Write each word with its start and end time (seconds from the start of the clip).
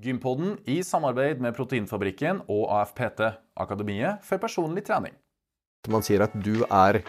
Gympodden 0.00 0.54
i 0.64 0.78
samarbeid 0.80 1.42
med 1.44 1.52
Proteinfabrikken 1.52 2.38
og 2.48 2.70
AFPT, 2.72 3.20
Akademiet 3.60 4.22
for 4.24 4.40
personlig 4.40 4.86
trening. 4.86 5.12
Man 5.92 6.04
sier 6.04 6.24
at 6.24 6.32
du 6.40 6.62
er 6.64 7.02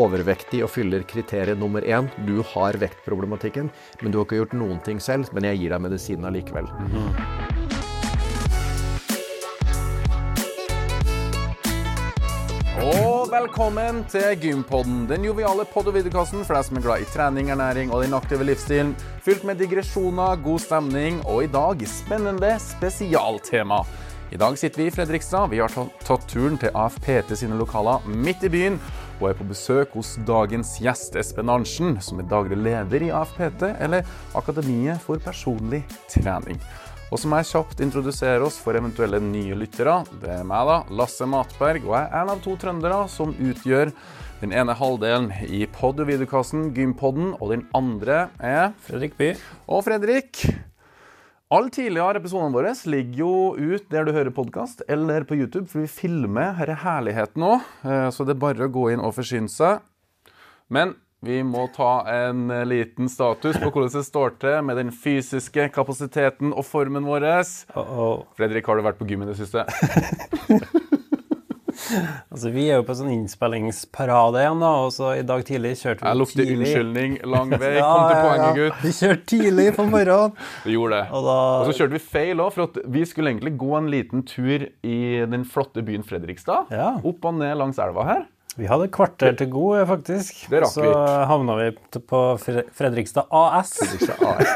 overvektig 0.00 0.64
og 0.66 0.72
fyller 0.74 1.06
kriteriet 1.06 1.60
nummer 1.60 1.86
én. 1.86 2.10
Du 2.26 2.40
har 2.54 2.74
vektproblematikken, 2.82 3.70
men 4.02 4.10
du 4.10 4.18
har 4.18 4.26
ikke 4.26 4.40
gjort 4.42 4.58
noen 4.58 4.82
ting 4.82 4.98
selv. 5.02 5.30
Men 5.30 5.46
jeg 5.46 5.62
gir 5.62 5.76
deg 5.76 5.86
medisinen 5.86 6.26
allikevel. 6.26 6.66
Og 6.66 7.53
velkommen 13.34 14.04
til 14.06 14.36
Gympodden, 14.38 15.08
den 15.10 15.24
joviale 15.26 15.64
podd- 15.66 15.88
og 15.90 15.96
videokassen 15.96 16.44
for 16.46 16.54
deg 16.54 16.66
som 16.68 16.76
er 16.78 16.84
glad 16.84 17.02
i 17.02 17.06
trening, 17.10 17.48
ernæring 17.50 17.90
og 17.90 18.04
den 18.04 18.14
aktive 18.14 18.46
livsstilen. 18.46 18.92
Fylt 19.26 19.42
med 19.48 19.58
digresjoner, 19.58 20.38
god 20.44 20.62
stemning 20.62 21.18
og 21.26 21.42
i 21.42 21.50
dag 21.50 21.82
spennende 21.90 22.52
spesialtema. 22.62 23.80
I 24.30 24.38
dag 24.38 24.58
sitter 24.58 24.84
vi 24.84 24.86
i 24.86 24.94
Fredrikstad. 24.94 25.50
Vi 25.50 25.58
har 25.58 25.74
tatt 26.06 26.28
turen 26.30 26.60
til 26.62 26.74
AFPT 26.78 27.34
sine 27.40 27.58
lokaler 27.58 28.06
midt 28.06 28.46
i 28.46 28.52
byen 28.54 28.78
og 29.18 29.28
er 29.32 29.36
på 29.38 29.46
besøk 29.50 29.98
hos 29.98 30.14
dagens 30.26 30.76
gjest 30.82 31.18
Espen 31.18 31.50
Arntzen, 31.50 31.98
som 32.02 32.22
er 32.22 32.30
daglig 32.30 32.60
leder 32.62 33.02
i 33.02 33.12
AFPT, 33.14 33.66
eller 33.82 34.06
Akademiet 34.38 35.02
for 35.02 35.18
personlig 35.22 35.82
trening. 36.10 36.62
Og 37.14 37.20
så 37.22 37.28
må 37.30 37.38
jeg 37.38 37.52
kjapt 37.52 37.78
introdusere 37.84 38.42
oss 38.42 38.56
for 38.58 38.74
eventuelle 38.74 39.20
nye 39.22 39.54
lyttere. 39.54 40.00
Det 40.18 40.32
er 40.34 40.40
meg, 40.42 40.66
da, 40.66 40.80
Lasse 40.98 41.28
Matberg, 41.30 41.84
og 41.86 41.92
jeg 41.94 42.08
er 42.08 42.16
en 42.24 42.32
av 42.32 42.40
to 42.42 42.56
trøndere 42.58 42.96
som 43.12 43.30
utgjør 43.38 43.92
den 44.40 44.50
ene 44.50 44.74
halvdelen 44.74 45.28
i 45.46 45.60
pod- 45.70 46.02
og 46.02 46.08
videokassen 46.10 46.72
Gympodden, 46.74 47.36
og 47.38 47.52
den 47.52 47.62
andre 47.78 48.32
er 48.42 48.74
Fredrik 48.82 49.14
By. 49.20 49.28
Og 49.70 49.84
Fredrik. 49.86 50.42
Alle 51.54 51.70
tidligere 51.70 52.18
episodene 52.18 52.56
våre 52.56 52.74
ligger 52.90 53.22
jo 53.22 53.32
ut 53.62 53.86
der 53.94 54.08
du 54.08 54.10
hører 54.16 54.34
podkast, 54.34 54.82
eller 54.90 55.22
på 55.22 55.38
YouTube, 55.38 55.68
for 55.70 55.84
vi 55.84 55.94
filmer 55.94 56.58
denne 56.58 56.80
herligheten 56.82 57.46
òg, 57.46 57.70
så 58.10 58.26
det 58.26 58.34
er 58.34 58.42
bare 58.42 58.66
å 58.66 58.74
gå 58.74 58.88
inn 58.90 59.06
og 59.06 59.14
forsyne 59.14 59.54
seg. 59.54 59.86
Men 60.66 60.96
vi 61.24 61.40
må 61.46 61.66
ta 61.74 62.04
en 62.12 62.48
liten 62.68 63.08
status 63.08 63.56
på 63.60 63.70
hvordan 63.70 63.92
det 63.94 64.04
står 64.06 64.36
til 64.42 64.60
med 64.66 64.80
den 64.80 64.92
fysiske 64.92 65.68
kapasiteten 65.74 66.52
og 66.52 66.64
formen 66.68 67.06
vår. 67.08 67.24
Uh 67.24 67.44
-oh. 67.74 68.24
Fredrik, 68.36 68.66
har 68.66 68.76
du 68.76 68.82
vært 68.82 68.98
på 68.98 69.06
gym 69.08 69.22
i 69.22 69.26
det 69.26 69.36
siste? 69.36 69.64
altså, 72.32 72.50
Vi 72.50 72.66
er 72.68 72.78
jo 72.78 72.84
på 72.86 72.96
sånn 72.96 73.12
innspillingsparade 73.14 74.42
igjen, 74.42 74.62
da, 74.62 74.70
og 74.84 74.92
så 74.94 75.14
i 75.18 75.24
dag 75.26 75.44
tidlig 75.46 75.74
kjørte 75.80 76.04
vi 76.04 76.10
Jeg 76.10 76.20
lukter 76.20 76.42
tidlig. 76.42 76.58
unnskyldning 76.58 77.16
lang 77.34 77.54
vei. 77.54 77.72
Kom 77.84 78.04
til 78.10 78.20
poenget, 78.20 78.60
gutt. 78.60 78.82
Vi 78.82 78.92
kjørte 78.98 79.26
tidlig 79.34 79.66
på 79.78 79.86
morgenen. 79.88 80.36
Vi 80.66 80.76
gjorde 80.76 81.00
det. 81.00 81.06
Og, 81.10 81.26
da... 81.28 81.38
og 81.60 81.70
så 81.70 81.76
kjørte 81.78 81.98
vi 81.98 82.02
feil 82.14 82.44
òg, 82.44 82.52
for 82.54 82.84
vi 82.94 83.04
skulle 83.08 83.32
egentlig 83.32 83.54
gå 83.60 83.72
en 83.78 83.90
liten 83.92 84.24
tur 84.28 84.68
i 84.84 84.98
den 85.30 85.44
flotte 85.48 85.84
byen 85.84 86.06
Fredrikstad. 86.06 86.72
Ja. 86.74 86.94
Opp 87.04 87.24
og 87.24 87.38
ned 87.40 87.56
langs 87.60 87.80
elva 87.82 88.06
her. 88.08 88.24
Vi 88.54 88.68
hadde 88.70 88.86
kvarter 88.94 89.34
til 89.38 89.48
god, 89.50 89.80
faktisk. 89.88 90.44
Det 90.52 90.60
rakk 90.62 90.70
så 90.70 90.84
vi. 90.84 90.90
havna 91.30 91.56
vi 91.58 91.66
på 92.06 92.20
Fredrikstad 92.38 93.26
AS. 93.34 93.72
Fredrikstad 93.80 94.22
AS. 94.30 94.52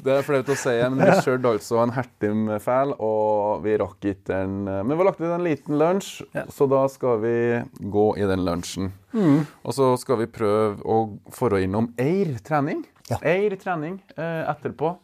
det 0.06 0.14
er 0.14 0.24
flaut 0.24 0.48
å 0.48 0.56
si, 0.56 0.74
men 0.80 1.02
vi 1.02 1.18
kjørte 1.26 1.52
altså 1.52 1.82
en 1.82 1.92
hertim-fæl, 1.96 2.94
og 3.04 3.60
vi 3.66 3.76
rakk 3.82 4.08
ikke 4.12 4.32
den 4.32 4.58
Men 4.64 4.94
vi 4.94 4.98
har 5.02 5.10
lagt 5.10 5.20
ut 5.20 5.28
en 5.28 5.44
liten 5.44 5.78
lunsj, 5.80 6.12
Ja. 6.36 6.46
så 6.52 6.68
da 6.70 6.86
skal 6.92 7.20
vi 7.20 7.36
gå 7.80 8.06
i 8.16 8.28
den 8.28 8.44
lunsjen. 8.48 8.92
Mm. 9.12 9.44
Og 9.64 9.76
så 9.76 9.92
skal 10.00 10.22
vi 10.24 10.30
prøve 10.32 10.80
å 10.84 11.02
få 11.32 11.52
innom 11.60 11.92
Eir 12.00 12.36
trening. 12.44 12.84
Ja. 13.10 13.20
Eir 13.22 13.54
trening 13.60 14.00
eh, 14.16 14.42
etterpå. 14.50 14.96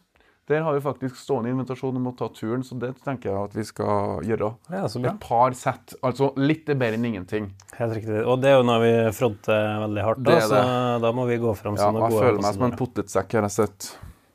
Der 0.51 0.59
har 0.65 0.75
vi 0.75 0.81
faktisk 0.83 1.15
stående 1.15 1.53
invitasjon 1.53 1.95
om 1.95 2.09
å 2.09 2.11
ta 2.19 2.27
turen, 2.35 2.65
så 2.67 2.75
det 2.75 2.89
tenker 3.05 3.29
jeg 3.31 3.47
at 3.47 3.53
vi 3.55 3.63
skal 3.63 4.25
gjøre. 4.27 4.49
Ja. 4.73 4.83
Et 4.91 5.21
par 5.23 5.55
sett. 5.55 5.95
Altså 6.03 6.33
litt 6.35 6.67
er 6.67 6.75
bedre 6.75 6.99
enn 6.99 7.07
ingenting. 7.13 7.47
Helt 7.77 7.95
riktig. 7.95 8.19
Og 8.27 8.41
det 8.43 8.51
er 8.51 8.57
jo 8.59 8.65
når 8.67 8.83
vi 8.83 8.93
fronter 9.15 9.69
veldig 9.85 10.03
hardt, 10.03 10.23
da, 10.27 10.37
så 10.43 10.61
da 11.05 11.13
må 11.15 11.29
vi 11.31 11.39
gå 11.39 11.55
fram 11.55 11.79
Ja, 11.79 11.87
og 11.87 11.95
noen 11.95 12.11
jeg 12.11 12.25
føler 12.25 12.43
meg 12.43 12.57
som 12.59 12.67
en 12.67 12.75
potetsekk, 12.81 13.37
har 13.39 13.47
jeg 13.47 13.55
sett. 13.55 13.93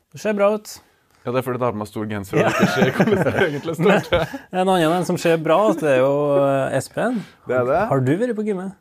Det 0.09 0.23
ser 0.23 0.33
bra 0.39 0.49
ut. 0.57 0.79
Ja, 1.19 1.33
det 1.35 1.43
er 1.43 1.45
fordi 1.45 1.59
jeg 1.59 1.67
har 1.67 1.73
på 1.75 1.79
meg 1.83 1.89
stor 1.91 2.05
genser 2.09 2.39
og 2.39 2.47
ikke 2.49 2.67
ser 2.73 2.91
hvordan 2.95 3.17
det 3.21 3.41
egentlig 3.45 3.73
står 3.77 4.03
til. 4.09 4.37
En 4.55 4.61
annen 4.63 4.93
en 4.95 5.05
som 5.05 5.17
ser 5.21 5.37
bra 5.45 5.57
ut, 5.69 5.81
det 5.83 5.91
er 5.91 5.99
jo 6.01 6.13
eh, 6.41 6.77
Espen. 6.79 7.19
Det 7.45 7.57
er 7.59 7.67
det. 7.69 7.81
Har 7.91 8.01
du 8.07 8.13
vært 8.21 8.37
på 8.39 8.45
gymmet? 8.47 8.77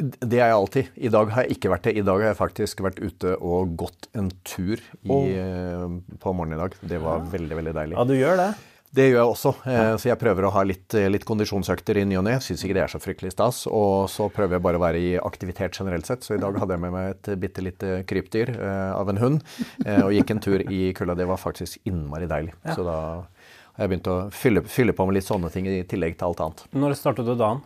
Det 0.00 0.40
er 0.40 0.50
jeg 0.50 0.56
alltid. 0.56 0.90
I 0.96 1.12
dag 1.12 1.30
har 1.34 1.46
jeg 1.46 1.58
ikke 1.58 1.72
vært 1.74 1.86
det. 1.88 1.94
I 2.00 2.04
dag 2.06 2.22
har 2.22 2.32
jeg 2.32 2.40
faktisk 2.40 2.82
vært 2.86 3.00
ute 3.02 3.36
og 3.36 3.76
gått 3.80 4.08
en 4.16 4.30
tur 4.48 4.80
i, 4.80 5.12
oh. 5.12 6.00
på 6.22 6.34
morgenen 6.36 6.58
i 6.58 6.62
dag. 6.62 6.76
Det 6.92 7.00
var 7.02 7.24
veldig, 7.30 7.60
veldig 7.60 7.76
deilig. 7.76 7.98
Ja, 7.98 8.06
du 8.08 8.16
gjør 8.16 8.40
det. 8.40 8.50
Det 8.90 9.04
gjør 9.06 9.20
jeg 9.20 9.30
også, 9.30 9.50
eh, 9.70 9.92
så 10.02 10.08
jeg 10.08 10.18
prøver 10.18 10.48
å 10.48 10.50
ha 10.50 10.64
litt, 10.66 10.94
litt 11.14 11.22
kondisjonsøkter 11.26 12.00
i 12.00 12.02
ny 12.10 12.16
og 12.18 12.24
ne. 12.26 12.32
Syns 12.42 12.64
ikke 12.66 12.74
det 12.74 12.82
er 12.82 12.90
så 12.90 12.98
fryktelig 12.98 13.30
stas. 13.36 13.60
Og 13.70 14.08
så 14.10 14.26
prøver 14.34 14.56
jeg 14.56 14.64
bare 14.64 14.80
å 14.80 14.82
være 14.82 14.98
i 14.98 15.12
aktivitet 15.22 15.78
generelt 15.78 16.10
sett. 16.10 16.26
Så 16.26 16.34
i 16.34 16.42
dag 16.42 16.58
hadde 16.58 16.74
jeg 16.74 16.82
med 16.82 16.96
meg 16.96 17.12
et 17.12 17.30
bitte 17.38 17.62
lite 17.62 18.00
krypdyr 18.10 18.50
eh, 18.56 18.90
av 18.96 19.12
en 19.12 19.22
hund, 19.22 19.46
eh, 19.84 20.02
og 20.02 20.10
gikk 20.16 20.34
en 20.34 20.42
tur 20.42 20.66
i 20.66 20.82
kulda. 20.98 21.14
Det 21.22 21.28
var 21.30 21.38
faktisk 21.38 21.86
innmari 21.86 22.26
deilig. 22.30 22.56
Så 22.66 22.82
da 22.82 22.98
har 23.22 23.86
jeg 23.86 23.94
begynt 23.94 24.10
å 24.10 24.18
fylle, 24.34 24.66
fylle 24.66 24.96
på 24.96 25.06
med 25.06 25.20
litt 25.20 25.30
sånne 25.30 25.54
ting 25.54 25.70
i 25.70 25.84
tillegg 25.86 26.18
til 26.18 26.32
alt 26.32 26.42
annet. 26.48 26.66
Når 26.74 26.98
startet 26.98 27.30
du 27.30 27.36
dagen? 27.36 27.62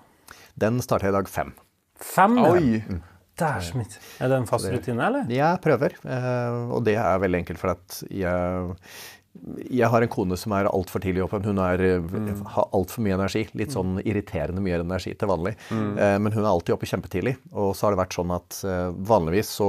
Den 0.60 0.76
starta 0.84 1.08
i 1.08 1.16
dag 1.16 1.30
fem. 1.32 1.56
Fem? 2.00 2.38
Oi! 2.42 2.80
Dæsmitt. 3.38 3.98
Er 4.22 4.30
det 4.30 4.36
en 4.38 4.46
fast 4.46 4.68
rutine, 4.70 5.08
eller? 5.08 5.26
Jeg 5.32 5.60
prøver, 5.62 5.96
eh, 6.06 6.58
og 6.70 6.84
det 6.86 6.94
er 7.02 7.18
veldig 7.22 7.40
enkelt 7.42 7.60
for 7.62 7.74
at 7.74 8.00
jeg 8.10 8.74
jeg 9.66 9.90
har 9.90 10.04
en 10.04 10.10
kone 10.12 10.36
som 10.38 10.52
er 10.54 10.68
altfor 10.70 11.02
tidlig 11.02 11.24
oppe. 11.24 11.40
Hun 11.42 11.58
er, 11.58 11.80
mm. 11.98 12.44
har 12.54 12.68
altfor 12.76 13.02
mye 13.02 13.16
energi. 13.16 13.42
Litt 13.58 13.74
sånn 13.74 13.96
irriterende 14.06 14.62
mye 14.62 14.78
energi 14.78 15.10
til 15.18 15.26
vanlig. 15.26 15.56
Mm. 15.74 15.88
Men 16.22 16.36
hun 16.36 16.44
er 16.44 16.52
alltid 16.52 16.76
oppe 16.76 16.86
kjempetidlig. 16.86 17.34
Og 17.50 17.72
så 17.74 17.88
har 17.88 17.96
det 17.96 18.02
vært 18.04 18.14
sånn 18.14 18.30
at 18.34 18.60
eh, 18.62 18.92
vanligvis 19.10 19.50
så 19.58 19.68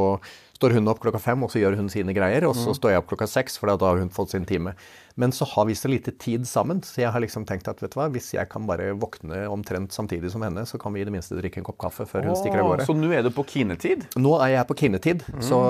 står 0.56 0.78
hun 0.78 0.88
opp 0.88 1.02
klokka 1.04 1.20
fem, 1.20 1.44
og 1.44 1.52
så 1.52 1.60
gjør 1.62 1.80
hun 1.80 1.90
sine 1.92 2.16
greier. 2.16 2.48
Og 2.48 2.56
så 2.58 2.76
står 2.76 2.96
jeg 2.96 3.04
opp 3.04 3.10
klokka 3.12 3.28
seks, 3.30 3.60
for 3.60 3.72
da 3.72 3.90
har 3.92 4.00
hun 4.00 4.14
fått 4.14 4.36
sin 4.36 4.48
time. 4.48 4.76
Men 5.16 5.32
så 5.32 5.46
har 5.48 5.66
vi 5.66 5.76
så 5.76 5.88
lite 5.88 6.12
tid 6.12 6.44
sammen, 6.48 6.82
så 6.84 7.00
jeg 7.00 7.12
har 7.12 7.22
liksom 7.24 7.46
tenkt 7.48 7.70
at 7.72 7.80
vet 7.80 7.94
du 7.94 7.96
hva, 8.02 8.10
hvis 8.12 8.34
jeg 8.36 8.50
kan 8.52 8.66
bare 8.68 8.90
våkne 9.00 9.46
omtrent 9.48 9.96
samtidig 9.96 10.32
som 10.34 10.44
henne, 10.44 10.66
så 10.68 10.80
kan 10.80 10.92
vi 10.92 11.00
i 11.00 11.06
det 11.08 11.14
minste 11.16 11.38
drikke 11.40 11.62
en 11.62 11.68
kopp 11.68 11.78
kaffe 11.86 12.04
før 12.10 12.28
hun 12.28 12.36
stikker 12.36 12.60
av 12.60 12.68
gårde. 12.68 12.88
Så 12.90 12.96
nå 12.98 13.14
er 13.16 13.24
du 13.24 13.32
på 13.32 13.46
kinetid? 13.48 14.04
Nå 14.20 14.34
er 14.44 14.58
jeg 14.58 14.68
på 14.68 14.78
kinetid, 14.84 15.24
så 15.40 15.62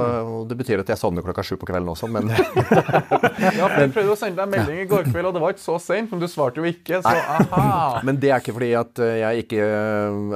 det 0.50 0.57
betyr 0.57 0.81
at 0.81 0.90
jeg 0.90 1.01
sovner 1.01 1.25
klokka 1.25 1.45
sju 1.45 1.59
på 1.62 1.69
kvelden 1.69 1.94
også, 1.94 2.09
men 2.09 2.34
Ja, 2.34 3.69
for 3.69 3.84
jeg 3.84 3.94
prøvde 3.94 4.16
å 4.16 4.18
sende 4.18 4.41
deg 4.41 4.47
en 4.47 4.56
melding 4.56 4.81
i 4.81 4.90
går 4.90 5.12
kveld, 5.12 5.29
og 5.29 5.38
det 5.38 5.45
var 5.45 5.53
ikke 5.53 5.66
så 5.68 5.78
sent, 5.91 6.09
men 6.09 6.25
du 6.25 6.29
svarte 6.31 6.63
jo 6.63 6.69
ikke, 6.72 7.03
så 7.06 7.13
aha. 7.13 8.01
Men 8.06 8.18
det 8.22 8.31
er 8.34 8.41
ikke 8.41 8.56
fordi 8.56 8.72
at 8.78 9.00
eh, 9.01 9.18
jeg 9.22 9.45
ikke 9.45 9.66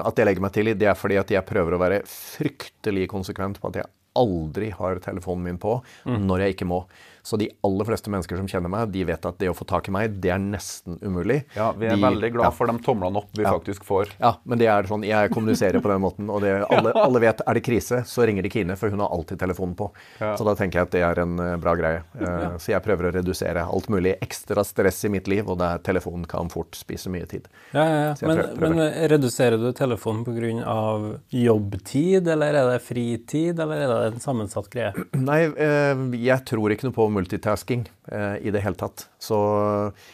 At 0.05 0.19
jeg 0.19 0.27
legger 0.27 0.43
meg 0.43 0.53
til 0.55 0.69
i, 0.69 0.75
det 0.77 0.87
er 0.89 0.97
fordi 0.97 1.17
at 1.19 1.31
jeg 1.33 1.45
prøver 1.49 1.75
å 1.75 1.81
være 1.81 2.03
fryktelig 2.09 3.09
konsekvent 3.09 3.57
på 3.61 3.71
at 3.71 3.81
jeg 3.81 3.89
aldri 4.17 4.71
har 4.75 5.01
telefonen 5.03 5.45
min 5.45 5.61
på 5.61 5.77
når 6.05 6.45
jeg 6.45 6.55
ikke 6.55 6.69
må. 6.69 6.83
Så 7.23 7.37
de 7.37 7.49
aller 7.65 7.87
fleste 7.89 8.11
mennesker 8.11 8.39
som 8.39 8.47
kjenner 8.49 8.71
meg, 8.71 8.91
de 8.93 9.03
vet 9.07 9.25
at 9.25 9.39
det 9.41 9.49
å 9.51 9.55
få 9.57 9.67
tak 9.69 9.89
i 9.89 9.93
meg, 9.93 10.17
det 10.23 10.31
er 10.33 10.41
nesten 10.41 10.99
umulig. 11.01 11.41
Ja, 11.57 11.71
vi 11.77 11.89
er 11.89 11.97
de, 11.97 12.03
veldig 12.03 12.31
glad 12.35 12.49
ja. 12.49 12.53
for 12.55 12.71
de 12.71 12.77
tomlene 12.85 13.21
opp 13.21 13.31
vi 13.37 13.45
faktisk 13.45 13.85
får. 13.87 14.13
Ja, 14.21 14.35
men 14.43 14.61
det 14.61 14.69
er 14.71 14.89
sånn, 14.89 15.05
jeg 15.07 15.31
kommuniserer 15.33 15.83
på 15.83 15.91
den 15.91 16.03
måten, 16.03 16.29
og 16.31 16.43
det, 16.45 16.55
alle, 16.73 16.93
alle 16.97 17.23
vet 17.23 17.43
er 17.45 17.59
det 17.59 17.63
krise, 17.65 18.01
så 18.07 18.27
ringer 18.27 18.45
de 18.45 18.53
Kine, 18.53 18.77
for 18.79 18.93
hun 18.93 19.03
har 19.03 19.13
alltid 19.15 19.41
telefonen 19.41 19.75
på. 19.79 19.89
Ja. 20.19 20.33
Så 20.39 20.47
da 20.47 20.55
tenker 20.59 20.81
jeg 20.81 20.89
at 20.89 20.95
det 20.95 21.03
er 21.05 21.23
en 21.23 21.35
eh, 21.43 21.55
bra 21.61 21.75
greie. 21.79 22.03
Eh, 22.19 22.57
Så 22.59 22.73
jeg 22.73 22.83
prøver 22.85 23.09
å 23.09 23.13
redusere 23.19 23.65
alt 23.65 23.89
mulig 23.91 24.15
ekstra 24.23 24.63
stress 24.67 25.03
i 25.05 25.11
mitt 25.13 25.29
liv, 25.29 25.47
og 25.49 25.59
der 25.61 25.81
telefonen 25.85 26.25
kan 26.29 26.49
fort 26.51 26.77
spise 26.77 27.11
mye 27.13 27.27
tid. 27.29 27.47
Ja, 27.75 27.83
ja, 27.85 27.99
ja. 28.09 28.15
Men, 28.25 28.41
men 28.61 28.83
reduserer 29.11 29.59
du 29.61 29.69
telefonen 29.75 30.25
pga. 30.25 31.19
jobbtid, 31.29 32.27
eller 32.27 32.55
er 32.55 32.71
det 32.73 32.79
fritid, 32.85 33.59
eller 33.59 33.83
er 33.83 33.91
det 33.91 34.13
en 34.13 34.23
sammensatt 34.23 34.69
greie? 34.71 34.93
Nei, 35.29 35.41
eh, 35.51 36.03
jeg 36.23 36.45
tror 36.49 36.73
ikke 36.73 36.89
noe 36.89 36.95
på 36.95 37.08
multitasking 37.13 37.85
eh, 38.11 38.35
i 38.45 38.53
det 38.53 38.61
hele 38.63 38.77
tatt. 38.79 39.07
Så 39.21 39.37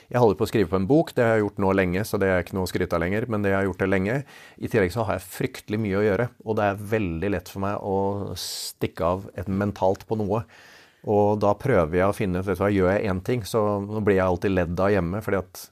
jeg 0.10 0.22
holder 0.22 0.38
på 0.40 0.46
å 0.48 0.52
skrive 0.52 0.72
på 0.72 0.80
en 0.80 0.88
bok, 0.90 1.14
det 1.16 1.26
har 1.26 1.38
jeg 1.38 1.46
gjort 1.46 1.62
nå 1.64 1.72
lenge, 1.78 2.06
så 2.08 2.20
det 2.22 2.30
er 2.32 2.44
ikke 2.44 2.58
noe 2.58 2.68
å 2.68 2.72
skryte 2.72 2.98
av 2.98 3.04
lenger, 3.04 3.28
men 3.32 3.46
det 3.46 3.54
har 3.54 3.64
jeg 3.64 3.72
gjort 3.72 3.84
det 3.84 3.90
lenge. 3.92 4.20
I 4.58 4.72
tillegg 4.72 4.94
så 4.96 5.08
har 5.08 5.20
jeg 5.20 5.28
fryktelig 5.34 5.82
mye 5.82 6.00
å 6.00 6.06
gjøre, 6.06 6.30
og 6.46 6.60
det 6.60 6.70
er 6.70 6.88
veldig 6.96 7.34
lett 7.36 7.52
for 7.52 7.66
meg 7.66 7.84
å 7.84 7.98
stikke 8.40 9.12
av 9.16 9.28
et 9.36 9.52
mentalt 9.52 10.08
på 10.10 10.20
noe. 10.22 10.46
Og 11.06 11.38
da 11.42 11.52
prøver 11.58 12.00
jeg 12.00 12.10
å 12.10 12.18
finne 12.18 12.42
hva, 12.42 12.72
Gjør 12.74 12.96
jeg 12.96 13.12
én 13.12 13.22
ting, 13.26 13.44
så 13.46 13.62
nå 13.84 14.02
blir 14.06 14.18
jeg 14.18 14.26
alltid 14.26 14.56
ledd 14.56 14.80
av 14.82 14.94
hjemme. 14.94 15.22
fordi 15.22 15.44
at 15.44 15.68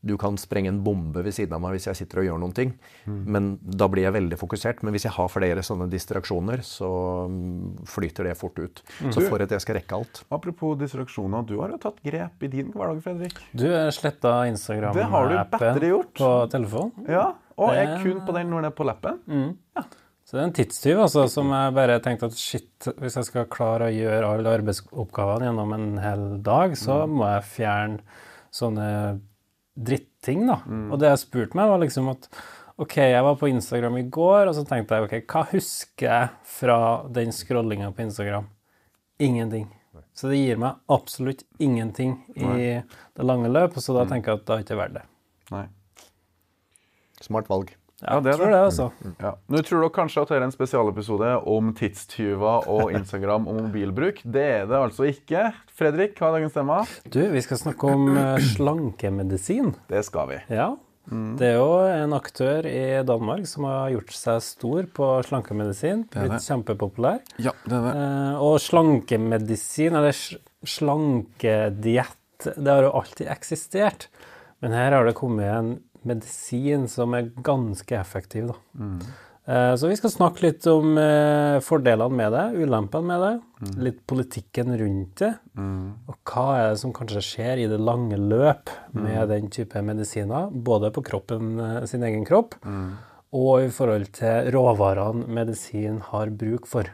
du 0.00 0.14
kan 0.20 0.36
sprenge 0.40 0.70
en 0.72 0.80
bombe 0.84 1.20
ved 1.24 1.34
siden 1.36 1.52
av 1.56 1.60
meg 1.60 1.76
hvis 1.76 1.88
jeg 1.90 1.98
sitter 1.98 2.22
og 2.22 2.26
gjør 2.28 2.40
noen 2.40 2.54
ting. 2.56 2.72
Men 3.04 3.50
da 3.60 3.88
blir 3.92 4.06
jeg 4.06 4.16
veldig 4.16 4.38
fokusert. 4.40 4.82
Men 4.86 4.96
hvis 4.96 5.04
jeg 5.08 5.14
har 5.16 5.28
flere 5.32 5.64
sånne 5.66 5.90
distraksjoner, 5.92 6.62
så 6.64 6.90
mm, 7.28 7.84
flyter 7.90 8.30
det 8.30 8.36
fort 8.40 8.58
ut. 8.60 8.82
Så 9.12 9.24
for 9.26 9.44
at 9.44 9.52
jeg 9.52 9.64
skal 9.64 9.80
rekke 9.80 10.00
alt. 10.00 10.22
Apropos 10.32 10.78
distraksjoner, 10.80 11.44
du 11.48 11.58
har 11.60 11.74
jo 11.74 11.80
tatt 11.82 12.00
grep 12.06 12.46
i 12.46 12.52
din 12.52 12.72
hverdag, 12.72 13.02
Fredrik. 13.04 13.40
Du 13.52 13.66
sletta 13.92 14.40
Instagram-appen 14.50 15.80
på 16.16 16.34
telefonen. 16.52 17.08
Ja, 17.10 17.32
og 17.60 17.74
jeg 17.76 17.88
er 17.90 18.04
kun 18.04 18.22
på 18.24 18.36
den 18.36 18.48
når 18.52 18.64
den 18.64 18.70
er 18.72 18.76
på 18.76 18.88
lappen. 18.88 19.20
Så 20.24 20.36
det 20.36 20.42
er 20.44 20.46
en 20.46 20.54
tidstyv 20.54 21.00
altså, 21.02 21.24
som 21.26 21.48
jeg 21.50 21.72
bare 21.74 21.96
tenkte 22.04 22.28
at 22.30 22.36
shit, 22.38 22.86
hvis 23.02 23.16
jeg 23.18 23.26
skal 23.26 23.48
klare 23.50 23.88
å 23.88 23.94
gjøre 23.94 24.28
alle 24.36 24.52
arbeidsoppgavene 24.60 25.48
gjennom 25.48 25.72
en 25.74 25.88
hel 25.98 26.22
dag, 26.46 26.76
så 26.78 27.00
må 27.10 27.26
jeg 27.32 27.48
fjerne 27.50 28.20
sånne 28.54 28.86
dritting, 29.80 30.46
da. 30.48 30.60
Og 30.92 31.00
det 31.00 31.10
jeg 31.10 31.22
spurte 31.24 31.58
meg, 31.58 31.70
var 31.72 31.82
liksom 31.82 32.10
at 32.12 32.28
OK, 32.80 32.96
jeg 32.96 33.24
var 33.26 33.36
på 33.36 33.50
Instagram 33.50 33.98
i 34.00 34.06
går, 34.08 34.48
og 34.48 34.54
så 34.56 34.64
tenkte 34.68 34.96
jeg 34.96 35.08
OK, 35.08 35.16
hva 35.28 35.42
husker 35.50 36.06
jeg 36.06 36.30
fra 36.58 36.78
den 37.12 37.34
scrollinga 37.36 37.90
på 37.96 38.06
Instagram? 38.06 38.48
Ingenting. 39.20 39.66
Så 40.16 40.30
det 40.30 40.38
gir 40.40 40.60
meg 40.60 40.78
absolutt 40.92 41.44
ingenting 41.60 42.14
i 42.36 42.80
det 42.80 43.26
lange 43.26 43.50
løp, 43.52 43.76
så 43.80 43.96
da 43.96 44.06
tenker 44.08 44.32
jeg 44.32 44.40
at 44.40 44.48
da 44.48 44.56
er 44.56 44.64
ikke 44.64 44.80
verdt 44.80 44.96
det. 45.00 45.04
Nei. 45.52 45.66
Smart 47.20 47.50
valg. 47.52 47.74
Ja, 48.00 48.18
det 48.24 48.32
tror 48.36 48.46
det. 48.46 48.52
det, 48.54 48.60
altså. 48.64 48.86
Ja. 49.20 49.32
Nå 49.52 49.62
tror 49.66 49.82
dere 49.84 49.92
kanskje 49.92 50.22
at 50.22 50.28
dette 50.30 50.38
er 50.40 50.46
en 50.46 50.54
spesialepisode 50.54 51.30
om 51.52 51.72
tidstyver 51.76 52.68
og 52.72 52.92
Instagram 52.98 53.48
og 53.50 53.58
mobilbruk. 53.66 54.22
Det 54.24 54.44
er 54.60 54.68
det 54.70 54.78
altså 54.80 55.08
ikke. 55.10 55.50
Fredrik, 55.76 56.14
hva 56.20 56.30
er 56.30 56.38
dagens 56.40 56.56
tema? 56.56 56.78
Du, 57.12 57.20
vi 57.34 57.42
skal 57.44 57.60
snakke 57.60 57.90
om 57.92 58.06
eh, 58.16 58.38
slankemedisin. 58.54 59.74
Det 59.90 60.04
skal 60.08 60.28
vi. 60.32 60.38
Ja. 60.52 60.70
Det 61.10 61.42
er 61.48 61.56
jo 61.56 61.70
en 61.90 62.12
aktør 62.14 62.66
i 62.70 63.00
Danmark 63.02 63.46
som 63.50 63.64
har 63.66 63.88
gjort 63.90 64.12
seg 64.14 64.42
stor 64.46 64.86
på 64.94 65.06
slankemedisin. 65.26 66.04
er 66.12 66.20
Blitt 66.28 66.36
det. 66.36 66.44
kjempepopulær. 66.44 67.16
Ja, 67.42 67.50
det 67.66 67.74
er 67.80 67.86
det. 67.88 67.94
Eh, 67.98 68.42
og 68.46 68.60
slankemedisin, 68.62 69.96
eller 69.98 70.14
sl- 70.14 70.38
slankediett, 70.70 72.16
det 72.56 72.70
har 72.70 72.86
jo 72.86 72.92
alltid 73.00 73.26
eksistert. 73.32 74.06
Men 74.62 74.72
her 74.76 74.92
har 74.92 75.08
det 75.08 75.16
kommet 75.18 75.48
en 75.50 75.70
medisin 76.08 76.86
som 76.90 77.16
er 77.16 77.32
ganske 77.44 77.98
effektiv, 77.98 78.52
da. 78.52 78.56
Mm. 78.80 79.02
så 79.80 79.88
vi 79.90 79.96
skal 79.98 80.12
snakke 80.12 80.44
litt 80.44 80.66
om 80.70 80.98
eh, 81.00 81.56
fordelene 81.64 82.14
med 82.14 82.34
det, 82.36 82.44
ulempene 82.62 83.08
med 83.08 83.24
det, 83.24 83.72
litt 83.88 84.00
politikken 84.06 84.76
rundt 84.78 85.24
det, 85.24 85.32
og 85.58 86.30
hva 86.30 86.46
er 86.58 86.68
det 86.70 86.80
som 86.84 86.94
kanskje 86.94 87.24
skjer 87.24 87.64
i 87.64 87.68
det 87.72 87.80
lange 87.82 88.20
løp 88.20 88.70
med 88.94 89.32
den 89.32 89.50
type 89.50 89.82
medisiner, 89.82 90.52
både 90.52 90.92
på 90.94 91.02
kroppen, 91.10 91.56
eh, 91.58 91.84
sin 91.90 92.06
egen 92.06 92.28
kropp, 92.28 92.54
og 93.30 93.66
i 93.66 93.74
forhold 93.74 94.10
til 94.20 94.50
råvarene 94.54 95.26
medisin 95.40 96.00
har 96.12 96.32
bruk 96.34 96.70
for. 96.70 96.90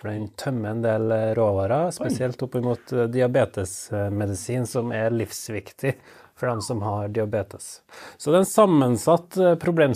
For 0.00 0.08
den 0.08 0.30
tømmer 0.40 0.72
en 0.72 0.84
del 0.84 1.12
eh, 1.12 1.30
råvarer, 1.36 1.90
spesielt 1.92 2.40
opp 2.44 2.56
mot 2.64 2.92
eh, 2.96 3.08
diabetesmedisin, 3.12 4.64
som 4.68 4.94
er 4.96 5.12
livsviktig 5.12 5.92
for 6.40 6.48
dem 6.50 6.64
som 6.64 6.80
har 6.86 7.12
diabetes. 7.12 7.80
Så 8.16 8.32
det 8.32 8.40
er 8.40 8.46
en 8.46 8.54
sammensatt 8.54 9.36
problemstilling 9.60 9.90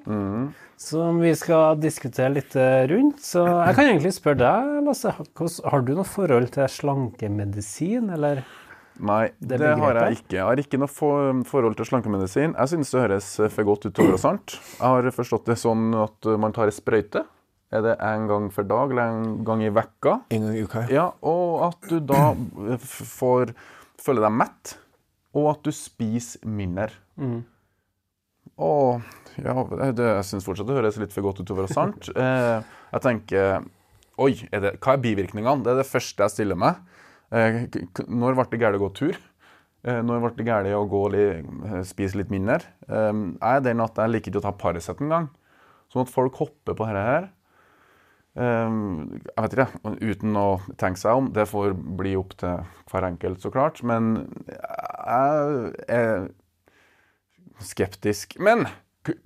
problemstilling 0.00 0.54
som 0.80 1.18
vi 1.20 1.34
skal 1.36 1.76
diskutere 1.80 2.32
litt 2.32 2.56
eh, 2.56 2.86
rundt. 2.88 3.20
Så 3.20 3.42
jeg 3.44 3.76
kan 3.76 3.90
egentlig 3.90 4.14
spørre 4.16 4.40
deg, 4.40 4.78
Lasse, 4.86 5.12
har 5.12 5.84
du 5.84 5.92
noe 5.98 6.08
forhold 6.08 6.48
til 6.54 6.70
slankemedisin, 6.72 8.08
eller? 8.16 8.40
Nei, 9.00 9.30
Det 9.38 9.58
det, 9.60 9.74
har 9.80 9.98
jeg 10.00 10.18
ikke. 10.20 10.36
Jeg 10.38 10.44
har 10.44 10.60
ikke 10.60 10.80
noe 10.80 10.92
for, 10.92 11.42
forhold 11.48 11.76
til 11.76 11.88
slankemedisin. 11.88 12.56
Jeg 12.56 12.72
synes 12.72 12.92
det 12.92 13.04
høres 13.04 13.28
for 13.52 13.68
godt 13.68 13.86
ut 13.86 13.94
til 13.96 14.06
å 14.06 14.14
være 14.14 14.22
sant. 14.24 14.56
Jeg 14.78 14.86
har 14.86 15.10
forstått 15.16 15.52
det 15.52 15.58
sånn 15.60 15.92
at 16.00 16.32
man 16.40 16.56
tar 16.56 16.72
en 16.72 16.76
sprøyte. 16.76 17.24
Er 17.70 17.84
det 17.86 17.94
en 18.02 18.26
gang 18.26 18.48
for 18.52 18.66
dag 18.66 18.90
eller 18.90 19.12
en 19.14 19.44
gang 19.46 19.62
i 19.62 19.70
vekka? 19.72 20.16
En 20.34 20.48
gang 20.48 20.56
i 20.58 20.64
uka. 20.66 20.86
Ja, 20.90 21.10
og 21.22 21.68
at 21.68 21.92
du 21.92 22.00
da 22.02 22.32
får 22.82 23.52
føle 24.00 24.24
deg 24.24 24.32
mett, 24.32 24.74
og 25.36 25.50
at 25.52 25.64
du 25.66 25.72
spiser 25.74 26.42
mindre. 26.48 26.90
Og 28.60 29.00
ja, 29.40 29.54
det, 29.94 30.04
jeg 30.04 30.26
syns 30.28 30.46
fortsatt 30.46 30.68
det 30.68 30.76
høres 30.76 30.98
litt 31.00 31.14
for 31.14 31.24
godt 31.24 31.40
ut 31.40 31.46
til 31.46 31.56
å 31.56 31.60
være 31.62 31.74
sant. 31.74 32.10
Eh, 32.20 32.76
jeg 32.90 33.04
tenker 33.04 33.66
Oi, 34.20 34.34
er 34.52 34.60
det, 34.60 34.72
hva 34.84 34.96
er 34.96 35.00
bivirkningene? 35.00 35.64
Det 35.64 35.70
er 35.72 35.78
det 35.80 35.88
første 35.88 36.26
jeg 36.26 36.34
stiller 36.34 36.58
meg. 36.60 36.80
Eh, 37.32 37.62
når 38.10 38.36
ble 38.36 38.44
det 38.50 38.58
galt 38.60 38.76
å 38.76 38.82
gå 38.82 38.90
tur? 38.98 39.20
Eh, 39.86 40.00
når 40.04 40.20
ble 40.26 40.32
det 40.36 40.44
galt 40.48 40.68
å 40.76 40.82
gå 40.90 41.02
li, 41.14 41.22
eh, 41.40 41.78
spise 41.88 42.18
litt 42.20 42.32
mindre? 42.32 42.58
Eh, 42.84 43.12
jeg 43.38 43.54
er 43.54 43.64
den 43.64 43.80
at 43.80 43.96
jeg 43.96 44.12
liker 44.12 44.32
ikke 44.32 44.42
å 44.42 44.48
ta 44.48 44.52
Paracet 44.52 45.00
engang. 45.00 45.30
Sånn 45.88 46.04
at 46.04 46.12
folk 46.12 46.36
hopper 46.42 46.76
på 46.76 46.84
dette 46.84 47.06
her. 47.06 47.30
Eh, 48.38 48.74
jeg 49.26 49.44
vet 49.44 49.56
ikke, 49.56 49.94
uten 50.12 50.36
å 50.38 50.48
tenke 50.80 51.02
seg 51.02 51.22
om. 51.22 51.30
Det 51.34 51.48
får 51.50 51.74
bli 52.00 52.14
opp 52.20 52.36
til 52.40 52.62
hver 52.92 53.08
enkelt, 53.08 53.42
så 53.42 53.52
klart. 53.54 53.82
Men 53.86 54.12
jeg 54.50 55.72
er 55.88 56.28
skeptisk. 57.64 58.38
Men 58.42 58.68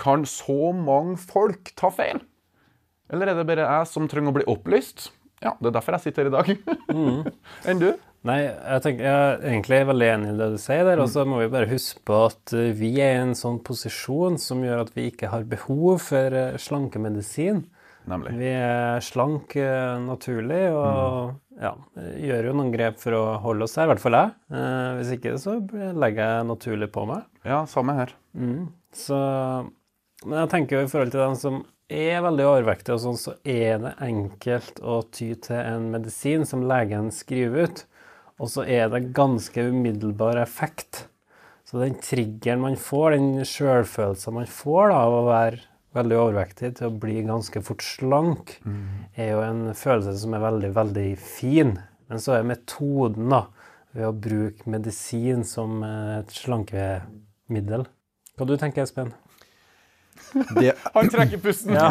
kan 0.01 0.25
så 0.29 0.73
mange 0.77 1.19
folk 1.21 1.75
ta 1.79 1.91
feil? 1.95 2.23
Eller 3.13 3.31
er 3.31 3.39
det 3.39 3.47
bare 3.49 3.69
jeg 3.69 3.91
som 3.91 4.09
trenger 4.11 4.33
å 4.33 4.39
bli 4.39 4.49
opplyst? 4.51 5.11
Ja, 5.45 5.53
det 5.61 5.69
er 5.69 5.77
derfor 5.77 5.99
jeg 5.99 6.07
sitter 6.07 6.25
her 6.25 6.31
i 6.31 6.35
dag. 6.35 6.53
Enn 7.69 7.83
du? 7.83 7.91
Nei, 8.25 8.39
jeg, 8.47 8.81
tenker, 8.87 9.05
jeg 9.05 9.25
er 9.29 9.43
egentlig 9.51 9.79
veldig 9.91 10.07
enig 10.09 10.29
i 10.31 10.37
det 10.39 10.47
du 10.55 10.61
sier 10.63 10.87
der. 10.89 11.03
Og 11.03 11.11
så 11.13 11.27
må 11.29 11.43
vi 11.43 11.51
bare 11.53 11.69
huske 11.69 12.01
på 12.09 12.23
at 12.31 12.55
vi 12.79 12.95
er 13.05 13.19
i 13.19 13.25
en 13.27 13.35
sånn 13.37 13.59
posisjon 13.67 14.39
som 14.41 14.63
gjør 14.65 14.87
at 14.87 14.95
vi 14.97 15.11
ikke 15.11 15.29
har 15.35 15.45
behov 15.49 16.01
for 16.07 16.39
eh, 16.39 16.57
slankemedisin. 16.61 17.67
Nemlig. 18.11 18.35
Vi 18.37 18.51
er 18.53 19.05
slank 19.05 19.55
eh, 19.57 19.95
naturlig 20.05 20.63
og 20.77 21.61
ja, 21.61 21.73
gjør 22.21 22.51
jo 22.51 22.57
noen 22.59 22.73
grep 22.75 22.99
for 23.01 23.17
å 23.17 23.23
holde 23.45 23.65
oss 23.65 23.77
her, 23.79 23.87
i 23.87 23.93
hvert 23.95 24.03
fall 24.03 24.19
jeg. 24.19 24.35
Eh, 24.53 24.89
hvis 24.99 25.13
ikke 25.17 25.37
så 25.41 25.57
legger 25.97 26.21
jeg 26.21 26.49
naturlig 26.51 26.91
på 26.93 27.07
meg. 27.09 27.25
Ja, 27.47 27.63
samme 27.71 27.97
her. 27.97 28.13
Så, 28.95 29.21
men 30.25 30.37
jeg 30.43 30.53
tenker 30.53 30.79
jo 30.79 30.85
i 30.85 30.91
forhold 30.91 31.15
til 31.15 31.25
dem 31.25 31.39
som 31.41 31.63
er 31.93 32.23
veldig 32.25 32.47
overvektige, 32.49 32.97
og 32.97 33.03
sånn, 33.03 33.19
så 33.21 33.35
er 33.45 33.81
det 33.83 33.97
enkelt 34.05 34.81
å 34.81 35.01
ty 35.13 35.33
til 35.47 35.59
en 35.61 35.91
medisin 35.93 36.47
som 36.49 36.65
legen 36.69 37.11
skriver 37.15 37.69
ut, 37.69 37.85
og 38.41 38.51
så 38.51 38.65
er 38.67 38.89
det 38.93 39.13
ganske 39.17 39.69
umiddelbar 39.71 40.41
effekt. 40.43 41.07
Så 41.65 41.81
den 41.81 41.97
triggeren 42.03 42.65
man 42.65 42.77
får, 42.81 43.15
den 43.17 43.47
sjølfølelsen 43.49 44.37
man 44.37 44.51
får 44.51 44.91
da, 44.93 44.99
av 45.07 45.19
å 45.21 45.29
være 45.29 45.63
veldig 45.95 46.17
overvektig 46.19 46.73
til 46.79 46.91
å 46.91 46.97
bli 47.05 47.21
ganske 47.27 47.63
fort 47.65 47.85
slank, 47.87 48.57
er 49.15 49.35
jo 49.35 49.43
en 49.45 49.67
følelse 49.79 50.17
som 50.21 50.35
er 50.37 50.45
veldig, 50.45 50.71
veldig 50.77 51.09
fin. 51.19 51.77
Men 52.11 52.23
så 52.23 52.37
er 52.37 52.49
metoden 52.49 53.31
da, 53.33 53.45
ved 53.95 54.09
å 54.09 54.15
bruke 54.15 54.71
medisin 54.71 55.45
som 55.47 55.83
eh, 55.87 56.19
et 56.21 56.35
slankemiddel. 56.35 57.87
Hva 58.35 58.49
du 58.49 58.57
tenker 58.59 58.83
Espen? 58.83 59.13
Det, 60.59 60.75
Han 60.95 61.11
trekker 61.11 61.41
pusten! 61.43 61.75
Ja, 61.79 61.89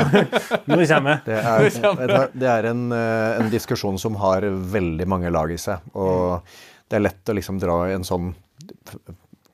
nå 0.67 0.79
kommer 0.89 1.23
det 1.25 1.39
er, 1.39 1.67
du 1.71 2.39
det 2.39 2.49
er 2.51 2.69
en, 2.71 2.85
eh, 2.95 3.39
en 3.39 3.51
diskusjon 3.51 3.99
som 3.99 4.19
har 4.19 4.45
veldig 4.47 5.07
mange 5.09 5.31
lag 5.33 5.51
i 5.51 5.59
seg. 5.59 5.83
Og 5.95 6.43
det 6.91 6.99
er 6.99 7.07
lett 7.07 7.31
å 7.31 7.37
liksom 7.39 7.59
dra 7.63 7.85
en 7.93 8.07
sånn 8.07 8.33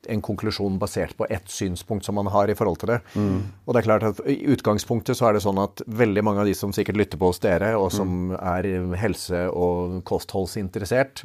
en 0.08 0.22
konklusjon 0.24 0.78
basert 0.80 1.16
på 1.16 1.26
ett 1.28 1.48
synspunkt 1.50 2.04
som 2.04 2.14
man 2.14 2.30
har 2.32 2.48
i 2.48 2.54
forhold 2.56 2.78
til 2.80 2.88
det. 2.94 3.00
Og 3.66 3.74
det 3.74 3.80
er 3.82 3.86
klart 3.88 4.06
at 4.08 4.20
I 4.24 4.38
utgangspunktet 4.54 5.18
så 5.18 5.28
er 5.28 5.36
det 5.36 5.42
sånn 5.44 5.60
at 5.60 5.82
veldig 5.86 6.24
mange 6.24 6.40
av 6.40 6.46
de 6.48 6.54
som 6.56 6.72
sikkert 6.72 6.96
lytter 6.96 7.20
på 7.20 7.28
hos 7.32 7.42
dere, 7.42 7.74
og 7.76 7.90
som 7.92 8.32
er 8.38 8.68
helse- 8.96 9.48
og 9.52 10.00
kostholdsinteressert, 10.08 11.24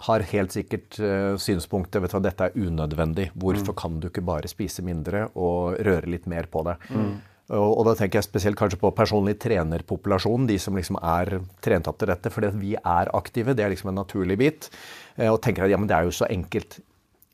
har 0.00 0.24
helt 0.30 0.52
sikkert 0.52 0.96
uh, 1.00 1.36
synspunktet 1.36 2.00
vet 2.00 2.12
du 2.12 2.16
hva, 2.16 2.22
dette 2.24 2.46
er 2.48 2.54
unødvendig. 2.56 3.30
Hvorfor 3.36 3.76
kan 3.76 4.00
du 4.00 4.08
ikke 4.08 4.24
bare 4.24 4.48
spise 4.48 4.84
mindre 4.84 5.26
og 5.34 5.76
røre 5.84 6.08
litt 6.08 6.28
mer 6.30 6.48
på 6.48 6.64
det? 6.64 6.78
Og 7.50 7.82
da 7.82 7.96
tenker 7.98 8.20
jeg 8.20 8.28
spesielt 8.28 8.58
kanskje 8.58 8.78
på 8.78 8.92
personlig 8.94 9.34
trenerpopulasjon, 9.42 10.46
de 10.46 10.58
som 10.62 10.76
liksom 10.78 11.00
er 11.02 11.40
trent 11.64 11.88
opp 11.90 11.98
til 11.98 12.12
dette. 12.12 12.30
Fordi 12.30 12.52
vi 12.60 12.76
er 12.78 13.10
aktive, 13.16 13.56
det 13.58 13.64
er 13.64 13.72
liksom 13.72 13.90
en 13.90 13.98
naturlig 13.98 14.36
bit. 14.38 14.68
Eh, 15.16 15.26
og 15.26 15.40
tenker 15.42 15.66
at 15.66 15.72
ja, 15.72 15.80
men 15.80 15.90
det 15.90 15.96
er 15.98 16.06
jo 16.06 16.14
så 16.14 16.28
enkelt. 16.30 16.78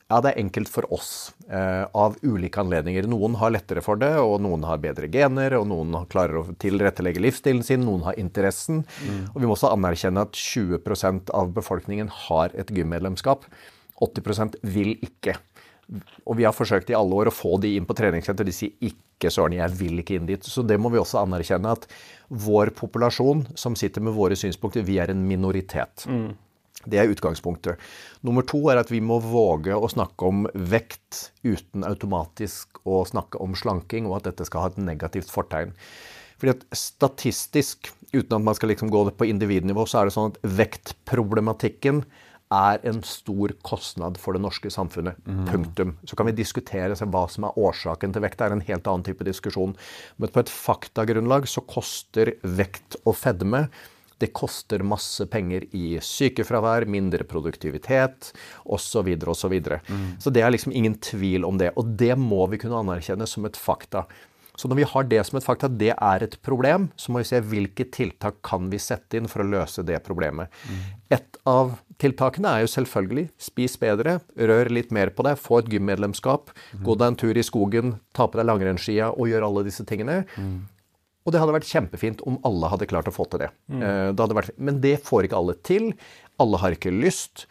Ja, 0.06 0.20
det 0.22 0.30
er 0.30 0.38
enkelt 0.38 0.68
for 0.70 0.86
oss 0.94 1.32
eh, 1.50 1.82
av 1.98 2.14
ulike 2.22 2.60
anledninger. 2.62 3.08
Noen 3.10 3.34
har 3.40 3.50
lettere 3.50 3.82
for 3.82 3.98
det, 3.98 4.12
og 4.22 4.36
noen 4.44 4.62
har 4.68 4.78
bedre 4.78 5.08
gener, 5.10 5.56
og 5.58 5.66
noen 5.66 5.96
klarer 6.12 6.38
å 6.38 6.44
tilrettelegge 6.62 7.24
livsstilen 7.24 7.64
sin, 7.66 7.82
noen 7.82 8.04
har 8.06 8.20
interessen. 8.22 8.84
Og 9.32 9.40
vi 9.42 9.50
må 9.50 9.56
også 9.56 9.72
anerkjenne 9.74 10.22
at 10.28 10.38
20% 10.38 11.34
av 11.34 11.50
befolkningen 11.58 12.12
har 12.28 12.54
et 12.54 12.70
gymmedlemskap. 12.70 13.48
80% 14.06 14.60
vil 14.62 14.94
ikke. 15.02 15.34
Og 16.26 16.38
vi 16.38 16.46
har 16.46 16.54
forsøkt 16.54 16.90
i 16.90 16.98
alle 16.98 17.14
år 17.14 17.32
å 17.32 17.34
få 17.34 17.56
de 17.62 17.74
inn 17.74 17.86
på 17.86 17.98
treningssenter. 17.98 18.46
De 18.46 18.54
sier 18.54 18.78
ikke 18.86 19.30
søren, 19.30 19.58
jeg 19.58 19.74
vil 19.78 20.02
ikke 20.02 20.20
inn 20.20 20.30
dit. 20.30 20.46
Så 20.46 20.62
det 20.66 20.78
må 20.78 20.90
vi 20.94 21.02
også 21.02 21.24
anerkjenne 21.24 21.74
at 21.74 21.86
vår 22.30 22.76
populasjon 22.78 23.46
som 23.58 23.74
sitter 23.74 24.06
med 24.06 24.14
våre 24.14 24.38
synspunkter, 24.38 24.86
vi 24.86 24.98
er 25.02 25.10
en 25.10 25.26
minoritet. 25.26 26.06
Det 26.86 26.98
er 27.00 27.10
utgangspunktet. 27.10 27.80
Nummer 28.26 28.42
to 28.46 28.58
er 28.72 28.80
at 28.80 28.90
vi 28.90 28.98
må 29.04 29.20
våge 29.22 29.76
å 29.76 29.88
snakke 29.90 30.26
om 30.26 30.46
vekt 30.54 31.28
uten 31.46 31.86
automatisk 31.86 32.80
å 32.86 33.04
snakke 33.06 33.38
om 33.42 33.54
slanking, 33.58 34.08
og 34.08 34.18
at 34.18 34.30
dette 34.32 34.46
skal 34.48 34.64
ha 34.64 34.72
et 34.72 34.80
negativt 34.82 35.30
fortegn. 35.30 35.74
Fordi 36.40 36.56
at 36.56 36.64
Statistisk, 36.76 37.92
uten 38.12 38.38
at 38.38 38.44
man 38.44 38.56
skal 38.58 38.72
liksom 38.72 38.90
gå 38.92 39.06
på 39.16 39.28
individnivå, 39.30 39.86
så 39.88 40.00
er 40.00 40.08
det 40.08 40.16
sånn 40.16 40.32
at 40.34 40.40
vektproblematikken 40.58 42.02
er 42.54 42.78
en 42.86 43.00
stor 43.02 43.50
kostnad 43.66 44.18
for 44.22 44.36
det 44.36 44.42
norske 44.44 44.70
samfunnet. 44.70 45.18
Punktum. 45.48 45.96
Så 46.06 46.18
kan 46.18 46.28
vi 46.28 46.36
diskutere 46.38 46.94
hva 46.94 47.24
som 47.30 47.48
er 47.48 47.58
årsaken 47.58 48.14
til 48.14 48.22
vekt. 48.22 48.38
Det 48.38 48.46
er 48.46 48.54
en 48.54 48.68
helt 48.68 48.86
annen 48.86 49.06
type 49.06 49.26
diskusjon. 49.26 49.74
Men 50.22 50.30
på 50.30 50.44
et 50.44 50.52
faktagrunnlag 50.52 51.48
så 51.50 51.64
koster 51.66 52.36
vekt 52.42 53.00
og 53.02 53.18
fedme 53.18 53.66
det 54.22 54.32
koster 54.36 54.84
masse 54.86 55.26
penger 55.28 55.66
i 55.76 55.96
sykefravær, 56.02 56.86
mindre 56.88 57.26
produktivitet 57.28 58.32
osv. 58.64 59.12
osv. 59.16 59.34
Så, 59.36 59.50
videre. 59.52 59.80
mm. 59.88 60.06
så 60.22 60.32
det 60.32 60.42
er 60.42 60.54
liksom 60.54 60.72
ingen 60.72 60.96
tvil 61.02 61.44
om 61.44 61.58
det. 61.60 61.72
Og 61.76 61.92
det 61.98 62.14
må 62.18 62.46
vi 62.50 62.60
kunne 62.62 62.80
anerkjenne 62.80 63.28
som 63.28 63.44
et 63.48 63.58
fakta. 63.60 64.06
Så 64.56 64.68
når 64.68 64.78
vi 64.80 64.86
har 64.88 65.04
det 65.04 65.20
som 65.28 65.36
et 65.36 65.44
fakta, 65.44 65.68
det 65.68 65.92
er 65.92 66.24
et 66.24 66.36
problem, 66.44 66.88
så 66.96 67.12
må 67.12 67.20
vi 67.20 67.28
se 67.28 67.42
hvilke 67.44 67.84
tiltak 67.92 68.38
kan 68.46 68.70
vi 68.72 68.80
sette 68.80 69.18
inn 69.18 69.28
for 69.28 69.44
å 69.44 69.48
løse 69.48 69.84
det 69.84 70.00
problemet. 70.06 70.52
Mm. 70.64 70.86
Et 71.18 71.40
av 71.46 71.74
tiltakene 72.00 72.54
er 72.54 72.64
jo 72.64 72.72
selvfølgelig 72.72 73.26
spis 73.40 73.76
bedre, 73.80 74.18
rør 74.36 74.72
litt 74.72 74.94
mer 74.96 75.12
på 75.12 75.26
deg, 75.28 75.36
få 75.40 75.60
et 75.60 75.68
gymmedlemskap, 75.76 76.54
mm. 76.56 76.80
gå 76.88 76.96
deg 76.96 77.12
en 77.12 77.20
tur 77.20 77.36
i 77.36 77.44
skogen, 77.44 77.98
ta 78.16 78.28
på 78.28 78.40
deg 78.40 78.48
langrennsskia 78.48 79.12
og 79.12 79.28
gjør 79.28 79.46
alle 79.50 79.66
disse 79.68 79.84
tingene. 79.88 80.22
Mm. 80.40 80.56
Og 81.26 81.34
det 81.34 81.42
hadde 81.42 81.56
vært 81.56 81.68
kjempefint 81.68 82.22
om 82.28 82.38
alle 82.46 82.70
hadde 82.70 82.88
klart 82.88 83.10
å 83.10 83.14
få 83.14 83.26
til 83.30 83.42
det. 83.42 83.50
Mm. 83.66 83.82
Eh, 83.82 84.10
det 84.14 84.38
vært, 84.38 84.54
men 84.62 84.78
det 84.84 84.96
får 85.04 85.26
ikke 85.26 85.40
alle 85.40 85.56
til. 85.66 85.90
Alle 86.42 86.60
har 86.62 86.76
ikke 86.76 86.94
lyst. 86.94 87.48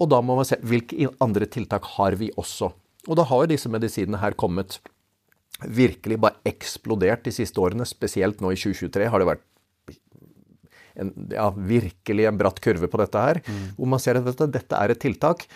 Og 0.00 0.08
da 0.10 0.22
må 0.24 0.38
man 0.38 0.48
se 0.48 0.58
hvilke 0.64 1.12
andre 1.22 1.46
tiltak 1.46 1.86
har 1.98 2.16
vi 2.18 2.32
også. 2.40 2.72
Og 3.10 3.18
da 3.18 3.26
har 3.28 3.44
jo 3.44 3.52
disse 3.52 3.70
medisinene 3.70 4.20
her 4.22 4.36
kommet 4.38 4.80
virkelig 5.62 6.18
bare 6.22 6.40
eksplodert 6.48 7.26
de 7.26 7.34
siste 7.34 7.60
årene. 7.62 7.86
Spesielt 7.86 8.40
nå 8.42 8.54
i 8.54 8.58
2023 8.58 9.10
har 9.12 9.22
det 9.22 9.28
vært 9.28 9.44
en, 11.00 11.12
ja, 11.32 11.48
virkelig 11.52 12.26
en 12.28 12.40
bratt 12.40 12.60
kurve 12.64 12.88
på 12.90 13.00
dette 13.00 13.20
her. 13.20 13.42
Mm. 13.44 13.62
Hvor 13.76 13.92
man 13.94 14.02
ser 14.02 14.18
at 14.18 14.28
dette, 14.28 14.48
dette 14.56 14.80
er 14.80 14.94
et 14.94 15.02
tiltak 15.02 15.46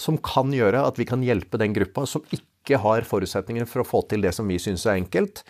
som 0.00 0.18
kan 0.20 0.52
gjøre 0.52 0.82
at 0.84 0.98
vi 1.00 1.06
kan 1.08 1.22
hjelpe 1.24 1.60
den 1.60 1.76
gruppa 1.76 2.04
som 2.08 2.24
ikke 2.34 2.80
har 2.82 3.06
forutsetninger 3.08 3.68
for 3.70 3.82
å 3.82 3.88
få 3.88 4.02
til 4.10 4.24
det 4.24 4.34
som 4.36 4.48
vi 4.50 4.58
syns 4.60 4.84
er 4.86 4.98
enkelt. 5.00 5.44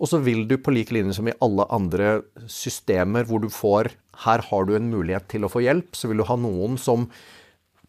Og 0.00 0.08
så 0.08 0.20
vil 0.24 0.46
du 0.48 0.56
på 0.56 0.72
lik 0.72 0.92
linje 0.96 1.18
som 1.18 1.28
i 1.28 1.36
alle 1.44 1.66
andre 1.72 2.20
systemer 2.48 3.26
hvor 3.28 3.42
du 3.42 3.50
får 3.52 3.92
Her 4.24 4.42
har 4.48 4.64
du 4.66 4.74
en 4.76 4.88
mulighet 4.92 5.28
til 5.32 5.44
å 5.44 5.50
få 5.52 5.62
hjelp. 5.64 5.92
Så 5.96 6.08
vil 6.08 6.22
du 6.22 6.28
ha 6.28 6.36
noen 6.40 6.78
som 6.80 7.08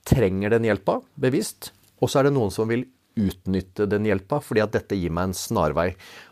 trenger 0.07 0.51
den 0.53 0.67
hjelpa 0.67 0.99
bevisst. 1.19 1.71
Og 2.01 2.11
så 2.11 2.19
er 2.19 2.27
det 2.27 2.35
noen 2.35 2.51
som 2.53 2.69
vil 2.71 2.85
utnytte 3.19 3.87
den 3.91 4.05
hjelpa, 4.07 4.39
fordi 4.39 4.63
at 4.63 4.71
dette 4.75 4.95
gir 4.95 5.11
meg 5.13 5.29
en 5.29 5.37
snarvei. 5.37 5.89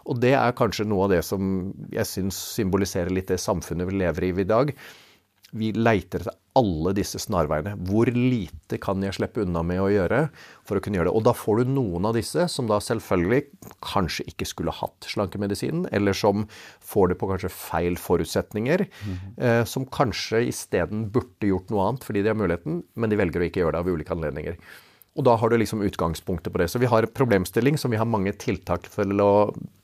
Og 0.08 0.20
det 0.24 0.34
er 0.40 0.56
kanskje 0.58 0.88
noe 0.88 1.08
av 1.08 1.14
det 1.14 1.22
som 1.28 1.72
jeg 1.92 2.08
syns 2.08 2.40
symboliserer 2.56 3.12
litt 3.14 3.32
det 3.32 3.40
samfunnet 3.44 3.90
vi 3.90 4.00
lever 4.00 4.30
i 4.30 4.32
i 4.32 4.48
dag. 4.48 4.72
Vi 5.60 5.74
leiter 5.76 6.24
etter 6.24 6.39
alle 6.58 6.94
disse 6.98 7.20
snarveiene. 7.22 7.76
Hvor 7.88 8.10
lite 8.14 8.80
kan 8.82 9.04
jeg 9.06 9.18
slippe 9.18 9.44
unna 9.44 9.62
med 9.66 9.82
å 9.84 9.90
gjøre 9.92 10.22
for 10.68 10.80
å 10.80 10.84
kunne 10.84 11.00
gjøre 11.00 11.12
det? 11.12 11.16
Og 11.20 11.26
da 11.28 11.36
får 11.38 11.62
du 11.62 11.72
noen 11.76 12.10
av 12.10 12.18
disse 12.18 12.48
som 12.52 12.70
da 12.70 12.80
selvfølgelig 12.84 13.44
kanskje 13.86 14.26
ikke 14.32 14.50
skulle 14.50 14.76
hatt 14.76 15.10
slankemedisinen, 15.12 15.88
eller 15.96 16.18
som 16.18 16.48
får 16.86 17.14
det 17.14 17.20
på 17.22 17.30
kanskje 17.32 17.54
feil 17.54 18.00
forutsetninger, 18.02 18.86
mm. 18.90 19.16
eh, 19.38 19.64
som 19.70 19.88
kanskje 19.94 20.46
isteden 20.50 21.08
burde 21.14 21.52
gjort 21.52 21.74
noe 21.74 21.88
annet 21.88 22.06
fordi 22.08 22.26
de 22.26 22.34
har 22.34 22.40
muligheten, 22.40 22.84
men 22.96 23.12
de 23.12 23.20
velger 23.20 23.44
å 23.44 23.50
ikke 23.50 23.64
gjøre 23.64 23.78
det 23.78 23.84
av 23.84 23.92
ulike 23.94 24.16
anledninger. 24.16 24.62
Og 25.20 25.26
da 25.28 25.34
har 25.36 25.52
du 25.52 25.58
liksom 25.58 25.82
utgangspunktet 25.84 26.54
på 26.54 26.62
det. 26.62 26.70
Så 26.72 26.80
vi 26.80 26.88
har 26.88 27.04
en 27.04 27.12
problemstilling 27.12 27.78
som 27.82 27.92
vi 27.92 27.98
har 28.00 28.08
mange 28.08 28.32
tiltak 28.40 28.86
for 28.88 29.10
å 29.20 29.32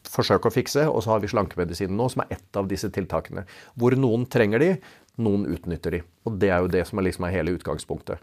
forsøke 0.08 0.48
å 0.48 0.54
fikse, 0.54 0.86
og 0.88 1.02
så 1.04 1.16
har 1.16 1.24
vi 1.24 1.32
slankemedisinen 1.32 1.98
nå, 1.98 2.08
som 2.14 2.24
er 2.24 2.38
ett 2.38 2.60
av 2.60 2.70
disse 2.70 2.88
tiltakene. 2.94 3.44
Hvor 3.76 3.98
noen 4.00 4.24
trenger 4.32 4.64
de, 4.64 4.70
noen 5.22 5.48
utnytter 5.52 5.98
de. 5.98 6.04
Og 6.26 6.38
det 6.42 6.52
er 6.52 6.64
jo 6.64 6.72
det 6.72 6.84
som 6.90 7.00
er 7.00 7.10
liksom 7.10 7.30
hele 7.32 7.56
utgangspunktet. 7.56 8.22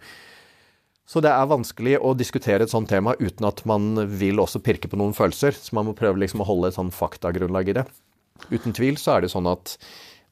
Så 1.08 1.20
det 1.20 1.32
er 1.34 1.50
vanskelig 1.50 1.98
å 2.00 2.14
diskutere 2.16 2.64
et 2.64 2.72
sånt 2.72 2.88
tema 2.88 3.16
uten 3.18 3.44
at 3.48 3.64
man 3.68 4.06
vil 4.08 4.40
også 4.40 4.62
pirke 4.64 4.88
på 4.88 4.98
noen 5.00 5.16
følelser. 5.16 5.56
Så 5.56 5.74
man 5.76 5.88
må 5.88 5.96
prøve 5.98 6.22
liksom 6.22 6.44
å 6.44 6.48
holde 6.48 6.70
et 6.70 6.78
sånn 6.78 6.94
faktagrunnlag 6.94 7.72
i 7.72 7.76
det. 7.80 7.84
Uten 8.52 8.74
tvil 8.74 8.96
så 9.00 9.16
er 9.16 9.24
det 9.24 9.32
sånn 9.32 9.50
at 9.50 9.76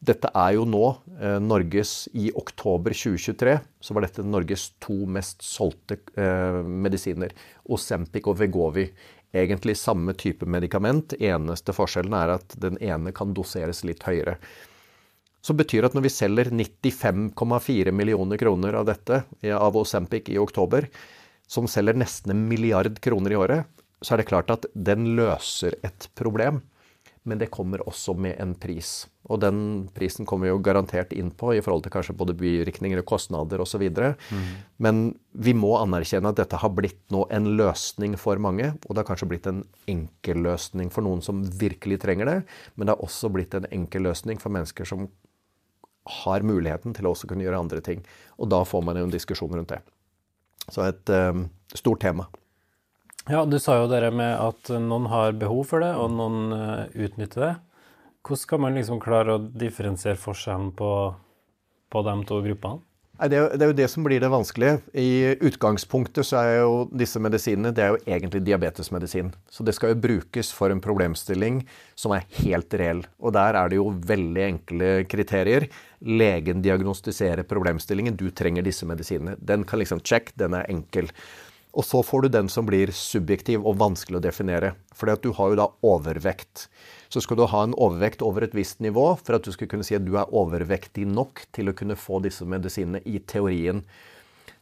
dette 0.01 0.31
er 0.33 0.55
jo 0.57 0.65
nå 0.65 0.85
eh, 1.21 1.37
Norges 1.45 2.09
I 2.17 2.31
oktober 2.33 2.95
2023 2.97 3.59
så 3.85 3.97
var 3.97 4.07
dette 4.07 4.25
Norges 4.25 4.71
to 4.81 4.97
mest 5.05 5.45
solgte 5.45 5.99
eh, 6.17 6.63
medisiner. 6.65 7.35
Osempic 7.69 8.31
og 8.31 8.39
Vegovi. 8.41 8.87
Egentlig 9.37 9.77
samme 9.79 10.17
type 10.19 10.49
medikament. 10.49 11.13
Eneste 11.21 11.75
forskjellen 11.77 12.17
er 12.17 12.35
at 12.39 12.57
den 12.63 12.81
ene 12.81 13.13
kan 13.15 13.37
doseres 13.37 13.85
litt 13.85 14.07
høyere. 14.09 14.39
Så 15.41 15.57
betyr 15.57 15.87
at 15.89 15.97
når 15.97 16.05
vi 16.05 16.13
selger 16.13 16.51
95,4 16.53 17.95
millioner 17.97 18.41
kroner 18.41 18.77
av 18.81 18.89
dette, 18.91 19.23
av 19.57 19.79
Osempic 19.81 20.29
i 20.29 20.39
oktober, 20.41 20.91
som 21.51 21.69
selger 21.69 21.97
nesten 21.99 22.35
en 22.35 22.43
milliard 22.49 23.01
kroner 23.03 23.35
i 23.35 23.39
året, 23.41 23.81
så 24.01 24.15
er 24.15 24.21
det 24.21 24.31
klart 24.31 24.53
at 24.53 24.69
den 24.75 25.15
løser 25.17 25.77
et 25.85 26.09
problem 26.17 26.61
men 27.23 27.39
det 27.39 27.51
kommer 27.53 27.83
også 27.85 28.15
med 28.17 28.39
en 28.41 28.55
pris. 28.57 29.05
Og 29.29 29.43
den 29.43 29.89
prisen 29.95 30.27
kommer 30.27 30.49
vi 30.49 30.55
jo 30.55 30.63
garantert 30.65 31.13
inn 31.13 31.29
på 31.37 31.53
i 31.53 31.61
forhold 31.61 31.85
til 31.85 31.93
kanskje 31.93 32.17
både 32.17 32.35
bivirkninger 32.39 33.03
og 33.03 33.09
kostnader 33.13 33.61
osv. 33.61 33.85
Mm. 33.93 34.47
Men 34.81 35.03
vi 35.37 35.53
må 35.55 35.75
anerkjenne 35.79 36.33
at 36.33 36.41
dette 36.41 36.61
har 36.63 36.73
blitt 36.75 37.03
nå 37.13 37.27
en 37.31 37.51
løsning 37.61 38.17
for 38.21 38.41
mange. 38.41 38.73
Og 38.87 38.95
det 38.95 39.03
har 39.03 39.11
kanskje 39.13 39.29
blitt 39.35 39.51
en 39.51 39.63
enkel 39.91 40.41
løsning 40.47 40.89
for 40.95 41.05
noen 41.05 41.21
som 41.25 41.45
virkelig 41.45 42.01
trenger 42.07 42.31
det. 42.31 42.39
Men 42.75 42.89
det 42.89 42.97
har 42.97 43.05
også 43.05 43.33
blitt 43.35 43.57
en 43.59 43.69
enkel 43.69 44.09
løsning 44.09 44.41
for 44.41 44.57
mennesker 44.57 44.89
som 44.89 45.11
har 46.09 46.45
muligheten 46.47 46.95
til 46.97 47.07
å 47.07 47.15
også 47.15 47.29
kunne 47.31 47.45
gjøre 47.45 47.61
andre 47.61 47.81
ting. 47.85 48.05
Og 48.41 48.51
da 48.53 48.63
får 48.67 48.85
man 48.87 48.99
jo 48.99 49.07
en 49.07 49.15
diskusjon 49.15 49.53
rundt 49.53 49.73
det. 49.73 49.81
Så 50.71 50.85
et 50.87 51.13
um, 51.13 51.49
stort 51.75 52.03
tema. 52.03 52.29
Ja, 53.29 53.45
du 53.45 53.59
sa 53.61 53.77
jo 53.79 53.89
det 53.91 54.03
med 54.17 54.33
at 54.33 54.71
noen 54.81 55.11
har 55.13 55.37
behov 55.39 55.67
for 55.71 55.85
det, 55.85 55.93
og 55.95 56.13
noen 56.15 56.55
uh, 56.55 56.85
utnytter 56.95 57.45
det. 57.45 57.55
Hvordan 58.25 58.43
skal 58.43 58.63
man 58.65 58.77
liksom 58.77 59.01
klare 59.01 59.37
å 59.37 59.43
differensiere 59.43 60.21
forskjellen 60.21 60.73
på, 60.77 60.91
på 61.93 62.03
de 62.07 62.15
to 62.29 62.41
gruppene? 62.45 62.85
Det 63.21 63.37
er, 63.37 63.67
jo, 63.69 63.75
det 63.77 63.87
som 63.93 64.05
blir 64.07 64.21
det 64.23 64.31
vanskelige. 64.33 64.79
I 64.97 65.37
utgangspunktet 65.45 66.25
så 66.25 66.39
er 66.41 66.55
jo 66.63 66.77
disse 66.89 67.21
medisinene 67.21 67.73
det 67.77 67.83
er 67.85 67.91
jo 67.93 67.99
egentlig 68.07 68.41
diabetesmedisin. 68.47 69.29
Så 69.53 69.67
det 69.67 69.75
skal 69.77 69.93
jo 69.93 70.01
brukes 70.07 70.53
for 70.57 70.73
en 70.73 70.81
problemstilling 70.81 71.59
som 71.99 72.15
er 72.17 72.25
helt 72.39 72.73
reell. 72.81 73.03
Og 73.21 73.35
der 73.37 73.59
er 73.61 73.69
det 73.69 73.77
jo 73.77 73.91
veldig 74.09 74.47
enkle 74.47 74.89
kriterier. 75.11 75.69
Legen 76.01 76.65
diagnostiserer 76.65 77.45
problemstillingen. 77.45 78.17
Du 78.17 78.31
trenger 78.33 78.65
disse 78.65 78.89
medisinene. 78.89 79.37
Den 79.37 79.69
kan 79.69 79.83
liksom 79.83 80.01
check, 80.01 80.33
den 80.41 80.57
er 80.57 80.71
enkel. 80.73 81.13
Og 81.77 81.85
så 81.87 82.01
får 82.03 82.25
du 82.25 82.33
den 82.35 82.49
som 82.51 82.65
blir 82.67 82.91
subjektiv 82.97 83.67
og 83.69 83.77
vanskelig 83.83 84.19
å 84.19 84.25
definere. 84.25 84.73
At 84.97 85.23
du 85.23 85.35
har 85.37 85.53
jo 85.53 85.61
da 85.61 85.69
overvekt. 85.87 86.71
Så 87.11 87.23
skal 87.25 87.41
du 87.41 87.47
ha 87.51 87.65
en 87.67 87.75
overvekt 87.75 88.23
over 88.23 88.47
et 88.47 88.55
visst 88.55 88.79
nivå 88.85 89.09
for 89.19 89.37
at 89.37 89.47
du 89.47 89.51
skal 89.55 89.69
kunne 89.71 89.87
si 89.87 89.97
at 89.99 90.07
du 90.07 90.15
er 90.21 90.31
overvektig 90.31 91.09
nok 91.11 91.43
til 91.57 91.71
å 91.71 91.75
kunne 91.77 91.99
få 91.99 92.21
disse 92.23 92.47
medisinene 92.47 93.03
i 93.03 93.19
teorien. 93.19 93.83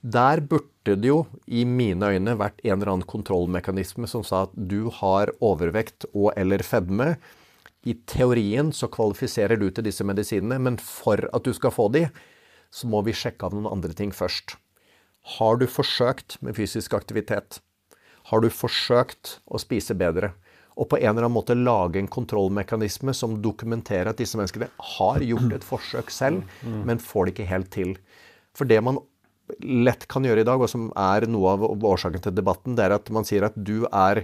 Der 0.01 0.41
burde 0.41 0.95
det 0.97 1.11
jo 1.11 1.25
i 1.45 1.65
mine 1.69 2.09
øyne 2.15 2.37
vært 2.39 2.63
en 2.65 2.79
eller 2.79 2.93
annen 2.95 3.11
kontrollmekanisme 3.11 4.09
som 4.09 4.25
sa 4.25 4.47
at 4.47 4.55
du 4.55 4.89
har 5.01 5.33
overvekt 5.45 6.07
og 6.15 6.31
eller 6.39 6.65
fedme. 6.65 7.17
I 7.85 7.99
teorien 8.09 8.73
så 8.73 8.89
kvalifiserer 8.91 9.61
du 9.61 9.69
til 9.71 9.85
disse 9.85 10.07
medisinene, 10.07 10.57
men 10.63 10.81
for 10.81 11.29
at 11.35 11.45
du 11.45 11.53
skal 11.57 11.75
få 11.75 11.89
de, 11.93 12.07
så 12.71 12.89
må 12.89 13.03
vi 13.05 13.17
sjekke 13.17 13.49
av 13.49 13.57
noen 13.57 13.69
andre 13.71 13.93
ting 13.97 14.15
først. 14.15 14.57
Har 15.37 15.59
du 15.61 15.67
forsøkt 15.69 16.39
med 16.41 16.57
fysisk 16.57 16.95
aktivitet? 16.97 17.61
Har 18.31 18.41
du 18.41 18.49
forsøkt 18.53 19.39
å 19.49 19.61
spise 19.61 19.97
bedre? 19.99 20.33
Og 20.79 20.87
på 20.93 20.99
en 21.01 21.11
eller 21.11 21.27
annen 21.27 21.35
måte 21.35 21.57
lage 21.59 21.99
en 21.99 22.11
kontrollmekanisme 22.11 23.15
som 23.17 23.39
dokumenterer 23.43 24.13
at 24.13 24.21
disse 24.21 24.39
menneskene 24.39 24.71
har 24.95 25.25
gjort 25.27 25.57
et 25.57 25.67
forsøk 25.67 26.13
selv, 26.15 26.45
men 26.63 27.03
får 27.03 27.27
det 27.27 27.35
ikke 27.35 27.49
helt 27.51 27.73
til. 27.75 27.97
For 28.55 28.69
det 28.69 28.79
man 28.87 29.01
lett 29.65 30.07
kan 30.11 30.27
gjøre 30.27 30.45
i 30.45 30.47
dag, 30.47 30.61
og 30.61 30.71
som 30.71 30.91
er 30.95 31.27
noe 31.31 31.57
av 31.57 31.65
årsaken 31.67 32.23
til 32.23 32.37
debatten, 32.37 32.77
det 32.79 32.87
er 32.87 32.95
at 32.99 33.11
man 33.15 33.27
sier 33.27 33.49
at 33.49 33.57
du 33.57 33.89
er 33.89 34.23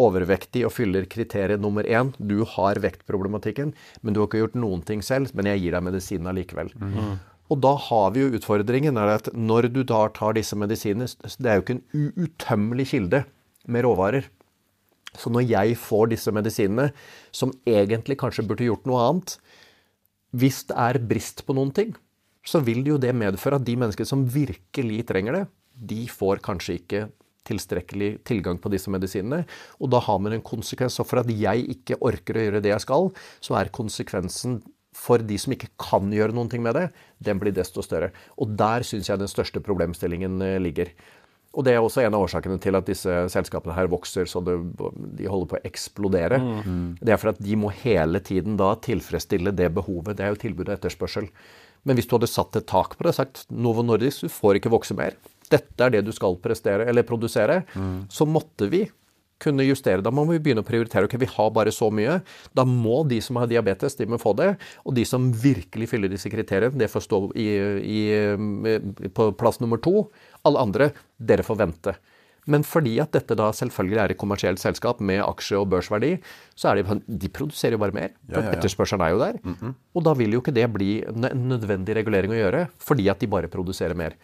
overvektig 0.00 0.64
og 0.66 0.72
fyller 0.74 1.06
kriteriet 1.10 1.60
nummer 1.60 1.84
én. 1.84 2.12
Du 2.18 2.42
har 2.48 2.80
vektproblematikken, 2.80 3.74
men 4.00 4.14
du 4.14 4.22
har 4.22 4.30
ikke 4.30 4.42
gjort 4.44 4.58
noen 4.58 4.84
ting 4.88 5.02
selv. 5.04 5.32
Men 5.36 5.50
jeg 5.50 5.64
gir 5.64 5.76
deg 5.76 5.86
medisinen 5.88 6.30
allikevel. 6.32 6.72
Mm. 6.78 7.18
Og 7.52 7.60
da 7.60 7.74
har 7.88 8.12
vi 8.14 8.22
jo 8.22 8.38
utfordringen 8.38 8.96
er 8.96 9.16
at 9.18 9.28
når 9.36 9.68
du 9.74 9.82
da 9.84 10.06
tar 10.16 10.38
disse 10.38 10.56
medisinene 10.56 11.04
Det 11.04 11.50
er 11.50 11.58
jo 11.58 11.64
ikke 11.66 11.80
en 11.80 12.12
utømmelig 12.16 12.88
kilde 12.94 13.24
med 13.68 13.84
råvarer. 13.84 14.30
Så 15.18 15.32
når 15.32 15.44
jeg 15.44 15.76
får 15.76 16.12
disse 16.14 16.32
medisinene, 16.32 16.90
som 17.34 17.52
egentlig 17.68 18.16
kanskje 18.20 18.46
burde 18.48 18.68
gjort 18.68 18.86
noe 18.88 19.02
annet 19.08 19.36
Hvis 20.32 20.62
det 20.70 20.76
er 20.80 20.96
brist 21.04 21.42
på 21.44 21.52
noen 21.52 21.72
ting, 21.76 21.90
så 22.42 22.62
vil 22.64 22.80
det 22.82 22.94
jo 22.94 23.00
det 23.00 23.12
medføre 23.14 23.58
at 23.60 23.66
de 23.66 23.74
menneskene 23.76 24.08
som 24.08 24.24
virkelig 24.24 25.02
trenger 25.06 25.36
det, 25.36 25.42
de 25.72 26.06
får 26.08 26.40
kanskje 26.44 26.78
ikke 26.80 27.02
tilstrekkelig 27.46 28.22
tilgang 28.26 28.58
på 28.62 28.70
disse 28.72 28.90
medisinene. 28.92 29.42
Og 29.82 29.90
da 29.92 30.00
har 30.02 30.20
man 30.22 30.36
en 30.36 30.44
konsekvens. 30.46 30.98
Og 31.02 31.08
for 31.10 31.22
at 31.22 31.30
jeg 31.30 31.66
ikke 31.76 31.98
orker 32.00 32.38
å 32.38 32.44
gjøre 32.46 32.62
det 32.64 32.72
jeg 32.72 32.84
skal, 32.84 33.10
så 33.42 33.58
er 33.58 33.72
konsekvensen 33.74 34.60
for 34.92 35.22
de 35.24 35.38
som 35.40 35.54
ikke 35.54 35.70
kan 35.80 36.10
gjøre 36.12 36.36
noen 36.36 36.50
ting 36.52 36.62
med 36.64 36.76
det, 36.76 36.86
den 37.24 37.40
blir 37.40 37.54
desto 37.56 37.82
større. 37.84 38.10
Og 38.36 38.52
der 38.58 38.84
syns 38.84 39.08
jeg 39.08 39.20
den 39.20 39.30
største 39.30 39.62
problemstillingen 39.64 40.36
eh, 40.44 40.58
ligger. 40.60 40.92
Og 41.52 41.66
det 41.66 41.74
er 41.74 41.84
også 41.84 42.00
en 42.00 42.14
av 42.16 42.22
årsakene 42.24 42.56
til 42.62 42.78
at 42.78 42.86
disse 42.88 43.16
selskapene 43.34 43.74
her 43.76 43.90
vokser 43.92 44.28
så 44.30 44.40
det, 44.44 44.54
de 45.18 45.28
holder 45.28 45.50
på 45.50 45.58
å 45.58 45.66
eksplodere. 45.68 46.38
Mm. 46.40 46.86
Det 46.96 47.12
er 47.12 47.20
for 47.20 47.32
at 47.34 47.42
de 47.44 47.58
må 47.60 47.72
hele 47.82 48.22
tiden 48.24 48.56
da 48.60 48.70
tilfredsstille 48.80 49.52
det 49.58 49.68
behovet. 49.76 50.16
Det 50.16 50.24
er 50.24 50.32
jo 50.32 50.40
tilbud 50.46 50.70
og 50.70 50.78
etterspørsel. 50.78 51.28
Men 51.84 51.98
hvis 51.98 52.08
du 52.08 52.16
hadde 52.16 52.30
satt 52.30 52.56
et 52.56 52.68
tak 52.70 52.96
på 52.96 53.04
det 53.04 53.12
og 53.12 53.18
sagt 53.18 53.44
Novo 53.52 53.84
Nordisk, 53.84 54.24
du 54.24 54.32
får 54.32 54.60
ikke 54.60 54.72
vokse 54.72 54.96
mer. 54.96 55.18
Dette 55.52 55.84
er 55.84 55.92
det 55.92 56.04
du 56.06 56.12
skal 56.16 56.38
prestere, 56.40 56.86
eller 56.88 57.04
produsere. 57.04 57.62
Mm. 57.76 58.04
Så 58.12 58.24
måtte 58.28 58.70
vi 58.72 58.86
kunne 59.42 59.66
justere. 59.66 60.02
Da 60.04 60.12
må 60.14 60.24
vi 60.28 60.40
begynne 60.42 60.62
å 60.62 60.66
prioritere. 60.66 61.08
Ok, 61.08 61.16
vi 61.20 61.28
har 61.30 61.50
bare 61.54 61.72
så 61.74 61.88
mye. 61.94 62.20
Da 62.56 62.64
må 62.68 63.02
de 63.10 63.18
som 63.24 63.40
har 63.40 63.50
diabetes, 63.50 63.96
de 63.98 64.06
må 64.10 64.20
få 64.22 64.34
det. 64.38 64.52
Og 64.86 64.94
de 64.96 65.04
som 65.08 65.30
virkelig 65.34 65.90
fyller 65.90 66.12
disse 66.12 66.30
kriteriene, 66.32 66.78
det 66.78 66.90
får 66.92 67.06
stå 67.08 67.22
i, 67.34 67.48
i, 67.82 69.08
på 69.14 69.30
plass 69.40 69.60
nummer 69.62 69.82
to. 69.82 70.06
Alle 70.48 70.64
andre, 70.66 70.90
dere 71.18 71.46
får 71.46 71.60
vente. 71.60 71.96
Men 72.50 72.64
fordi 72.66 72.96
at 73.02 73.12
dette 73.14 73.36
da 73.38 73.52
selvfølgelig 73.54 74.00
er 74.02 74.12
et 74.12 74.18
kommersielt 74.18 74.58
selskap 74.58 74.98
med 75.04 75.22
aksje- 75.22 75.60
og 75.60 75.68
børsverdi, 75.70 76.16
så 76.58 76.72
er 76.72 76.80
det, 76.80 76.98
de 77.06 77.30
produserer 77.30 77.76
jo 77.76 77.82
bare 77.82 77.94
mer. 77.94 78.10
Ja, 78.26 78.40
ja, 78.40 78.44
ja. 78.48 78.54
Etterspørselen 78.56 79.04
er 79.06 79.10
jo 79.14 79.20
der. 79.20 79.38
Mm 79.44 79.56
-hmm. 79.60 79.74
Og 79.94 80.04
da 80.04 80.12
vil 80.14 80.32
jo 80.32 80.40
ikke 80.40 80.54
det 80.54 80.72
bli 80.72 81.04
en 81.06 81.48
nødvendig 81.48 81.94
regulering 81.94 82.32
å 82.32 82.40
gjøre, 82.42 82.68
fordi 82.78 83.08
at 83.08 83.20
de 83.20 83.26
bare 83.26 83.48
produserer 83.48 83.94
mer. 83.94 84.14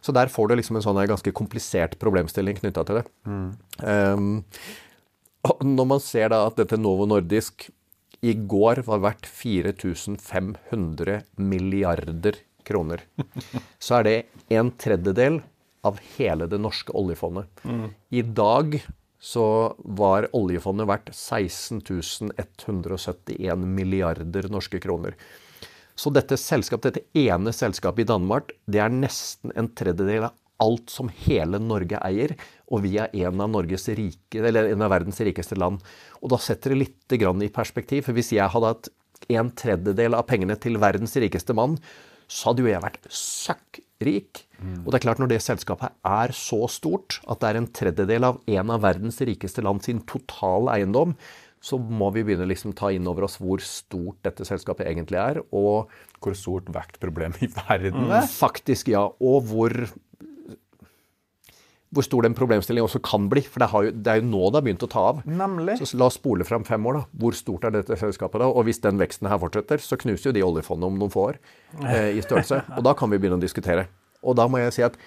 Så 0.00 0.12
der 0.12 0.26
får 0.26 0.48
du 0.48 0.56
liksom 0.56 0.76
en 0.76 0.82
sånn 0.82 1.06
ganske 1.06 1.32
komplisert 1.32 1.98
problemstilling 1.98 2.56
knytta 2.56 2.84
til 2.84 2.94
det. 2.96 3.04
Mm. 3.26 3.56
Um, 3.82 4.44
når 5.62 5.86
man 5.86 6.00
ser 6.00 6.28
da 6.28 6.46
at 6.46 6.56
dette 6.56 6.76
Novo 6.76 7.06
Nordisk 7.06 7.70
i 8.22 8.34
går 8.34 8.82
var 8.82 8.98
verdt 8.98 9.26
4500 9.26 11.22
milliarder 11.36 12.34
kroner, 12.64 13.00
så 13.78 14.00
er 14.00 14.02
det 14.02 14.24
en 14.50 14.70
tredjedel 14.70 15.40
av 15.86 16.00
hele 16.16 16.48
det 16.50 16.58
norske 16.60 16.92
oljefondet. 16.96 17.62
Mm. 17.64 17.86
I 18.10 18.22
dag 18.22 18.80
så 19.20 19.46
var 19.78 20.28
oljefondet 20.36 20.88
verdt 20.88 21.12
16 21.12 22.32
171 22.36 23.64
milliarder 23.64 24.48
norske 24.52 24.80
kroner. 24.80 25.16
Så 25.94 26.12
dette 26.14 26.38
selskapet, 26.40 26.94
dette 26.94 27.26
ene 27.28 27.52
selskapet 27.52 28.06
i 28.06 28.08
Danmark, 28.08 28.54
det 28.64 28.80
er 28.80 28.92
nesten 28.92 29.52
en 29.52 29.68
tredjedel 29.76 30.30
av 30.30 30.36
alt 30.60 30.92
som 30.92 31.10
hele 31.26 31.60
Norge 31.60 32.00
eier. 32.04 32.32
Og 32.72 32.84
vi 32.86 32.94
er 33.00 33.12
en 33.26 33.42
av, 33.44 33.56
rike, 33.60 34.40
en 34.40 34.84
av 34.86 34.92
verdens 34.92 35.20
rikeste 35.20 35.58
land. 35.58 35.80
Og 36.20 36.32
da 36.32 36.38
setter 36.40 36.72
det 36.72 36.80
litt 36.84 37.16
i 37.16 37.52
perspektiv. 37.52 38.06
For 38.06 38.16
hvis 38.16 38.32
jeg 38.36 38.48
hadde 38.48 38.72
hatt 38.72 38.90
en 39.28 39.50
tredjedel 39.52 40.16
av 40.16 40.24
pengene 40.28 40.56
til 40.56 40.80
verdens 40.80 41.16
rikeste 41.20 41.56
mann, 41.56 41.76
så 42.30 42.50
hadde 42.50 42.64
jo 42.64 42.70
jeg 42.70 42.82
vært 42.84 43.06
søkkrik. 43.10 44.44
Mm. 44.60 44.80
Og 44.84 44.90
det 44.90 45.00
er 45.00 45.04
klart, 45.08 45.20
når 45.22 45.32
det 45.32 45.42
selskapet 45.42 45.94
er 46.06 46.34
så 46.36 46.62
stort 46.70 47.18
at 47.26 47.42
det 47.42 47.50
er 47.50 47.60
en 47.60 47.70
tredjedel 47.80 48.28
av 48.28 48.40
en 48.54 48.74
av 48.76 48.84
verdens 48.84 49.18
rikeste 49.26 49.64
land 49.66 49.82
sin 49.84 50.02
totale 50.08 50.76
eiendom, 50.78 51.16
så 51.60 51.76
må 51.76 52.08
vi 52.14 52.22
begynne 52.24 52.48
liksom 52.48 52.72
ta 52.76 52.88
inn 52.94 53.08
over 53.10 53.26
oss 53.26 53.36
hvor 53.40 53.60
stort 53.64 54.22
dette 54.24 54.46
selskapet 54.48 54.88
egentlig 54.88 55.18
er. 55.20 55.42
Og 55.52 55.90
hvor 56.20 56.36
stort 56.38 56.70
vektproblem 56.72 57.36
i 57.44 57.50
verden 57.52 58.06
er. 58.06 58.24
Mm, 58.24 58.30
faktisk, 58.32 58.88
ja. 58.94 59.04
Og 59.20 59.44
hvor, 59.50 59.74
hvor 61.90 62.06
stor 62.06 62.22
den 62.22 62.36
problemstillingen 62.38 62.86
også 62.86 63.00
kan 63.02 63.26
bli. 63.30 63.42
For 63.42 63.62
det, 63.62 63.68
jo, 63.70 63.92
det, 63.94 64.12
er 64.12 64.20
jo 64.20 64.28
nå 64.28 64.42
det 64.50 64.60
har 64.60 64.66
begynt 64.66 64.84
å 64.86 64.90
ta 64.90 65.06
av. 65.10 65.22
Nemlig. 65.26 65.74
Så 65.80 65.98
la 65.98 66.06
oss 66.06 66.20
spole 66.20 66.46
fram 66.46 66.66
fem 66.66 66.84
år. 66.86 67.00
da. 67.00 67.20
Hvor 67.22 67.36
stort 67.38 67.66
er 67.66 67.74
dette 67.74 67.98
selskapet 67.98 68.42
da? 68.42 68.50
Og 68.50 68.68
hvis 68.68 68.82
den 68.84 69.00
veksten 69.00 69.30
her 69.30 69.40
fortsetter, 69.42 69.82
så 69.82 69.98
knuser 69.98 70.30
jo 70.30 70.36
de 70.36 70.44
oljefondene 70.46 70.92
om 70.92 71.00
noen 71.00 71.14
få 71.14 71.26
år 71.32 71.40
eh, 71.90 72.12
i 72.14 72.22
størrelse. 72.22 72.62
Og 72.78 72.86
da 72.86 72.94
kan 72.98 73.10
vi 73.10 73.18
begynne 73.18 73.40
å 73.40 73.42
diskutere. 73.42 73.88
Og 74.22 74.38
da 74.38 74.46
må 74.50 74.62
jeg 74.62 74.76
si 74.76 74.86
at 74.86 75.00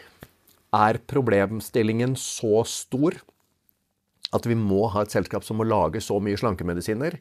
er 0.74 1.00
problemstillingen 1.08 2.18
så 2.20 2.66
stor 2.68 3.20
at 4.34 4.48
vi 4.50 4.58
må 4.58 4.88
ha 4.90 5.06
et 5.06 5.14
selskap 5.14 5.46
som 5.46 5.60
må 5.62 5.68
lage 5.70 6.02
så 6.04 6.18
mye 6.20 6.40
slankemedisiner? 6.42 7.20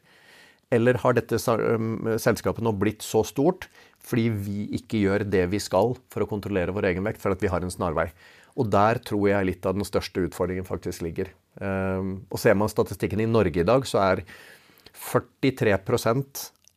Eller 0.73 0.97
har 1.03 1.15
dette 1.15 1.37
selskapet 1.39 2.63
nå 2.65 2.73
blitt 2.75 3.05
så 3.05 3.21
stort 3.27 3.69
fordi 4.03 4.27
vi 4.33 4.63
ikke 4.75 4.99
gjør 5.05 5.23
det 5.31 5.45
vi 5.53 5.59
skal 5.63 5.93
for 6.11 6.25
å 6.25 6.27
kontrollere 6.27 6.73
vår 6.75 6.89
egen 6.89 7.05
vekt, 7.07 7.21
for 7.23 7.31
at 7.31 7.39
vi 7.39 7.51
har 7.53 7.63
en 7.63 7.71
snarvei? 7.71 8.09
Og 8.59 8.69
der 8.69 8.99
tror 9.01 9.27
jeg 9.31 9.49
litt 9.49 9.65
av 9.65 9.77
den 9.77 9.87
største 9.87 10.27
utfordringen 10.27 10.67
faktisk 10.67 11.01
ligger. 11.01 11.31
Og 11.57 12.37
ser 12.41 12.53
man 12.57 12.69
statistikken 12.69 13.21
i 13.23 13.29
Norge 13.29 13.61
i 13.61 13.65
dag, 13.65 13.85
så 13.89 13.97
er 14.03 14.21
43 14.93 15.77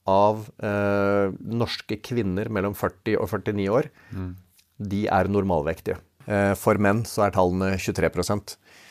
av 0.06 0.46
eh, 0.62 1.34
norske 1.50 1.98
kvinner 2.04 2.50
mellom 2.52 2.76
40 2.78 3.18
og 3.20 3.30
49 3.32 3.66
år, 3.74 3.88
mm. 4.14 4.30
de 4.92 5.02
er 5.10 5.30
normalvektige. 5.32 5.98
Eh, 6.26 6.52
for 6.58 6.78
menn 6.82 7.02
så 7.06 7.26
er 7.26 7.34
tallene 7.34 7.74
23 7.78 8.10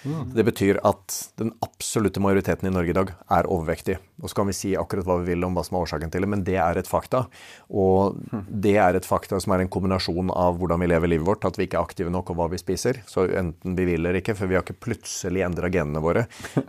det 0.06 0.44
betyr 0.46 0.80
at 0.86 1.16
den 1.40 1.52
absolutte 1.66 2.22
majoriteten 2.24 2.70
i 2.70 2.74
Norge 2.74 2.94
i 2.94 2.98
dag 2.98 3.12
er 3.34 3.50
overvektig. 3.52 3.98
Og 4.22 4.30
så 4.32 4.38
kan 4.38 4.50
vi 4.50 4.56
si 4.56 4.72
akkurat 4.80 5.08
hva 5.08 5.18
vi 5.22 5.34
vil 5.34 5.44
om 5.48 5.58
hva 5.58 5.64
som 5.66 5.78
er 5.78 5.86
årsaken 5.86 6.14
til 6.14 6.24
det, 6.24 6.30
men 6.32 6.44
det 6.48 6.58
er 6.62 6.80
et 6.80 6.90
fakta. 6.90 7.26
Og 7.68 8.20
det 8.48 8.76
er 8.82 8.98
et 8.98 9.08
fakta 9.08 9.40
som 9.44 9.56
er 9.56 9.64
en 9.64 9.72
kombinasjon 9.72 10.32
av 10.32 10.60
hvordan 10.62 10.84
vi 10.84 10.90
lever 10.92 11.12
livet 11.12 11.28
vårt, 11.28 11.48
at 11.48 11.60
vi 11.60 11.68
ikke 11.68 11.82
er 11.82 11.90
aktive 11.90 12.14
nok 12.14 12.32
og 12.32 12.40
hva 12.40 12.50
vi 12.54 12.62
spiser. 12.62 13.02
Så 13.10 13.28
enten 13.28 13.78
vi 13.78 13.88
vil 13.90 14.02
eller 14.02 14.22
ikke, 14.22 14.38
for 14.38 14.52
vi 14.52 14.58
har 14.58 14.66
ikke 14.66 14.80
plutselig 14.88 15.46
endra 15.46 15.72
genene 15.74 16.04
våre. 16.04 16.28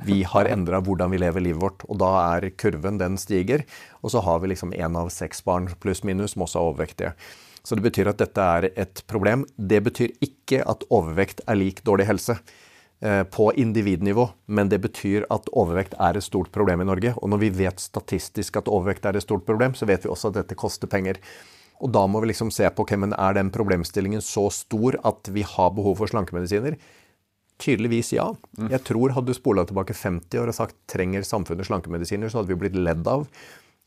Vi 0.09 0.23
har 0.27 0.51
endra 0.51 0.83
hvordan 0.85 1.13
vi 1.13 1.21
lever 1.23 1.45
livet 1.45 1.63
vårt, 1.63 1.87
og 1.91 2.01
da 2.03 2.13
er 2.37 2.51
kurven, 2.59 3.01
den 3.03 3.21
stiger. 3.21 3.67
Og 4.03 4.15
så 4.15 4.23
har 4.25 4.41
vi 4.43 4.55
liksom 4.55 4.75
én 4.77 4.97
av 4.99 5.13
seks 5.15 5.45
barn 5.47 5.69
pluss 5.83 6.05
minus 6.07 6.35
som 6.35 6.47
også 6.47 6.61
er 6.61 6.71
overvektige. 6.71 7.17
Så 7.67 7.75
det 7.75 7.83
betyr 7.83 8.13
at 8.13 8.21
dette 8.21 8.39
er 8.39 8.69
et 8.79 9.03
problem. 9.11 9.43
Det 9.59 9.81
betyr 9.83 10.13
ikke 10.23 10.63
at 10.71 10.87
overvekt 10.87 11.43
er 11.51 11.59
lik 11.59 11.83
dårlig 11.87 12.07
helse. 12.07 12.37
Eh, 13.01 13.23
på 13.23 13.53
individnivå, 13.53 14.29
men 14.47 14.71
det 14.73 14.79
betyr 14.81 15.27
at 15.29 15.51
overvekt 15.53 15.93
er 16.01 16.17
et 16.17 16.25
stort 16.25 16.49
problem 16.49 16.81
i 16.81 16.87
Norge. 16.89 17.11
Og 17.21 17.29
når 17.29 17.43
vi 17.43 17.51
vet 17.59 17.83
statistisk 17.83 18.57
at 18.57 18.71
overvekt 18.73 19.05
er 19.05 19.19
et 19.19 19.25
stort 19.25 19.45
problem, 19.45 19.75
så 19.77 19.85
vet 19.85 20.07
vi 20.07 20.09
også 20.09 20.31
at 20.31 20.39
dette 20.39 20.57
koster 20.57 20.89
penger. 20.89 21.21
Og 21.85 21.93
da 21.93 22.07
må 22.09 22.23
vi 22.25 22.31
liksom 22.31 22.49
se 22.49 22.65
på 22.73 22.87
okay, 22.87 22.97
men 22.97 23.13
er 23.13 23.37
den 23.37 23.51
problemstillingen 23.53 24.25
så 24.25 24.47
stor 24.49 24.97
at 25.05 25.29
vi 25.29 25.45
har 25.45 25.75
behov 25.77 25.99
for 26.01 26.09
slankemedisiner. 26.09 26.79
Tydeligvis 27.61 28.15
ja. 28.17 28.31
Mm. 28.57 28.71
Jeg 28.73 28.85
tror 28.89 29.13
Hadde 29.13 29.29
du 29.29 29.37
spola 29.37 29.67
tilbake 29.69 29.93
50 29.93 30.41
år 30.41 30.55
og 30.55 30.57
sagt 30.57 30.81
trenger 30.89 31.21
samfunnet 31.21 31.69
slankemedisiner, 31.69 32.33
så 32.33 32.41
hadde 32.41 32.55
vi 32.55 32.61
blitt 32.65 32.81
ledd 32.81 33.05
av. 33.13 33.29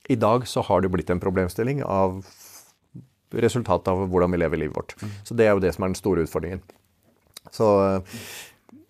I 0.05 0.19
dag 0.21 0.45
så 0.45 0.61
har 0.69 0.85
det 0.85 0.93
blitt 0.93 1.09
en 1.09 1.21
problemstilling 1.21 1.81
av 1.81 2.21
resultatet 3.33 3.89
av 3.89 4.05
hvordan 4.05 4.37
vi 4.37 4.45
lever 4.45 4.67
livet 4.67 4.77
vårt. 4.77 4.93
Mm. 5.01 5.17
Så 5.25 5.33
det 5.33 5.49
er 5.49 5.57
jo 5.57 5.65
det 5.65 5.73
som 5.73 5.85
er 5.87 5.95
den 5.95 5.97
store 5.97 6.29
utfordringen. 6.29 6.61
Så 7.49 7.65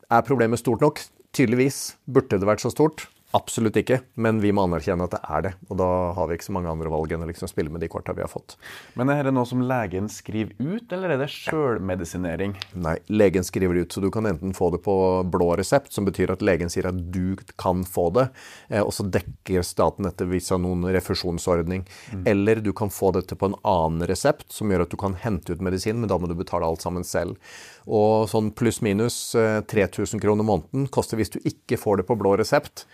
er 0.10 0.26
problemet 0.26 0.60
stort 0.60 0.82
nok? 0.82 1.02
Tydeligvis. 1.34 1.98
Burde 2.10 2.39
det 2.39 2.48
vært 2.50 2.63
så 2.63 2.72
stort? 2.74 3.08
Absolutt 3.38 3.78
ikke, 3.78 4.00
men 4.18 4.39
vi 4.42 4.50
må 4.56 4.63
anerkjenne 4.65 5.06
at 5.06 5.13
det 5.13 5.20
er 5.22 5.44
det. 5.46 5.52
Og 5.70 5.78
da 5.78 5.88
har 6.18 6.30
vi 6.30 6.38
ikke 6.39 6.48
så 6.48 6.54
mange 6.56 6.72
andre 6.72 6.89
valg 6.89 7.12
enn 7.13 7.22
å 7.22 7.28
liksom 7.30 7.50
spille 7.52 7.70
med 7.70 7.84
de 7.84 7.89
korta 7.92 8.15
vi 8.18 8.24
har 8.24 8.32
fått. 8.32 8.56
Men 8.98 9.12
er 9.13 9.28
det 9.28 9.34
noe 9.36 9.46
som 9.46 9.62
legen 9.62 10.08
skriver 10.10 10.56
ut, 10.58 10.89
eller 10.96 11.13
er 11.13 11.22
det 11.22 11.28
sjølmedisinering? 11.30 12.56
Nei, 12.82 12.96
legen 13.13 13.46
skriver 13.46 13.78
det 13.78 13.84
ut, 13.86 13.94
så 13.94 14.02
du 14.02 14.10
kan 14.13 14.26
enten 14.26 14.56
få 14.58 14.72
det 14.74 14.82
på 14.86 14.96
blå 15.30 15.52
resept, 15.60 15.92
som 15.94 16.08
betyr 16.10 16.34
at 16.34 16.46
legen 16.46 16.74
sier 16.74 16.89
at 16.89 17.04
du 17.13 17.38
kan 17.62 17.84
få 17.86 18.08
det, 18.15 18.26
eh, 18.72 18.82
og 18.82 18.89
så 18.98 19.06
dekker 19.06 19.62
staten 19.68 20.10
dette 20.10 20.26
av 20.26 20.63
noen 20.63 20.89
refusjonsordning. 20.89 21.86
Mm. 22.10 22.24
Eller 22.34 22.63
du 22.65 22.72
kan 22.74 22.89
få 22.89 23.12
dette 23.13 23.38
på 23.38 23.52
en 23.52 23.58
annen 23.62 24.10
resept, 24.10 24.48
som 24.56 24.74
gjør 24.74 24.88
at 24.88 24.96
du 24.96 24.98
kan 24.98 25.13
hente 25.22 25.54
ut 25.54 25.62
medisin, 25.62 26.02
men 26.02 26.10
da 26.10 26.18
må 26.18 26.32
du 26.32 26.34
betale 26.39 26.65
alt 26.65 26.82
sammen 26.82 27.06
selv. 27.06 27.38
Og 27.86 28.26
sånn 28.34 28.50
pluss-minus 28.58 29.22
3000 29.70 30.18
eh, 30.18 30.26
kroner 30.26 30.50
måneden 30.50 30.89
koster 30.89 31.22
hvis 31.22 31.36
du 31.38 31.39
ikke 31.46 31.78
får 31.78 32.02
det 32.02 32.10
på 32.10 32.18
blå 32.18 32.34
resept 32.42 32.88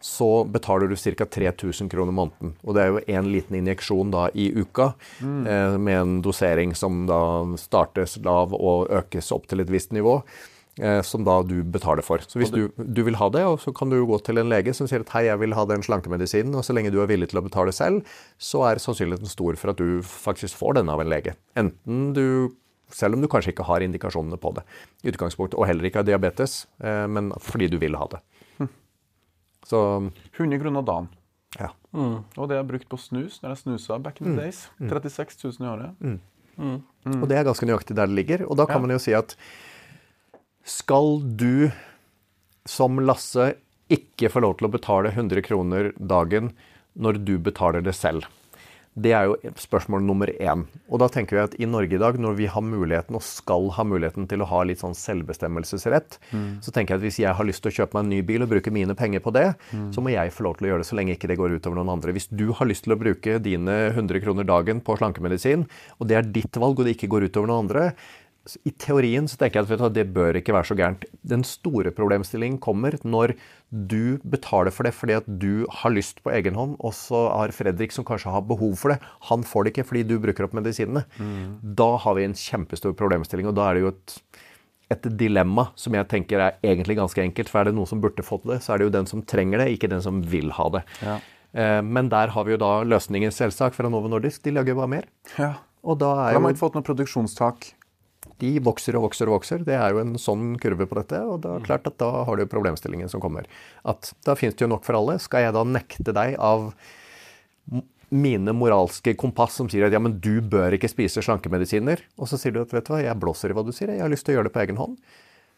så 0.00 0.44
betaler 0.44 0.90
du 0.90 0.96
ca. 0.96 1.26
3000 1.26 1.90
kroner 1.92 2.14
måneden. 2.14 2.56
Og 2.64 2.76
det 2.76 2.82
er 2.82 2.90
jo 2.92 3.04
én 3.18 3.30
liten 3.30 3.58
injeksjon 3.60 4.12
da 4.14 4.28
i 4.34 4.50
uka 4.56 4.92
mm. 5.20 5.46
eh, 5.46 5.78
med 5.78 6.00
en 6.00 6.18
dosering 6.24 6.74
som 6.76 7.04
da 7.08 7.20
startes 7.60 8.18
lav 8.24 8.54
og 8.56 8.90
økes 8.90 9.32
opp 9.34 9.48
til 9.50 9.64
et 9.64 9.72
visst 9.72 9.94
nivå. 9.96 10.20
Eh, 10.76 11.00
som 11.08 11.24
da 11.24 11.38
du 11.40 11.62
betaler 11.64 12.04
for. 12.04 12.20
Så 12.28 12.36
hvis 12.36 12.50
du, 12.52 12.66
du, 12.76 13.00
vil 13.06 13.16
ha 13.16 13.30
det, 13.32 13.44
så 13.62 13.72
kan 13.72 13.88
du 13.88 13.96
gå 14.04 14.18
til 14.20 14.42
en 14.42 14.50
lege 14.52 14.74
som 14.76 14.84
sier 14.84 15.06
at 15.06 15.12
hei, 15.14 15.22
jeg 15.30 15.40
vil 15.40 15.56
ha 15.56 15.64
den 15.70 15.80
slankemedisinen, 15.86 16.52
og 16.52 16.66
så 16.66 16.76
lenge 16.76 16.92
du 16.92 16.98
er 17.00 17.08
villig 17.08 17.30
til 17.30 17.40
å 17.40 17.44
betale 17.46 17.72
selv, 17.72 18.04
så 18.36 18.60
er 18.68 18.82
sannsynligheten 18.82 19.30
stor 19.32 19.56
for 19.56 19.72
at 19.72 19.80
du 19.80 20.04
faktisk 20.04 20.58
får 20.60 20.76
den 20.76 20.92
av 20.92 21.00
en 21.00 21.08
lege. 21.08 21.32
Enten 21.56 22.10
du 22.16 22.26
selv 22.92 23.16
om 23.16 23.24
du 23.24 23.28
kanskje 23.30 23.54
ikke 23.54 23.66
har 23.66 23.82
indikasjonene 23.82 24.38
på 24.40 24.52
det 24.58 24.66
utgangspunktet, 25.10 25.56
og 25.58 25.66
heller 25.68 25.88
ikke 25.88 26.02
har 26.02 26.10
diabetes, 26.10 26.66
eh, 26.84 27.06
men 27.08 27.32
fordi 27.40 27.70
du 27.72 27.80
vil 27.82 27.96
ha 27.96 28.08
det. 28.12 28.20
Så 29.66 29.80
100 30.36 30.60
kroner 30.62 30.84
dagen. 30.86 31.08
Ja. 31.58 31.72
Mm. 31.96 32.20
Og 32.36 32.48
det 32.50 32.58
er 32.58 32.66
brukt 32.68 32.88
på 32.90 32.98
snus 33.00 33.40
når 33.42 33.54
jeg 33.54 33.62
snusa 33.64 33.98
back 34.02 34.20
in 34.20 34.28
the 34.28 34.34
mm. 34.34 34.40
days. 34.44 34.66
36 34.78 35.38
mm. 35.42 35.54
000 35.58 35.66
i 35.66 35.70
året. 35.72 36.00
Mm. 36.00 36.18
mm. 36.56 37.20
Og 37.22 37.28
det 37.30 37.38
er 37.38 37.48
ganske 37.48 37.68
nøyaktig 37.68 37.96
der 37.98 38.10
det 38.10 38.18
ligger. 38.18 38.46
Og 38.46 38.58
da 38.60 38.68
kan 38.68 38.80
ja. 38.80 38.86
man 38.86 38.94
jo 38.94 39.02
si 39.02 39.16
at 39.16 39.34
skal 40.66 41.20
du 41.38 41.70
som 42.66 42.98
Lasse 43.02 43.54
ikke 43.92 44.30
få 44.32 44.42
lov 44.42 44.56
til 44.58 44.68
å 44.68 44.72
betale 44.74 45.12
100 45.14 45.44
kroner 45.46 45.92
dagen 45.98 46.50
når 46.98 47.20
du 47.26 47.36
betaler 47.42 47.84
det 47.86 47.94
selv? 47.94 48.26
Det 48.96 49.12
er 49.12 49.26
jo 49.28 49.52
spørsmål 49.60 50.04
nummer 50.06 50.30
én. 50.32 50.62
Og 50.88 51.00
da 51.02 51.08
tenker 51.12 51.36
vi 51.36 51.42
at 51.42 51.56
i 51.60 51.68
Norge 51.68 51.98
i 51.98 52.00
dag, 52.00 52.16
når 52.16 52.38
vi 52.38 52.48
har 52.48 52.64
muligheten 52.64 53.18
og 53.18 53.24
skal 53.24 53.68
ha 53.76 53.84
muligheten 53.84 54.24
til 54.30 54.40
å 54.40 54.48
ha 54.48 54.62
litt 54.64 54.80
sånn 54.80 54.96
selvbestemmelsesrett, 54.96 56.16
mm. 56.32 56.46
så 56.64 56.72
tenker 56.72 56.94
jeg 56.94 57.02
at 57.02 57.04
hvis 57.04 57.20
jeg 57.20 57.36
har 57.36 57.48
lyst 57.48 57.64
til 57.64 57.74
å 57.74 57.76
kjøpe 57.80 57.98
meg 57.98 58.06
en 58.06 58.12
ny 58.14 58.20
bil 58.24 58.46
og 58.46 58.52
bruke 58.54 58.72
mine 58.72 58.96
penger 58.96 59.20
på 59.24 59.34
det, 59.36 59.46
mm. 59.68 59.90
så 59.92 60.04
må 60.04 60.14
jeg 60.14 60.32
få 60.32 60.48
lov 60.48 60.56
til 60.56 60.68
å 60.68 60.72
gjøre 60.72 60.84
det 60.84 60.88
så 60.88 60.96
lenge 60.96 61.16
ikke 61.16 61.28
det 61.28 61.40
går 61.42 61.58
utover 61.58 61.76
noen 61.76 61.92
andre. 61.98 62.16
Hvis 62.16 62.30
du 62.32 62.46
har 62.56 62.70
lyst 62.70 62.86
til 62.88 62.96
å 62.96 63.00
bruke 63.00 63.36
dine 63.44 63.76
100 63.92 64.24
kroner 64.24 64.48
dagen 64.48 64.80
på 64.80 64.96
slankemedisin, 64.96 65.68
og 66.00 66.08
det 66.08 66.16
er 66.16 66.30
ditt 66.38 66.56
valg 66.56 66.80
og 66.80 66.88
det 66.88 66.96
ikke 66.96 67.12
går 67.12 67.28
utover 67.28 67.52
noen 67.52 67.66
andre, 67.66 67.90
i 68.66 68.72
teorien 68.78 69.26
så 69.28 69.38
tenker 69.40 69.64
jeg 69.64 69.80
at 69.80 69.94
det 69.96 70.06
bør 70.14 70.38
ikke 70.38 70.54
være 70.54 70.68
så 70.68 70.76
gærent. 70.78 71.04
Den 71.26 71.42
store 71.46 71.90
problemstillingen 71.94 72.60
kommer 72.62 72.96
når 73.02 73.34
du 73.70 74.18
betaler 74.22 74.70
for 74.74 74.86
det 74.86 74.94
fordi 74.94 75.16
at 75.18 75.26
du 75.26 75.66
har 75.80 75.94
lyst 75.94 76.22
på 76.22 76.30
egen 76.36 76.58
hånd, 76.58 76.76
og 76.78 76.94
så 76.94 77.26
har 77.32 77.54
Fredrik, 77.56 77.94
som 77.94 78.06
kanskje 78.06 78.32
har 78.34 78.46
behov 78.46 78.76
for 78.78 78.94
det, 78.94 79.00
han 79.30 79.42
får 79.46 79.66
det 79.66 79.74
ikke 79.74 79.86
fordi 79.90 80.04
du 80.06 80.16
bruker 80.22 80.46
opp 80.46 80.56
medisinene. 80.56 81.04
Mm. 81.18 81.74
Da 81.78 81.90
har 82.04 82.18
vi 82.18 82.26
en 82.28 82.36
kjempestor 82.38 82.94
problemstilling, 82.98 83.48
og 83.50 83.56
da 83.58 83.68
er 83.68 83.78
det 83.78 83.86
jo 83.86 83.94
et, 83.94 84.18
et 84.94 85.08
dilemma 85.18 85.68
som 85.78 85.96
jeg 85.98 86.08
tenker 86.12 86.42
er 86.42 86.60
egentlig 86.62 86.98
ganske 87.00 87.24
enkelt. 87.24 87.50
For 87.50 87.62
er 87.62 87.70
det 87.70 87.78
noen 87.78 87.90
som 87.90 88.02
burde 88.04 88.26
fått 88.26 88.46
det, 88.46 88.60
så 88.64 88.74
er 88.74 88.82
det 88.82 88.90
jo 88.90 88.98
den 89.00 89.10
som 89.10 89.24
trenger 89.26 89.64
det, 89.64 89.72
ikke 89.74 89.90
den 89.90 90.04
som 90.04 90.22
vil 90.22 90.54
ha 90.54 90.68
det. 90.78 90.84
Ja. 91.02 91.18
Eh, 91.56 91.80
men 91.82 92.12
der 92.12 92.30
har 92.34 92.46
vi 92.46 92.54
jo 92.54 92.60
da 92.62 92.76
løsningen, 92.86 93.34
selvsagt, 93.34 93.78
fra 93.78 93.90
Novo 93.90 94.10
Nordisk. 94.12 94.44
De 94.46 94.54
lager 94.54 94.74
jo 94.74 94.82
bare 94.84 94.94
mer. 94.94 95.10
Ja. 95.34 95.56
Og 95.86 95.98
da 96.02 96.12
er 96.20 96.36
jo... 96.36 96.38
De 96.38 96.46
har 96.46 96.54
ikke 96.54 96.62
fått 96.62 96.78
noe 96.78 96.86
produksjonstak 96.86 97.72
de 98.42 98.52
vokser 98.64 98.98
og 98.98 99.06
vokser 99.06 99.30
og 99.30 99.38
vokser. 99.38 99.64
Det 99.66 99.76
er 99.78 99.94
jo 99.94 100.02
en 100.02 100.14
sånn 100.20 100.54
kurve 100.60 100.88
på 100.88 100.98
dette. 100.98 101.20
Og 101.24 101.40
da, 101.44 101.56
er 101.56 101.66
klart 101.66 101.88
at 101.88 101.98
da 102.02 102.10
har 102.28 102.38
du 102.38 102.44
problemstillingen 102.50 103.10
som 103.12 103.22
kommer. 103.22 103.48
At 103.88 104.12
da 104.26 104.36
finnes 104.38 104.56
det 104.58 104.66
jo 104.66 104.72
nok 104.74 104.84
for 104.86 104.98
alle. 104.98 105.18
Skal 105.22 105.46
jeg 105.46 105.56
da 105.56 105.64
nekte 105.66 106.14
deg 106.16 106.36
av 106.36 106.70
mine 108.14 108.52
moralske 108.54 109.16
kompass 109.18 109.56
som 109.58 109.68
sier 109.70 109.88
at 109.88 109.94
ja, 109.94 110.00
men 110.02 110.18
du 110.22 110.38
bør 110.44 110.76
ikke 110.76 110.90
spise 110.90 111.24
slankemedisiner. 111.24 112.04
Og 112.20 112.30
så 112.30 112.38
sier 112.38 112.54
du 112.54 112.60
at 112.62 112.74
vet 112.74 112.86
du 112.86 112.92
hva, 112.94 113.02
jeg 113.02 113.18
blåser 113.22 113.50
i 113.50 113.56
hva 113.56 113.64
du 113.66 113.72
sier, 113.74 113.90
jeg 113.94 114.04
har 114.04 114.12
lyst 114.12 114.28
til 114.28 114.36
å 114.36 114.38
gjøre 114.38 114.50
det 114.50 114.56
på 114.56 114.62
egen 114.62 114.80
hånd. 114.80 114.98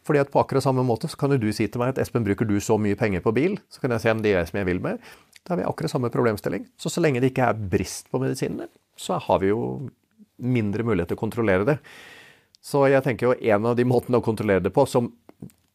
Fordi 0.08 0.22
at 0.22 0.30
på 0.32 0.40
akkurat 0.40 0.64
samme 0.64 0.84
måte 0.86 1.10
så 1.10 1.18
kan 1.20 1.34
jo 1.34 1.40
du 1.42 1.50
si 1.52 1.66
til 1.68 1.82
meg 1.82 1.92
at 1.92 2.00
Espen, 2.00 2.24
bruker 2.24 2.48
du 2.48 2.56
så 2.64 2.78
mye 2.80 2.96
penger 2.96 3.20
på 3.24 3.34
bil? 3.36 3.58
Så 3.68 3.82
kan 3.82 3.92
jeg 3.92 4.04
si 4.04 4.12
om 4.12 4.22
det 4.24 4.32
er 4.32 4.40
jeg 4.40 4.52
som 4.52 4.60
jeg 4.62 4.68
vil 4.70 4.80
med. 4.84 5.02
Da 5.42 5.52
har 5.52 5.60
vi 5.60 5.66
akkurat 5.68 5.92
samme 5.92 6.12
problemstilling. 6.14 6.64
Så 6.80 6.92
så 6.92 7.02
lenge 7.04 7.20
det 7.20 7.34
ikke 7.34 7.50
er 7.50 7.66
brist 7.74 8.08
på 8.12 8.20
medisinene, 8.22 8.70
så 8.96 9.18
har 9.20 9.42
vi 9.42 9.52
jo 9.52 9.60
mindre 10.38 10.86
mulighet 10.86 11.12
til 11.12 11.18
å 11.18 11.20
kontrollere 11.20 11.66
det. 11.68 11.76
Så 12.64 12.84
jeg 12.90 13.04
tenker 13.04 13.30
jo 13.30 13.36
en 13.54 13.70
av 13.70 13.76
de 13.78 13.86
måtene 13.88 14.20
å 14.20 14.24
kontrollere 14.24 14.64
det 14.64 14.74
på, 14.74 14.84
som 14.88 15.12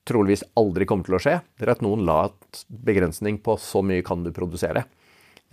troligvis 0.07 0.43
aldri 0.59 0.87
kommer 0.87 1.07
til 1.07 1.15
å 1.15 1.21
skje, 1.23 1.37
det 1.57 1.65
er 1.67 1.75
at 1.77 1.83
noen 1.85 2.03
la 2.07 2.25
et 2.27 2.65
begrensning 2.67 3.39
på 3.43 3.55
så 3.61 3.81
mye 3.85 4.03
kan 4.05 4.25
du 4.25 4.33
produsere. 4.35 4.83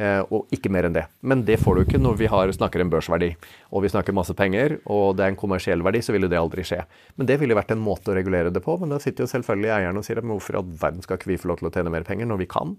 Eh, 0.00 0.22
og 0.32 0.48
ikke 0.54 0.70
mer 0.72 0.88
enn 0.88 0.94
det. 0.96 1.04
Men 1.20 1.42
det 1.44 1.58
får 1.60 1.76
du 1.76 1.82
ikke 1.82 2.00
når 2.00 2.16
vi 2.22 2.28
har, 2.32 2.50
snakker 2.56 2.80
en 2.80 2.92
børsverdi 2.92 3.34
og 3.68 3.84
vi 3.84 3.90
snakker 3.92 4.16
masse 4.16 4.32
penger, 4.36 4.78
og 4.88 5.18
det 5.18 5.26
er 5.26 5.34
en 5.34 5.38
kommersiell 5.40 5.84
verdi, 5.84 6.00
så 6.02 6.14
vil 6.16 6.24
det 6.30 6.40
aldri 6.40 6.64
skje. 6.64 6.80
Men 7.20 7.28
det 7.28 7.36
ville 7.42 7.56
vært 7.58 7.74
en 7.74 7.82
måte 7.84 8.12
å 8.12 8.16
regulere 8.16 8.52
det 8.54 8.62
på. 8.64 8.78
Men 8.80 8.94
da 8.94 9.00
sitter 9.02 9.26
jo 9.26 9.32
selvfølgelig 9.34 9.74
eierne 9.76 10.00
og 10.00 10.08
sier 10.08 10.22
at 10.22 10.26
hvorfor 10.30 10.56
i 10.56 10.60
all 10.62 10.72
verden 10.80 11.04
skal 11.04 11.20
ikke 11.20 11.34
vi 11.34 11.38
få 11.42 11.52
lov 11.52 11.60
til 11.60 11.68
å 11.68 11.74
tjene 11.74 11.92
mer 11.92 12.08
penger 12.08 12.30
når 12.30 12.40
vi 12.42 12.48
kan? 12.50 12.74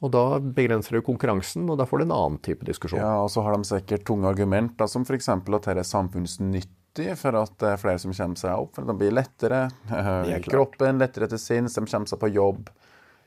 Og 0.00 0.10
da 0.14 0.24
begrenser 0.40 0.96
du 0.96 1.04
konkurransen, 1.04 1.68
og 1.70 1.78
da 1.78 1.86
får 1.86 2.00
du 2.00 2.06
en 2.08 2.16
annen 2.16 2.42
type 2.42 2.66
diskusjon. 2.66 2.98
Ja, 2.98 3.20
og 3.20 3.30
så 3.30 3.44
har 3.44 3.54
de 3.54 3.68
sikkert 3.68 4.06
tunge 4.08 4.30
argumenter, 4.32 4.88
som 4.90 5.04
f.eks. 5.04 5.28
at 5.30 5.50
dette 5.54 5.76
er 5.76 5.86
samfunnsnytt 5.86 6.72
nyttig 6.90 7.18
for 7.18 7.36
at 7.38 7.52
det 7.58 7.72
er 7.72 7.80
flere 7.80 7.98
som 7.98 8.12
kommer 8.12 8.36
seg 8.36 8.54
opp. 8.58 8.74
For 8.74 8.84
de 8.84 8.96
blir 8.98 9.12
lettere 9.14 9.68
i 10.26 10.34
eh, 10.34 10.42
kroppen, 10.42 10.98
lettere 10.98 11.28
til 11.28 11.38
sinns, 11.38 11.74
de 11.74 11.86
kommer 11.86 12.06
seg 12.06 12.20
på 12.20 12.28
jobb. 12.28 12.70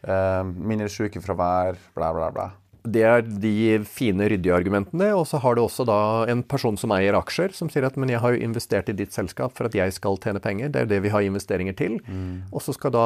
Eh, 0.03 0.43
mindre 0.43 0.89
sykefravær, 0.89 1.77
bla, 1.95 2.11
bla, 2.13 2.31
bla. 2.31 2.49
Det 2.83 3.03
er 3.07 3.21
de 3.23 3.79
fine, 3.87 4.25
ryddige 4.27 4.55
argumentene. 4.55 5.09
Og 5.15 5.25
så 5.29 5.39
har 5.39 5.55
du 5.55 5.63
også 5.63 5.85
da 5.87 5.97
en 6.31 6.43
person 6.43 6.75
som 6.79 6.91
eier 6.95 7.15
aksjer, 7.15 7.53
som 7.55 7.69
sier 7.71 7.87
at 7.87 7.95
men 7.99 8.11
jeg 8.11 8.19
har 8.23 8.35
jo 8.35 8.43
investert 8.43 8.91
i 8.91 8.95
ditt 8.97 9.15
selskap 9.15 9.55
for 9.57 9.69
at 9.69 9.77
jeg 9.77 9.95
skal 9.95 10.19
tjene 10.23 10.41
penger. 10.43 10.73
Det 10.73 10.83
er 10.83 10.89
det 10.91 11.01
vi 11.05 11.11
har 11.13 11.23
investeringer 11.23 11.77
til. 11.79 11.99
Mm. 12.07 12.49
Og 12.51 12.63
så 12.65 12.75
skal 12.75 12.95
da 12.95 13.05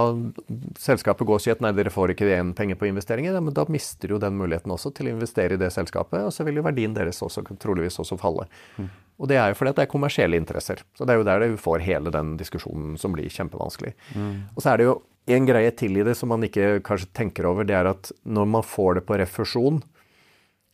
selskapet 0.82 1.30
gå 1.30 1.38
og 1.38 1.44
si 1.44 1.54
at 1.54 1.62
nei, 1.62 1.74
dere 1.78 1.94
får 1.94 2.16
ikke 2.16 2.30
igjen 2.30 2.56
penger 2.58 2.80
på 2.80 2.90
investeringer. 2.90 3.38
Men 3.38 3.54
da 3.58 3.68
mister 3.70 4.10
du 4.10 4.18
den 4.22 4.40
muligheten 4.40 4.74
også 4.74 4.94
til 4.98 5.12
å 5.12 5.18
investere 5.18 5.58
i 5.58 5.62
det 5.62 5.70
selskapet. 5.76 6.26
Og 6.26 6.34
så 6.34 6.48
vil 6.48 6.58
jo 6.58 6.66
verdien 6.66 6.98
deres 6.98 7.22
også 7.26 7.46
troligvis 7.62 8.02
også 8.02 8.18
falle. 8.22 8.48
Mm. 8.78 8.90
Og 9.18 9.30
det 9.30 9.38
er 9.42 9.52
jo 9.52 9.58
fordi 9.58 9.74
at 9.74 9.80
det 9.80 9.86
er 9.88 9.94
kommersielle 9.94 10.38
interesser. 10.38 10.82
Så 10.98 11.06
det 11.06 11.14
er 11.14 11.22
jo 11.22 11.28
der 11.28 11.46
du 11.46 11.62
får 11.62 11.86
hele 11.86 12.14
den 12.14 12.36
diskusjonen 12.38 12.98
som 13.02 13.14
blir 13.16 13.30
kjempevanskelig. 13.34 13.94
Mm. 14.14 14.34
Og 14.54 14.62
så 14.62 14.74
er 14.74 14.82
det 14.82 14.90
jo 14.90 14.98
en 15.28 15.48
greie 15.48 15.72
til 15.76 16.00
i 16.00 16.06
det 16.08 16.16
som 16.18 16.32
man 16.32 16.46
ikke 16.48 16.80
kanskje 16.88 17.12
tenker 17.16 17.48
over, 17.50 17.68
det 17.68 17.76
er 17.76 17.90
at 17.92 18.12
når 18.24 18.52
man 18.58 18.66
får 18.66 19.00
det 19.00 19.08
på 19.08 19.18
refusjon, 19.20 19.82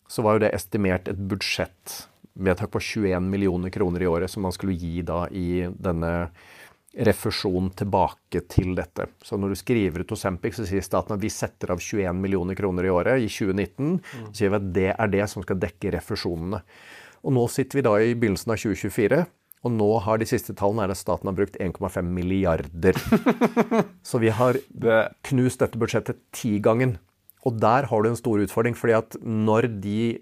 så 0.09 0.25
var 0.25 0.37
jo 0.37 0.43
det 0.45 0.53
estimert 0.53 1.07
et 1.09 1.21
budsjettvedtak 1.29 2.73
på 2.73 2.81
21 2.81 3.31
millioner 3.33 3.73
kroner 3.73 4.03
i 4.03 4.09
året 4.09 4.29
som 4.29 4.45
man 4.45 4.53
skulle 4.53 4.77
gi 4.77 5.01
da 5.05 5.25
i 5.33 5.63
denne 5.73 6.13
refusjonen 6.93 7.71
tilbake 7.73 8.43
til 8.51 8.75
dette. 8.77 9.07
Så 9.25 9.37
når 9.41 9.53
du 9.53 9.57
skriver 9.57 10.03
ut 10.03 10.11
Osempic, 10.13 10.53
Sempic, 10.53 10.59
så 10.59 10.67
sier 10.69 10.85
staten 10.85 11.15
at 11.15 11.23
vi 11.23 11.31
setter 11.33 11.73
av 11.73 11.81
21 11.81 12.19
millioner 12.21 12.57
kroner 12.57 12.85
i 12.85 12.91
året 12.93 13.23
i 13.23 13.29
2019. 13.31 13.95
Mm. 13.97 14.27
Så 14.29 14.35
sier 14.37 14.53
vi 14.53 14.59
at 14.59 14.67
det 14.75 14.91
er 14.93 15.13
det 15.15 15.29
som 15.31 15.45
skal 15.45 15.61
dekke 15.63 15.95
refusjonene. 15.97 16.61
Og 17.23 17.33
nå 17.33 17.47
sitter 17.49 17.79
vi 17.79 17.85
da 17.87 17.95
i 17.97 18.13
begynnelsen 18.13 18.53
av 18.53 18.61
2024. 18.61 19.23
Og 19.63 19.71
nå 19.71 19.89
har 20.03 20.19
de 20.19 20.27
siste 20.27 20.55
tallene 20.59 20.85
er 20.85 20.93
at 20.93 20.99
staten 20.99 21.29
har 21.29 21.37
brukt 21.37 21.55
1,5 21.61 22.03
milliarder. 22.03 22.99
Så 24.09 24.19
vi 24.19 24.33
har 24.35 24.59
knust 25.29 25.63
dette 25.63 25.79
budsjettet 25.79 26.19
tigangen. 26.35 26.97
Og 27.47 27.59
der 27.63 27.87
har 27.87 28.03
du 28.03 28.09
en 28.09 28.19
stor 28.19 28.43
utfordring. 28.43 28.75
fordi 28.75 28.97
at 28.99 29.15
når 29.23 29.69
de 29.83 30.19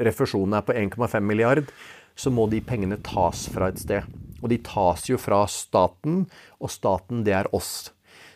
refusjonene 0.00 0.60
er 0.60 0.64
på 0.64 0.76
1,5 0.76 1.20
milliard, 1.20 1.68
så 2.16 2.32
må 2.32 2.46
de 2.50 2.60
pengene 2.64 2.98
tas 3.04 3.46
fra 3.52 3.68
et 3.68 3.80
sted. 3.80 4.08
Og 4.40 4.48
de 4.52 4.58
tas 4.64 5.04
jo 5.08 5.18
fra 5.20 5.44
staten, 5.48 6.24
og 6.60 6.72
staten 6.72 7.24
det 7.24 7.36
er 7.36 7.50
oss. 7.56 7.92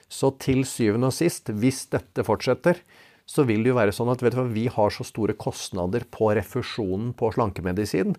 Så 0.08 0.30
til 0.40 0.64
syvende 0.68 1.08
og 1.08 1.16
sist, 1.16 1.48
hvis 1.48 1.86
dette 1.92 2.24
fortsetter, 2.24 2.80
så 3.24 3.46
vil 3.48 3.64
det 3.64 3.72
jo 3.72 3.78
være 3.78 3.92
sånn 3.96 4.12
at 4.12 4.20
hva, 4.20 4.44
vi 4.52 4.66
har 4.68 4.92
så 4.92 5.04
store 5.08 5.36
kostnader 5.40 6.04
på 6.12 6.28
refusjonen 6.36 7.14
på 7.16 7.32
slankemedisin 7.32 8.12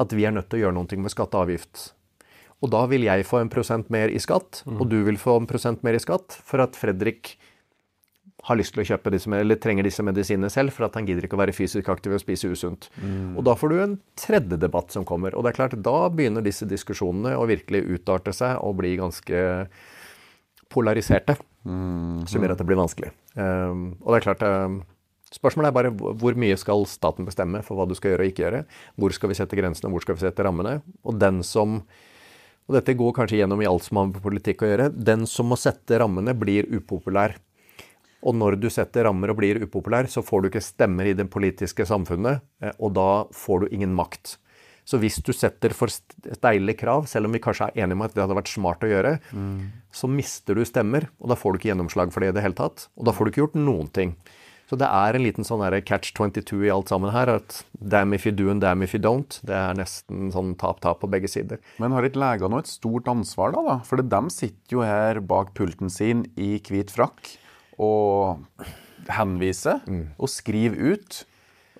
at 0.00 0.12
vi 0.16 0.26
er 0.26 0.34
nødt 0.34 0.50
til 0.50 0.60
å 0.60 0.66
gjøre 0.66 0.78
noe 0.78 1.00
med 1.00 1.12
skatte 1.12 1.36
og 1.38 1.48
avgift. 1.48 1.90
Og 2.60 2.72
da 2.72 2.82
vil 2.90 3.06
jeg 3.06 3.24
få 3.28 3.40
en 3.40 3.52
prosent 3.52 3.88
mer 3.92 4.12
i 4.12 4.20
skatt, 4.20 4.62
mm. 4.66 4.80
og 4.80 4.90
du 4.92 4.98
vil 5.06 5.20
få 5.20 5.38
en 5.40 5.48
prosent 5.48 5.84
mer 5.86 5.96
i 5.96 6.02
skatt 6.02 6.36
for 6.44 6.60
at 6.64 6.76
Fredrik 6.76 7.36
har 8.48 8.56
lyst 8.56 8.72
til 8.72 8.82
å 8.82 8.86
kjøpe 8.88 9.12
disse, 9.12 9.30
eller 9.36 9.58
trenger 9.60 9.84
disse 9.84 10.04
medisinene 10.04 10.50
selv 10.52 10.72
for 10.72 10.86
at 10.86 10.96
han 10.96 11.08
gidder 11.08 11.26
ikke 11.26 11.36
å 11.36 11.42
være 11.42 11.54
fysisk 11.56 11.88
aktiv 11.92 12.14
og 12.16 12.22
spise 12.22 12.48
usunt. 12.52 12.88
Mm. 13.00 13.36
Og 13.36 13.44
da 13.48 13.54
får 13.58 13.72
du 13.72 13.80
en 13.84 13.96
tredje 14.18 14.60
debatt 14.60 14.94
som 14.94 15.04
kommer. 15.08 15.36
Og 15.36 15.44
det 15.44 15.52
er 15.52 15.58
klart, 15.58 15.76
da 15.84 16.08
begynner 16.12 16.44
disse 16.44 16.68
diskusjonene 16.68 17.34
å 17.36 17.48
virkelig 17.50 17.82
utarte 17.98 18.32
seg 18.36 18.56
og 18.64 18.78
bli 18.80 18.94
ganske 19.00 19.42
polariserte. 20.72 21.36
Mm. 21.68 22.24
Som 22.30 22.40
gjør 22.40 22.54
at 22.54 22.62
det 22.62 22.68
blir 22.68 22.80
vanskelig. 22.80 23.12
Um, 23.36 23.90
og 24.00 24.14
det 24.14 24.20
er 24.20 24.28
klart 24.30 24.46
um, 24.46 24.80
Spørsmålet 25.30 25.70
er 25.70 25.76
bare 25.76 26.14
hvor 26.18 26.38
mye 26.38 26.56
skal 26.58 26.86
staten 26.90 27.28
bestemme 27.28 27.62
for 27.66 27.78
hva 27.78 27.86
du 27.86 27.94
skal 27.98 28.14
gjøre 28.14 28.26
og 28.26 28.32
ikke 28.32 28.44
gjøre. 28.44 28.62
Hvor 28.98 29.14
skal 29.14 29.30
vi 29.30 29.38
sette 29.38 29.58
grensene, 29.58 29.92
hvor 29.92 30.02
skal 30.02 30.18
vi 30.18 30.24
sette 30.24 30.46
rammene. 30.46 30.80
Og 31.06 31.20
den 31.20 31.44
som 31.46 31.82
og 32.70 32.76
dette 32.76 32.94
går 32.94 33.14
kanskje 33.16 33.40
gjennom 33.40 33.58
i 33.64 33.66
alt 33.66 33.82
som 33.82 33.98
har 33.98 34.04
med 34.12 34.20
politikk 34.22 34.62
å 34.62 34.68
gjøre. 34.68 34.92
Den 34.94 35.24
som 35.26 35.48
må 35.50 35.56
sette 35.58 35.96
rammene, 35.98 36.36
blir 36.38 36.68
upopulær. 36.70 37.34
Og 38.22 38.36
når 38.36 38.60
du 38.62 38.68
setter 38.70 39.08
rammer 39.08 39.32
og 39.32 39.40
blir 39.40 39.58
upopulær, 39.64 40.06
så 40.12 40.22
får 40.22 40.44
du 40.44 40.48
ikke 40.50 40.62
stemmer 40.62 41.08
i 41.10 41.16
det 41.18 41.26
politiske 41.32 41.86
samfunnet, 41.88 42.44
eh, 42.62 42.76
og 42.78 42.92
da 42.94 43.08
får 43.34 43.64
du 43.64 43.74
ingen 43.74 43.96
makt. 43.96 44.36
Så 44.86 45.00
hvis 45.02 45.18
du 45.24 45.32
setter 45.34 45.74
for 45.76 45.90
steile 45.90 46.74
krav, 46.78 47.08
selv 47.10 47.28
om 47.28 47.34
vi 47.34 47.42
kanskje 47.42 47.68
er 47.70 47.82
enige 47.84 47.98
om 47.98 48.04
at 48.06 48.14
det 48.14 48.22
hadde 48.22 48.36
vært 48.38 48.52
smart 48.52 48.86
å 48.86 48.90
gjøre, 48.90 49.16
mm. 49.34 49.58
så 49.94 50.10
mister 50.10 50.58
du 50.58 50.62
stemmer, 50.66 51.08
og 51.18 51.30
da 51.32 51.38
får 51.38 51.52
du 51.52 51.60
ikke 51.60 51.72
gjennomslag 51.72 52.14
for 52.14 52.22
det 52.22 52.32
i 52.32 52.36
det 52.38 52.44
hele 52.44 52.58
tatt. 52.58 52.88
Og 52.98 53.06
da 53.08 53.14
får 53.14 53.26
du 53.26 53.32
ikke 53.32 53.44
gjort 53.44 53.58
noen 53.60 53.90
ting. 53.94 54.14
Så 54.70 54.76
det 54.78 54.86
er 54.86 55.16
en 55.18 55.24
liten 55.24 55.42
sånn 55.46 55.64
catch 55.82 56.12
22 56.14 56.60
i 56.68 56.70
alt 56.70 56.92
sammen 56.92 57.10
her. 57.10 57.26
At 57.40 57.64
damn 57.74 58.14
if 58.14 58.22
you 58.22 58.30
do 58.30 58.52
and 58.52 58.62
damn 58.62 58.84
if 58.86 58.94
you 58.94 59.00
don't. 59.02 59.40
Det 59.42 59.56
er 59.56 59.74
nesten 59.74 60.30
sånn 60.30 60.52
tap-tap 60.60 61.00
på 61.02 61.10
begge 61.10 61.26
sider. 61.32 61.58
Men 61.82 61.90
har 61.96 62.06
ikke 62.06 62.22
legene 62.22 62.60
et 62.62 62.70
stort 62.70 63.10
ansvar, 63.10 63.50
da? 63.56 63.64
da? 63.66 63.76
For 63.88 63.98
de 63.98 64.20
sitter 64.30 64.76
jo 64.76 64.86
her 64.86 65.18
bak 65.26 65.50
pulten 65.58 65.90
sin 65.90 66.22
i 66.38 66.52
hvit 66.62 66.94
frakk 66.94 67.32
og 67.82 68.46
henviser 69.10 69.82
mm. 69.90 70.06
og 70.22 70.30
skriver 70.30 70.94
ut. 70.94 71.20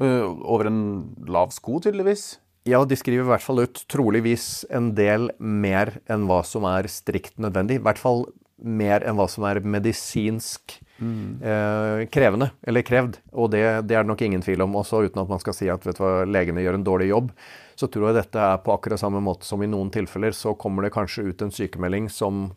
Uh, 0.01 0.27
over 0.49 0.67
en 0.67 0.83
lav 1.31 1.55
sko, 1.55 1.79
tydeligvis. 1.85 2.41
Ja, 2.67 2.83
de 2.83 2.99
skriver 2.99 3.23
i 3.23 3.31
hvert 3.31 3.45
fall 3.45 3.63
ut 3.69 3.85
troligvis 3.93 4.65
en 4.75 4.97
del 4.99 5.31
mer 5.39 6.01
enn 6.11 6.27
hva 6.27 6.43
som 6.43 6.67
er 6.67 6.91
strikt 6.91 7.39
nødvendig. 7.39 7.79
I 7.79 7.87
hvert 7.87 8.03
fall 8.03 8.27
mer 8.59 9.07
enn 9.07 9.21
hva 9.21 9.31
som 9.31 9.47
er 9.47 9.63
medisinsk 9.63 10.81
mm. 11.01 11.27
eh, 11.43 12.05
krevende, 12.13 12.51
eller 12.63 12.87
krevd. 12.87 13.19
Og 13.33 13.51
det, 13.55 13.65
det, 13.89 13.97
er 13.97 14.05
det 14.05 14.13
nok 14.13 14.25
ingen 14.27 14.45
tvil 14.45 14.65
om. 14.67 14.79
Også 14.81 15.03
uten 15.07 15.23
at 15.25 15.33
man 15.33 15.43
skal 15.43 15.57
si 15.57 15.71
at 15.73 15.85
vet 15.87 15.99
du 15.99 16.05
hva, 16.05 16.25
legene 16.29 16.65
gjør 16.65 16.79
en 16.79 16.87
dårlig 16.87 17.11
jobb, 17.11 17.35
så 17.81 17.89
tror 17.89 18.11
jeg 18.11 18.21
dette 18.21 18.49
er 18.53 18.59
på 18.65 18.75
akkurat 18.75 19.01
samme 19.01 19.23
måte 19.25 19.49
som 19.49 19.63
i 19.65 19.71
noen 19.71 19.93
tilfeller 19.95 20.37
så 20.37 20.53
kommer 20.59 20.85
det 20.85 20.95
kanskje 20.95 21.31
ut 21.31 21.45
en 21.45 21.55
sykemelding 21.55 22.11
som 22.13 22.51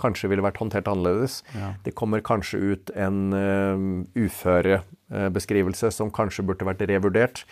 kanskje 0.00 0.30
ville 0.32 0.44
vært 0.44 0.60
håndtert 0.60 0.88
annerledes. 0.90 1.40
Ja. 1.52 1.74
Det 1.84 1.92
kommer 1.98 2.22
kanskje 2.24 2.60
ut 2.72 2.92
en 2.96 3.34
uh, 3.34 3.82
uførebeskrivelse 4.16 5.92
som 5.94 6.12
kanskje 6.14 6.46
burde 6.48 6.68
vært 6.68 6.86
revurdert. 6.88 7.44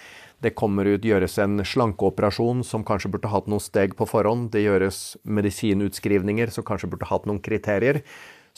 Det 0.45 0.55
kommer 0.59 0.87
ut, 0.87 1.05
gjøres 1.05 1.35
en 1.43 1.59
slankeoperasjon 1.67 2.63
som 2.67 2.85
kanskje 2.87 3.11
burde 3.11 3.31
hatt 3.33 3.49
noen 3.51 3.63
steg 3.63 3.97
på 3.99 4.07
forhånd. 4.07 4.53
Det 4.55 4.63
gjøres 4.63 5.19
medisinutskrivninger 5.27 6.55
som 6.55 6.67
kanskje 6.67 6.93
burde 6.93 7.09
hatt 7.11 7.27
noen 7.27 7.43
kriterier. 7.43 8.01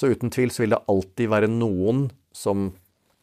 Så 0.00 0.08
uten 0.14 0.32
tvil 0.32 0.52
så 0.52 0.64
vil 0.64 0.72
det 0.72 0.84
alltid 0.88 1.28
være 1.28 1.50
noen 1.52 2.06
som 2.32 2.70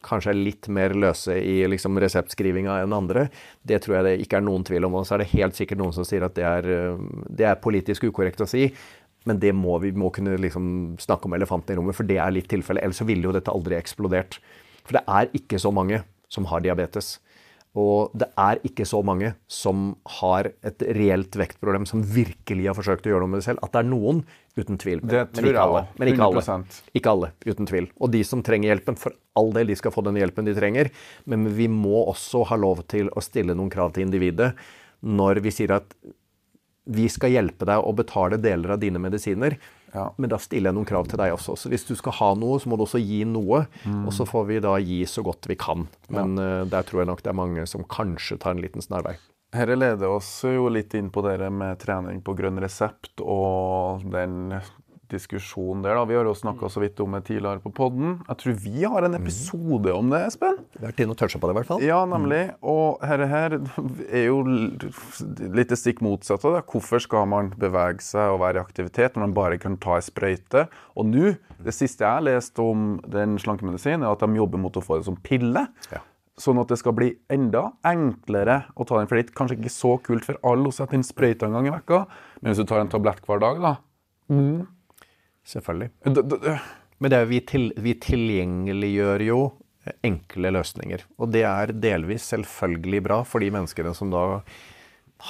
kanskje 0.06 0.30
er 0.30 0.38
litt 0.38 0.68
mer 0.70 0.92
løse 0.94 1.34
i 1.42 1.56
liksom 1.66 1.98
reseptskrivinga 1.98 2.76
enn 2.84 2.94
andre. 2.94 3.26
Det 3.66 3.80
tror 3.82 3.98
jeg 3.98 4.06
det 4.06 4.14
ikke 4.22 4.38
er 4.38 4.44
noen 4.46 4.62
tvil 4.66 4.86
om. 4.86 5.00
Og 5.00 5.08
så 5.08 5.16
er 5.16 5.24
det 5.24 5.32
helt 5.32 5.58
sikkert 5.58 5.80
noen 5.82 5.96
som 5.96 6.06
sier 6.06 6.22
at 6.26 6.36
det 6.38 6.46
er, 6.46 6.68
det 7.26 7.48
er 7.50 7.58
politisk 7.62 8.06
ukorrekt 8.06 8.44
å 8.44 8.48
si. 8.48 8.68
Men 9.26 9.40
det 9.42 9.50
må 9.58 9.74
vi 9.82 9.90
må 9.98 10.12
kunne 10.14 10.38
liksom 10.38 10.94
snakke 11.02 11.26
om 11.26 11.34
elefanten 11.34 11.74
i 11.74 11.80
rommet, 11.80 11.98
for 11.98 12.06
det 12.06 12.20
er 12.22 12.32
litt 12.32 12.46
tilfellet. 12.52 12.84
Ellers 12.86 13.02
så 13.02 13.08
ville 13.08 13.26
jo 13.26 13.34
dette 13.34 13.52
aldri 13.52 13.76
eksplodert. 13.76 14.38
For 14.86 15.00
det 15.00 15.02
er 15.10 15.34
ikke 15.36 15.58
så 15.60 15.74
mange 15.74 16.04
som 16.30 16.46
har 16.48 16.62
diabetes. 16.62 17.16
Og 17.78 18.14
det 18.18 18.26
er 18.40 18.58
ikke 18.66 18.86
så 18.88 19.00
mange 19.06 19.32
som 19.50 19.92
har 20.18 20.50
et 20.66 20.82
reelt 20.98 21.36
vektproblem, 21.38 21.86
som 21.86 22.02
virkelig 22.02 22.66
har 22.66 22.76
forsøkt 22.78 23.06
å 23.06 23.12
gjøre 23.12 23.26
noe 23.26 23.34
med 23.36 23.42
det 23.42 23.48
selv. 23.50 23.62
At 23.62 23.74
det 23.74 23.82
er 23.84 23.90
noen, 23.90 24.22
uten 24.58 24.80
tvil. 24.82 25.02
Det 25.04 25.20
men 25.20 25.36
tror 25.38 25.50
ikke 25.52 25.66
alle. 25.66 25.82
Men 26.00 26.12
ikke 26.12 26.26
alle. 26.26 26.58
Ikke 26.98 27.14
alle, 27.14 27.30
uten 27.46 27.70
tvil. 27.70 27.90
Og 28.02 28.12
de 28.14 28.24
som 28.26 28.42
trenger 28.46 28.72
hjelpen, 28.72 28.98
for 28.98 29.14
all 29.38 29.52
del, 29.54 29.70
de 29.70 29.78
skal 29.78 29.94
få 29.94 30.02
den 30.08 30.18
hjelpen 30.18 30.48
de 30.48 30.56
trenger. 30.58 30.90
Men 31.30 31.46
vi 31.54 31.68
må 31.70 32.02
også 32.02 32.42
ha 32.50 32.58
lov 32.58 32.82
til 32.90 33.12
å 33.14 33.22
stille 33.24 33.54
noen 33.54 33.70
krav 33.72 33.94
til 33.94 34.08
individet 34.08 34.54
når 35.06 35.38
vi 35.44 35.52
sier 35.54 35.76
at 35.76 35.94
vi 36.88 37.08
skal 37.12 37.34
hjelpe 37.34 37.68
deg 37.68 37.84
å 37.84 37.92
betale 37.96 38.38
deler 38.40 38.74
av 38.74 38.80
dine 38.82 39.00
medisiner. 39.02 39.58
Ja. 39.92 40.08
Men 40.16 40.32
da 40.32 40.38
stiller 40.40 40.70
jeg 40.70 40.76
noen 40.76 40.88
krav 40.88 41.08
til 41.08 41.20
deg 41.20 41.34
også. 41.34 41.56
Så 41.56 41.70
hvis 41.72 41.86
du 41.88 41.94
skal 41.96 42.16
ha 42.18 42.32
noe, 42.36 42.58
så 42.60 42.68
må 42.68 42.76
du 42.76 42.84
også 42.84 43.00
gi 43.00 43.22
noe. 43.28 43.64
Og 44.04 44.12
så 44.16 44.26
får 44.28 44.46
vi 44.50 44.60
da 44.64 44.74
gi 44.80 45.00
så 45.08 45.24
godt 45.24 45.48
vi 45.48 45.56
kan. 45.60 45.86
Men 46.12 46.36
eh, 46.40 46.64
der 46.68 46.86
tror 46.88 47.02
jeg 47.02 47.10
nok 47.10 47.24
det 47.24 47.32
er 47.32 47.40
mange 47.40 47.66
som 47.68 47.86
kanskje 47.88 48.40
tar 48.40 48.56
en 48.56 48.64
liten 48.64 48.84
snarvei. 48.84 49.16
Dette 49.48 49.78
leder 49.78 50.12
oss 50.12 50.28
jo 50.44 50.68
litt 50.68 50.92
inn 50.96 51.08
på 51.12 51.22
det 51.24 51.38
med 51.48 51.78
trening 51.80 52.20
på 52.24 52.34
grønn 52.36 52.60
resept 52.60 53.22
og 53.24 54.04
den 54.12 54.52
diskusjonen 55.12 55.82
der. 55.84 55.96
da. 55.96 56.04
Vi 56.08 56.16
har 56.16 56.28
jo 56.28 56.34
snakka 56.36 56.68
så 56.72 56.82
vidt 56.82 57.00
om 57.00 57.14
det 57.16 57.24
tidligere 57.28 57.62
på 57.62 57.72
podden. 57.74 58.18
Jeg 58.28 58.40
tror 58.42 58.56
vi 58.64 58.84
har 58.84 59.06
en 59.06 59.16
episode 59.18 59.94
om 59.94 60.10
det, 60.12 60.20
Espen. 60.28 60.58
Vi 60.78 60.84
har 60.86 60.96
tid 60.96 61.12
å 61.12 61.16
toucha 61.18 61.40
på 61.40 61.48
det, 61.48 61.54
i 61.54 61.58
hvert 61.58 61.70
fall. 61.70 61.84
Ja, 61.84 62.00
nemlig. 62.08 62.42
Og 62.62 63.00
dette 63.02 63.28
her 63.30 63.56
er 63.58 64.26
jo 64.26 64.42
litt 64.44 65.72
det 65.72 65.80
stikk 65.80 66.02
motsatte. 66.04 66.52
Da. 66.54 66.62
Hvorfor 66.62 67.02
skal 67.04 67.28
man 67.30 67.52
bevege 67.58 68.04
seg 68.04 68.34
og 68.34 68.42
være 68.44 68.60
i 68.60 68.64
aktivitet 68.64 69.16
når 69.16 69.26
man 69.26 69.36
bare 69.38 69.60
kan 69.62 69.78
ta 69.80 69.98
ei 69.98 70.04
sprøyte? 70.04 70.68
Og 70.98 71.10
nå, 71.10 71.34
det 71.64 71.74
siste 71.76 72.06
jeg 72.06 72.20
har 72.20 72.28
lest 72.28 72.60
om 72.62 72.98
den 73.08 73.40
slankemedisinen, 73.42 74.06
er 74.06 74.14
at 74.14 74.22
de 74.24 74.40
jobber 74.42 74.62
mot 74.62 74.78
å 74.78 74.84
få 74.84 75.00
det 75.00 75.08
som 75.08 75.18
pille. 75.24 75.66
Ja. 75.92 76.04
Sånn 76.38 76.60
at 76.62 76.70
det 76.70 76.78
skal 76.78 76.94
bli 76.94 77.10
enda 77.34 77.72
enklere 77.86 78.60
å 78.78 78.86
ta 78.86 79.00
den. 79.00 79.08
For 79.10 79.18
det 79.18 79.26
er 79.26 79.36
kanskje 79.40 79.58
ikke 79.58 79.74
så 79.74 79.96
kult 80.06 80.26
for 80.28 80.38
alle 80.46 80.70
å 80.70 80.74
sette 80.74 80.94
inn 80.94 81.06
sprøyta 81.06 81.48
en 81.48 81.56
gang 81.58 81.66
i 81.66 81.74
vekka, 81.74 82.04
men 82.38 82.52
hvis 82.52 82.62
du 82.62 82.68
tar 82.70 82.84
en 82.84 82.92
tablett 82.92 83.24
hver 83.26 83.42
dag, 83.42 83.58
da 83.64 83.78
Selvfølgelig. 85.48 85.90
d- 86.04 86.22
d- 86.22 86.40
d- 86.44 86.58
Men 87.00 87.10
det 87.14 87.18
er, 87.22 87.28
vi, 87.30 87.40
til, 87.46 87.70
vi 87.78 87.94
tilgjengeliggjør 87.94 89.22
jo 89.28 89.40
enkle 90.04 90.50
løsninger. 90.52 91.04
Og 91.18 91.30
det 91.32 91.44
er 91.48 91.70
delvis 91.72 92.26
selvfølgelig 92.34 93.02
bra 93.06 93.22
for 93.24 93.40
de 93.40 93.48
menneskene 93.54 93.94
som 93.96 94.10
da 94.12 94.40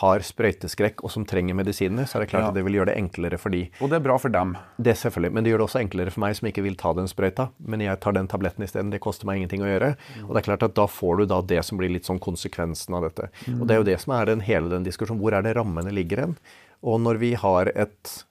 har 0.00 0.20
sprøyteskrekk 0.20 1.00
og 1.06 1.08
som 1.14 1.24
trenger 1.24 1.56
medisiner. 1.56 2.04
Så 2.04 2.18
er 2.18 2.24
det 2.26 2.30
klart 2.32 2.42
Ja. 2.42 2.48
at 2.50 2.54
det 2.58 2.64
vil 2.66 2.74
gjøre 2.76 2.90
det 2.90 2.96
enklere 3.00 3.38
for 3.40 3.48
de. 3.54 3.70
Og 3.80 3.88
det 3.88 3.96
er 3.96 4.04
bra 4.04 4.18
for 4.20 4.28
dem. 4.28 4.56
Det 4.76 4.90
er 4.92 4.98
selvfølgelig, 5.00 5.32
Men 5.32 5.44
det 5.44 5.50
gjør 5.52 5.58
det 5.62 5.68
også 5.68 5.80
enklere 5.80 6.10
for 6.12 6.20
meg 6.20 6.36
som 6.36 6.48
ikke 6.48 6.62
vil 6.62 6.74
ta 6.76 6.92
den 6.92 7.06
sprøyta. 7.08 7.48
Men 7.64 7.80
jeg 7.80 8.00
tar 8.00 8.12
den 8.12 8.28
tabletten 8.28 8.64
isteden. 8.64 8.90
Det 8.90 9.00
koster 9.00 9.24
meg 9.26 9.36
ingenting 9.40 9.62
å 9.62 9.70
gjøre. 9.70 9.96
Og 10.28 10.34
det 10.34 10.42
er 10.42 10.48
klart 10.50 10.62
at 10.62 10.74
da 10.74 10.86
får 10.86 11.16
du 11.18 11.26
da 11.26 11.40
det 11.40 11.64
som 11.64 11.78
blir 11.78 11.88
litt 11.90 12.04
sånn 12.04 12.20
konsekvensen 12.20 12.94
av 12.94 13.02
dette. 13.08 13.30
Og 13.60 13.66
det 13.66 13.74
er 13.76 13.78
jo 13.78 13.88
det 13.88 14.00
som 14.00 14.12
er 14.18 14.26
den, 14.26 14.40
hele 14.40 14.68
den 14.68 14.84
diskusjonen. 14.84 15.20
Hvor 15.22 15.32
er 15.32 15.42
det 15.42 15.56
rammene 15.56 15.90
ligger 15.94 16.18
hen? 16.26 16.36
Og 16.82 17.00
når 17.00 17.16
vi 17.18 17.32
har 17.34 17.70
et 17.74 18.24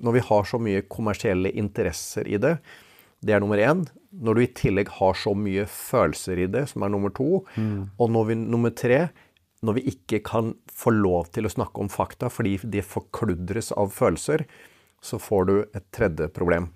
Når 0.00 0.16
vi 0.16 0.26
har 0.30 0.46
så 0.48 0.60
mye 0.62 0.84
kommersielle 0.88 1.52
interesser 1.52 2.28
i 2.28 2.40
det, 2.40 2.56
det 3.20 3.34
er 3.36 3.42
nummer 3.42 3.60
én. 3.60 3.84
Når 4.16 4.36
du 4.36 4.42
i 4.42 4.52
tillegg 4.56 4.88
har 4.96 5.18
så 5.18 5.34
mye 5.36 5.66
følelser 5.68 6.40
i 6.40 6.48
det, 6.50 6.66
som 6.72 6.82
er 6.86 6.92
nummer 6.92 7.12
to. 7.14 7.42
Og 8.00 8.10
når 8.10 8.30
vi, 8.30 8.38
nummer 8.40 8.72
tre, 8.72 9.08
når 9.60 9.76
vi 9.76 9.86
ikke 9.92 10.22
kan 10.24 10.54
få 10.72 10.94
lov 10.96 11.28
til 11.34 11.44
å 11.44 11.52
snakke 11.52 11.82
om 11.82 11.92
fakta 11.92 12.30
fordi 12.32 12.56
det 12.64 12.86
forkludres 12.88 13.72
av 13.76 13.92
følelser, 13.92 14.46
så 15.04 15.20
får 15.20 15.44
du 15.48 15.56
et 15.76 15.84
tredje 15.92 16.28
problem. 16.32 16.70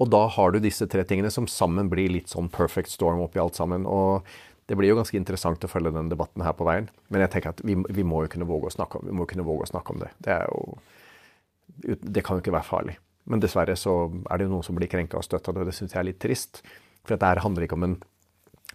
Og 0.00 0.08
da 0.08 0.24
har 0.32 0.52
du 0.52 0.62
disse 0.64 0.86
tre 0.88 1.04
tingene 1.04 1.30
som 1.32 1.48
sammen 1.48 1.90
blir 1.92 2.08
litt 2.08 2.32
sånn 2.32 2.48
perfect 2.52 2.88
storm 2.88 3.20
oppi 3.20 3.40
alt 3.40 3.58
sammen. 3.60 3.84
Og 3.84 4.24
det 4.70 4.78
blir 4.78 4.92
jo 4.92 4.96
ganske 4.96 5.18
interessant 5.18 5.64
å 5.66 5.68
følge 5.68 5.92
den 5.92 6.08
debatten 6.08 6.44
her 6.44 6.54
på 6.56 6.64
veien. 6.68 6.88
Men 7.12 7.24
jeg 7.26 7.34
tenker 7.34 7.52
at 7.52 7.60
vi, 7.66 7.76
vi 7.76 8.04
må 8.06 8.22
jo 8.24 8.32
kunne 8.32 8.48
våge 8.48 8.70
å 8.70 8.76
snakke 8.78 9.00
om, 9.00 9.08
vi 9.10 9.16
må 9.18 9.26
kunne 9.28 9.44
våge 9.44 9.66
å 9.66 9.72
snakke 9.74 9.92
om 9.92 10.00
det. 10.00 10.08
Det, 10.24 10.38
er 10.38 10.48
jo, 10.48 10.78
det 11.80 12.24
kan 12.26 12.36
jo 12.38 12.44
ikke 12.44 12.54
være 12.56 12.68
farlig. 12.68 12.96
Men 13.30 13.42
dessverre 13.42 13.76
så 13.78 13.94
er 14.30 14.38
det 14.38 14.46
jo 14.46 14.54
noen 14.54 14.66
som 14.66 14.78
blir 14.78 14.90
krenka 14.90 15.18
og 15.20 15.26
støtta, 15.26 15.52
og 15.52 15.66
det. 15.68 15.76
Syns 15.76 15.94
jeg 15.94 16.02
er 16.02 16.08
litt 16.10 16.22
trist. 16.22 16.62
For 17.04 17.14
dette 17.14 17.44
handler 17.44 17.66
ikke 17.66 17.78
om 17.78 17.88
en 17.88 18.00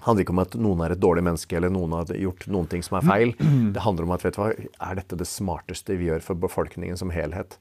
handler 0.03 0.25
ikke 0.25 0.35
om 0.35 0.43
at 0.43 0.57
noen 0.59 0.81
er 0.83 0.93
et 0.93 1.01
dårlig 1.01 1.23
menneske 1.23 1.55
eller 1.55 1.71
noen 1.71 1.95
har 1.95 2.11
gjort 2.19 2.45
noen 2.51 2.67
ting 2.69 2.83
som 2.85 2.99
er 2.99 3.07
feil. 3.07 3.33
Det 3.75 3.83
handler 3.85 4.07
om 4.07 4.13
at 4.15 4.25
vet 4.25 4.37
du 4.37 4.41
hva, 4.41 4.51
er 4.51 4.99
dette 4.99 5.17
det 5.19 5.27
smarteste 5.29 5.97
vi 5.99 6.09
gjør 6.11 6.23
for 6.25 6.39
befolkningen 6.45 6.99
som 6.99 7.13
helhet? 7.15 7.57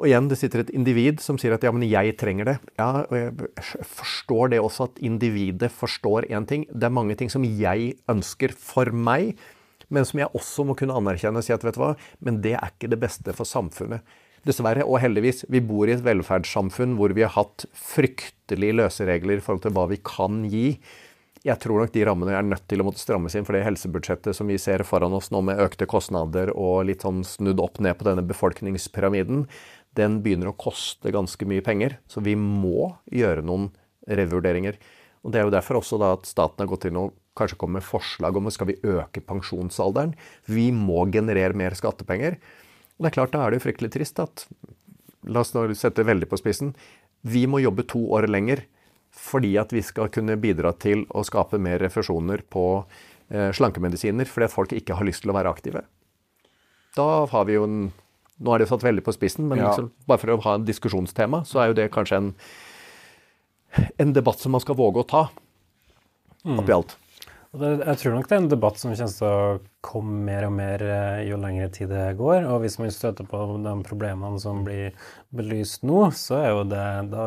Og 0.00 0.08
igjen, 0.08 0.26
det 0.30 0.38
sitter 0.40 0.62
et 0.62 0.70
individ 0.74 1.20
som 1.22 1.36
sier 1.38 1.52
at 1.54 1.62
ja, 1.66 1.70
men 1.74 1.84
jeg 1.84 2.14
trenger 2.18 2.48
det. 2.48 2.54
Ja, 2.80 3.04
og 3.04 3.12
jeg 3.12 3.84
forstår 3.86 4.54
det 4.54 4.62
også 4.62 4.88
at 4.88 5.02
individet 5.04 5.68
forstår 5.74 6.26
én 6.32 6.46
ting. 6.48 6.64
Det 6.72 6.88
er 6.88 6.94
mange 6.96 7.14
ting 7.18 7.30
som 7.30 7.44
jeg 7.44 7.92
ønsker 8.10 8.54
for 8.56 8.88
meg, 8.90 9.36
men 9.92 10.08
som 10.08 10.22
jeg 10.22 10.32
også 10.32 10.64
må 10.66 10.74
kunne 10.78 10.96
anerkjenne 10.96 11.42
og 11.42 11.46
si 11.46 11.54
at 11.54 11.62
vet 11.66 11.76
du 11.76 11.82
hva, 11.84 11.92
men 12.24 12.40
det 12.42 12.56
er 12.56 12.72
ikke 12.72 12.90
det 12.90 12.98
beste 13.02 13.36
for 13.36 13.46
samfunnet. 13.46 14.00
Dessverre, 14.42 14.82
og 14.82 14.98
heldigvis, 14.98 15.44
vi 15.52 15.60
bor 15.62 15.86
i 15.86 15.94
et 15.94 16.02
velferdssamfunn 16.02 16.96
hvor 16.98 17.14
vi 17.14 17.22
har 17.22 17.34
hatt 17.36 17.62
fryktelig 17.78 18.72
løse 18.74 19.06
regler 19.06 19.38
i 19.38 19.44
forhold 19.44 19.62
til 19.62 19.74
hva 19.76 19.84
vi 19.92 20.00
kan 20.02 20.40
gi. 20.50 20.66
Jeg 21.46 21.58
tror 21.62 21.82
nok 21.82 21.92
de 21.94 22.02
rammene 22.06 22.34
er 22.34 22.46
nødt 22.46 22.64
til 22.70 22.82
å 22.82 22.86
måtte 22.86 23.02
strammes 23.02 23.34
inn, 23.38 23.46
for 23.46 23.54
det 23.54 23.64
helsebudsjettet 23.66 24.34
som 24.34 24.50
vi 24.50 24.58
ser 24.62 24.82
foran 24.86 25.14
oss 25.14 25.30
nå 25.34 25.44
med 25.46 25.62
økte 25.62 25.86
kostnader 25.90 26.50
og 26.54 26.88
litt 26.90 27.06
sånn 27.06 27.22
snudd 27.26 27.62
opp 27.62 27.78
ned 27.82 27.98
på 27.98 28.06
denne 28.06 28.24
befolkningspyramiden, 28.26 29.46
den 29.98 30.18
begynner 30.24 30.50
å 30.50 30.58
koste 30.58 31.12
ganske 31.14 31.46
mye 31.46 31.62
penger. 31.62 31.98
Så 32.10 32.22
vi 32.24 32.34
må 32.38 32.92
gjøre 33.14 33.44
noen 33.46 33.70
revurderinger. 34.10 34.78
Og 35.22 35.30
Det 35.30 35.38
er 35.38 35.46
jo 35.46 35.54
derfor 35.54 35.78
også 35.78 35.98
da 36.02 36.14
at 36.16 36.26
staten 36.26 36.64
har 36.64 36.70
gått 36.70 36.88
inn 36.88 36.98
og 36.98 37.14
kanskje 37.38 37.58
kommet 37.60 37.80
med 37.80 37.86
forslag 37.86 38.36
om 38.36 38.50
skal 38.50 38.72
vi 38.72 38.80
øke 38.82 39.22
pensjonsalderen. 39.22 40.16
Vi 40.50 40.70
må 40.74 41.06
generere 41.14 41.56
mer 41.56 41.76
skattepenger. 41.78 42.40
Og 42.98 43.04
det 43.06 43.10
er 43.12 43.16
klart, 43.18 43.32
da 43.34 43.44
er 43.46 43.50
det 43.54 43.60
jo 43.60 43.66
fryktelig 43.70 43.92
trist 43.96 44.20
at 44.22 44.46
La 45.30 45.40
oss 45.44 45.52
nå 45.54 45.62
sette 45.78 46.02
veldig 46.02 46.26
på 46.26 46.38
spissen. 46.40 46.72
Vi 47.22 47.44
må 47.46 47.60
jobbe 47.62 47.84
to 47.86 48.00
år 48.16 48.26
lenger 48.26 48.64
fordi 49.12 49.52
at 49.60 49.70
vi 49.74 49.82
skal 49.84 50.08
kunne 50.10 50.34
bidra 50.40 50.72
til 50.80 51.04
å 51.14 51.22
skape 51.22 51.58
mer 51.62 51.78
refusjoner 51.84 52.40
på 52.50 52.62
eh, 53.30 53.50
slankemedisiner 53.54 54.26
fordi 54.26 54.48
at 54.48 54.54
folk 54.54 54.72
ikke 54.74 54.96
har 54.98 55.06
lyst 55.06 55.22
til 55.22 55.30
å 55.30 55.36
være 55.36 55.52
aktive. 55.52 55.84
Da 56.96 57.26
har 57.30 57.44
vi 57.48 57.58
jo 57.58 57.66
en 57.68 57.82
Nå 58.42 58.50
er 58.56 58.58
det 58.64 58.66
satt 58.72 58.82
veldig 58.82 59.04
på 59.06 59.12
spissen, 59.14 59.44
men 59.46 59.60
Ja. 59.60 59.68
liksom, 59.70 59.92
bare 60.08 60.18
for 60.18 60.32
å 60.32 60.40
ha 60.42 60.54
en 60.56 60.64
diskusjonstema, 60.66 61.44
så 61.46 61.60
er 61.62 61.68
jo 61.70 61.74
det 61.78 61.84
kanskje 61.94 62.16
en, 62.18 62.30
en 64.02 64.12
debatt 64.16 64.40
som 64.42 64.50
man 64.50 64.60
skal 64.64 64.74
våge 64.74 64.98
å 64.98 65.06
ta. 65.06 65.20
Oppi 66.42 66.72
alt. 66.74 66.96
Og 67.52 67.60
det, 67.60 67.70
jeg 67.84 68.00
tror 68.00 68.14
nok 68.16 68.28
det 68.30 68.36
er 68.36 68.40
en 68.40 68.48
debatt 68.48 68.78
som 68.80 68.94
kommer 68.94 69.12
til 69.12 69.28
å 69.28 69.40
komme 69.84 70.20
mer 70.24 70.46
og 70.46 70.54
mer 70.56 70.84
eh, 70.86 71.24
jo 71.28 71.36
lengre 71.40 71.68
tid 71.74 71.90
det 71.92 72.14
går. 72.16 72.46
Og 72.48 72.62
hvis 72.64 72.78
man 72.80 72.92
støter 72.94 73.28
på 73.28 73.40
de 73.60 73.74
problemene 73.84 74.40
som 74.40 74.62
blir 74.64 74.96
belyst 75.36 75.84
nå, 75.84 76.06
så 76.16 76.38
er 76.40 76.54
jo 76.54 76.62
det 76.70 76.86
da 77.12 77.26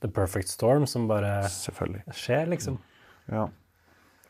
the 0.00 0.08
perfect 0.08 0.48
storm 0.48 0.86
som 0.88 1.08
bare 1.10 1.42
skjer, 1.50 2.46
liksom. 2.52 2.78
Ja. 3.26 3.48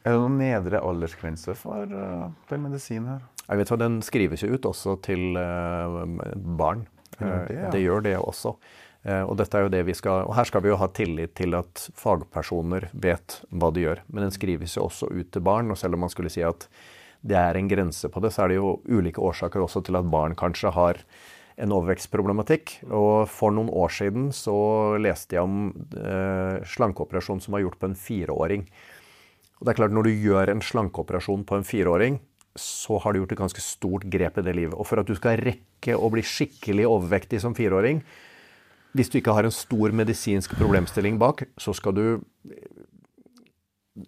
Er 0.00 0.16
det 0.16 0.22
noen 0.22 0.38
nedre 0.40 0.80
aldersgrense 0.80 1.52
for 1.58 1.84
uh, 1.84 2.30
den 2.48 2.64
medisinen 2.64 3.12
her? 3.12 3.26
Jeg 3.44 3.60
vet 3.60 3.72
hva, 3.72 3.78
Den 3.82 4.00
skrives 4.06 4.42
jo 4.42 4.54
ut 4.56 4.66
også 4.66 4.96
til 5.04 5.36
uh, 5.36 6.00
barn. 6.56 6.86
det, 7.20 7.28
ja. 7.52 7.68
det 7.74 7.84
gjør 7.84 8.08
det 8.08 8.16
også. 8.16 8.56
Eh, 9.02 9.22
og 9.24 9.40
skal, 9.96 10.26
og 10.28 10.34
her 10.36 10.48
skal 10.48 10.62
vi 10.64 10.72
jo 10.72 10.78
ha 10.80 10.88
tillit 10.92 11.34
til 11.38 11.56
at 11.56 11.88
fagpersoner 11.96 12.90
vet 12.92 13.40
hva 13.48 13.70
de 13.72 13.86
gjør. 13.86 14.04
Men 14.08 14.26
den 14.26 14.34
skrives 14.34 14.76
jo 14.76 14.86
også 14.88 15.08
ut 15.08 15.32
til 15.32 15.44
barn. 15.44 15.70
Og 15.72 15.78
selv 15.80 15.96
om 15.96 16.04
man 16.04 16.12
skulle 16.12 16.32
si 16.32 16.44
at 16.44 16.68
det 17.20 17.36
er 17.36 17.56
en 17.56 17.68
grense 17.68 18.08
på 18.08 18.20
det, 18.24 18.32
så 18.32 18.44
er 18.44 18.52
det 18.52 18.60
jo 18.60 18.78
ulike 18.88 19.20
årsaker 19.20 19.60
også 19.60 19.82
til 19.84 19.98
at 19.98 20.08
barn 20.08 20.36
kanskje 20.38 20.72
har 20.72 21.00
en 21.60 21.74
overvekstproblematikk. 21.76 22.78
Og 22.88 23.28
for 23.28 23.52
noen 23.52 23.72
år 23.72 23.92
siden 23.92 24.30
så 24.36 24.56
leste 25.00 25.36
jeg 25.36 25.44
om 25.44 25.68
eh, 25.96 26.60
slankeoperasjon 26.68 27.44
som 27.44 27.56
var 27.56 27.64
gjort 27.64 27.80
på 27.80 27.90
en 27.90 27.98
fireåring. 27.98 28.64
Og 29.60 29.66
det 29.66 29.74
er 29.74 29.80
klart, 29.82 29.92
Når 29.92 30.08
du 30.08 30.24
gjør 30.24 30.50
en 30.50 30.64
slankeoperasjon 30.64 31.44
på 31.44 31.56
en 31.56 31.68
fireåring, 31.68 32.20
så 32.56 32.98
har 32.98 33.12
du 33.12 33.20
gjort 33.20 33.32
et 33.32 33.42
ganske 33.44 33.62
stort 33.62 34.04
grep 34.10 34.40
i 34.40 34.42
det 34.42 34.56
livet. 34.56 34.74
Og 34.74 34.88
for 34.88 35.00
at 35.00 35.06
du 35.06 35.14
skal 35.14 35.38
rekke 35.38 35.94
å 35.94 36.08
bli 36.10 36.24
skikkelig 36.24 36.88
overvektig 36.88 37.40
som 37.44 37.54
fireåring, 37.54 38.00
hvis 38.96 39.10
du 39.12 39.18
ikke 39.20 39.34
har 39.36 39.46
en 39.46 39.54
stor 39.54 39.92
medisinsk 39.94 40.56
problemstilling 40.58 41.18
bak, 41.20 41.44
så 41.58 41.74
skal 41.76 41.94
du 41.94 42.04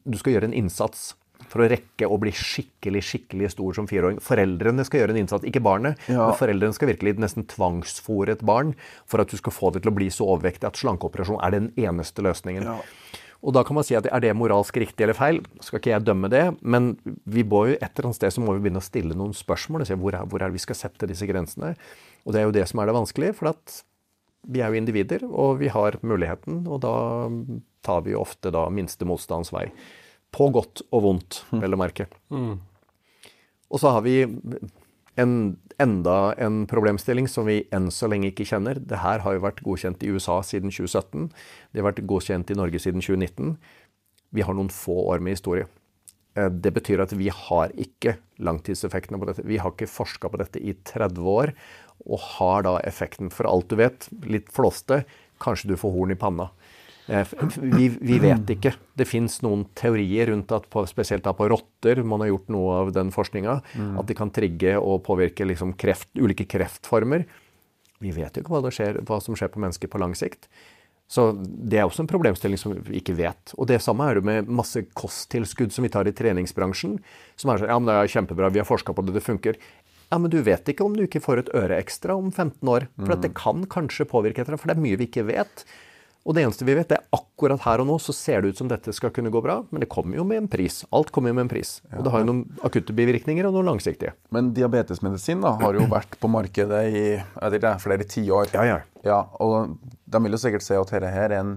Du 0.08 0.16
skal 0.18 0.32
gjøre 0.36 0.48
en 0.50 0.54
innsats. 0.56 1.14
for 1.52 1.60
å 1.60 1.66
rekke 1.68 2.06
å 2.06 2.16
bli 2.22 2.30
skikkelig 2.30 3.02
skikkelig 3.02 3.50
stor 3.50 3.74
som 3.74 3.86
fireåring. 3.90 4.20
Foreldrene 4.22 4.84
skal 4.86 5.00
gjøre 5.02 5.10
en 5.10 5.18
innsats, 5.24 5.44
ikke 5.44 5.60
barnet. 5.60 5.98
Ja. 6.08 6.28
Men 6.30 6.38
foreldrene 6.38 6.72
skal 6.72 6.88
virkelig 6.88 7.18
nesten 7.18 7.44
tvangsfòre 7.50 8.36
et 8.36 8.44
barn 8.46 8.70
for 9.10 9.20
at 9.20 9.28
du 9.28 9.36
skal 9.36 9.52
få 9.52 9.72
det 9.74 9.82
til 9.82 9.90
å 9.90 9.94
bli 9.98 10.08
så 10.08 10.24
overvektig 10.32 10.70
at 10.70 10.78
slankeoperasjon 10.80 11.42
er 11.42 11.50
den 11.50 11.68
eneste 11.76 12.22
løsningen. 12.24 12.62
Ja. 12.62 12.78
Og 13.42 13.52
da 13.52 13.64
kan 13.66 13.74
man 13.74 13.84
si 13.84 13.98
at 13.98 14.06
er 14.06 14.22
det 14.22 14.32
moralsk 14.38 14.78
riktig 14.80 15.02
eller 15.02 15.18
feil? 15.18 15.42
Skal 15.60 15.82
ikke 15.82 15.90
jeg 15.92 16.06
dømme 16.06 16.30
det, 16.30 16.44
men 16.62 16.94
vi 17.26 17.42
må 17.42 17.66
jo 17.72 17.74
et 17.74 17.90
eller 17.90 18.12
annet 18.12 18.20
sted 18.22 18.32
så 18.38 18.40
må 18.40 18.54
vi 18.54 18.62
begynne 18.68 18.80
å 18.80 18.86
stille 18.86 19.18
noen 19.18 19.34
spørsmål 19.34 19.82
og 19.82 19.90
se 19.90 19.98
hvor 19.98 20.14
er, 20.14 20.24
hvor 20.30 20.40
er 20.40 20.48
det 20.48 20.56
vi 20.60 20.62
skal 20.62 20.78
sette 20.78 21.10
disse 21.10 21.26
grensene. 21.26 21.74
Og 22.24 22.32
det 22.32 22.40
er 22.40 22.46
jo 22.46 22.54
det 22.54 22.68
som 22.70 22.80
er 22.80 22.86
det 22.88 22.96
vanskelige, 22.96 23.34
for 23.34 23.50
at 23.50 23.82
vi 24.48 24.60
er 24.60 24.72
jo 24.72 24.80
individer, 24.80 25.24
og 25.30 25.58
vi 25.60 25.68
har 25.70 25.98
muligheten, 26.02 26.64
og 26.66 26.80
da 26.82 26.94
tar 27.82 28.02
vi 28.06 28.14
jo 28.14 28.22
ofte 28.22 28.50
da 28.54 28.68
minste 28.70 29.06
motstands 29.08 29.52
vei. 29.54 29.68
På 30.32 30.48
godt 30.54 30.82
og 30.90 31.02
vondt, 31.04 31.42
vel 31.52 31.74
å 31.76 31.78
merke. 31.80 32.06
Og 33.72 33.80
så 33.80 33.92
har 33.94 34.02
vi 34.04 34.22
en, 35.20 35.34
enda 35.80 36.16
en 36.40 36.62
problemstilling 36.68 37.28
som 37.28 37.46
vi 37.48 37.62
enn 37.72 37.90
så 37.92 38.08
lenge 38.08 38.30
ikke 38.30 38.46
kjenner. 38.48 38.80
Det 38.80 39.02
her 39.02 39.20
har 39.24 39.36
jo 39.36 39.44
vært 39.44 39.62
godkjent 39.64 40.02
i 40.04 40.10
USA 40.14 40.40
siden 40.44 40.72
2017. 40.72 41.28
Det 41.72 41.82
har 41.82 41.90
vært 41.90 42.04
godkjent 42.08 42.50
i 42.52 42.58
Norge 42.58 42.80
siden 42.80 43.04
2019. 43.04 43.56
Vi 44.32 44.44
har 44.46 44.56
noen 44.56 44.72
få 44.72 44.96
år 45.12 45.20
med 45.20 45.36
historie. 45.36 45.68
Eh, 46.36 46.48
Det 46.48 46.72
betyr 46.72 47.02
at 47.04 47.12
vi 47.12 47.28
har 47.28 47.72
ikke 47.76 48.16
langtidseffektene 48.40 49.20
på 49.20 49.28
dette. 49.28 49.44
Vi 49.44 49.58
har 49.60 49.72
ikke 49.72 49.90
forska 49.90 50.30
på 50.32 50.40
dette 50.40 50.60
i 50.60 50.72
30 50.72 51.20
år, 51.28 51.52
og 52.06 52.18
har 52.38 52.64
da 52.66 52.76
effekten 52.88 53.30
for 53.32 53.48
alt 53.50 53.68
du 53.70 53.76
vet. 53.78 54.08
Litt 54.26 54.50
flåste. 54.52 55.04
Kanskje 55.42 55.72
du 55.72 55.76
får 55.78 55.94
horn 55.94 56.14
i 56.14 56.18
panna. 56.18 56.48
Eh, 57.08 57.26
Vi, 57.58 57.88
vi 58.00 58.18
vet 58.22 58.50
ikke. 58.54 58.74
Det 58.94 59.06
fins 59.10 59.40
noen 59.42 59.64
teorier 59.78 60.30
rundt 60.30 60.52
at 60.54 60.68
på, 60.70 60.84
spesielt 60.86 61.24
da 61.26 61.32
på 61.34 61.48
rotter, 61.50 62.02
man 62.06 62.20
har 62.22 62.30
gjort 62.32 62.52
noe 62.54 62.76
av 62.82 62.92
den 62.94 63.10
forskninga, 63.14 63.56
at 63.98 64.06
de 64.06 64.14
kan 64.14 64.30
trigge 64.30 64.76
og 64.78 65.02
påvirke 65.06 65.46
liksom 65.46 65.74
kreft, 65.74 66.08
ulike 66.18 66.46
kreftformer. 66.46 67.26
Vi 68.02 68.10
vet 68.14 68.34
jo 68.36 68.42
ikke 68.42 68.54
hva, 68.54 68.70
skjer, 68.70 69.02
hva 69.06 69.20
som 69.22 69.34
skjer 69.38 69.50
på 69.54 69.62
mennesker 69.62 69.90
på 69.90 69.98
lang 70.02 70.14
sikt. 70.18 70.48
Så 71.12 71.26
det 71.36 71.76
er 71.76 71.84
også 71.84 72.06
en 72.06 72.08
problemstilling 72.08 72.56
som 72.56 72.72
vi 72.86 72.96
ikke 73.02 73.12
vet. 73.18 73.52
Og 73.60 73.66
det 73.68 73.82
samme 73.84 74.06
er 74.08 74.16
det 74.16 74.24
med 74.24 74.48
masse 74.48 74.80
kosttilskudd 74.96 75.74
som 75.74 75.84
vi 75.84 75.90
tar 75.92 76.08
i 76.08 76.14
treningsbransjen. 76.16 76.94
Som 77.36 77.52
er 77.52 77.60
sånn 77.60 77.68
Ja, 77.68 77.76
men 77.78 77.90
det 77.90 77.96
er 77.98 78.12
kjempebra, 78.14 78.48
vi 78.54 78.62
har 78.62 78.68
forska 78.68 78.94
på 78.96 79.04
det, 79.04 79.12
det 79.18 79.24
funker. 79.26 79.58
Ja, 80.12 80.18
men 80.20 80.28
du 80.28 80.42
vet 80.44 80.68
ikke 80.68 80.84
om 80.84 80.92
du 80.92 81.06
ikke 81.06 81.22
får 81.24 81.40
et 81.40 81.54
øre 81.56 81.78
ekstra 81.80 82.18
om 82.20 82.28
15 82.28 82.68
år. 82.68 82.84
For 83.00 83.14
at 83.14 83.24
det 83.24 83.32
kan 83.38 83.64
kanskje 83.72 84.04
påvirke 84.10 84.44
etter 84.44 84.58
for 84.60 84.68
det 84.68 84.76
er 84.76 84.84
mye 84.84 85.00
vi 85.00 85.08
ikke 85.08 85.24
vet. 85.30 85.64
Og 86.22 86.36
det 86.36 86.44
eneste 86.44 86.66
vi 86.66 86.74
vet, 86.76 86.86
det 86.90 87.00
er 87.00 87.16
akkurat 87.16 87.64
her 87.64 87.80
og 87.82 87.88
nå 87.88 87.96
så 87.98 88.14
ser 88.14 88.42
det 88.42 88.52
ut 88.52 88.60
som 88.60 88.68
dette 88.70 88.92
skal 88.94 89.10
kunne 89.14 89.32
gå 89.34 89.40
bra, 89.42 89.56
men 89.74 89.82
det 89.82 89.88
kommer 89.90 90.20
jo 90.20 90.26
med 90.26 90.44
en 90.44 90.50
pris. 90.50 90.82
Alt 90.94 91.10
kommer 91.14 91.32
jo 91.32 91.38
med 91.38 91.48
en 91.48 91.50
pris. 91.50 91.72
Og 91.90 92.04
det 92.04 92.12
har 92.14 92.22
jo 92.22 92.28
noen 92.28 92.44
akutte 92.68 92.94
bivirkninger 92.94 93.48
og 93.48 93.56
noen 93.56 93.72
langsiktige. 93.72 94.14
Men 94.34 94.52
diabetesmedisin 94.54 95.42
da, 95.42 95.56
har 95.58 95.80
jo 95.80 95.88
vært 95.90 96.14
på 96.22 96.30
markedet 96.30 96.82
i 96.92 97.04
ikke, 97.18 97.74
flere 97.82 98.06
tiår. 98.06 98.52
Ja, 98.54 98.66
ja. 98.68 98.78
Ja, 99.02 99.18
og 99.42 99.80
de 99.82 100.20
vil 100.22 100.36
jo 100.36 100.38
sikkert 100.38 100.62
si 100.62 100.76
at 100.78 100.92
dette 100.94 101.10
her 101.10 101.32
er 101.32 101.40
en 101.40 101.56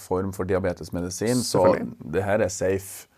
form 0.00 0.32
for 0.32 0.48
diabetesmedisin, 0.48 1.44
så 1.44 1.74
det 2.00 2.24
her 2.24 2.40
er 2.46 2.52
safe. 2.52 3.10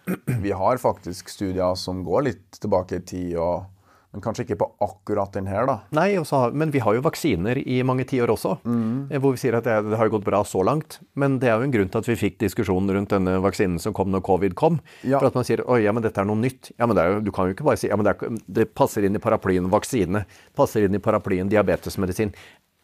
Vi 0.42 0.50
har 0.50 0.80
faktisk 0.82 1.30
studier 1.30 1.76
som 1.78 2.02
går 2.02 2.26
litt 2.32 2.58
tilbake 2.58 2.98
i 2.98 3.04
tid, 3.06 3.36
og, 3.38 3.68
men 4.11 4.23
kanskje 4.25 4.42
ikke 4.42 4.59
på 4.59 4.66
akkurat 4.83 5.37
den 5.37 5.46
her, 5.46 5.68
da. 5.68 5.77
Nei, 5.94 6.09
også, 6.18 6.49
men 6.51 6.73
vi 6.75 6.81
har 6.83 6.96
jo 6.96 7.03
vaksiner 7.05 7.61
i 7.62 7.77
mange 7.87 8.03
tiår 8.11 8.33
også. 8.35 8.57
Mm. 8.66 9.12
Hvor 9.23 9.37
vi 9.37 9.42
sier 9.42 9.55
at 9.55 9.68
det, 9.68 9.77
det 9.87 10.01
har 10.01 10.11
gått 10.11 10.27
bra 10.27 10.40
så 10.46 10.64
langt. 10.66 10.99
Men 11.14 11.38
det 11.42 11.53
er 11.53 11.61
jo 11.61 11.68
en 11.68 11.75
grunn 11.75 11.92
til 11.92 12.03
at 12.03 12.09
vi 12.11 12.18
fikk 12.18 12.40
diskusjonen 12.42 12.90
rundt 12.96 13.14
denne 13.14 13.37
vaksinen 13.44 13.79
som 13.83 13.94
kom 13.94 14.11
når 14.11 14.25
covid 14.27 14.57
kom. 14.59 14.81
Ja. 15.05 15.20
For 15.20 15.31
at 15.31 15.38
man 15.38 15.46
sier 15.46 15.62
oi, 15.62 15.85
ja, 15.85 15.94
men 15.94 16.03
dette 16.03 16.23
er 16.23 16.27
noe 16.27 16.42
nytt. 16.42 16.73
Ja, 16.75 16.88
men 16.90 16.99
det, 16.99 17.07
jo, 17.07 17.20
du 17.29 17.31
kan 17.37 17.46
jo 17.46 17.55
ikke 17.55 17.68
bare 17.70 17.79
si 17.79 17.92
ja, 17.92 17.99
men 18.01 18.09
det, 18.09 18.16
er, 18.18 18.40
det 18.59 18.66
passer 18.75 19.07
inn 19.07 19.14
i 19.14 19.23
paraplyen 19.23 19.70
vaksine. 19.70 20.25
Passer 20.59 20.88
inn 20.88 20.99
i 20.99 21.03
paraplyen 21.03 21.53
diabetesmedisin. 21.53 22.35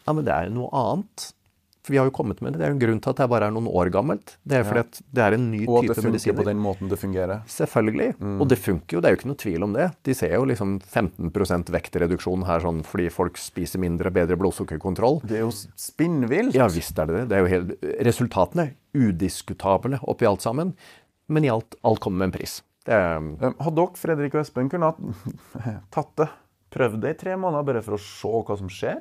Ja, 0.06 0.14
men 0.14 0.22
det 0.28 0.36
er 0.36 0.46
jo 0.46 0.60
noe 0.60 0.70
annet. 0.78 1.32
For 1.86 1.94
vi 1.94 1.98
har 2.00 2.08
jo 2.08 2.12
kommet 2.16 2.40
med 2.42 2.56
det. 2.56 2.58
Det 2.58 2.66
er 2.66 2.72
jo 2.72 2.74
en 2.74 2.80
grunn 2.82 3.00
til 3.04 3.12
at 3.12 3.20
det 3.20 3.26
bare 3.30 3.46
er 3.46 3.52
noen 3.54 3.68
år 3.70 3.90
gammelt. 3.94 4.32
Det 4.42 4.56
er 4.58 4.64
fordi 4.66 4.80
at 4.82 4.96
det 5.14 5.22
er 5.22 5.36
en 5.36 5.44
ny 5.52 5.60
type 5.62 5.70
medisiner. 5.70 5.76
Og 5.76 5.84
at 5.84 5.86
det 5.92 5.96
funker 6.00 6.10
medisiner. 6.10 6.38
på 6.40 6.46
den 6.48 6.62
måten 6.64 6.90
det 6.90 6.98
fungerer. 6.98 7.44
Selvfølgelig. 7.54 8.08
Og 8.42 8.48
det 8.50 8.58
funker 8.58 8.96
jo, 8.96 9.02
det 9.04 9.06
er 9.08 9.14
jo 9.14 9.18
ikke 9.20 9.30
noe 9.30 9.38
tvil 9.44 9.66
om 9.68 9.76
det. 9.76 9.86
De 10.08 10.16
ser 10.18 10.34
jo 10.34 10.48
liksom 10.50 10.72
15% 10.82 11.70
vektreduksjon 11.76 12.42
her 12.48 12.64
sånn 12.66 12.82
fordi 12.82 13.06
folk 13.14 13.38
spiser 13.38 13.78
mindre, 13.86 14.10
bedre 14.10 14.34
blodsukkerkontroll. 14.42 15.20
Det 15.22 15.38
er 15.38 15.44
jo 15.46 15.52
spinnvilt. 15.54 16.58
Ja 16.58 16.66
visst 16.74 16.98
er 16.98 17.06
det 17.06 17.20
det. 17.20 17.24
det 17.30 17.38
er 17.38 17.44
jo 17.46 17.52
helt, 17.54 17.72
resultatene 18.10 18.66
udiskutable 18.96 20.00
oppi 20.10 20.26
alt 20.26 20.42
sammen. 20.42 20.74
Men 21.30 21.46
i 21.46 21.50
alt, 21.50 21.74
alt 21.86 22.00
kommer 22.02 22.24
med 22.24 22.32
en 22.32 22.38
pris. 22.40 22.60
Det 22.86 22.94
er, 22.94 23.16
Um, 23.18 23.32
Hadde 23.58 23.74
dere, 23.80 23.98
Fredrik 23.98 24.34
og 24.36 24.42
Espen, 24.44 24.68
kunne 24.70 24.92
tatt 25.94 26.12
det? 26.20 26.28
Prøvd 26.70 27.00
det 27.02 27.14
i 27.14 27.18
tre 27.18 27.34
måneder 27.40 27.64
bare 27.66 27.82
for 27.82 27.96
å 27.96 28.00
se 28.02 28.30
hva 28.46 28.56
som 28.58 28.68
skjer? 28.70 29.00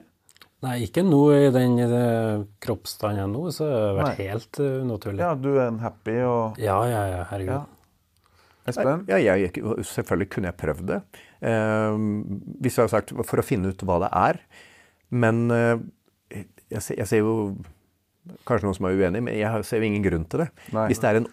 Nei, 0.66 0.76
ikke 0.88 1.04
nå 1.06 1.22
i 1.36 1.52
den 1.54 1.78
kroppsstanden 2.64 3.20
jeg 3.22 3.28
er 3.28 3.32
nå, 3.32 3.44
så 3.54 3.68
har 3.70 3.84
det 3.86 3.96
vært 4.00 4.10
Nei. 4.10 4.28
helt 4.32 4.60
eh, 4.64 4.76
unaturlig. 4.82 5.22
Ja, 5.22 5.32
du 5.38 5.50
er 5.54 5.68
en 5.68 5.82
happy 5.84 6.16
og 6.26 6.60
Ja, 6.62 6.78
ja, 6.90 7.04
ja, 7.12 7.24
herregud. 7.30 7.54
Ja. 7.54 7.64
Espen? 8.66 9.04
ja, 9.12 9.20
jeg, 9.22 9.52
selvfølgelig 9.86 10.30
kunne 10.34 10.50
jeg 10.50 10.58
prøvd 10.58 10.88
det. 10.90 11.00
Eh, 11.46 11.98
hvis 12.66 12.80
jeg 12.80 12.88
har 12.88 12.94
sagt 12.96 13.14
for 13.30 13.42
å 13.42 13.46
finne 13.46 13.70
ut 13.70 13.86
hva 13.86 14.00
det 14.08 14.10
er. 14.18 14.40
Men 15.14 15.44
eh, 15.54 15.76
jeg, 16.34 16.82
ser, 16.82 16.98
jeg 17.04 17.12
ser 17.12 17.22
jo 17.24 17.36
Kanskje 18.50 18.66
noen 18.66 18.74
som 18.74 18.88
er 18.90 18.96
uenig, 18.98 19.20
men 19.22 19.36
jeg 19.38 19.66
ser 19.70 19.84
jo 19.84 19.86
ingen 19.86 20.02
grunn 20.02 20.24
til 20.26 20.42
det. 20.42 20.48
Nei. 20.74 20.88
Hvis 20.90 20.98
det 21.04 21.12
er 21.12 21.20
en 21.20 21.28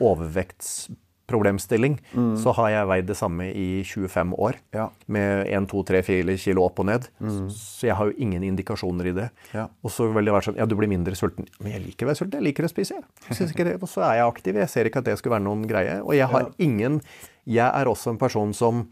overvektsproblemstilling, 1.32 1.98
så 2.36 2.52
har 2.56 2.70
jeg 2.70 2.88
veid 2.88 3.06
det 3.06 3.16
samme 3.16 3.46
i 3.54 3.82
25 3.84 4.34
år. 4.38 4.56
Ja. 4.74 4.88
Med 5.06 5.46
1, 5.48 5.68
2, 5.70 5.82
3, 5.88 6.02
4 6.02 6.36
kilo 6.38 6.64
opp 6.66 6.78
og 6.80 6.86
ned. 6.86 7.08
Så 7.50 7.86
jeg 7.88 7.96
har 7.96 8.06
jo 8.10 8.14
ingen 8.18 8.42
indikasjoner 8.42 9.06
i 9.08 9.12
det. 9.12 9.30
Ja. 9.54 9.68
Og 9.82 9.90
så 9.90 10.08
vil 10.12 10.24
det 10.24 10.32
være 10.34 10.50
sånn 10.50 10.58
Ja, 10.58 10.66
du 10.66 10.74
blir 10.76 10.88
mindre 10.88 11.14
sulten. 11.14 11.46
Men 11.60 11.72
jeg 11.72 11.86
liker 11.86 12.06
å 12.06 12.12
være 12.12 12.20
sulten. 12.22 12.40
Jeg 12.40 12.48
liker 12.50 12.64
å 12.64 12.72
spise. 12.72 12.98
jeg. 12.98 13.78
Og 13.80 13.88
så 13.88 14.02
er 14.02 14.20
jeg 14.20 14.26
aktiv. 14.26 14.54
Jeg 14.56 14.68
ser 14.68 14.84
ikke 14.86 14.98
at 14.98 15.04
det 15.04 15.18
skulle 15.18 15.38
være 15.38 15.46
noen 15.46 15.66
greie. 15.66 16.00
Og 16.02 16.14
jeg 16.14 16.28
har 16.28 16.50
ingen 16.58 17.00
Jeg 17.44 17.66
er 17.74 17.86
også 17.86 18.10
en 18.10 18.18
person 18.18 18.52
som 18.54 18.88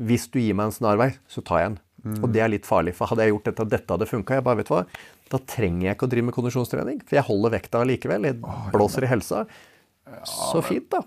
Hvis 0.00 0.30
du 0.30 0.38
gir 0.38 0.54
meg 0.54 0.66
en 0.66 0.72
snarvei, 0.72 1.16
så 1.28 1.42
tar 1.42 1.58
jeg 1.60 1.68
den. 1.70 1.80
Og 2.22 2.30
det 2.30 2.40
er 2.40 2.48
litt 2.48 2.66
farlig. 2.66 2.94
For 2.94 3.06
hadde 3.08 3.24
jeg 3.24 3.32
gjort 3.32 3.44
dette, 3.48 3.64
dette 3.68 3.90
hadde 3.92 4.06
funka, 4.06 4.34
jeg 4.36 4.44
bare 4.44 4.58
vet 4.60 4.68
hva, 4.68 4.84
da 5.32 5.38
trenger 5.38 5.88
jeg 5.88 5.96
ikke 5.96 6.06
å 6.06 6.10
drive 6.12 6.24
med 6.28 6.34
kondisjonstrening. 6.36 7.00
For 7.02 7.16
jeg 7.16 7.24
holder 7.26 7.50
vekta 7.50 7.80
likevel. 7.82 8.22
Jeg 8.28 8.36
blåser 8.70 9.02
i 9.02 9.10
helsa. 9.10 9.46
Så 10.22 10.62
fint, 10.62 10.86
da. 10.92 11.00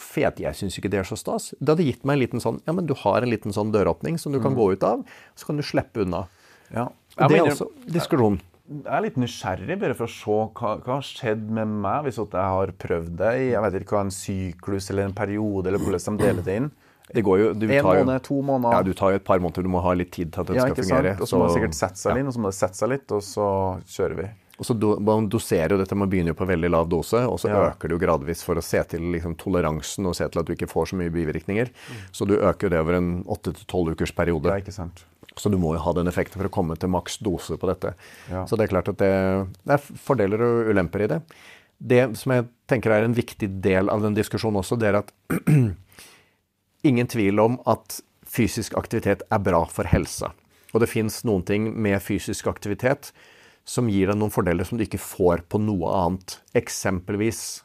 For 0.00 0.24
jeg, 0.24 0.56
syns 0.56 0.78
ikke 0.80 0.90
det 0.92 1.02
er 1.02 1.08
så 1.08 1.18
stas. 1.20 1.50
Det 1.60 1.74
hadde 1.74 1.84
gitt 1.84 2.04
meg 2.08 2.16
en 2.16 2.22
liten 2.22 2.42
sånn 2.42 2.60
Ja, 2.64 2.72
men 2.72 2.86
du 2.88 2.94
har 2.96 3.22
en 3.22 3.30
liten 3.30 3.52
sånn 3.52 3.72
døråpning 3.74 4.16
som 4.20 4.32
du 4.32 4.40
kan 4.40 4.56
gå 4.56 4.70
ut 4.72 4.82
av, 4.86 5.04
så 5.36 5.46
kan 5.50 5.60
du 5.60 5.64
slippe 5.66 6.04
unna. 6.06 6.24
Ja. 6.72 6.88
Det 7.18 7.36
er 7.36 7.50
også 7.50 7.68
diskusjon. 7.86 8.40
jeg 8.66 8.88
er 8.96 9.02
litt 9.04 9.18
nysgjerrig 9.20 9.76
bare 9.78 9.94
for 9.94 10.08
å 10.08 10.12
se 10.14 10.38
hva, 10.56 10.70
hva 10.80 10.94
har 10.96 11.04
skjedd 11.04 11.44
med 11.52 11.68
meg 11.84 12.06
hvis 12.06 12.18
at 12.22 12.32
jeg 12.32 12.54
har 12.56 12.72
prøvd 12.80 13.12
det 13.20 13.32
i 13.42 13.44
jeg 13.52 13.60
vet 13.66 13.76
ikke 13.82 13.98
hva, 13.98 14.06
en 14.08 14.14
syklus 14.14 14.88
eller 14.90 15.10
en 15.10 15.14
periode, 15.14 15.68
eller 15.68 15.78
hvordan 15.84 16.16
de 16.16 16.24
deler 16.24 16.46
det 16.46 16.56
inn. 16.62 16.70
Det 17.14 17.20
går 17.22 17.38
jo, 17.38 17.48
du 17.52 17.66
En 17.68 17.84
tar 17.84 17.98
jo, 17.98 18.04
måned, 18.06 18.22
to 18.24 18.38
måneder. 18.40 18.72
Ja, 18.72 18.82
du 18.82 18.94
tar 18.96 19.12
jo 19.12 19.20
et 19.20 19.24
par 19.28 19.38
måneder. 19.38 19.62
Du 19.62 19.68
må 19.68 19.82
ha 19.84 19.92
litt 19.92 20.10
tid 20.16 20.32
til 20.32 20.40
at 20.40 20.48
det 20.48 20.56
Ja, 20.56 20.64
skal 20.70 20.80
fungere. 20.80 21.12
Og 21.20 21.28
så 21.28 21.36
må 21.36 21.50
det 21.50 21.58
sikkert 21.58 21.76
sette 21.76 22.00
seg 22.00 22.16
inn, 22.22 22.30
og 22.30 22.32
så 22.32 22.40
må 22.40 22.48
det 22.48 22.56
sette 22.56 22.80
seg 22.80 22.90
litt, 22.94 23.12
og 23.12 23.20
så 23.22 23.48
kjører 23.84 24.16
vi. 24.22 24.28
Og 24.58 24.66
så 24.68 24.74
do, 24.78 24.92
Man 25.02 25.28
doserer 25.28 25.72
jo 25.74 25.78
dette, 25.80 25.96
man 25.98 26.10
begynner 26.10 26.30
jo 26.30 26.38
på 26.38 26.46
veldig 26.46 26.70
lav 26.70 26.88
dose, 26.88 27.18
og 27.26 27.40
så 27.42 27.48
Ja. 27.50 27.70
øker 27.72 27.88
det 27.88 27.96
jo 27.96 28.02
gradvis 28.06 28.44
for 28.46 28.54
å 28.54 28.62
se 28.62 28.82
til 28.84 29.00
liksom, 29.12 29.34
toleransen 29.36 30.06
og 30.06 30.14
se 30.14 30.28
til 30.28 30.40
at 30.40 30.46
du 30.46 30.52
ikke 30.54 30.68
får 30.70 30.92
så 30.92 30.96
mye 31.00 31.10
bivirkninger. 31.10 31.70
Så 32.12 32.26
du 32.26 32.36
øker 32.38 32.70
det 32.70 32.78
over 32.78 32.94
en 32.94 33.24
8-12 33.24 33.90
ukers 33.96 34.12
periode. 34.14 34.46
Ja, 34.52 34.60
ikke 34.62 34.72
sant? 34.72 35.04
Så 35.36 35.50
du 35.50 35.56
må 35.58 35.72
jo 35.74 35.80
ha 35.82 35.92
den 35.92 36.06
effekten 36.06 36.38
for 36.38 36.46
å 36.46 36.52
komme 36.54 36.76
til 36.78 36.88
maks 36.88 37.18
dose 37.18 37.56
på 37.58 37.66
dette. 37.66 37.94
Ja. 38.30 38.44
Så 38.46 38.56
det 38.56 38.68
er 38.70 38.74
klart 38.76 38.88
at 38.88 38.98
det, 38.98 39.48
det 39.66 39.74
er 39.74 39.78
fordeler 39.98 40.38
og 40.40 40.70
ulemper 40.70 41.02
i 41.02 41.06
det. 41.10 41.22
Det 41.82 42.16
som 42.16 42.30
jeg 42.32 42.46
tenker 42.70 42.92
er 42.94 43.02
en 43.08 43.14
viktig 43.16 43.60
del 43.60 43.90
av 43.90 44.00
den 44.00 44.14
diskusjonen 44.14 44.62
også, 44.62 44.78
det 44.78 44.92
er 44.92 45.00
at 45.02 45.10
ingen 46.84 47.06
tvil 47.10 47.40
om 47.42 47.58
at 47.66 48.00
fysisk 48.34 48.76
aktivitet 48.78 49.22
er 49.32 49.42
bra 49.42 49.64
for 49.70 49.84
helsa. 49.90 50.30
Og 50.74 50.82
det 50.82 50.88
fins 50.90 51.22
noen 51.26 51.44
ting 51.46 51.68
med 51.74 52.00
fysisk 52.02 52.46
aktivitet 52.50 53.12
som 53.64 53.88
gir 53.88 54.10
deg 54.10 54.18
noen 54.20 54.32
fordeler 54.32 54.66
som 54.68 54.78
du 54.78 54.84
ikke 54.84 55.00
får 55.00 55.46
på 55.48 55.60
noe 55.62 55.92
annet. 56.04 56.38
Eksempelvis 56.56 57.64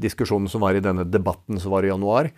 diskusjonen 0.00 0.50
som 0.50 0.64
var 0.64 0.74
i 0.74 0.82
denne 0.84 1.04
debatten 1.06 1.60
som 1.60 1.74
var 1.74 1.84
i 1.84 1.92
januar. 1.92 2.32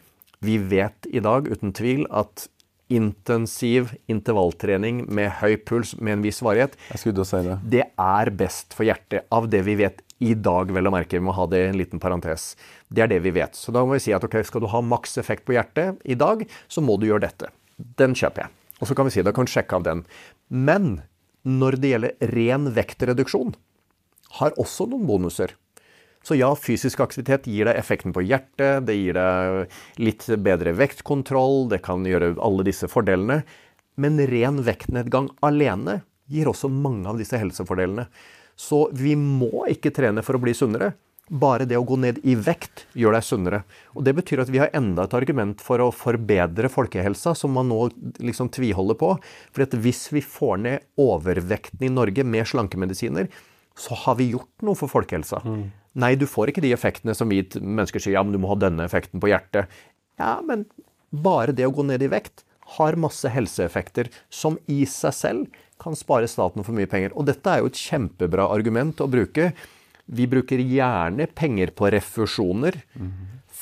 Vi 0.44 0.58
vet 0.58 1.08
i 1.08 1.22
dag 1.24 1.48
uten 1.48 1.72
tvil 1.76 2.04
at 2.10 2.48
intensiv 2.92 3.90
intervalltrening 4.10 5.06
med 5.10 5.32
høy 5.40 5.56
puls 5.66 5.96
med 5.98 6.18
en 6.18 6.26
viss 6.26 6.38
varighet, 6.44 6.76
si 6.94 7.10
det. 7.10 7.56
det 7.66 7.82
er 7.82 8.30
best 8.30 8.76
for 8.76 8.86
hjertet 8.86 9.26
av 9.34 9.48
det 9.50 9.64
vi 9.66 9.74
vet 9.80 10.04
i 10.22 10.36
dag, 10.38 10.70
vel 10.72 10.88
å 10.88 10.92
merke. 10.94 11.18
Vi 11.18 11.24
må 11.26 11.34
ha 11.36 11.48
det 11.50 11.60
i 11.64 11.70
en 11.72 11.80
liten 11.80 12.00
parentes. 12.00 12.54
Det 12.88 13.02
er 13.04 13.10
det 13.10 13.20
vi 13.24 13.34
vet. 13.36 13.58
Så 13.58 13.74
da 13.74 13.82
må 13.84 13.96
vi 13.96 14.04
si 14.06 14.14
at 14.16 14.24
ok, 14.24 14.38
skal 14.46 14.62
du 14.64 14.70
ha 14.72 14.80
maks 14.80 15.18
effekt 15.20 15.44
på 15.48 15.56
hjertet 15.56 15.98
i 16.04 16.16
dag, 16.16 16.46
så 16.68 16.84
må 16.84 16.96
du 16.96 17.08
gjøre 17.08 17.26
dette. 17.26 17.50
Den 17.76 18.14
kjøper 18.16 18.46
jeg. 18.46 18.54
Og 18.80 18.88
så 18.88 18.96
kan 18.96 19.08
vi 19.08 19.12
si 19.16 19.24
da 19.24 19.34
kan 19.36 19.48
du 19.48 19.52
sjekke 19.52 19.76
av 19.76 19.84
den. 19.84 20.06
Men 20.48 21.00
når 21.46 21.78
det 21.80 21.92
gjelder 21.92 22.32
ren 22.34 22.70
vektreduksjon, 22.74 23.54
har 24.40 24.56
også 24.60 24.88
noen 24.90 25.06
bonuser. 25.08 25.54
Så 26.26 26.34
ja, 26.34 26.48
fysisk 26.58 27.00
aktivitet 27.04 27.46
gir 27.46 27.68
deg 27.68 27.78
effekten 27.78 28.10
på 28.14 28.24
hjertet, 28.26 28.82
det 28.88 28.96
gir 28.98 29.14
deg 29.14 29.76
litt 30.02 30.26
bedre 30.42 30.72
vektkontroll, 30.74 31.68
det 31.70 31.84
kan 31.86 32.02
gjøre 32.06 32.34
alle 32.42 32.66
disse 32.66 32.90
fordelene. 32.90 33.44
Men 33.94 34.18
ren 34.28 34.58
vektnedgang 34.66 35.30
alene 35.46 36.00
gir 36.26 36.50
også 36.50 36.68
mange 36.72 37.06
av 37.06 37.20
disse 37.20 37.38
helsefordelene. 37.38 38.08
Så 38.58 38.88
vi 38.96 39.14
må 39.14 39.68
ikke 39.70 39.94
trene 39.94 40.24
for 40.26 40.34
å 40.34 40.42
bli 40.42 40.56
sunnere. 40.56 40.96
Bare 41.26 41.66
det 41.66 41.78
å 41.78 41.84
gå 41.86 41.96
ned 41.98 42.20
i 42.22 42.36
vekt 42.38 42.84
gjør 42.94 43.16
deg 43.16 43.24
sunnere. 43.26 43.62
Og 43.98 44.04
Det 44.06 44.14
betyr 44.14 44.44
at 44.44 44.52
vi 44.52 44.60
har 44.62 44.70
enda 44.76 45.08
et 45.08 45.16
argument 45.18 45.62
for 45.64 45.82
å 45.82 45.90
forbedre 45.90 46.70
folkehelsa, 46.70 47.34
som 47.34 47.50
man 47.56 47.66
nå 47.72 47.80
liksom 48.22 48.52
tviholder 48.54 48.98
på. 49.00 49.16
For 49.50 49.78
hvis 49.82 50.06
vi 50.14 50.22
får 50.22 50.62
ned 50.62 50.86
overvekten 51.02 51.82
i 51.82 51.90
Norge 51.90 52.22
med 52.22 52.46
slankemedisiner, 52.46 53.26
så 53.76 53.98
har 54.06 54.16
vi 54.20 54.30
gjort 54.30 54.64
noe 54.64 54.78
for 54.78 54.88
folkehelsa. 54.88 55.42
Mm. 55.44 55.66
Nei, 56.00 56.14
du 56.16 56.26
får 56.28 56.52
ikke 56.52 56.64
de 56.64 56.72
effektene 56.76 57.14
som 57.16 57.28
vi 57.32 57.42
mennesker 57.58 58.02
sier 58.02 58.16
ja, 58.16 58.24
men 58.24 58.36
du 58.36 58.40
må 58.40 58.52
ha 58.52 58.58
denne 58.60 58.86
effekten 58.86 59.20
på 59.20 59.30
hjertet. 59.32 59.72
Ja, 60.20 60.38
men 60.44 60.64
bare 61.10 61.54
det 61.56 61.66
å 61.66 61.74
gå 61.74 61.84
ned 61.88 62.04
i 62.04 62.12
vekt 62.12 62.44
har 62.76 62.98
masse 62.98 63.30
helseeffekter 63.30 64.10
som 64.32 64.58
i 64.66 64.82
seg 64.90 65.14
selv 65.14 65.62
kan 65.82 65.96
spare 65.96 66.28
staten 66.30 66.64
for 66.66 66.76
mye 66.76 66.88
penger. 66.90 67.14
Og 67.14 67.28
dette 67.28 67.50
er 67.50 67.62
jo 67.62 67.70
et 67.70 67.80
kjempebra 67.80 68.48
argument 68.52 69.00
å 69.04 69.10
bruke. 69.10 69.52
Vi 70.06 70.26
bruker 70.30 70.62
gjerne 70.62 71.26
penger 71.34 71.72
på 71.74 71.90
refusjoner. 71.94 72.78
Mm. 72.94 73.14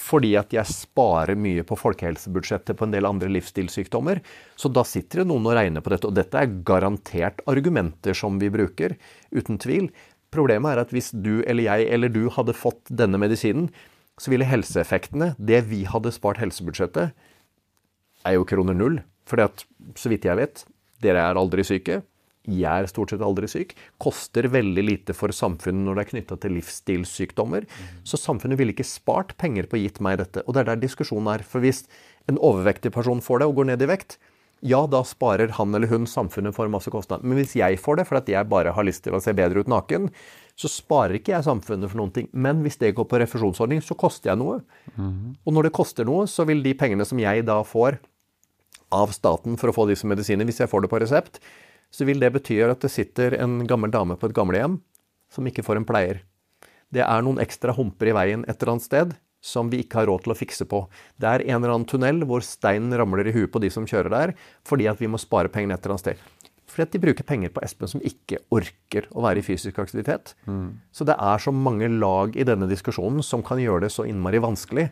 Fordi 0.05 0.35
at 0.37 0.53
jeg 0.53 0.69
sparer 0.69 1.39
mye 1.39 1.63
på 1.65 1.79
folkehelsebudsjettet 1.81 2.77
på 2.77 2.85
en 2.85 2.93
del 2.93 3.09
andre 3.09 3.31
livsstilssykdommer. 3.33 4.21
Så 4.59 4.69
da 4.69 4.85
sitter 4.85 5.23
det 5.23 5.29
noen 5.31 5.47
og 5.49 5.57
regner 5.57 5.85
på 5.85 5.95
dette. 5.95 6.11
Og 6.11 6.17
dette 6.19 6.41
er 6.41 6.59
garantert 6.67 7.41
argumenter 7.51 8.17
som 8.19 8.37
vi 8.43 8.51
bruker, 8.53 8.99
uten 9.33 9.61
tvil. 9.63 9.89
Problemet 10.35 10.75
er 10.75 10.83
at 10.83 10.93
hvis 10.93 11.13
du 11.15 11.39
eller 11.47 11.69
jeg 11.69 11.89
eller 11.95 12.13
du 12.13 12.27
hadde 12.35 12.57
fått 12.59 12.91
denne 12.91 13.21
medisinen, 13.23 13.71
så 14.21 14.31
ville 14.31 14.47
helseeffektene, 14.47 15.33
det 15.39 15.65
vi 15.71 15.83
hadde 15.91 16.13
spart 16.15 16.39
helsebudsjettet, 16.43 17.15
er 18.25 18.37
jo 18.37 18.47
kroner 18.49 18.77
null. 18.77 19.01
At, 19.41 19.65
så 19.99 20.11
vidt 20.13 20.27
jeg 20.29 20.39
vet, 20.39 20.67
dere 21.03 21.23
er 21.31 21.41
aldri 21.41 21.65
syke. 21.67 22.03
Jeg 22.45 22.85
er 22.85 22.91
stort 22.91 23.15
sett 23.15 23.25
aldri 23.25 23.49
syk. 23.49 23.73
Koster 24.03 24.51
veldig 24.53 24.85
lite 24.85 25.17
for 25.17 25.33
samfunnet 25.33 25.87
når 25.87 25.97
det 25.97 26.03
er 26.05 26.11
knytta 26.11 26.37
til 26.43 26.57
livsstilssykdommer. 26.59 27.65
Mm. 27.65 27.97
Så 28.05 28.21
samfunnet 28.21 28.61
ville 28.61 28.75
ikke 28.75 28.87
spart 28.89 29.33
penger 29.41 29.71
på 29.71 29.79
å 29.79 29.83
gitt 29.85 30.03
meg 30.05 30.21
dette. 30.21 30.45
Og 30.45 30.53
det 30.53 30.65
er 30.65 30.75
der 30.75 30.85
diskusjonen 30.85 31.33
er. 31.33 31.47
For 31.47 31.65
hvis 31.65 31.87
en 32.29 32.41
overvektig 32.41 32.93
person 32.93 33.25
får 33.25 33.41
det 33.41 33.49
og 33.49 33.59
går 33.61 33.71
ned 33.73 33.85
i 33.87 33.91
vekt, 33.95 34.19
ja, 34.65 34.87
da 34.89 35.03
sparer 35.05 35.57
han 35.59 35.77
eller 35.77 35.91
hun 35.91 36.07
samfunnet 36.09 36.57
for 36.57 36.71
masse 36.73 36.89
kostnader. 36.93 37.25
Men 37.27 37.41
hvis 37.41 37.57
jeg 37.59 37.81
får 37.81 38.01
det 38.01 38.07
fordi 38.09 38.33
jeg 38.33 38.49
bare 38.49 38.73
har 38.73 38.87
lyst 38.87 39.05
til 39.05 39.17
å 39.17 39.21
se 39.21 39.35
bedre 39.37 39.61
ut 39.61 39.69
naken, 39.69 40.09
så 40.57 40.71
sparer 40.71 41.19
ikke 41.19 41.35
jeg 41.35 41.45
samfunnet 41.49 41.91
for 41.91 42.01
noen 42.01 42.15
ting. 42.15 42.31
Men 42.33 42.63
hvis 42.65 42.81
det 42.81 42.95
går 42.97 43.09
på 43.11 43.21
refusjonsordning, 43.21 43.83
så 43.85 43.97
koster 43.99 44.33
jeg 44.33 44.41
noe. 44.41 44.63
Mm. 44.97 45.35
Og 45.45 45.57
når 45.57 45.69
det 45.69 45.77
koster 45.77 46.09
noe, 46.09 46.25
så 46.31 46.47
vil 46.49 46.65
de 46.65 46.73
pengene 46.81 47.05
som 47.09 47.21
jeg 47.21 47.45
da 47.45 47.59
får 47.67 47.99
av 48.95 49.13
staten 49.13 49.59
for 49.61 49.69
å 49.69 49.77
få 49.77 49.89
disse 49.91 50.09
medisinene, 50.09 50.47
hvis 50.49 50.63
jeg 50.63 50.71
får 50.71 50.85
det 50.85 50.93
på 50.93 51.01
resept, 51.03 51.41
så 51.91 52.07
vil 52.09 52.23
det 52.23 52.33
bety 52.35 52.61
at 52.65 52.85
det 52.85 52.93
sitter 52.93 53.37
en 53.41 53.63
gammel 53.69 53.93
dame 53.95 54.17
på 54.21 54.31
et 54.31 54.37
gamlehjem 54.37 54.79
som 55.33 55.47
ikke 55.49 55.65
får 55.67 55.81
en 55.81 55.89
pleier. 55.89 56.23
Det 56.95 57.03
er 57.03 57.25
noen 57.27 57.43
ekstra 57.43 57.75
humper 57.75 58.11
i 58.11 58.17
veien 58.17 58.45
et 58.47 58.57
eller 58.57 58.77
annet 58.77 58.87
sted 58.87 59.15
som 59.45 59.69
vi 59.69 59.83
ikke 59.85 60.01
har 60.01 60.09
råd 60.09 60.25
til 60.25 60.33
å 60.33 60.39
fikse 60.39 60.65
på. 60.69 60.87
Det 61.21 61.29
er 61.29 61.45
en 61.45 61.59
eller 61.59 61.75
annen 61.75 61.89
tunnel 61.89 62.23
hvor 62.29 62.45
steinen 62.47 62.95
ramler 62.97 63.29
i 63.29 63.35
huet 63.35 63.53
på 63.53 63.61
de 63.61 63.69
som 63.73 63.85
kjører 63.89 64.13
der, 64.15 64.33
fordi 64.65 64.89
at 64.89 65.03
vi 65.03 65.11
må 65.11 65.21
spare 65.21 65.53
pengene 65.53 65.77
et 65.77 65.85
eller 65.85 65.99
annet 65.99 66.05
sted. 66.07 66.23
Fordi 66.71 66.87
at 66.87 66.95
de 66.95 67.01
bruker 67.03 67.27
penger 67.29 67.53
på 67.55 67.61
Espen 67.63 67.91
som 67.91 68.03
ikke 68.03 68.41
orker 68.55 69.05
å 69.13 69.27
være 69.27 69.43
i 69.43 69.45
fysisk 69.45 69.77
aktivitet. 69.83 70.33
Mm. 70.49 70.81
Så 70.97 71.05
det 71.07 71.19
er 71.21 71.45
så 71.45 71.53
mange 71.53 71.91
lag 71.93 72.35
i 72.41 72.47
denne 72.49 72.67
diskusjonen 72.71 73.21
som 73.23 73.45
kan 73.45 73.61
gjøre 73.61 73.85
det 73.85 73.93
så 73.95 74.09
innmari 74.09 74.41
vanskelig. 74.43 74.89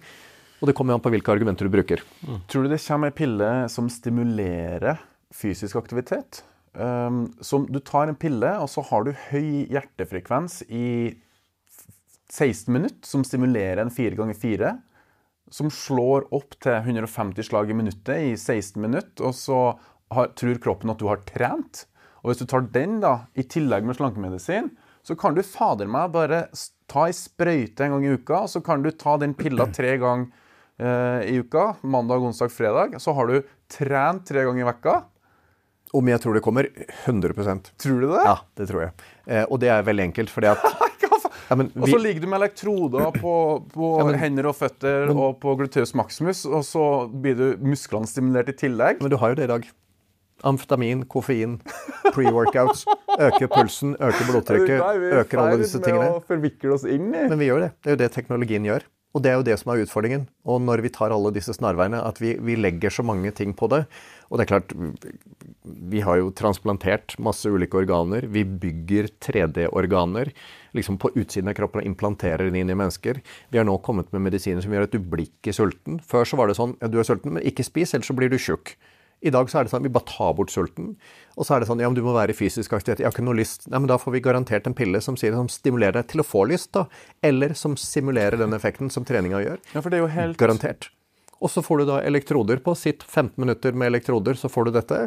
Og 0.60 0.68
det 0.68 0.76
kommer 0.78 0.94
an 0.94 1.02
på 1.02 1.10
hvilke 1.10 1.32
argumenter 1.32 1.66
du 1.66 1.72
bruker. 1.72 2.04
Mm. 2.22 2.44
Tror 2.46 2.68
du 2.68 2.70
det 2.70 2.82
kommer 2.84 3.10
ei 3.10 3.16
pille 3.16 3.50
som 3.72 3.88
stimulerer 3.90 5.00
fysisk 5.34 5.80
aktivitet? 5.80 6.44
Um, 6.72 7.26
som 7.44 7.66
du 7.68 7.78
tar 7.84 8.08
en 8.08 8.16
pille, 8.16 8.54
og 8.58 8.70
så 8.72 8.84
har 8.88 9.04
du 9.04 9.12
høy 9.28 9.68
hjertefrekvens 9.68 10.62
i 10.72 11.12
16 12.32 12.72
minutter, 12.72 13.04
som 13.04 13.26
stimulerer 13.28 13.82
en 13.82 13.92
4 13.92 14.16
ganger 14.16 14.38
4 14.40 14.72
som 15.52 15.70
slår 15.72 16.26
opp 16.32 16.56
til 16.64 16.78
150 16.80 17.44
slag 17.44 17.70
i 17.70 17.76
minuttet 17.76 18.24
i 18.24 18.32
16 18.36 18.80
minutter, 18.80 19.26
og 19.28 19.34
så 19.36 19.58
har, 20.12 20.30
tror 20.38 20.60
kroppen 20.64 20.92
at 20.92 21.00
du 21.00 21.08
har 21.10 21.20
trent. 21.28 21.84
Og 22.22 22.30
hvis 22.30 22.40
du 22.40 22.46
tar 22.48 22.64
den 22.72 23.00
da, 23.02 23.26
i 23.36 23.44
tillegg 23.44 23.84
med 23.86 23.98
slankemedisin, 23.98 24.70
så 25.02 25.16
kan 25.18 25.36
du 25.36 25.42
fader 25.44 25.90
meg 25.90 26.12
bare 26.14 26.46
ta 26.90 27.08
ei 27.08 27.16
sprøyte 27.16 27.84
en 27.84 27.96
gang 27.96 28.06
i 28.06 28.14
uka, 28.16 28.44
og 28.44 28.52
så 28.52 28.62
kan 28.64 28.84
du 28.84 28.92
ta 28.94 29.18
den 29.20 29.34
pilla 29.36 29.66
tre 29.76 29.96
ganger 30.00 30.30
eh, 30.78 31.32
i 31.32 31.40
uka, 31.42 31.72
mandag, 31.82 32.22
onsdag, 32.22 32.52
fredag. 32.54 32.96
Så 33.02 33.14
har 33.16 33.28
du 33.28 33.40
trent 33.72 34.24
tre 34.28 34.46
ganger 34.46 34.62
i 34.62 34.68
vekka. 34.70 34.96
Om 35.92 36.08
jeg 36.08 36.22
tror 36.22 36.36
det 36.38 36.40
kommer? 36.44 36.68
100% 37.04 37.68
Tror 37.82 38.00
du 38.00 38.08
det? 38.08 38.22
Ja, 38.24 38.38
det 38.56 38.68
tror 38.70 38.86
jeg. 38.86 38.92
Eh, 39.26 39.44
og 39.44 39.60
det 39.60 39.68
er 39.74 39.84
veldig 39.84 40.06
enkelt, 40.08 40.32
fordi 40.32 40.48
at 40.48 40.62
ja, 41.04 41.58
vi... 41.58 41.66
Og 41.68 41.88
så 41.90 42.00
ligger 42.00 42.24
du 42.24 42.30
med 42.32 42.40
elektroder 42.40 43.12
på, 43.18 43.34
på 43.74 43.90
ja, 44.00 44.06
men... 44.08 44.16
hender 44.22 44.48
og 44.48 44.56
føtter 44.56 45.10
men... 45.10 45.20
og 45.20 45.36
på 45.42 45.52
gluteus 45.60 45.92
maximus, 45.98 46.46
og 46.48 46.64
så 46.64 46.86
blir 47.12 47.36
du 47.36 47.46
musklene 47.60 48.08
stimulert 48.08 48.48
i 48.48 48.56
tillegg. 48.64 49.04
Men 49.04 49.12
du 49.12 49.18
har 49.20 49.34
jo 49.34 49.40
det 49.42 49.48
i 49.50 49.52
dag. 49.52 49.68
Amfetamin, 50.48 51.04
koffein, 51.12 51.60
pre-workouts. 52.14 52.86
Øker 53.12 53.52
pulsen, 53.52 53.92
øker 54.00 54.32
blodtrykket, 54.32 54.80
øker 55.20 55.44
alle 55.44 55.60
disse 55.60 55.78
tingene. 55.78 56.08
Vi 56.08 56.08
er 56.08 56.08
feil 56.08 56.16
Med 56.16 56.16
å 56.16 56.26
forvikle 56.32 56.74
oss 56.74 56.88
inn 56.88 57.12
i. 57.12 57.28
Men 57.28 57.38
vi 57.38 57.52
gjør 57.52 57.66
det. 57.66 57.70
Det 57.78 57.92
er 57.92 57.98
jo 57.98 58.02
det 58.06 58.10
teknologien 58.16 58.66
gjør. 58.66 58.88
Og 59.12 59.20
det 59.20 59.28
er 59.28 59.36
jo 59.36 59.44
det 59.44 59.58
som 59.60 59.72
er 59.72 59.82
utfordringen. 59.84 60.24
Og 60.48 60.62
når 60.64 60.82
vi 60.84 60.92
tar 60.92 61.12
alle 61.12 61.32
disse 61.34 61.52
snarveiene, 61.52 62.00
at 62.00 62.20
vi, 62.22 62.32
vi, 62.40 62.56
legger 62.56 62.92
så 62.92 63.04
mange 63.04 63.32
ting 63.36 63.52
på 63.56 63.68
det. 63.68 63.82
Og 64.32 64.40
det 64.40 64.46
er 64.46 64.50
klart, 64.54 64.72
vi 65.92 66.00
har 66.00 66.18
jo 66.18 66.30
transplantert 66.36 67.18
masse 67.20 67.50
ulike 67.52 67.76
organer. 67.82 68.24
Vi 68.32 68.44
bygger 68.44 69.10
3D-organer 69.20 70.32
liksom 70.72 70.96
på 70.96 71.10
utsiden 71.12 71.52
av 71.52 71.58
kroppen 71.58 71.82
og 71.82 71.90
implanterer 71.90 72.48
det 72.48 72.62
inn 72.62 72.72
i 72.72 72.78
mennesker. 72.78 73.20
Vi 73.52 73.60
har 73.60 73.68
nå 73.68 73.76
kommet 73.84 74.08
med 74.14 74.24
medisiner 74.30 74.64
som 74.64 74.72
gjør 74.72 74.88
at 74.88 74.96
du 74.96 75.02
blir 75.04 75.28
ikke 75.28 75.52
sulten. 75.56 76.00
Før 76.00 76.24
så 76.28 76.40
var 76.40 76.48
det 76.48 76.56
sånn 76.56 76.78
ja, 76.80 76.88
du 76.88 76.96
er 76.96 77.08
sulten, 77.08 77.36
men 77.36 77.44
ikke 77.44 77.68
spis, 77.68 77.92
ellers 77.92 78.08
så 78.08 78.16
blir 78.16 78.32
du 78.32 78.40
tjukk. 78.40 78.78
I 79.22 79.30
dag 79.30 79.50
så 79.50 79.60
er 79.60 79.66
det 79.66 79.70
sånn 79.70 79.84
vi 79.84 79.92
bare 79.92 80.08
tar 80.10 80.32
bort 80.38 80.50
sulten. 80.50 80.94
Og 81.38 81.46
så 81.46 81.54
er 81.54 81.62
det 81.62 81.68
sånn 81.68 81.80
ja, 81.82 81.90
men 81.90 81.96
du 81.98 82.02
må 82.04 82.14
være 82.16 82.34
i 82.34 82.36
fysisk 82.36 82.74
aktivitet. 82.74 83.02
Jeg 83.02 83.06
har 83.06 83.14
ikke 83.14 83.26
noe 83.26 83.38
lyst. 83.38 83.68
Nei, 83.70 83.78
men 83.78 83.90
da 83.90 83.98
får 84.02 84.16
vi 84.16 84.22
garantert 84.24 84.66
en 84.66 84.74
pille 84.76 85.00
som, 85.04 85.18
sier, 85.18 85.36
som 85.38 85.50
stimulerer 85.52 86.00
deg 86.00 86.08
til 86.10 86.24
å 86.24 86.26
få 86.26 86.42
lyst, 86.50 86.72
da. 86.74 86.88
Eller 87.24 87.54
som 87.58 87.76
simulerer 87.78 88.40
den 88.40 88.56
effekten 88.56 88.90
som 88.90 89.06
treninga 89.06 89.44
gjør. 89.44 89.62
Ja, 89.76 89.78
for 89.78 89.92
det 89.92 90.00
er 90.00 90.04
jo 90.04 90.10
helt... 90.16 90.40
Garantert. 90.42 90.90
Og 91.42 91.50
så 91.50 91.62
får 91.64 91.82
du 91.82 91.86
da 91.90 92.00
elektroder 92.06 92.62
på. 92.62 92.74
Sitt 92.78 93.06
15 93.06 93.38
minutter 93.42 93.74
med 93.74 93.92
elektroder, 93.92 94.38
så 94.38 94.50
får 94.50 94.68
du 94.68 94.74
dette. 94.78 94.98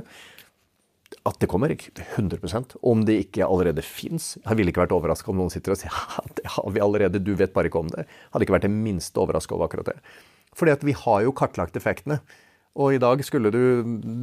At 1.26 1.40
det 1.40 1.48
kommer, 1.50 1.72
ikke 1.72 2.04
100% 2.18 2.76
Om 2.82 3.04
det 3.08 3.18
ikke 3.28 3.46
allerede 3.48 3.84
fins. 3.86 4.34
Jeg 4.42 4.58
ville 4.58 4.72
ikke 4.74 4.84
vært 4.84 4.96
overraska 4.96 5.32
om 5.32 5.40
noen 5.40 5.54
sitter 5.54 5.76
og 5.76 5.80
sier 5.80 5.94
ja, 6.16 6.24
det 6.40 6.48
har 6.56 6.72
vi 6.74 6.84
allerede, 6.84 7.22
du 7.24 7.34
vet 7.40 7.54
bare 7.56 7.72
ikke 7.72 7.84
om 7.84 7.92
det. 7.94 8.08
Hadde 8.34 8.48
ikke 8.48 8.58
vært 8.58 8.68
det 8.68 8.74
minste 8.74 9.22
overraska 9.22 9.56
over 9.56 9.70
akkurat 9.70 9.94
det. 9.94 10.00
Fordi 10.56 10.74
at 10.76 10.84
vi 10.88 10.96
har 10.96 11.24
jo 11.26 11.36
kartlagt 11.36 11.78
effektene. 11.80 12.20
Og 12.76 12.96
i 12.96 13.00
dag 13.02 13.22
skulle 13.24 13.52
du 13.54 13.62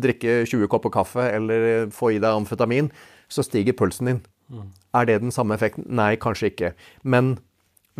drikke 0.02 0.42
20 0.48 0.68
kopper 0.72 0.92
kaffe 0.92 1.24
eller 1.24 1.88
få 1.94 2.12
i 2.12 2.20
deg 2.20 2.42
amfetamin, 2.42 2.90
så 3.32 3.44
stiger 3.46 3.76
pulsen 3.76 4.10
din. 4.10 4.20
Mm. 4.52 4.68
Er 4.98 5.08
det 5.08 5.22
den 5.22 5.32
samme 5.32 5.56
effekten? 5.56 5.86
Nei, 5.88 6.14
kanskje 6.20 6.50
ikke. 6.52 6.72
Men 7.02 7.38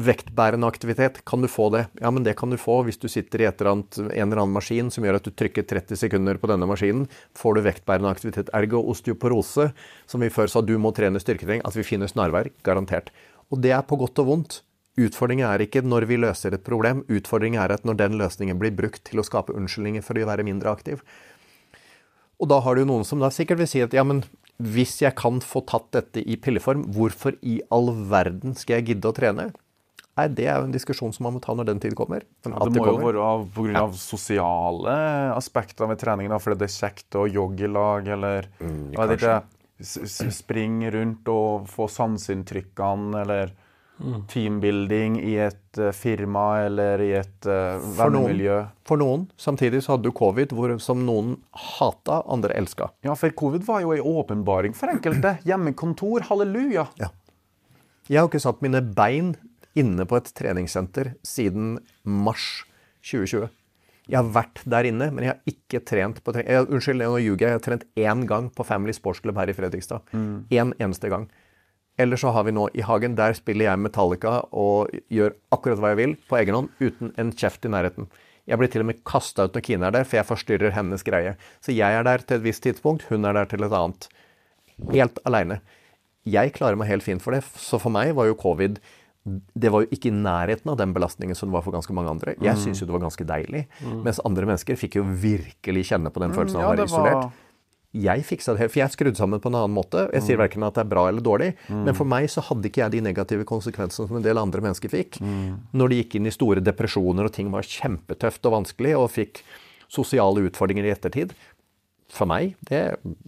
vektbærende 0.00 0.68
aktivitet, 0.68 1.20
kan 1.28 1.44
du 1.44 1.48
få 1.48 1.68
det? 1.72 1.86
Ja, 2.00 2.10
men 2.10 2.24
det 2.24 2.36
kan 2.38 2.52
du 2.52 2.56
få 2.60 2.78
hvis 2.86 3.00
du 3.00 3.08
sitter 3.12 3.44
i 3.44 3.48
eller 3.48 3.70
annet, 3.72 3.98
en 4.00 4.08
eller 4.10 4.42
annen 4.42 4.56
maskin 4.56 4.90
som 4.92 5.04
gjør 5.04 5.20
at 5.20 5.28
du 5.28 5.32
trykker 5.36 5.66
30 5.68 6.00
sekunder 6.00 6.40
på 6.40 6.48
denne 6.48 6.68
maskinen. 6.68 7.06
Får 7.36 7.56
du 7.56 7.64
vektbærende 7.66 8.12
aktivitet. 8.12 8.52
Ergo 8.56 8.80
osteoporose, 8.92 9.70
som 10.08 10.24
vi 10.24 10.32
før 10.32 10.52
sa 10.52 10.64
du 10.64 10.76
må 10.80 10.94
trene 10.96 11.20
styrketrening, 11.20 11.64
at 11.68 11.76
vi 11.76 11.86
finner 11.86 12.10
snarveier. 12.12 12.52
Garantert. 12.64 13.12
Og 13.52 13.60
det 13.64 13.74
er 13.76 13.84
på 13.84 14.00
godt 14.00 14.20
og 14.24 14.30
vondt. 14.30 14.62
Utfordringen 15.00 15.48
er 15.48 15.64
ikke 15.64 15.80
når 15.86 16.04
vi 16.10 16.18
løser 16.20 16.52
et 16.52 16.64
problem, 16.66 17.00
utfordringen 17.08 17.62
er 17.62 17.72
at 17.72 17.86
når 17.88 17.96
den 18.02 18.18
løsningen 18.20 18.58
blir 18.60 18.74
brukt 18.76 19.00
til 19.08 19.22
å 19.22 19.24
skape 19.24 19.54
unnskyldninger 19.56 20.04
for 20.04 20.20
å 20.20 20.28
være 20.28 20.44
mindre 20.44 20.72
aktiv. 20.74 21.00
Og 22.42 22.50
da 22.50 22.58
har 22.60 22.76
du 22.76 22.84
noen 22.84 23.06
som 23.06 23.22
da 23.22 23.30
sikkert 23.32 23.62
vil 23.62 23.70
si 23.70 23.80
at 23.84 23.94
ja, 23.96 24.04
men 24.04 24.24
hvis 24.62 24.98
jeg 25.00 25.16
kan 25.16 25.40
få 25.40 25.62
tatt 25.66 25.88
dette 25.96 26.20
i 26.20 26.36
pilleform, 26.36 26.84
hvorfor 26.92 27.38
i 27.40 27.60
all 27.72 27.92
verden 28.10 28.56
skal 28.58 28.80
jeg 28.80 28.92
gidde 28.92 29.08
å 29.08 29.16
trene? 29.16 29.48
Nei, 30.12 30.26
Det 30.28 30.44
er 30.44 30.60
jo 30.60 30.66
en 30.66 30.74
diskusjon 30.74 31.14
som 31.16 31.24
man 31.24 31.38
må 31.38 31.40
ta 31.40 31.54
når 31.56 31.70
den 31.70 31.80
tid 31.80 31.94
kommer. 31.96 32.26
Ja, 32.44 32.52
det 32.52 32.76
må 32.76 32.84
jo 32.84 32.98
være 33.00 33.28
pga. 33.54 33.72
Ja. 33.72 33.86
sosiale 33.96 34.96
aspekter 35.32 35.88
ved 35.88 36.02
trening, 36.02 36.28
da, 36.28 36.36
fordi 36.42 36.60
det 36.60 36.68
er 36.68 36.74
kjekt 36.74 37.16
å 37.16 37.24
jogge 37.30 37.64
i 37.64 37.72
lag, 37.72 38.10
eller 38.18 38.50
mm, 38.60 38.92
det, 39.08 39.32
springe 40.36 40.92
rundt 40.92 41.32
og 41.32 41.70
få 41.72 41.88
sanseinntrykkene, 41.88 43.22
eller 43.24 43.54
teambuilding 44.30 45.18
i 45.22 45.36
et 45.44 45.80
uh, 45.80 45.90
firma 45.96 46.44
eller 46.66 47.02
i 47.04 47.10
et 47.20 47.48
uh, 47.48 47.78
vennemiljø. 47.98 48.58
For 48.88 49.00
noen. 49.00 49.28
Samtidig 49.40 49.82
så 49.84 49.94
hadde 49.94 50.08
du 50.08 50.16
covid, 50.16 50.54
hvor, 50.56 50.74
som 50.82 51.04
noen 51.06 51.36
hata, 51.78 52.22
andre 52.30 52.56
elska. 52.58 52.90
Ja, 53.06 53.16
for 53.18 53.34
covid 53.38 53.64
var 53.68 53.84
jo 53.84 53.94
ei 53.96 54.02
åpenbaring 54.02 54.76
for 54.78 54.92
enkelte. 54.92 55.36
Hjemmekontor, 55.48 56.28
halleluja. 56.30 56.88
Ja. 57.00 57.12
Jeg 58.10 58.20
har 58.20 58.30
ikke 58.30 58.42
satt 58.42 58.62
mine 58.64 58.82
bein 58.82 59.34
inne 59.78 60.04
på 60.08 60.18
et 60.18 60.30
treningssenter 60.36 61.14
siden 61.26 61.76
mars 62.04 62.64
2020. 63.06 63.48
Jeg 64.10 64.18
har 64.18 64.30
vært 64.34 64.64
der 64.68 64.88
inne, 64.88 65.06
men 65.14 65.24
jeg 65.24 65.30
har 65.30 65.52
ikke 65.52 65.80
trent 65.86 66.18
på 66.24 66.34
trening. 66.34 66.50
Jeg, 66.50 66.66
unnskyld, 66.74 67.04
nå 67.04 67.20
ljuger 67.22 67.46
jeg. 67.46 67.52
Jeg 67.52 67.60
har 67.60 67.64
trent 67.64 67.86
én 67.94 68.24
gang 68.28 68.50
på 68.52 68.66
Family 68.66 68.94
Sports 68.96 69.22
Club 69.22 69.38
her 69.38 69.52
i 69.52 69.54
Fredrikstad. 69.56 70.02
Én 70.12 70.74
eneste 70.82 71.10
gang. 71.12 71.28
Eller 72.00 72.16
så 72.16 72.32
har 72.32 72.46
vi 72.48 72.54
nå 72.56 72.68
i 72.74 72.84
hagen. 72.86 73.16
Der 73.18 73.34
spiller 73.36 73.68
jeg 73.68 73.80
Metallica 73.82 74.38
og 74.48 74.92
gjør 75.12 75.34
akkurat 75.52 75.82
hva 75.82 75.92
jeg 75.92 76.00
vil 76.00 76.14
på 76.28 76.38
egen 76.40 76.56
hånd, 76.56 76.70
uten 76.80 77.12
en 77.20 77.34
kjeft 77.36 77.68
i 77.68 77.72
nærheten. 77.72 78.08
Jeg 78.48 78.58
blir 78.58 78.72
til 78.72 78.82
og 78.82 78.88
med 78.88 79.02
kasta 79.06 79.46
ut 79.46 79.54
når 79.54 79.64
Kine 79.66 79.86
er 79.86 79.94
der, 79.94 80.08
for 80.08 80.18
jeg 80.18 80.26
forstyrrer 80.26 80.74
hennes 80.74 81.04
greie. 81.06 81.36
Så 81.62 81.74
jeg 81.76 81.98
er 81.98 82.06
der 82.06 82.24
til 82.24 82.40
et 82.40 82.46
visst 82.48 82.64
tidspunkt, 82.64 83.06
hun 83.10 83.28
er 83.28 83.36
der 83.36 83.50
til 83.50 83.62
et 83.62 83.76
annet. 83.76 84.08
Helt 84.90 85.20
aleine. 85.28 85.60
Jeg 86.26 86.54
klarer 86.56 86.78
meg 86.78 86.90
helt 86.90 87.06
fint 87.06 87.22
for 87.22 87.34
det, 87.34 87.44
så 87.58 87.78
for 87.82 87.94
meg 87.94 88.16
var 88.18 88.30
jo 88.30 88.38
covid 88.38 88.80
det 89.22 89.70
var 89.70 89.84
jo 89.84 89.94
ikke 89.94 90.10
i 90.10 90.14
nærheten 90.16 90.70
av 90.72 90.76
den 90.80 90.90
belastningen 90.94 91.36
som 91.38 91.46
det 91.46 91.54
var 91.54 91.62
for 91.62 91.74
ganske 91.74 91.94
mange 91.94 92.10
andre. 92.10 92.32
Jeg 92.42 92.58
syns 92.58 92.80
jo 92.82 92.88
det 92.88 92.94
var 92.96 93.04
ganske 93.04 93.26
deilig. 93.26 93.60
Mens 94.02 94.18
andre 94.26 94.48
mennesker 94.48 94.78
fikk 94.80 94.96
jo 94.98 95.04
virkelig 95.06 95.84
kjenne 95.92 96.10
på 96.10 96.22
den 96.24 96.34
følelsen 96.34 96.58
av 96.58 96.66
å 96.66 96.72
være 96.72 96.88
isolert. 96.90 97.36
Jeg 97.92 98.24
fiksa 98.24 98.54
det 98.54 98.62
helt, 98.62 98.72
for 98.72 98.80
jeg 98.80 98.86
er 98.86 98.92
skrudd 98.94 99.18
sammen 99.18 99.40
på 99.42 99.50
en 99.50 99.56
annen 99.58 99.74
måte. 99.76 100.06
Jeg 100.16 100.24
sier 100.24 100.38
verken 100.40 100.64
at 100.64 100.78
det 100.78 100.80
er 100.86 100.88
bra 100.88 101.02
eller 101.10 101.20
dårlig, 101.24 101.50
men 101.68 101.92
for 101.96 102.08
meg 102.08 102.24
så 102.32 102.40
hadde 102.46 102.70
ikke 102.70 102.80
jeg 102.86 102.94
de 102.94 103.02
negative 103.04 103.44
konsekvensene 103.48 104.08
som 104.08 104.16
en 104.16 104.24
del 104.24 104.40
andre 104.40 104.64
mennesker 104.64 104.88
fikk. 104.88 105.18
Når 105.76 105.92
de 105.92 105.98
gikk 106.00 106.16
inn 106.16 106.30
i 106.30 106.32
store 106.32 106.64
depresjoner 106.64 107.28
og 107.28 107.34
ting 107.36 107.50
var 107.52 107.68
kjempetøft 107.68 108.48
og 108.48 108.56
vanskelig, 108.56 108.94
og 108.96 109.10
fikk 109.12 109.42
sosiale 109.92 110.46
utfordringer 110.48 110.88
i 110.88 110.94
ettertid. 110.94 111.36
For 112.12 112.28
meg, 112.28 112.56
det, 112.68 112.80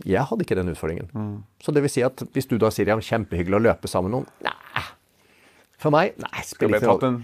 jeg 0.05 0.25
hadde 0.29 0.45
ikke 0.45 0.57
den 0.57 0.73
utfordringen. 0.73 1.13
Så 1.61 1.73
det 1.73 1.85
vil 1.85 1.93
si 1.93 2.03
at 2.05 2.25
hvis 2.33 2.49
du 2.49 2.57
da 2.61 2.73
sier 2.73 2.89
ja, 2.89 2.97
kjempehyggelig 3.01 3.61
å 3.61 3.65
løpe 3.69 3.89
sammen 3.89 4.13
med 4.13 4.23
noen 4.23 4.29
Nei. 4.49 4.85
For 5.81 5.93
meg, 5.93 6.17
nei, 6.21 6.43
Skal 6.49 6.73
noe 6.73 6.81
tatt 6.81 7.05
en 7.05 7.21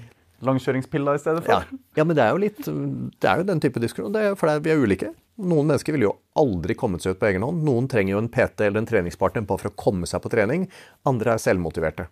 langkjøringspille 0.47 1.16
i 1.16 1.20
stedet 1.22 1.45
for? 1.47 1.66
ja, 1.99 2.07
men 2.07 2.16
det 2.16 2.24
er 2.24 2.34
jo 2.34 2.41
litt 2.43 2.62
Det 2.64 3.28
er 3.28 3.43
jo 3.43 3.49
den 3.49 3.61
type 3.62 3.82
diskusjon. 3.82 4.12
Det 4.14 4.32
for 4.41 4.53
er, 4.53 4.62
vi 4.64 4.72
er 4.72 4.80
ulike. 4.80 5.12
Noen 5.41 5.70
mennesker 5.70 5.97
ville 5.97 6.09
jo 6.09 6.16
aldri 6.41 6.76
kommet 6.76 7.05
seg 7.05 7.16
ut 7.16 7.20
på 7.20 7.30
egen 7.30 7.45
hånd. 7.47 7.62
Noen 7.66 7.88
trenger 7.91 8.16
jo 8.16 8.22
en 8.22 8.32
PT 8.32 8.66
eller 8.66 8.82
en 8.82 8.88
treningspartner 8.88 9.47
bare 9.49 9.64
for 9.64 9.72
å 9.72 9.78
komme 9.78 10.09
seg 10.09 10.22
på 10.24 10.32
trening. 10.32 10.66
Andre 11.09 11.36
er 11.36 11.43
selvmotiverte. 11.43 12.09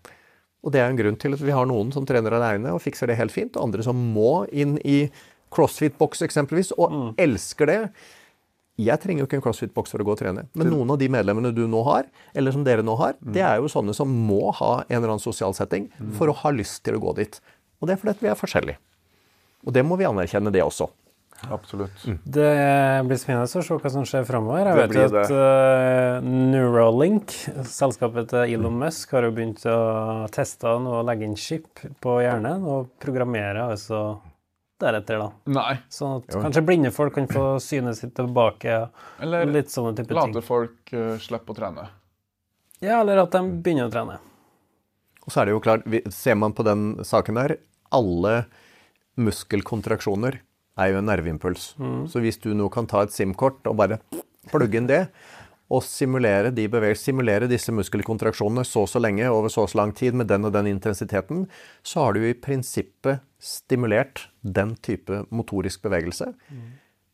Og 0.64 0.74
det 0.74 0.82
er 0.82 0.90
en 0.90 0.98
grunn 0.98 1.18
til 1.20 1.36
at 1.36 1.42
vi 1.44 1.54
har 1.54 1.68
noen 1.70 1.92
som 1.94 2.06
trener 2.08 2.34
aleine 2.34 2.72
og 2.74 2.82
fikser 2.82 3.10
det 3.10 3.18
helt 3.20 3.34
fint, 3.34 3.56
og 3.56 3.68
andre 3.68 3.84
som 3.86 3.98
må 4.14 4.46
inn 4.50 4.76
i 4.82 5.04
crossfit-boks 5.54 6.24
eksempelvis, 6.26 6.74
og 6.76 7.14
elsker 7.20 7.70
det. 7.70 7.78
Jeg 8.78 9.02
trenger 9.02 9.24
jo 9.24 9.26
ikke 9.26 9.38
en 9.40 9.42
crossfit-boks 9.42 9.90
for 9.94 10.02
å 10.02 10.06
gå 10.06 10.14
og 10.14 10.20
trene. 10.20 10.44
Men 10.58 10.68
noen 10.70 10.92
av 10.94 10.98
de 11.00 11.08
medlemmene 11.10 11.50
du 11.54 11.64
nå 11.70 11.80
har, 11.86 12.06
eller 12.34 12.54
som 12.54 12.66
dere 12.66 12.84
nå 12.86 12.94
har, 13.00 13.16
det 13.18 13.42
er 13.42 13.58
jo 13.58 13.70
sånne 13.70 13.94
som 13.96 14.10
må 14.10 14.52
ha 14.54 14.72
en 14.84 14.98
eller 15.00 15.14
annen 15.14 15.22
sosial 15.24 15.56
setting 15.56 15.88
for 16.18 16.30
å 16.30 16.36
ha 16.44 16.52
lyst 16.54 16.84
til 16.86 16.98
å 16.98 17.02
gå 17.02 17.16
dit. 17.18 17.40
Og 17.78 17.88
det 17.88 17.94
er 17.94 18.00
fordi 18.00 18.14
at 18.16 18.24
vi 18.24 18.30
er 18.32 18.38
forskjellige. 18.38 18.80
Og 19.66 19.74
det 19.74 19.84
må 19.86 19.98
vi 19.98 20.06
anerkjenne, 20.08 20.52
det 20.54 20.62
også. 20.64 20.88
Absolutt. 21.46 22.02
Det 22.24 22.48
blir 23.06 23.18
spennende 23.20 23.46
å 23.46 23.62
se 23.62 23.76
hva 23.78 23.90
som 23.92 24.06
skjer 24.08 24.24
framover. 24.26 24.66
Jeg 24.66 24.78
vet 24.80 24.96
jo 24.96 25.04
at 25.06 25.34
uh, 25.34 26.24
Neuralink, 26.26 27.34
selskapet 27.68 28.32
til 28.32 28.56
Elon 28.56 28.78
Musk, 28.80 29.12
har 29.14 29.28
jo 29.28 29.34
begynt 29.36 29.62
å 29.70 29.78
teste 30.34 30.72
og 30.72 31.04
legge 31.06 31.28
inn 31.28 31.36
chip 31.38 31.84
på 32.02 32.16
hjernen 32.24 32.66
og 32.66 32.90
programmere 33.02 33.68
altså 33.70 34.18
deretter, 34.82 35.22
da. 35.22 35.28
Nei. 35.54 35.76
Sånn 35.90 36.20
at 36.20 36.34
kanskje 36.38 36.62
blinde 36.66 36.90
folk 36.94 37.14
kan 37.16 37.26
få 37.30 37.46
synet 37.62 37.98
sitt 37.98 38.14
tilbake. 38.18 38.80
Eller 39.22 39.46
Litt 39.50 39.72
sånne 39.74 39.94
type 39.98 40.10
ting. 40.10 40.18
late 40.18 40.42
folk 40.46 40.94
uh, 40.94 41.14
slippe 41.22 41.54
å 41.54 41.58
trene. 41.58 41.86
Ja, 42.82 43.00
eller 43.00 43.24
at 43.24 43.34
de 43.34 43.42
begynner 43.62 43.88
å 43.88 43.94
trene. 43.94 44.18
Og 45.26 45.34
så 45.34 45.42
er 45.42 45.48
det 45.48 45.56
jo 45.56 45.62
klart, 45.62 45.86
ser 46.14 46.38
man 46.40 46.54
på 46.56 46.64
den 46.66 46.92
saken 47.06 47.38
der, 47.38 47.58
alle 47.94 48.44
muskelkontraksjoner 49.18 50.40
er 50.78 50.92
jo 50.92 51.00
en 51.00 51.10
nerveimpuls. 51.10 51.72
Så 52.10 52.22
hvis 52.22 52.38
du 52.42 52.52
nå 52.54 52.68
kan 52.70 52.86
ta 52.86 53.02
et 53.04 53.14
SIM-kort 53.14 53.66
og 53.66 53.78
bare 53.80 53.98
plugge 54.52 54.78
inn 54.78 54.88
det, 54.90 55.06
og 55.68 55.82
simulere, 55.84 56.48
de 56.54 56.64
simulere 56.96 57.48
disse 57.50 57.72
muskelkontraksjonene 57.76 58.64
så 58.64 58.86
og 58.86 58.88
så 58.88 59.02
lenge 59.02 59.28
over 59.28 59.52
så 59.52 59.66
og 59.66 59.72
så 59.72 59.82
lang 59.82 59.92
tid 59.92 60.16
med 60.16 60.30
den 60.30 60.48
og 60.48 60.54
den 60.54 60.70
intensiteten, 60.70 61.46
så 61.84 62.06
har 62.06 62.16
du 62.16 62.24
i 62.24 62.32
prinsippet 62.32 63.20
stimulert 63.38 64.28
den 64.40 64.76
type 64.80 65.26
motorisk 65.28 65.82
bevegelse. 65.84 66.32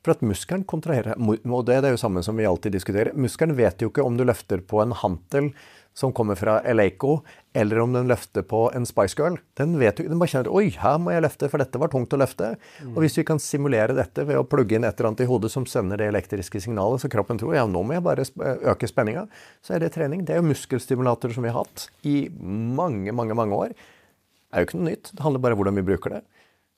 For 0.05 0.13
at 0.13 0.23
muskelen 0.23 0.67
kontraherer 0.69 1.17
Og 1.17 1.65
det 1.67 1.77
er 1.77 1.83
det 1.83 1.95
jo 1.95 1.97
samme 1.97 2.23
som 2.23 2.37
vi 2.37 2.45
alltid 2.45 2.73
diskuterer. 2.73 3.17
Muskelen 3.17 3.57
vet 3.57 3.81
jo 3.81 3.89
ikke 3.89 4.05
om 4.05 4.17
du 4.17 4.25
løfter 4.25 4.61
på 4.61 4.83
en 4.83 4.93
hantel 4.93 5.51
som 5.95 6.13
kommer 6.13 6.35
fra 6.35 6.59
Eleiko, 6.67 7.21
eller 7.55 7.79
om 7.79 7.93
den 7.95 8.09
løfter 8.11 8.43
på 8.43 8.65
en 8.75 8.87
Spice 8.87 9.15
Girl. 9.19 9.37
Den 9.59 9.77
vet 9.79 10.01
den 10.03 10.19
bare 10.19 10.33
kjenner 10.33 10.51
Oi, 10.51 10.73
her 10.83 10.99
må 10.99 11.13
jeg 11.15 11.23
løfte, 11.23 11.49
for 11.53 11.63
dette 11.63 11.79
var 11.79 11.93
tungt 11.93 12.17
å 12.17 12.19
løfte. 12.19 12.51
Og 12.91 12.99
hvis 13.05 13.15
vi 13.21 13.25
kan 13.29 13.39
simulere 13.43 13.95
dette 13.95 14.27
ved 14.27 14.41
å 14.41 14.47
plugge 14.49 14.75
inn 14.75 14.87
et 14.87 14.99
eller 14.99 15.13
annet 15.13 15.23
i 15.23 15.29
hodet 15.31 15.53
som 15.55 15.67
sender 15.71 16.03
det 16.03 16.11
elektriske 16.11 16.65
signalet, 16.67 17.05
så 17.05 17.11
kroppen 17.13 17.39
tror 17.39 17.55
ja, 17.55 17.65
nå 17.71 17.85
må 17.87 17.95
jeg 17.95 18.07
bare 18.07 18.27
øke 18.75 18.91
spenninga, 18.91 19.29
så 19.63 19.77
er 19.77 19.85
det 19.85 19.95
trening. 19.95 20.27
Det 20.27 20.35
er 20.35 20.43
jo 20.43 20.51
muskelstimulatorer 20.51 21.39
som 21.39 21.47
vi 21.47 21.55
har 21.55 21.63
hatt 21.63 21.87
i 22.11 22.17
mange, 22.35 23.15
mange, 23.15 23.39
mange 23.39 23.63
år. 23.69 23.79
Det 23.79 24.59
er 24.59 24.65
jo 24.65 24.71
ikke 24.71 24.83
noe 24.83 24.91
nytt. 24.91 25.15
Det 25.15 25.23
handler 25.23 25.47
bare 25.47 25.55
om 25.55 25.63
hvordan 25.63 25.79
vi 25.79 25.89
bruker 25.95 26.19
det. 26.19 26.25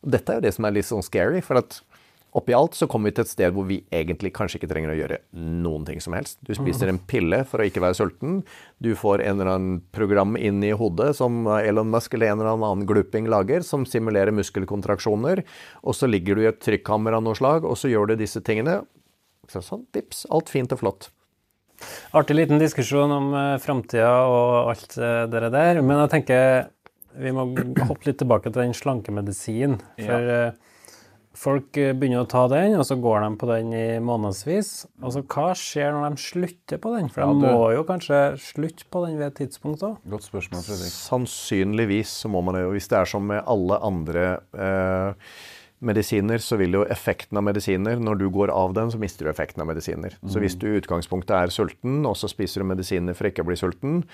Og 0.05 0.13
dette 0.13 0.33
er 0.33 0.39
jo 0.39 0.45
det 0.45 0.57
som 0.59 0.69
er 0.69 0.77
litt 0.77 0.89
sånn 0.93 1.05
scary, 1.05 1.41
for 1.45 1.65
at 1.65 1.81
oppi 2.37 2.55
alt 2.57 2.77
så 2.77 2.89
kommer 2.91 3.11
vi 3.11 3.17
til 3.17 3.25
et 3.27 3.31
sted 3.33 3.55
hvor 3.55 3.67
vi 3.69 3.79
egentlig 3.95 4.33
kanskje 4.37 4.61
ikke 4.61 4.69
trenger 4.71 4.93
å 4.93 4.99
gjøre 4.99 5.19
noen 5.65 5.87
ting 5.89 6.03
som 6.05 6.17
helst. 6.17 6.39
Du 6.45 6.53
spiser 6.57 6.91
en 6.93 7.01
pille 7.11 7.41
for 7.49 7.63
å 7.63 7.67
ikke 7.69 7.83
være 7.85 7.99
sulten. 7.99 8.43
Du 8.83 8.93
får 8.99 9.25
en 9.25 9.41
eller 9.41 9.53
annen 9.55 9.81
program 9.97 10.37
inn 10.37 10.61
i 10.67 10.75
hodet 10.77 11.15
som 11.19 11.49
Elon 11.57 11.91
Musk 11.93 12.15
eller 12.17 12.35
en 12.35 12.43
eller 12.43 12.53
annen 12.55 12.87
gluping 12.89 13.31
lager, 13.33 13.65
som 13.67 13.89
simulerer 13.89 14.35
muskelkontraksjoner. 14.37 15.45
Og 15.83 15.97
så 15.97 16.11
ligger 16.11 16.37
du 16.37 16.45
i 16.45 16.51
et 16.53 16.63
trykkammer 16.63 17.17
av 17.17 17.25
noe 17.25 17.39
slag, 17.39 17.65
og 17.65 17.79
så 17.81 17.91
gjør 17.93 18.13
du 18.13 18.21
disse 18.21 18.45
tingene. 18.45 18.83
Så 19.51 19.63
sånn, 19.65 19.87
vips, 19.95 20.27
alt 20.35 20.53
fint 20.53 20.73
og 20.75 20.83
flott. 20.83 21.11
Artig 22.17 22.39
liten 22.39 22.61
diskusjon 22.61 23.13
om 23.13 23.35
uh, 23.37 23.43
framtida 23.61 24.13
og 24.29 24.73
alt 24.73 24.97
uh, 24.97 25.25
det 25.31 25.51
der. 25.53 25.83
Men 25.85 26.05
jeg 26.05 26.15
tenker 26.15 26.73
vi 27.17 27.33
må 27.33 27.47
hoppe 27.89 28.09
litt 28.09 28.19
tilbake 28.21 28.51
til 28.51 28.63
den 28.63 28.75
slankemedisinen. 28.77 29.79
For 29.97 30.33
eh, 30.33 30.66
folk 31.37 31.77
eh, 31.81 31.93
begynner 31.97 32.25
å 32.25 32.29
ta 32.31 32.47
den, 32.51 32.75
og 32.81 32.85
så 32.89 32.97
går 33.01 33.21
de 33.27 33.31
på 33.41 33.49
den 33.51 33.73
i 33.77 33.85
månedsvis. 34.03 34.71
Og 35.05 35.13
så 35.15 35.23
hva 35.23 35.51
skjer 35.59 35.93
når 35.95 36.15
de 36.17 36.23
slutter 36.25 36.81
på 36.83 36.95
den? 36.97 37.11
For 37.13 37.23
de 37.23 37.27
Ja, 37.27 37.35
du- 37.35 37.59
må 37.59 37.67
jo 37.77 37.85
kanskje 37.89 38.21
slutte 38.41 38.89
på 38.91 39.05
den 39.07 39.19
ved 39.21 39.29
et 39.33 39.39
tidspunkt 39.43 39.85
òg. 39.87 39.99
Godt 40.09 40.27
spørsmål, 40.29 40.65
Fredrik. 40.67 40.95
Sannsynligvis 40.97 42.15
så 42.25 42.31
må 42.33 42.43
man 42.45 42.55
det 42.57 42.65
jo. 42.65 42.73
Hvis 42.77 42.89
det 42.89 42.99
er 42.99 43.05
som 43.13 43.27
med 43.27 43.45
alle 43.47 43.79
andre 43.85 44.25
eh, 44.57 45.15
medisiner, 45.87 46.39
så 46.41 46.57
vil 46.59 46.73
jo 46.73 46.85
effekten 46.89 47.37
av 47.37 47.45
medisiner 47.45 47.99
Når 48.01 48.19
du 48.19 48.31
går 48.33 48.49
av 48.51 48.73
den, 48.75 48.89
så 48.91 48.99
mister 48.99 49.27
du 49.27 49.31
effekten 49.31 49.61
av 49.61 49.69
medisiner. 49.69 50.17
Så 50.27 50.41
hvis 50.41 50.57
du 50.59 50.67
i 50.71 50.81
utgangspunktet 50.81 51.37
er 51.37 51.53
sulten, 51.53 52.01
og 52.09 52.17
så 52.17 52.29
spiser 52.33 52.63
du 52.65 52.71
medisiner 52.73 53.15
for 53.15 53.29
ikke 53.29 53.45
å 53.45 53.51
bli 53.51 53.57
sulten, 53.61 54.05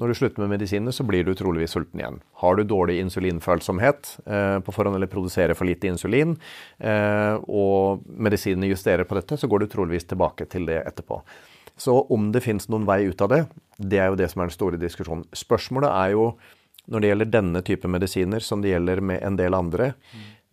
når 0.00 0.10
du 0.10 0.16
slutter 0.18 0.42
med 0.42 0.56
medisiner, 0.56 0.94
så 0.94 1.04
blir 1.06 1.22
du 1.26 1.32
troligvis 1.38 1.76
sulten 1.76 2.00
igjen. 2.00 2.16
Har 2.42 2.56
du 2.58 2.64
dårlig 2.66 2.96
insulinfølsomhet 3.04 4.16
eh, 4.26 4.58
på 4.66 4.74
forhånd, 4.74 4.98
eller 4.98 5.10
produserer 5.10 5.54
for 5.54 5.68
lite 5.68 5.86
insulin, 5.86 6.34
eh, 6.82 7.36
og 7.46 8.02
medisinene 8.10 8.72
justerer 8.72 9.06
på 9.06 9.18
dette, 9.20 9.38
så 9.38 9.50
går 9.50 9.62
du 9.62 9.68
troligvis 9.70 10.08
tilbake 10.10 10.48
til 10.50 10.66
det 10.70 10.80
etterpå. 10.82 11.20
Så 11.78 11.94
om 12.10 12.28
det 12.34 12.42
fins 12.42 12.66
noen 12.70 12.86
vei 12.86 13.04
ut 13.06 13.22
av 13.22 13.30
det, 13.30 13.40
det 13.78 14.02
er 14.02 14.10
jo 14.10 14.18
det 14.18 14.30
som 14.32 14.42
er 14.42 14.50
den 14.50 14.56
store 14.56 14.82
diskusjonen. 14.82 15.26
Spørsmålet 15.34 15.90
er 15.90 16.14
jo, 16.14 16.28
når 16.90 17.00
det 17.00 17.10
gjelder 17.10 17.34
denne 17.38 17.62
type 17.66 17.90
medisiner, 17.90 18.42
som 18.42 18.62
det 18.62 18.74
gjelder 18.74 19.00
med 19.00 19.22
en 19.24 19.38
del 19.38 19.54
andre 19.56 19.94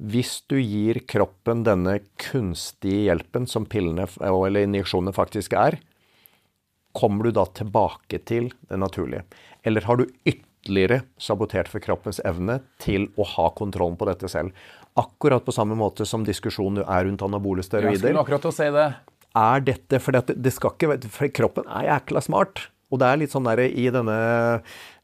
Hvis 0.02 0.40
du 0.50 0.56
gir 0.58 0.98
kroppen 1.06 1.62
denne 1.62 2.00
kunstige 2.18 3.04
hjelpen 3.10 3.46
som 3.46 3.68
pillene 3.70 4.08
eller 4.18 4.64
injeksjonene 4.66 5.14
faktisk 5.14 5.54
er, 5.54 5.78
kommer 6.98 7.28
du 7.28 7.36
da 7.36 7.46
tilbake 7.58 8.22
til 8.28 8.52
det 8.70 8.80
naturlige? 8.82 9.24
Eller 9.64 9.86
har 9.88 10.00
du 10.00 10.08
ytterligere 10.26 11.02
sabotert 11.22 11.70
for 11.72 11.84
kroppens 11.84 12.22
evne 12.28 12.60
til 12.82 13.10
å 13.18 13.28
ha 13.36 13.50
kontrollen 13.58 13.98
på 14.00 14.08
dette 14.10 14.30
selv? 14.32 14.52
Akkurat 15.00 15.46
på 15.46 15.56
samme 15.56 15.78
måte 15.80 16.06
som 16.08 16.26
diskusjonen 16.28 16.84
er 16.84 17.08
rundt 17.08 17.24
anabole 17.26 17.64
steroider 17.64 18.12
si 18.56 18.68
det. 18.76 18.90
er 19.42 19.64
dette 19.64 20.00
For 20.04 20.16
det, 20.16 20.36
det 20.36 20.52
skal 20.52 20.74
ikke 20.76 21.10
For 21.12 21.32
kroppen 21.32 21.68
er 21.72 21.88
jækla 21.88 22.24
smart. 22.26 22.66
Og 22.92 23.00
det 23.00 23.08
er 23.08 23.22
litt 23.22 23.32
sånn 23.32 23.48
der 23.48 23.64
i 23.64 23.88
denne 23.94 24.16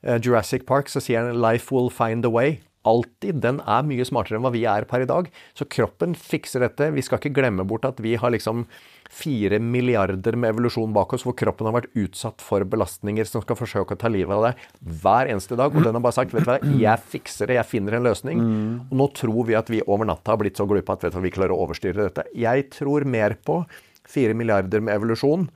eh, 0.04 0.18
Jurassic 0.20 0.66
Park 0.68 0.92
så 0.92 1.00
sier 1.00 1.24
han 1.24 1.40
'life 1.40 1.72
will 1.72 1.88
find 1.90 2.28
a 2.28 2.32
way'. 2.32 2.60
Alltid. 2.88 3.42
Den 3.44 3.60
er 3.68 3.88
mye 3.88 4.06
smartere 4.08 4.40
enn 4.40 4.46
hva 4.46 4.54
vi 4.54 4.64
er 4.70 4.88
per 4.88 5.04
i 5.04 5.10
dag. 5.10 5.28
Så 5.58 5.68
kroppen 5.70 6.16
fikser 6.18 6.64
dette. 6.64 6.92
Vi 6.96 7.04
skal 7.04 7.20
ikke 7.20 7.36
glemme 7.36 7.66
bort 7.68 7.88
at 7.88 8.00
vi 8.04 8.16
har 8.20 8.32
liksom 8.34 8.66
fire 9.12 9.60
milliarder 9.64 10.36
med 10.36 10.52
evolusjon 10.52 10.94
bak 10.96 11.14
oss, 11.16 11.24
hvor 11.28 11.36
kroppen 11.40 11.68
har 11.70 11.76
vært 11.78 11.94
utsatt 12.00 12.44
for 12.44 12.64
belastninger 12.68 13.28
som 13.28 13.44
skal 13.44 13.60
forsøke 13.60 13.96
å 13.96 14.00
ta 14.00 14.12
livet 14.12 14.36
av 14.36 14.50
deg 14.50 14.66
hver 15.04 15.32
eneste 15.32 15.56
dag. 15.60 15.76
Og 15.76 15.84
den 15.86 15.96
har 15.96 16.04
bare 16.04 16.18
sagt 16.18 16.36
vet 16.36 16.48
du 16.48 16.52
hva, 16.52 16.58
jeg 16.80 17.06
fikser 17.14 17.52
det, 17.52 17.60
jeg 17.60 17.72
finner 17.72 17.98
en 17.98 18.08
løsning. 18.08 18.42
Og 18.90 18.96
nå 19.02 19.10
tror 19.18 19.48
vi 19.48 19.56
at 19.60 19.72
vi 19.72 19.84
over 19.88 20.08
natta 20.10 20.34
har 20.34 20.42
blitt 20.42 20.60
så 20.60 20.68
glupe 20.70 20.94
at 20.94 21.08
vet 21.08 21.16
du, 21.16 21.22
vi 21.24 21.34
klarer 21.34 21.56
å 21.56 21.62
overstyre 21.68 22.10
dette. 22.10 22.28
Jeg 22.36 22.68
tror 22.76 23.08
mer 23.08 23.38
på 23.48 23.62
fire 24.08 24.36
milliarder 24.38 24.84
med 24.84 24.96
evolusjon 24.96 25.48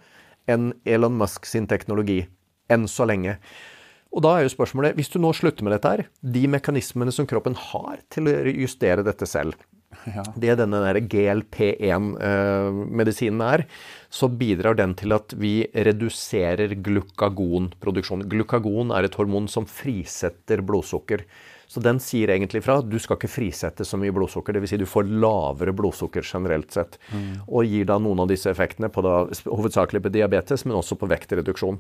enn 0.52 0.72
Elon 0.86 1.20
Musk 1.20 1.46
sin 1.48 1.68
teknologi. 1.70 2.26
Enn 2.72 2.88
så 2.88 3.06
lenge. 3.08 3.38
Og 4.12 4.20
da 4.26 4.30
er 4.38 4.42
jo 4.44 4.52
spørsmålet, 4.56 4.96
hvis 4.98 5.12
du 5.14 5.18
nå 5.24 5.30
slutter 5.36 5.64
med 5.64 5.72
dette 5.78 5.92
her, 5.94 6.02
de 6.20 6.44
mekanismene 6.52 7.12
som 7.16 7.28
kroppen 7.30 7.56
har 7.56 7.98
til 8.12 8.24
å 8.28 8.32
justere 8.52 9.04
dette 9.08 9.26
selv, 9.30 9.54
Ja. 10.08 10.24
det 10.40 10.56
denne 10.58 10.80
der 10.82 11.02
GLP1-medisinen 11.04 13.42
er, 13.44 13.66
så 14.10 14.28
bidrar 14.32 14.76
den 14.80 14.94
til 14.98 15.12
at 15.16 15.34
vi 15.38 15.68
reduserer 15.76 16.74
glukagonproduksjonen. 16.84 18.28
Glukagon 18.32 18.92
er 18.96 19.04
et 19.08 19.18
hormon 19.20 19.48
som 19.52 19.66
frisetter 19.70 20.64
blodsukker. 20.66 21.20
Så 21.72 21.80
den 21.80 22.02
sier 22.04 22.28
egentlig 22.34 22.60
fra 22.66 22.82
at 22.82 22.88
du 22.92 22.98
skal 23.00 23.16
ikke 23.16 23.30
frisette 23.32 23.86
så 23.88 23.96
mye 24.00 24.12
blodsukker. 24.12 24.58
Dvs. 24.58 24.74
Si 24.74 24.80
du 24.82 24.88
får 24.90 25.08
lavere 25.08 25.72
blodsukker 25.76 26.26
generelt 26.28 26.74
sett. 26.76 26.98
Og 27.48 27.64
gir 27.64 27.88
da 27.88 27.96
noen 28.02 28.20
av 28.20 28.28
disse 28.28 28.52
effektene 28.52 28.90
på 28.92 29.04
da, 29.06 29.22
hovedsakelig 29.48 30.02
på 30.04 30.12
diabetes, 30.12 30.66
men 30.68 30.76
også 30.76 31.00
på 31.00 31.08
vektreduksjon. 31.08 31.80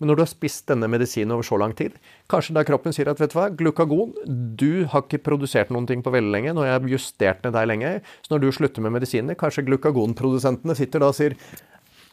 Men 0.00 0.10
når 0.10 0.18
du 0.18 0.22
har 0.26 0.28
spist 0.28 0.66
denne 0.68 0.90
medisinen 0.92 1.32
over 1.32 1.46
så 1.46 1.56
lang 1.56 1.72
tid, 1.78 1.96
kanskje 2.28 2.56
da 2.56 2.66
kroppen 2.68 2.92
sier 2.92 3.08
at 3.08 3.20
vet 3.22 3.32
du 3.32 3.38
hva, 3.38 3.46
glukagon, 3.48 4.12
du 4.60 4.84
har 4.92 5.06
ikke 5.06 5.22
produsert 5.24 5.72
noen 5.72 5.86
ting 5.88 6.02
på 6.04 6.12
veldig 6.12 6.34
lenge, 6.34 6.52
nå 6.52 6.66
har 6.66 6.74
jeg 6.74 6.96
justert 6.98 7.46
ned 7.46 7.54
deg 7.56 7.70
lenge, 7.70 7.92
så 8.26 8.34
når 8.34 8.42
du 8.42 8.50
slutter 8.52 8.84
med 8.84 8.92
medisinene, 8.98 9.38
kanskje 9.38 9.64
glukagonprodusentene 9.70 10.76
sitter 10.76 11.00
da 11.00 11.12
og 11.14 11.16
sier 11.16 11.38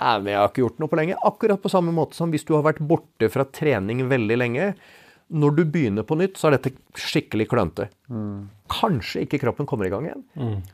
Nei, 0.01 0.15
men 0.17 0.31
jeg 0.31 0.39
har 0.39 0.47
ikke 0.49 0.63
gjort 0.63 0.79
noe 0.81 0.89
på 0.89 0.97
lenge. 0.97 1.15
Akkurat 1.29 1.61
på 1.61 1.69
samme 1.69 1.91
måte 1.93 2.17
som 2.17 2.31
hvis 2.33 2.47
du 2.47 2.55
har 2.55 2.63
vært 2.65 2.79
borte 2.81 3.27
fra 3.29 3.43
trening 3.45 4.07
veldig 4.09 4.37
lenge. 4.39 4.71
Når 5.31 5.53
du 5.55 5.61
begynner 5.63 6.03
på 6.03 6.17
nytt, 6.19 6.35
så 6.35 6.49
er 6.49 6.57
dette 6.57 6.73
skikkelig 6.99 7.45
klønete. 7.53 7.85
Kanskje 8.71 9.23
ikke 9.23 9.39
kroppen 9.45 9.67
kommer 9.69 9.87
i 9.87 9.91
gang 9.93 10.09
igjen. 10.09 10.25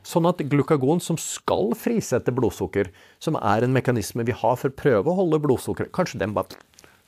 Sånn 0.06 0.26
at 0.26 0.42
glukagon, 0.50 0.98
som 1.02 1.18
skal 1.20 1.70
frisette 1.78 2.34
blodsukker, 2.34 2.90
som 3.22 3.38
er 3.38 3.62
en 3.62 3.74
mekanisme 3.76 4.26
vi 4.26 4.34
har 4.34 4.58
for 4.58 4.72
å 4.72 4.78
prøve 4.82 5.12
å 5.12 5.18
holde 5.20 5.38
blodsukkeret, 5.44 5.92
kanskje 5.94 6.18
den 6.24 6.34
bare 6.34 6.58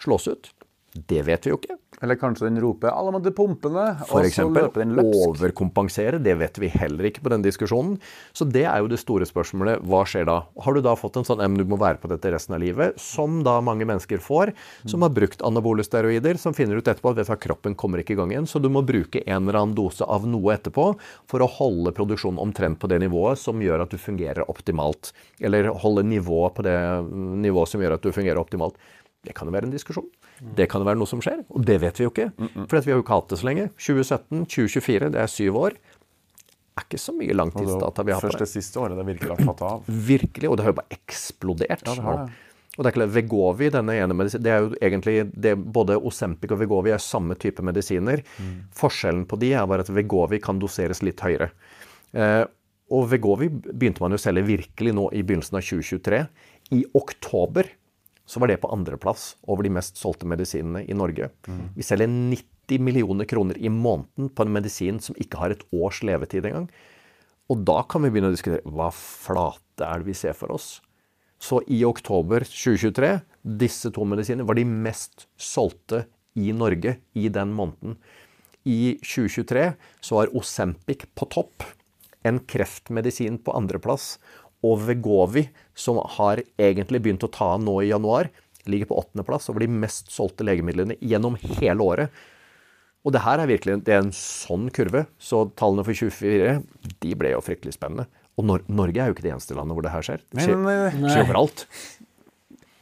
slås 0.03 0.29
ut. 0.31 0.53
Det 0.91 1.21
vet 1.23 1.47
vi 1.47 1.53
jo 1.53 1.59
ikke. 1.61 1.77
Eller 2.03 2.17
kanskje 2.19 2.49
den 2.49 2.59
roper 2.59 2.91
'alle 2.91 3.13
mann 3.13 3.23
til 3.23 3.31
pumpene', 3.31 3.99
For 4.09 4.19
og 4.19 4.25
så 4.25 4.27
eksempel 4.27 4.65
løper 4.65 4.81
den 4.83 4.95
løpsk. 4.97 5.29
overkompensere, 5.29 6.19
det 6.23 6.37
vet 6.39 6.59
vi 6.59 6.67
heller 6.67 7.05
ikke 7.05 7.23
på 7.23 7.31
den 7.31 7.43
diskusjonen. 7.43 8.01
Så 8.35 8.51
det 8.51 8.65
er 8.65 8.79
jo 8.81 8.89
det 8.89 8.99
store 8.99 9.23
spørsmålet. 9.23 9.85
Hva 9.87 10.03
skjer 10.05 10.27
da? 10.27 10.47
Har 10.59 10.75
du 10.75 10.81
da 10.81 10.97
fått 10.97 11.17
en 11.17 11.25
sånn 11.25 11.41
«Em, 11.45 11.57
du 11.57 11.65
må 11.65 11.79
være 11.79 12.01
på 12.01 12.09
dette 12.09 12.33
resten 12.33 12.55
av 12.55 12.61
livet, 12.61 12.99
som 12.99 13.45
da 13.45 13.61
mange 13.61 13.87
mennesker 13.87 14.19
får, 14.19 14.53
som 14.85 15.03
har 15.03 15.11
brukt 15.11 15.43
anabole 15.43 15.85
steroider, 15.85 16.37
som 16.37 16.55
finner 16.55 16.77
ut 16.77 16.89
etterpå 16.89 17.11
at 17.11 17.25
du, 17.25 17.37
kroppen 17.37 17.77
kommer 17.77 17.99
ikke 17.99 18.15
i 18.15 18.17
gang 18.17 18.31
igjen, 18.33 18.47
så 18.49 18.61
du 18.61 18.69
må 18.69 18.83
bruke 18.85 19.23
en 19.27 19.47
eller 19.47 19.61
annen 19.61 19.75
dose 19.77 20.03
av 20.03 20.27
noe 20.27 20.57
etterpå 20.57 20.99
for 21.29 21.39
å 21.39 21.47
holde 21.47 21.93
produksjonen 21.93 22.41
omtrent 22.41 22.81
på 22.81 22.89
det 22.89 22.99
nivået 22.99 23.39
som 23.39 23.61
gjør 23.61 23.83
at 23.83 23.91
du 23.91 23.99
fungerer 23.99 24.43
optimalt. 24.51 25.13
Eller 25.39 25.71
holde 25.71 26.03
nivået 26.03 26.55
på 26.55 26.63
det 26.63 27.05
nivået 27.07 27.69
som 27.69 27.81
gjør 27.81 27.95
at 27.95 28.03
du 28.03 28.11
fungerer 28.11 28.41
optimalt. 28.41 28.75
Det 29.23 29.35
kan 29.37 29.47
jo 29.47 29.53
være 29.53 29.69
en 29.69 29.75
diskusjon. 29.77 30.09
Det 30.41 30.67
kan 30.73 30.83
jo 30.83 30.89
være 30.89 31.01
noe 31.01 31.11
som 31.11 31.23
skjer, 31.25 31.43
og 31.53 31.65
det 31.69 31.79
vet 31.83 32.01
vi 32.01 32.07
jo 32.07 32.13
ikke. 32.13 32.29
For 32.67 32.81
vi 32.81 32.93
har 32.93 33.01
jo 33.01 33.05
ikke 33.05 33.17
hatt 33.19 33.33
det 33.33 33.41
så 33.41 33.49
lenge. 33.49 33.71
2017, 33.77 34.45
2024, 34.49 35.11
det 35.15 35.23
er 35.23 35.33
syv 35.33 35.59
år. 35.61 35.77
Det 35.81 36.85
er 36.85 36.87
ikke 36.87 37.01
så 37.03 37.13
mye 37.17 37.35
langtidsdata 37.37 38.05
vi 38.07 38.15
har 38.15 38.23
på 38.23 38.29
Først 38.29 38.39
det. 38.39 38.47
Første-siste 38.47 38.81
året 38.81 38.97
det 38.97 39.09
virkelig 39.11 39.35
har 39.35 39.51
tatt 39.51 39.65
av. 39.69 39.91
Virkelig, 40.13 40.49
og 40.49 40.57
det 40.57 40.65
har 40.65 40.73
jo 40.73 40.79
bare 40.79 40.97
eksplodert. 40.97 41.85
Ja, 41.85 41.97
det 41.99 42.07
har 42.07 42.23
det. 42.23 42.39
Og 42.79 42.85
det 42.87 42.93
er 42.93 42.95
klart, 42.95 43.13
Vegovi, 43.13 43.67
denne 43.75 43.97
ene 43.99 44.15
medisinen, 44.17 44.45
det 44.47 44.53
er 44.55 44.63
jo 44.63 44.71
egentlig 44.79 45.15
det, 45.35 45.57
Både 45.75 45.99
Osempic 45.99 46.55
og 46.55 46.61
Vegovi 46.63 46.95
er 46.95 47.03
samme 47.03 47.35
type 47.37 47.65
medisiner. 47.67 48.23
Forskjellen 48.79 49.27
på 49.29 49.37
de 49.43 49.51
er 49.59 49.67
bare 49.69 49.85
at 49.85 49.91
Vegovi 49.93 50.39
kan 50.41 50.63
doseres 50.63 51.03
litt 51.05 51.21
høyere. 51.21 51.51
Eh, 52.15 52.45
og 52.95 53.11
Vegovi 53.11 53.51
begynte 53.51 54.03
man 54.03 54.15
jo 54.15 54.19
å 54.19 54.23
selge 54.23 54.47
virkelig 54.47 54.95
nå 54.97 55.11
i 55.13 55.21
begynnelsen 55.27 55.59
av 55.59 55.67
2023. 55.67 56.23
I 56.79 56.81
oktober 56.97 57.69
så 58.31 58.41
var 58.41 58.51
det 58.51 58.61
på 58.63 58.71
andreplass 58.71 59.33
over 59.51 59.67
de 59.67 59.73
mest 59.75 59.99
solgte 59.99 60.29
medisinene 60.31 60.85
i 60.87 60.95
Norge. 60.95 61.33
Vi 61.75 61.87
selger 61.87 62.07
90 62.07 62.85
millioner 62.87 63.27
kroner 63.27 63.59
i 63.59 63.73
måneden 63.73 64.31
på 64.31 64.47
en 64.47 64.55
medisin 64.55 65.01
som 65.03 65.19
ikke 65.19 65.41
har 65.41 65.55
et 65.55 65.65
års 65.75 65.99
levetid 66.07 66.47
engang. 66.47 66.69
Og 67.51 67.65
da 67.67 67.81
kan 67.91 68.05
vi 68.05 68.13
begynne 68.13 68.31
å 68.31 68.37
diskutere 68.37 68.63
hva 68.71 68.93
flate 68.95 69.83
er 69.83 70.01
det 70.01 70.07
vi 70.13 70.15
ser 70.15 70.37
for 70.39 70.55
oss. 70.55 70.79
Så 71.41 71.63
i 71.73 71.81
oktober 71.89 72.45
2023, 72.47 73.11
disse 73.59 73.91
to 73.97 74.05
medisinene 74.07 74.47
var 74.47 74.59
de 74.59 74.67
mest 74.69 75.27
solgte 75.41 76.05
i 76.39 76.53
Norge 76.55 76.99
i 77.19 77.27
den 77.33 77.55
måneden. 77.57 77.97
I 78.69 79.01
2023 79.01 79.73
så 80.05 80.21
var 80.21 80.35
Osempic 80.37 81.09
på 81.17 81.27
topp, 81.33 81.65
en 82.23 82.43
kreftmedisin 82.45 83.41
på 83.41 83.55
andreplass, 83.57 84.19
og 84.67 84.83
Vegovi, 84.85 85.47
som 85.75 86.01
har 86.19 86.43
egentlig 86.61 87.01
begynt 87.05 87.25
å 87.25 87.33
ta 87.33 87.55
av 87.55 87.63
nå 87.65 87.79
i 87.83 87.91
januar, 87.91 88.29
ligger 88.69 88.91
på 88.91 88.99
åttendeplass 89.01 89.49
over 89.51 89.65
de 89.65 89.71
mest 89.73 90.11
solgte 90.13 90.45
legemidlene 90.45 90.99
gjennom 91.01 91.39
hele 91.41 91.81
året. 91.81 92.21
Og 93.01 93.15
det 93.15 93.23
her 93.25 93.41
er 93.41 93.49
virkelig 93.49 93.79
det 93.87 93.95
er 93.97 94.03
en 94.05 94.13
sånn 94.15 94.69
kurve, 94.77 95.07
så 95.17 95.47
tallene 95.57 95.87
for 95.87 95.97
24 95.97 96.59
de 97.01 97.15
ble 97.17 97.33
jo 97.33 97.41
fryktelig 97.45 97.79
spennende. 97.79 98.05
Og 98.37 98.47
Nor 98.49 98.65
Norge 98.73 99.01
er 99.01 99.11
jo 99.11 99.17
ikke 99.17 99.25
det 99.25 99.33
eneste 99.35 99.57
landet 99.57 99.77
hvor 99.77 99.85
det 99.85 99.95
her 99.95 100.05
skjer. 100.05 100.23
Det 100.29 100.45
skjer, 100.45 100.61
Men, 100.61 101.09
skjer 101.09 101.25
overalt. 101.25 101.67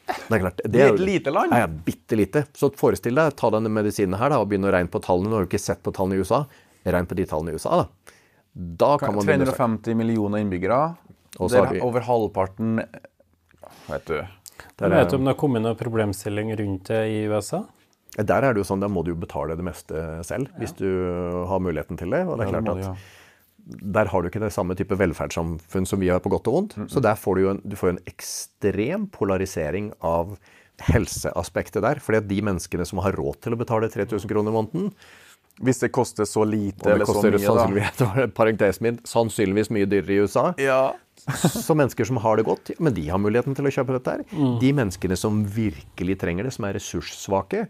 Det 0.08 0.36
er 0.38 0.42
klart. 0.42 0.60
Det 0.64 0.82
er 0.82 0.92
et 0.94 1.02
lite 1.02 1.32
land. 1.34 1.54
Ja, 1.54 1.68
bitte 1.68 2.16
lite. 2.18 2.44
Så 2.56 2.70
forestill 2.78 3.18
deg, 3.18 3.34
ta 3.38 3.50
denne 3.52 3.70
medisinen 3.72 4.16
her 4.18 4.32
da, 4.32 4.40
og 4.42 4.48
begynne 4.50 4.70
å 4.70 4.74
regne 4.74 4.90
på 4.92 5.02
tallene. 5.04 5.30
Nå 5.30 5.38
har 5.38 5.46
du 5.46 5.50
ikke 5.50 5.60
sett 5.60 5.82
på 5.84 5.92
tallene 5.94 6.18
i 6.18 6.24
USA. 6.24 6.44
Regn 6.88 7.08
på 7.10 7.18
de 7.18 7.26
tallene 7.28 7.52
i 7.52 7.58
USA, 7.58 7.82
da. 7.82 8.14
Da 8.58 8.94
kan 8.98 9.14
man 9.14 9.26
begynne 9.28 9.46
å 9.46 9.52
350 9.52 9.98
millioner 9.98 10.42
innbyggere. 10.42 10.80
Og 11.38 11.50
så 11.50 11.64
har 11.64 11.72
vi- 11.74 11.80
over 11.80 12.00
halvparten 12.00 12.78
Vet 13.88 14.04
du. 14.06 14.14
der, 14.78 14.88
vet 14.90 15.10
du 15.10 15.16
om 15.16 15.24
det 15.24 15.34
har 15.34 15.40
kommet 15.40 15.62
noen 15.62 15.76
problemstilling 15.78 16.52
rundt 16.58 16.84
det 16.90 17.02
i 17.12 17.26
USA? 17.28 17.64
Der 18.18 18.42
er 18.42 18.52
det 18.54 18.64
jo 18.64 18.74
sånn, 18.74 18.80
da 18.80 18.88
må 18.88 19.04
du 19.04 19.12
jo 19.12 19.16
betale 19.20 19.54
det 19.56 19.64
meste 19.64 20.24
selv, 20.26 20.48
hvis 20.58 20.72
du 20.76 20.88
har 21.46 21.60
muligheten 21.60 21.96
til 22.00 22.10
det. 22.10 22.26
Og 22.26 22.38
det 22.38 22.48
er 22.48 22.52
Ja, 22.52 22.60
klart 22.60 22.84
at 22.88 22.96
der 23.92 24.06
har 24.06 24.22
du 24.22 24.28
ikke 24.30 24.40
det 24.40 24.52
samme 24.52 24.74
type 24.74 24.96
velferdssamfunn 24.96 25.86
som 25.86 26.00
vi 26.00 26.08
har 26.08 26.18
på 26.20 26.30
godt 26.32 26.48
og 26.48 26.54
vondt. 26.54 26.88
Så 26.90 27.02
der 27.04 27.14
får 27.14 27.34
du 27.36 27.40
jo 27.42 27.50
en, 27.50 27.62
du 27.68 27.76
får 27.76 27.88
en 27.90 27.98
ekstrem 28.08 29.06
polarisering 29.12 29.92
av 30.02 30.38
helseaspektet 30.80 31.82
der. 31.82 32.00
fordi 32.00 32.18
at 32.18 32.28
de 32.28 32.40
menneskene 32.42 32.86
som 32.86 32.98
har 33.04 33.12
råd 33.12 33.40
til 33.44 33.52
å 33.54 33.58
betale 33.60 33.88
3000 33.90 34.28
kroner 34.30 34.50
i 34.50 34.54
måneden, 34.62 34.92
Hvis 35.60 35.80
det 35.80 35.90
koster 35.90 36.22
så 36.22 36.44
lite 36.46 36.86
eller 36.86 37.04
så 37.04 37.18
mye, 37.20 37.32
da. 37.32 37.38
sannsynligvis, 37.38 38.34
parentesen 38.38 38.80
min, 38.82 38.98
sannsynligvis 39.02 39.70
mye 39.74 39.86
dyrere 39.90 40.14
i 40.14 40.20
USA, 40.22 40.54
Ja. 40.56 40.92
Så 41.26 41.76
mennesker 41.76 42.08
som 42.08 42.20
har 42.22 42.38
det 42.38 42.46
godt, 42.48 42.72
ja, 42.72 42.78
men 42.84 42.94
de 42.96 43.04
har 43.10 43.20
muligheten 43.20 43.56
til 43.56 43.68
å 43.68 43.72
kjøpe 43.74 43.96
dette 43.96 44.14
her. 44.16 44.22
De 44.62 44.72
menneskene 44.76 45.18
som 45.18 45.40
virkelig 45.54 46.18
trenger 46.22 46.48
det, 46.48 46.54
som 46.56 46.66
er 46.68 46.76
ressurssvake, 46.78 47.64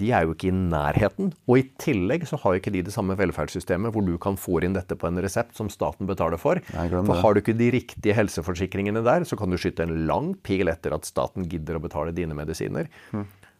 de 0.00 0.10
er 0.14 0.26
jo 0.26 0.34
ikke 0.36 0.50
i 0.50 0.54
nærheten. 0.56 1.32
Og 1.48 1.60
i 1.60 1.66
tillegg 1.82 2.26
så 2.30 2.38
har 2.42 2.54
jo 2.54 2.62
ikke 2.62 2.74
de 2.74 2.84
det 2.86 2.94
samme 2.94 3.16
velferdssystemet 3.18 3.94
hvor 3.94 4.04
du 4.06 4.14
kan 4.22 4.38
få 4.40 4.60
inn 4.64 4.76
dette 4.76 4.98
på 4.98 5.08
en 5.08 5.22
resept 5.24 5.56
som 5.58 5.70
staten 5.72 6.08
betaler 6.10 6.40
for. 6.40 6.60
Nei, 6.76 6.88
for 6.92 7.20
har 7.20 7.34
du 7.34 7.42
ikke 7.42 7.56
de 7.58 7.70
riktige 7.78 8.16
helseforsikringene 8.16 9.04
der, 9.04 9.26
så 9.28 9.38
kan 9.40 9.50
du 9.52 9.60
skyte 9.60 9.86
en 9.86 10.04
lang 10.08 10.34
pil 10.44 10.70
etter 10.72 10.94
at 10.96 11.08
staten 11.08 11.48
gidder 11.50 11.78
å 11.78 11.84
betale 11.84 12.14
dine 12.16 12.36
medisiner. 12.36 12.90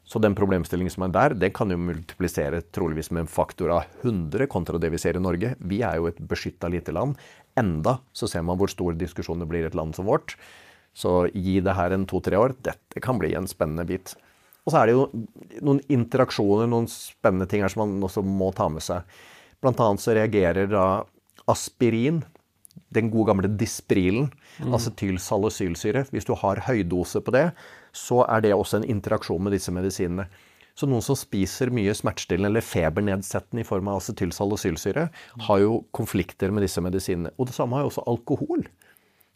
Så 0.04 0.20
den 0.20 0.34
problemstillingen 0.36 0.92
som 0.92 1.06
er 1.06 1.12
der, 1.14 1.34
det 1.40 1.54
kan 1.56 1.70
jo 1.72 1.78
multiplisere 1.80 2.60
troligvis 2.76 3.08
med 3.14 3.24
en 3.24 3.30
faktor 3.30 3.72
av 3.72 3.86
100 4.02 4.46
kontra 4.52 4.76
det 4.80 4.90
vi 4.92 5.00
ser 5.00 5.16
i 5.16 5.22
Norge. 5.24 5.54
Vi 5.64 5.80
er 5.80 5.96
jo 5.96 6.10
et 6.10 6.20
beskytta 6.20 6.68
lite 6.68 6.92
land. 6.92 7.16
Enda 7.60 7.98
så 8.16 8.28
ser 8.30 8.44
man 8.46 8.58
hvor 8.58 8.70
stor 8.72 8.96
diskusjon 8.98 9.42
det 9.42 9.48
blir 9.50 9.64
i 9.64 9.70
et 9.70 9.78
land 9.78 9.94
som 9.96 10.08
vårt. 10.08 10.36
Så 10.94 11.24
gi 11.34 11.58
det 11.64 11.74
her 11.74 11.94
en 11.94 12.06
to-tre 12.10 12.38
år. 12.38 12.54
Dette 12.62 13.02
kan 13.02 13.18
bli 13.18 13.32
en 13.34 13.48
spennende 13.50 13.86
bit. 13.88 14.14
Og 14.64 14.72
så 14.72 14.80
er 14.80 14.88
det 14.88 14.94
jo 14.96 15.08
noen 15.66 15.82
interaksjoner, 15.92 16.68
noen 16.70 16.86
spennende 16.90 17.48
ting 17.50 17.64
her 17.64 17.72
som 17.72 17.84
man 17.84 18.06
også 18.06 18.22
må 18.24 18.50
ta 18.56 18.70
med 18.72 18.84
seg. 18.84 19.04
Blant 19.60 19.80
annet 19.82 20.02
så 20.02 20.14
reagerer 20.16 20.70
da 20.70 20.86
aspirin, 21.50 22.22
den 22.94 23.10
gode 23.12 23.28
gamle 23.30 23.50
Disprilen, 23.58 24.30
acetylsalicylsyre. 24.64 26.06
Hvis 26.14 26.26
du 26.28 26.32
har 26.38 26.62
høydose 26.66 27.20
på 27.24 27.34
det, 27.34 27.48
så 27.94 28.22
er 28.24 28.44
det 28.44 28.54
også 28.54 28.80
en 28.80 28.88
interaksjon 28.96 29.42
med 29.44 29.54
disse 29.54 29.74
medisinene. 29.74 30.26
Så 30.74 30.88
noen 30.90 31.04
som 31.06 31.18
spiser 31.18 31.70
mye 31.74 31.94
smertestillende 31.94 32.50
eller 32.50 32.66
febernedsettende 32.66 33.62
i 33.62 33.66
form 33.68 33.90
av 33.92 34.00
acetylsalicylsyre, 34.00 35.06
har 35.46 35.60
jo 35.62 35.84
konflikter 35.94 36.50
med 36.50 36.66
disse 36.66 36.82
medisinene. 36.82 37.30
Og 37.38 37.50
det 37.50 37.54
samme 37.54 37.78
har 37.78 37.86
jo 37.86 37.92
også 37.92 38.06
alkohol. 38.10 38.66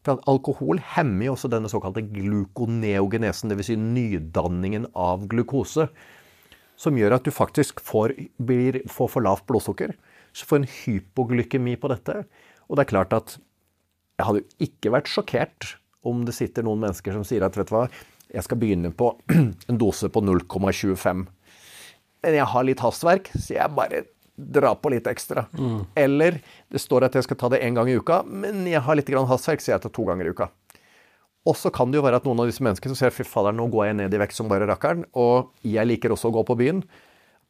For 0.07 0.19
alkohol 0.31 0.83
hemmer 0.97 1.29
jo 1.29 1.37
også 1.37 1.51
denne 1.53 1.71
såkalte 1.71 2.03
glukoneogenesen, 2.11 3.53
dvs. 3.53 3.71
Si 3.71 3.79
nydanningen 3.79 4.89
av 4.99 5.29
glukose, 5.31 5.89
som 6.79 6.99
gjør 6.99 7.17
at 7.19 7.27
du 7.27 7.35
faktisk 7.35 7.83
får, 7.83 8.15
blir, 8.43 8.83
får 8.91 9.11
for 9.15 9.27
lavt 9.27 9.47
blodsukker. 9.51 9.95
Så 10.35 10.47
får 10.47 10.63
en 10.63 10.71
hypoglykemi 10.71 11.75
på 11.79 11.91
dette. 11.91 12.23
Og 12.67 12.79
det 12.79 12.87
er 12.87 12.95
klart 12.95 13.15
at 13.15 13.39
jeg 14.19 14.27
hadde 14.27 14.43
jo 14.43 14.67
ikke 14.67 14.95
vært 14.95 15.11
sjokkert 15.11 15.75
om 16.07 16.25
det 16.27 16.35
sitter 16.35 16.67
noen 16.67 16.83
mennesker 16.83 17.15
som 17.15 17.27
sier 17.27 17.45
at 17.47 17.59
vet 17.59 17.71
du 17.71 17.75
hva, 17.75 17.87
jeg 18.35 18.45
skal 18.45 18.61
begynne 18.61 18.93
på 18.95 19.13
en 19.71 19.81
dose 19.81 20.11
på 20.13 20.23
0,25. 20.25 21.27
Men 22.23 22.39
jeg 22.41 22.49
har 22.53 22.67
litt 22.67 22.83
hastverk, 22.83 23.31
så 23.35 23.57
jeg 23.57 23.77
bare 23.77 24.05
drar 24.39 24.79
på 24.79 24.91
litt 24.93 25.07
ekstra. 25.11 25.47
Eller 25.99 26.41
det 26.71 26.83
står 26.83 27.09
at 27.09 27.19
jeg 27.19 27.27
skal 27.27 27.39
ta 27.41 27.51
det 27.55 27.63
én 27.67 27.75
gang 27.75 27.91
i 27.91 27.97
uka, 27.99 28.23
men 28.27 28.67
jeg 28.71 28.83
har 28.87 28.99
litt 28.99 29.11
hastverk, 29.11 29.63
så 29.63 29.75
jeg 29.75 29.83
tar 29.83 29.95
to 29.95 30.07
ganger 30.07 30.29
i 30.29 30.35
uka. 30.35 30.49
Og 31.49 31.57
så 31.57 31.71
kan 31.75 31.91
det 31.91 31.99
jo 31.99 32.05
være 32.05 32.21
at 32.21 32.27
noen 32.27 32.43
av 32.43 32.51
disse 32.51 32.63
menneskene 32.65 32.93
som 32.93 33.01
sier 33.01 33.15
fy 33.15 33.25
fader, 33.27 33.55
nå 33.57 33.69
går 33.73 33.89
jeg 33.89 33.99
ned 34.03 34.15
i 34.15 34.21
vekt 34.21 34.37
som 34.37 34.51
bare 34.51 34.67
rakkeren, 34.69 35.07
og 35.17 35.55
jeg 35.65 35.87
liker 35.89 36.13
også 36.13 36.31
å 36.31 36.37
gå 36.39 36.45
på 36.49 36.59
byen. 36.61 36.83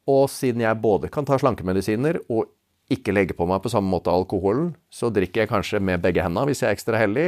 Og 0.09 0.29
siden 0.33 0.63
jeg 0.65 0.81
både 0.81 1.11
kan 1.13 1.27
ta 1.29 1.37
slankemedisiner 1.41 2.21
og 2.29 2.53
ikke 2.93 3.13
legge 3.13 3.37
på 3.37 3.45
meg 3.49 3.61
på 3.61 3.71
samme 3.73 3.91
måte 3.93 4.13
alkoholen, 4.13 4.71
så 4.89 5.11
drikker 5.13 5.43
jeg 5.43 5.51
kanskje 5.51 5.81
med 5.85 6.01
begge 6.01 6.23
hendene 6.25 6.49
hvis 6.49 6.63
jeg 6.63 6.71
er 6.71 6.77
ekstra 6.77 7.01
heldig, 7.01 7.27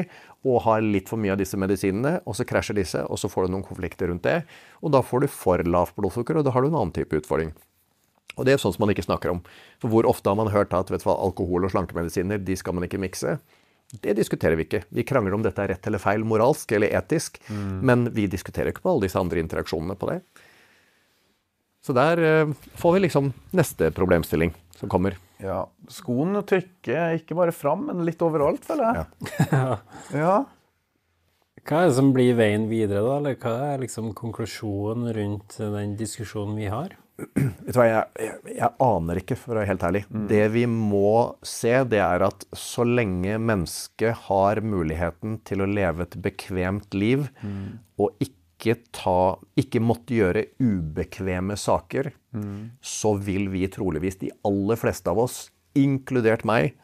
og 0.49 0.63
har 0.65 0.81
litt 0.81 1.11
for 1.11 1.21
mye 1.21 1.35
av 1.35 1.41
disse 1.43 1.59
medisinene, 1.61 2.15
og 2.25 2.37
så 2.39 2.47
krasjer 2.49 2.79
disse, 2.79 3.03
og 3.05 3.21
så 3.21 3.29
får 3.29 3.47
du 3.47 3.55
noen 3.55 3.67
konflikter 3.67 4.09
rundt 4.09 4.25
det. 4.25 4.39
Og 4.81 4.95
da 4.95 5.03
får 5.05 5.27
du 5.27 5.29
for 5.33 5.61
lavt 5.69 5.99
blodsukker, 6.01 6.41
og 6.41 6.47
da 6.47 6.55
har 6.55 6.65
du 6.65 6.71
en 6.71 6.79
annen 6.81 6.95
type 6.97 7.21
utfordring. 7.21 7.53
Og 8.39 8.47
det 8.49 8.55
er 8.55 8.63
sånn 8.63 8.73
som 8.73 8.87
man 8.87 8.95
ikke 8.95 9.05
snakker 9.05 9.35
om. 9.35 9.45
For 9.83 9.93
hvor 9.93 10.09
ofte 10.09 10.33
har 10.33 10.39
man 10.41 10.53
hørt 10.55 10.73
at 10.73 10.89
vet 10.89 11.05
du 11.05 11.11
hva, 11.11 11.19
alkohol 11.21 11.69
og 11.69 11.75
slankemedisiner 11.75 12.41
de 12.41 12.57
skal 12.57 12.79
man 12.79 12.89
ikke 12.89 13.03
mikse? 13.03 13.37
Det 14.01 14.15
diskuterer 14.17 14.57
vi 14.57 14.65
ikke. 14.65 14.85
Vi 14.95 15.05
krangler 15.05 15.35
om 15.37 15.45
dette 15.45 15.61
er 15.61 15.75
rett 15.75 15.87
eller 15.91 16.01
feil 16.01 16.25
moralsk 16.25 16.73
eller 16.73 16.95
etisk, 16.97 17.41
mm. 17.51 17.81
men 17.85 18.09
vi 18.17 18.29
diskuterer 18.31 18.71
ikke 18.71 18.85
på 18.87 18.95
alle 18.95 19.09
disse 19.09 19.21
andre 19.21 19.43
interaksjonene 19.43 19.99
på 19.99 20.09
det. 20.13 20.21
Så 21.85 21.97
der 21.97 22.23
uh, 22.23 22.53
får 22.81 22.97
vi 22.97 23.09
liksom 23.09 23.33
neste 23.57 23.91
problemstilling 23.97 24.55
som 24.79 24.89
kommer. 24.93 25.19
Ja, 25.41 25.65
Skoen 25.91 26.37
trykker 26.47 27.17
ikke 27.19 27.37
bare 27.39 27.55
fram, 27.57 27.87
men 27.89 28.05
litt 28.07 28.23
overalt, 28.25 28.65
føler 28.67 28.91
jeg. 28.91 29.29
Ja. 29.51 29.77
ja. 30.23 30.39
Hva 31.61 31.83
er 31.83 31.91
det 31.91 31.97
som 31.99 32.11
blir 32.17 32.35
veien 32.39 32.67
videre, 32.71 33.03
da? 33.05 33.19
Eller 33.21 33.37
hva 33.41 33.53
er 33.75 33.85
liksom 33.85 34.13
konklusjonen 34.17 35.11
rundt 35.17 35.59
den 35.61 35.97
diskusjonen 35.99 36.57
vi 36.59 36.71
har? 36.73 36.97
Vet 37.21 37.75
du 37.75 37.77
hva, 37.77 37.87
jeg, 37.87 38.05
jeg, 38.25 38.37
jeg, 38.57 38.71
aner 38.85 39.21
ikke, 39.21 39.37
for 39.39 39.53
å 39.53 39.61
være 39.61 39.71
helt 39.75 39.87
ærlig. 39.91 40.03
Mm. 40.09 40.27
Det 40.31 40.43
vi 40.55 40.65
må 40.73 41.13
se, 41.47 41.75
det 41.93 42.01
er 42.01 42.25
at 42.27 42.47
så 42.57 42.87
lenge 42.89 43.37
mennesket 43.37 44.25
har 44.29 44.63
muligheten 44.65 45.41
til 45.49 45.65
å 45.65 45.69
leve 45.69 46.07
et 46.07 46.17
bekvemt 46.25 46.97
liv, 46.97 47.29
mm. 47.45 47.65
og 48.01 48.15
ikke, 48.25 48.37
ta, 48.95 49.39
ikke 49.59 49.83
måtte 49.83 50.17
gjøre 50.17 50.45
ubekvemme 50.61 51.57
saker, 51.59 52.11
mm. 52.37 52.81
så 52.85 53.15
vil 53.17 53.49
vi 53.53 53.65
troligvis, 53.73 54.21
de 54.21 54.33
aller 54.47 54.81
fleste 54.81 55.11
av 55.13 55.21
oss, 55.25 55.39
inkludert 55.79 56.45
meg, 56.49 56.75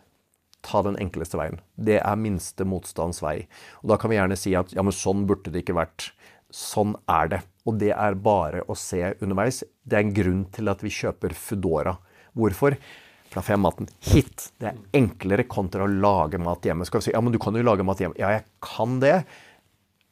ta 0.66 0.82
den 0.82 0.98
enkleste 1.00 1.38
veien. 1.38 1.60
Det 1.76 2.00
er 2.00 2.20
minste 2.20 2.66
motstands 2.66 3.22
vei. 3.22 3.44
Og 3.82 3.92
da 3.92 3.98
kan 4.00 4.10
vi 4.10 4.18
gjerne 4.18 4.38
si 4.38 4.54
at 4.58 4.72
ja, 4.74 4.82
men 4.82 4.94
sånn 4.94 5.26
burde 5.28 5.52
det 5.54 5.62
ikke 5.62 5.76
vært. 5.78 6.10
Sånn 6.52 6.96
er 7.10 7.30
det. 7.32 7.40
Og 7.66 7.78
det 7.80 7.92
er 7.94 8.18
bare 8.22 8.62
å 8.70 8.76
se 8.78 9.02
underveis. 9.20 9.62
Det 9.82 9.98
er 9.98 10.06
en 10.06 10.14
grunn 10.16 10.44
til 10.54 10.70
at 10.72 10.82
vi 10.82 10.92
kjøper 10.94 11.34
Foodora. 11.38 11.96
Hvorfor? 12.36 12.78
For 13.26 13.40
da 13.40 13.44
får 13.44 13.54
jeg 13.56 13.62
maten 13.62 13.90
hit. 14.08 14.48
Det 14.58 14.70
er 14.70 14.80
enklere 14.96 15.46
kontra 15.50 15.86
å 15.86 15.90
lage 15.90 16.40
mat 16.42 16.66
hjemme. 16.66 16.86
Skal 16.88 17.02
vi 17.02 17.08
si, 17.08 17.14
ja, 17.14 17.22
men 17.22 17.34
du 17.34 17.40
kan 17.42 17.58
jo 17.58 17.66
lage 17.66 17.86
mat 17.86 18.02
hjemme. 18.02 18.18
Ja, 18.20 18.32
jeg 18.38 18.46
kan 18.64 18.98
det, 19.02 19.18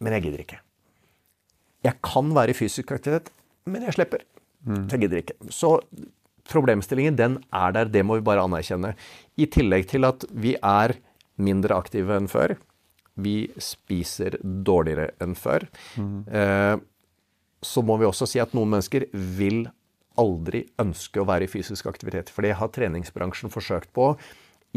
men 0.03 0.17
jeg 0.17 0.29
gidder 0.29 0.45
ikke. 0.47 0.64
Jeg 1.85 2.01
kan 2.05 2.31
være 2.37 2.55
i 2.55 2.59
fysisk 2.59 2.93
aktivitet, 2.95 3.31
men 3.69 3.85
jeg 3.87 3.97
slipper. 3.99 4.25
Mm. 4.65 4.87
Jeg 4.89 5.05
gidder 5.05 5.21
ikke. 5.21 5.37
Så 5.53 5.77
problemstillingen, 6.49 7.17
den 7.19 7.39
er 7.53 7.75
der. 7.77 7.91
Det 7.93 8.05
må 8.05 8.19
vi 8.19 8.27
bare 8.27 8.45
anerkjenne. 8.45 8.95
I 9.37 9.47
tillegg 9.47 9.89
til 9.93 10.09
at 10.09 10.25
vi 10.33 10.57
er 10.57 10.97
mindre 11.37 11.77
aktive 11.77 12.17
enn 12.17 12.29
før. 12.31 12.57
Vi 13.15 13.47
spiser 13.63 14.39
dårligere 14.43 15.13
enn 15.23 15.37
før. 15.39 15.67
Mm. 16.01 16.19
Eh, 16.29 16.77
så 17.65 17.83
må 17.87 17.97
vi 18.01 18.09
også 18.09 18.29
si 18.29 18.41
at 18.43 18.55
noen 18.57 18.75
mennesker 18.75 19.07
vil 19.13 19.65
aldri 20.21 20.65
ønske 20.81 21.21
å 21.21 21.27
være 21.29 21.47
i 21.47 21.51
fysisk 21.51 21.89
aktivitet. 21.91 22.31
For 22.31 22.47
det 22.47 22.57
har 22.59 22.73
treningsbransjen 22.75 23.53
forsøkt 23.53 23.91
på 23.97 24.13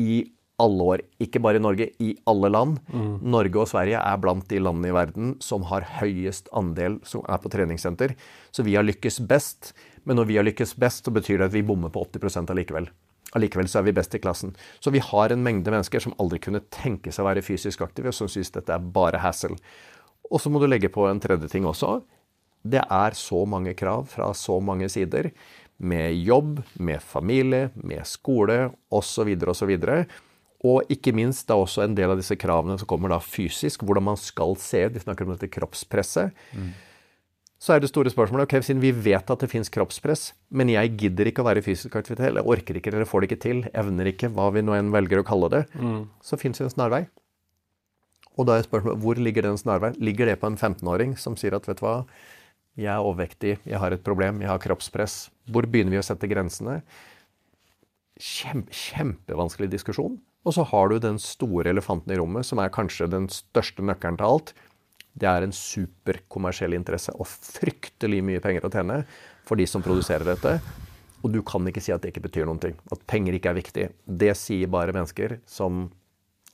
i 0.02 0.24
alle 0.62 0.88
år. 0.92 1.04
Ikke 1.22 1.42
bare 1.44 1.60
i 1.60 1.64
Norge, 1.64 1.90
i 2.02 2.14
alle 2.30 2.50
land. 2.50 2.80
Mm. 2.90 3.18
Norge 3.34 3.62
og 3.62 3.70
Sverige 3.72 4.02
er 4.02 4.22
blant 4.22 4.48
de 4.50 4.62
landene 4.62 4.92
i 4.92 4.96
verden 4.96 5.36
som 5.44 5.66
har 5.70 5.86
høyest 6.00 6.50
andel 6.58 7.00
som 7.08 7.26
er 7.30 7.42
på 7.42 7.52
treningssenter. 7.54 8.16
Så 8.52 8.66
vi 8.66 8.78
har 8.78 8.88
lykkes 8.88 9.22
best. 9.30 9.74
Men 10.08 10.20
når 10.20 10.30
vi 10.30 10.40
har 10.40 10.48
lykkes 10.48 10.78
best, 10.80 11.06
så 11.06 11.14
betyr 11.14 11.42
det 11.42 11.52
at 11.52 11.56
vi 11.56 11.66
bommer 11.68 11.94
på 11.94 12.06
80% 12.08 12.54
allikevel. 12.54 12.90
Allikevel 13.36 13.68
så 13.70 13.82
er 13.82 13.90
vi 13.90 13.96
best 13.98 14.16
i 14.16 14.22
klassen. 14.24 14.56
Så 14.80 14.94
vi 14.94 15.04
har 15.04 15.34
en 15.34 15.44
mengde 15.44 15.74
mennesker 15.74 16.02
som 16.04 16.16
aldri 16.22 16.40
kunne 16.44 16.64
tenke 16.74 17.12
seg 17.12 17.26
å 17.26 17.30
være 17.30 17.44
fysisk 17.46 17.84
aktive, 17.86 18.14
og 18.14 18.18
som 18.18 18.32
syns 18.32 18.54
dette 18.56 18.74
er 18.74 18.92
bare 18.94 19.22
hassle. 19.22 19.58
Og 20.32 20.42
så 20.42 20.52
må 20.52 20.62
du 20.62 20.68
legge 20.70 20.92
på 20.92 21.06
en 21.08 21.22
tredje 21.24 21.52
ting 21.52 21.68
også. 21.68 22.00
Det 22.68 22.82
er 22.82 23.16
så 23.16 23.44
mange 23.48 23.76
krav 23.78 24.08
fra 24.12 24.32
så 24.36 24.58
mange 24.64 24.90
sider. 24.92 25.30
Med 25.78 26.16
jobb, 26.26 26.64
med 26.82 27.04
familie, 27.04 27.70
med 27.76 28.08
skole 28.10 28.72
osv. 28.90 29.36
osv. 29.52 29.76
Og 30.66 30.90
ikke 30.90 31.14
minst 31.14 31.46
da 31.50 31.60
også 31.60 31.84
en 31.84 31.94
del 31.98 32.10
av 32.10 32.18
disse 32.18 32.38
kravene 32.40 32.80
som 32.82 32.90
kommer 32.90 33.14
da 33.14 33.20
fysisk, 33.22 33.84
hvordan 33.86 34.08
man 34.08 34.18
skal 34.18 34.56
se. 34.58 34.88
De 34.90 35.02
snakker 35.04 35.28
om 35.28 35.36
dette 35.36 35.52
kroppspresset. 35.54 36.34
Mm. 36.58 36.72
Så 37.62 37.74
er 37.74 37.82
det 37.82 37.90
store 37.90 38.12
spørsmålet 38.14 38.46
ok, 38.46 38.60
siden 38.66 38.82
vi 38.82 38.92
vet 38.94 39.32
at 39.34 39.42
det 39.42 39.50
fins 39.50 39.70
kroppspress, 39.74 40.30
men 40.54 40.70
jeg 40.70 40.94
gidder 41.02 41.30
ikke 41.30 41.42
å 41.42 41.48
være 41.48 41.64
i 41.64 41.66
fysisk 41.66 41.96
aktivitet, 41.98 42.28
eller 42.30 42.46
orker 42.46 42.78
ikke, 42.78 42.92
eller 42.94 43.10
får 43.10 43.24
det 43.24 43.30
ikke 43.32 43.44
til, 43.48 43.64
evner 43.74 44.12
ikke, 44.12 44.30
hva 44.34 44.52
vi 44.54 44.62
nå 44.62 44.76
enn 44.78 44.92
velger 44.94 45.24
å 45.24 45.26
kalle 45.26 45.50
det, 45.54 45.64
mm. 45.74 46.04
så 46.22 46.38
fins 46.38 46.62
det 46.62 46.68
en 46.68 46.76
snarvei. 46.76 47.08
Og 48.38 48.46
da 48.46 48.60
er 48.60 48.68
spørsmålet 48.68 49.02
hvor 49.02 49.18
ligger 49.18 49.48
den 49.48 49.58
snarveien? 49.58 49.98
Ligger 49.98 50.30
det 50.30 50.38
på 50.42 50.52
en 50.52 50.58
15-åring 50.58 51.18
som 51.18 51.34
sier 51.40 51.58
at 51.58 51.66
vet 51.66 51.82
du 51.82 51.86
hva, 51.88 51.96
jeg 52.78 52.94
er 52.94 53.02
overvektig, 53.02 53.56
jeg 53.66 53.82
har 53.82 53.94
et 53.94 54.06
problem, 54.06 54.44
jeg 54.44 54.52
har 54.52 54.62
kroppspress. 54.62 55.32
Hvor 55.50 55.66
begynner 55.66 55.96
vi 55.96 56.02
å 56.02 56.06
sette 56.06 56.30
grensene? 56.30 56.84
Kjempe, 58.22 58.70
kjempevanskelig 58.74 59.72
diskusjon. 59.74 60.20
Og 60.48 60.56
så 60.56 60.64
har 60.70 60.90
du 60.90 60.98
den 61.04 61.20
store 61.20 61.74
elefanten 61.74 62.14
i 62.14 62.18
rommet, 62.20 62.48
som 62.48 62.62
er 62.64 62.74
kanskje 62.74 63.10
den 63.12 63.28
største 63.34 63.84
nøkkelen 63.84 64.20
til 64.20 64.30
alt. 64.30 64.54
Det 65.18 65.28
er 65.28 65.44
en 65.44 65.56
superkommersiell 65.56 66.78
interesse 66.78 67.12
og 67.18 67.28
fryktelig 67.28 68.22
mye 68.24 68.44
penger 68.44 68.68
å 68.68 68.72
tjene 68.72 69.02
for 69.48 69.60
de 69.60 69.66
som 69.68 69.84
produserer 69.84 70.28
dette. 70.28 70.58
Og 71.26 71.34
du 71.34 71.42
kan 71.44 71.66
ikke 71.68 71.84
si 71.84 71.92
at 71.92 72.04
det 72.04 72.14
ikke 72.14 72.28
betyr 72.30 72.48
noen 72.48 72.62
ting. 72.64 72.78
At 72.94 73.04
penger 73.10 73.36
ikke 73.36 73.52
er 73.52 73.60
viktig. 73.60 73.90
Det 74.06 74.32
sier 74.40 74.72
bare 74.72 74.96
mennesker 74.96 75.40
som 75.50 75.90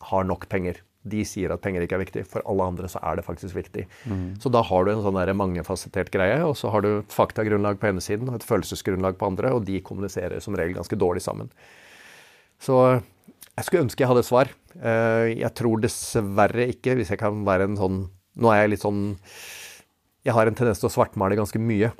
har 0.10 0.26
nok 0.26 0.50
penger 0.52 0.82
de 1.04 1.24
sier 1.28 1.52
at 1.52 1.62
penger 1.64 1.84
ikke 1.84 1.98
er 1.98 2.04
viktig. 2.06 2.24
For 2.32 2.44
alle 2.50 2.66
andre 2.72 2.89
så 2.91 3.02
er 3.04 3.20
det 3.20 3.26
faktisk 3.28 3.58
viktig. 3.58 3.86
Mm. 4.08 4.39
Så 4.39 4.52
da 4.54 4.64
har 4.64 4.86
du 4.86 4.94
en 4.94 5.04
sånn 5.04 5.20
mangefasettert 5.36 6.12
greie, 6.14 6.39
og 6.48 6.56
så 6.60 6.72
har 6.74 6.84
du 6.84 6.89
et 7.02 7.16
faktagrunnlag 7.16 7.80
på 7.82 7.89
ene 7.89 8.04
siden 8.04 8.32
og 8.32 8.39
et 8.39 8.48
følelsesgrunnlag 8.48 9.18
på 9.20 9.28
andre, 9.34 9.52
og 9.52 9.68
de 9.68 9.82
kommuniserer 9.84 10.39
som 10.44 10.56
regel 10.56 10.78
ganske 10.78 11.00
dårlig 11.00 11.26
sammen. 11.26 11.52
Så 12.64 12.80
jeg 13.54 13.68
skulle 13.68 13.84
ønske 13.86 14.04
jeg 14.04 14.10
hadde 14.10 14.26
svar. 14.26 14.49
Eh, 14.80 15.34
jeg 15.38 15.54
tror 15.58 15.84
dessverre 15.84 16.70
ikke, 16.74 16.95
hvis 16.97 17.14
jeg 17.14 17.22
kan 17.22 17.43
være 17.47 17.70
en 17.70 17.80
sånn 17.80 18.04
Nå 18.34 18.49
er 18.49 18.64
jeg 18.64 18.72
litt 18.72 18.82
sånn 18.82 19.01
Jeg 20.26 20.34
har 20.34 20.49
en 20.49 20.56
tendens 20.58 20.80
til 20.82 20.89
å 20.89 20.93
svartmale 20.95 21.38
ganske 21.38 21.60
mye. 21.62 21.91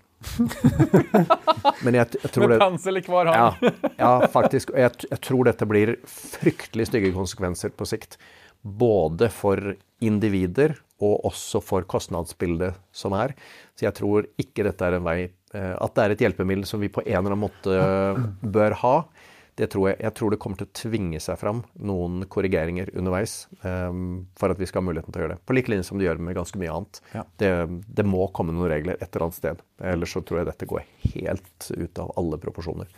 Men 1.86 1.98
jeg, 2.00 2.16
jeg 2.24 2.32
tror 2.34 2.50
det 2.50 2.58
pensel 2.62 2.98
i 2.98 3.04
hver 3.06 3.30
hånd. 3.30 3.66
ja, 3.68 3.74
ja, 4.06 4.14
faktisk. 4.34 4.72
Og 4.74 4.80
jeg, 4.82 5.10
jeg 5.12 5.22
tror 5.28 5.50
dette 5.50 5.68
blir 5.70 5.98
fryktelig 6.10 6.88
stygge 6.90 7.12
konsekvenser 7.14 7.76
på 7.76 7.88
sikt 7.90 8.18
både 8.64 9.28
for 9.34 9.60
individer 10.04 10.78
og 11.04 11.26
også 11.28 11.60
for 11.64 11.86
kostnadsbildet 11.90 12.80
som 12.96 13.16
er. 13.18 13.36
Så 13.76 13.86
jeg 13.90 13.98
tror 14.00 14.28
ikke 14.40 14.66
dette 14.66 14.88
er 14.88 14.98
en 14.98 15.06
vei 15.06 15.18
eh, 15.28 15.76
At 15.76 15.94
det 15.98 16.06
er 16.06 16.16
et 16.16 16.24
hjelpemiddel 16.26 16.66
som 16.70 16.82
vi 16.82 16.92
på 16.94 17.04
en 17.04 17.12
eller 17.20 17.36
annen 17.36 17.44
måte 17.44 17.78
bør 18.56 18.78
ha, 18.82 18.96
det 19.60 19.68
tror 19.74 19.92
jeg, 19.92 20.00
jeg 20.02 20.16
tror 20.18 20.34
det 20.34 20.40
kommer 20.42 20.60
til 20.60 20.68
å 20.68 20.74
tvinge 20.78 21.20
seg 21.22 21.38
fram 21.38 21.62
noen 21.86 22.26
korrigeringer 22.32 22.90
underveis 22.98 23.36
um, 23.62 24.26
for 24.40 24.54
at 24.54 24.62
vi 24.62 24.68
skal 24.70 24.82
ha 24.82 24.88
muligheten 24.88 25.14
til 25.14 25.22
å 25.22 25.26
gjøre 25.26 25.36
det. 25.36 25.44
På 25.46 25.56
like 25.58 25.70
linje 25.70 25.86
som 25.88 26.02
det 26.02 26.08
gjør 26.08 26.22
med 26.26 26.38
ganske 26.40 26.62
mye 26.62 26.74
annet. 26.74 27.02
Ja. 27.14 27.24
Det, 27.38 27.52
det, 28.00 28.06
må 28.10 28.26
komme 28.34 28.56
noen 28.56 28.72
regler 28.72 28.98
et 28.98 29.10
eller 29.12 29.28
annet 29.28 29.38
sted. 29.38 29.64
Ellers 29.94 30.16
så 30.16 30.24
tror 30.26 30.42
jeg 30.42 30.50
dette 30.50 30.70
går 30.70 30.86
helt 31.14 31.70
ut 31.70 32.02
av 32.02 32.14
alle 32.20 32.42
proporsjoner. 32.42 32.90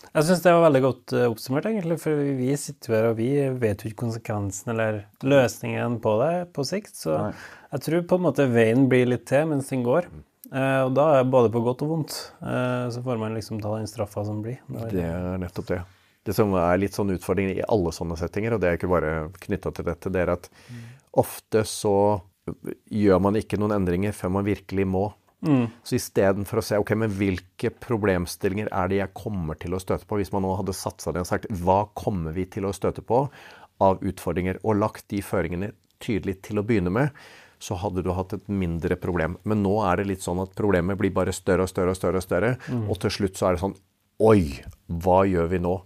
Jeg 0.00 0.26
syns 0.26 0.40
det 0.42 0.52
var 0.54 0.64
veldig 0.64 0.80
godt 0.84 1.12
eh, 1.16 1.28
oppsummert, 1.28 1.66
egentlig. 1.68 1.98
For 2.02 2.22
vi 2.38 2.54
sitter 2.58 2.96
her 2.96 3.10
og 3.10 3.18
vi 3.18 3.30
vet 3.60 3.82
jo 3.82 3.90
ikke 3.90 4.04
konsekvensen 4.06 4.72
eller 4.74 5.02
løsningen 5.26 5.98
på 6.04 6.16
det 6.22 6.32
på 6.56 6.64
sikt. 6.66 6.94
Så 7.02 7.18
Nei. 7.18 7.34
jeg 7.74 7.86
tror 7.86 8.08
på 8.08 8.20
en 8.20 8.26
måte 8.30 8.48
veien 8.50 8.86
blir 8.90 9.10
litt 9.10 9.26
til 9.30 9.50
mens 9.50 9.70
den 9.74 9.84
går. 9.86 10.08
Eh, 10.08 10.29
og 10.50 10.92
da 10.96 11.06
er 11.14 11.22
det 11.22 11.30
både 11.30 11.50
på 11.54 11.62
godt 11.62 11.84
og 11.86 11.92
vondt. 11.92 12.16
Eh, 12.42 12.86
så 12.90 13.02
får 13.04 13.20
man 13.20 13.36
liksom 13.38 13.60
ta 13.62 13.76
den 13.76 13.90
straffa 13.90 14.24
som 14.26 14.40
blir. 14.42 14.58
Det 14.90 15.04
er 15.06 15.38
nettopp 15.38 15.68
det. 15.70 15.80
Det 16.26 16.34
som 16.36 16.52
er 16.58 16.80
litt 16.80 16.96
sånn 16.96 17.12
utfordring 17.14 17.52
i 17.54 17.62
alle 17.64 17.92
sånne 17.96 18.18
settinger, 18.20 18.56
og 18.56 18.62
det 18.62 18.68
er 18.68 18.76
ikke 18.76 18.90
bare 18.90 19.12
knytta 19.40 19.72
til 19.76 19.86
dette, 19.86 20.12
det 20.12 20.24
er 20.24 20.34
at 20.34 20.50
mm. 20.50 20.82
ofte 21.22 21.62
så 21.68 21.94
gjør 22.90 23.22
man 23.22 23.38
ikke 23.40 23.58
noen 23.60 23.78
endringer 23.78 24.14
før 24.16 24.34
man 24.36 24.46
virkelig 24.48 24.86
må. 24.90 25.06
Mm. 25.46 25.70
Så 25.86 25.96
istedenfor 25.96 26.60
å 26.60 26.64
se 26.64 26.78
ok, 26.80 26.92
men 27.00 27.12
hvilke 27.16 27.70
problemstillinger 27.72 28.68
er 28.76 28.90
det 28.90 28.98
jeg 29.00 29.16
kommer 29.16 29.56
til 29.60 29.76
å 29.76 29.80
støte 29.80 30.04
på, 30.08 30.18
hvis 30.20 30.32
man 30.34 30.44
nå 30.44 30.52
hadde 30.58 30.76
satt 30.76 31.00
seg 31.00 31.16
ned 31.16 31.24
og 31.24 31.30
sagt 31.30 31.48
hva 31.62 31.82
kommer 31.96 32.36
vi 32.36 32.44
til 32.52 32.68
å 32.68 32.74
støte 32.76 33.04
på 33.06 33.24
av 33.80 34.02
utfordringer, 34.04 34.60
og 34.60 34.76
lagt 34.82 35.06
de 35.12 35.22
føringene 35.24 35.72
tydelig 36.04 36.40
til 36.44 36.60
å 36.60 36.66
begynne 36.66 36.92
med, 36.92 37.16
så 37.60 37.76
hadde 37.76 38.02
du 38.04 38.10
hatt 38.16 38.32
et 38.36 38.46
mindre 38.48 38.96
problem. 39.00 39.36
Men 39.44 39.62
nå 39.64 39.74
er 39.86 40.00
det 40.00 40.08
litt 40.08 40.24
sånn 40.24 40.40
at 40.42 40.54
problemet 40.58 40.98
blir 41.00 41.12
bare 41.14 41.34
større 41.36 41.66
og 41.66 41.72
større 41.72 41.92
og 41.92 41.98
større, 41.98 42.22
og 42.22 42.24
større, 42.24 42.54
mm. 42.66 42.86
og 42.88 43.00
til 43.02 43.14
slutt 43.18 43.40
så 43.40 43.50
er 43.50 43.56
det 43.56 43.64
sånn 43.66 43.78
Oi, 44.20 44.52
hva 45.00 45.22
gjør 45.24 45.46
vi 45.48 45.58
nå? 45.64 45.78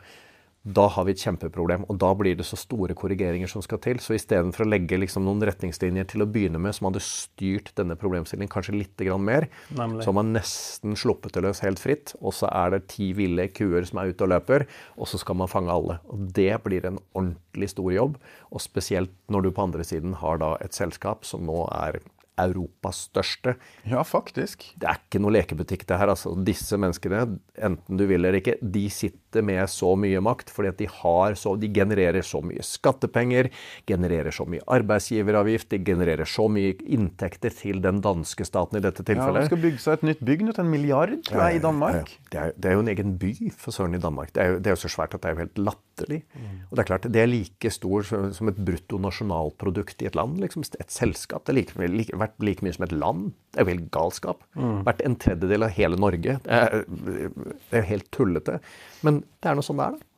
Da 0.65 0.87
har 0.89 1.05
vi 1.05 1.13
et 1.13 1.21
kjempeproblem. 1.21 1.85
Og 1.93 1.99
da 2.01 2.11
blir 2.17 2.39
det 2.39 2.47
så 2.49 2.57
store 2.57 2.97
korrigeringer 2.97 3.51
som 3.51 3.63
skal 3.65 3.81
til. 3.85 4.01
Så 4.01 4.17
istedenfor 4.17 4.65
å 4.65 4.71
legge 4.73 4.97
liksom 4.97 5.27
noen 5.27 5.45
retningslinjer 5.45 6.09
til 6.09 6.25
å 6.25 6.29
begynne 6.31 6.61
med, 6.63 6.73
som 6.77 6.89
hadde 6.89 7.03
styrt 7.05 7.75
denne 7.77 7.99
problemstillingen 8.01 8.53
kanskje 8.53 8.79
litt 8.79 9.05
mer, 9.21 9.49
Nemlig. 9.77 10.03
så 10.03 10.09
har 10.09 10.17
man 10.17 10.33
nesten 10.33 10.97
sluppet 10.97 11.35
det 11.35 11.43
løs 11.45 11.61
helt 11.61 11.83
fritt. 11.83 12.15
Og 12.21 12.33
så 12.33 12.49
er 12.49 12.71
det 12.71 12.89
ti 12.89 13.13
ville 13.13 13.49
kuer 13.53 13.85
som 13.85 14.01
er 14.01 14.15
ute 14.15 14.25
og 14.25 14.33
løper, 14.33 14.67
og 14.97 15.11
så 15.11 15.21
skal 15.21 15.37
man 15.37 15.53
fange 15.53 15.71
alle. 15.73 15.99
Og 16.09 16.33
det 16.33 16.57
blir 16.65 16.87
en 16.87 16.99
ordentlig 17.13 17.69
stor 17.75 17.93
jobb. 17.93 18.17
Og 18.51 18.65
spesielt 18.65 19.13
når 19.29 19.43
du 19.43 19.53
på 19.53 19.69
andre 19.69 19.85
siden 19.85 20.15
har 20.15 20.41
da 20.41 20.57
et 20.65 20.73
selskap 20.73 21.29
som 21.29 21.45
nå 21.45 21.69
er 21.77 22.01
Europas 22.41 23.05
største. 23.11 23.55
Ja, 23.87 24.03
faktisk. 24.07 24.65
Det 24.81 24.89
er 24.91 24.99
ikke 24.99 25.21
noe 25.23 25.35
lekebutikk, 25.37 25.87
det 25.87 25.99
her. 26.01 26.11
altså. 26.11 26.35
Disse 26.47 26.79
menneskene, 26.81 27.39
enten 27.55 28.01
du 28.01 28.07
vil 28.11 28.25
eller 28.25 28.41
ikke, 28.41 28.57
de 28.61 28.89
sitter 28.91 29.23
med 29.43 29.65
så 29.73 29.95
mye 29.99 30.21
makt 30.23 30.53
fordi 30.55 30.71
at 30.71 30.79
de 30.79 30.89
har 31.01 31.35
så 31.39 31.55
De 31.59 31.69
genererer 31.73 32.23
så 32.23 32.41
mye 32.45 32.63
skattepenger, 32.63 33.49
genererer 33.89 34.35
så 34.35 34.47
mye 34.49 34.63
arbeidsgiveravgift, 34.71 35.71
de 35.71 35.81
genererer 35.87 36.29
så 36.29 36.47
mye 36.51 36.75
inntekter 36.85 37.55
til 37.55 37.81
den 37.83 38.01
danske 38.05 38.45
staten 38.47 38.79
i 38.79 38.83
dette 38.85 39.03
tilfellet. 39.03 39.45
Ja. 39.45 39.47
De 39.47 39.53
skal 39.53 39.63
bygge 39.63 39.83
seg 39.83 39.99
et 39.99 40.07
nytt 40.11 40.25
bygg 40.25 40.45
en 40.55 40.71
milliard, 40.71 41.15
tror 41.27 41.47
jeg, 41.47 41.59
i 41.59 41.65
Danmark. 41.65 41.95
Ja, 41.95 42.05
ja. 42.05 42.29
Det, 42.31 42.39
er, 42.39 42.55
det 42.59 42.71
er 42.71 42.79
jo 42.79 42.85
en 42.85 42.93
egen 42.93 43.17
by 43.19 43.33
for 43.57 43.75
søren 43.75 43.97
i 43.97 44.03
Danmark. 44.03 44.35
Det 44.35 44.43
er, 44.43 44.55
jo, 44.55 44.63
det 44.63 44.71
er 44.71 44.77
jo 44.77 44.83
så 44.85 44.93
svært 44.93 45.15
at 45.17 45.23
det 45.23 45.31
er 45.31 45.37
jo 45.37 45.43
helt 45.45 45.63
latterlig. 45.71 46.21
Mm. 46.35 46.53
Og 46.69 46.77
det 46.77 46.85
er 46.85 46.91
klart, 46.91 47.09
det 47.15 47.23
er 47.23 47.31
like 47.31 47.75
stor 47.75 48.07
som 48.09 48.45
som 48.45 48.53
et 48.53 48.61
brutto 48.67 49.01
nasjonalprodukt 49.01 50.03
i 50.03 50.11
et 50.11 50.19
land. 50.19 50.39
liksom 50.43 50.65
Et 50.81 50.91
selskap. 50.91 51.45
Det 51.45 51.55
er 51.55 51.61
like, 51.61 51.89
like, 51.89 52.19
verdt 52.19 52.43
like 52.43 52.65
mye 52.65 52.73
som 52.73 52.85
et 52.85 52.93
land. 52.93 53.33
Det 53.55 53.63
er 53.63 53.67
jo 53.67 53.73
helt 53.73 53.93
galskap. 53.95 54.43
Mm. 54.59 54.83
vært 54.87 55.05
en 55.07 55.17
tredjedel 55.23 55.67
av 55.67 55.77
hele 55.77 56.01
Norge. 56.01 56.37
Det 56.45 56.59
er, 56.59 56.85
det 56.91 57.71
er 57.71 57.81
jo 57.81 57.87
helt 57.93 58.11
tullete. 58.15 58.59
Men 59.07 59.23
det 59.43 59.51
er 59.51 59.59
nå 59.59 59.65
sånn 59.65 59.81
det 59.81 59.87
er, 59.87 59.97
da. 59.97 60.11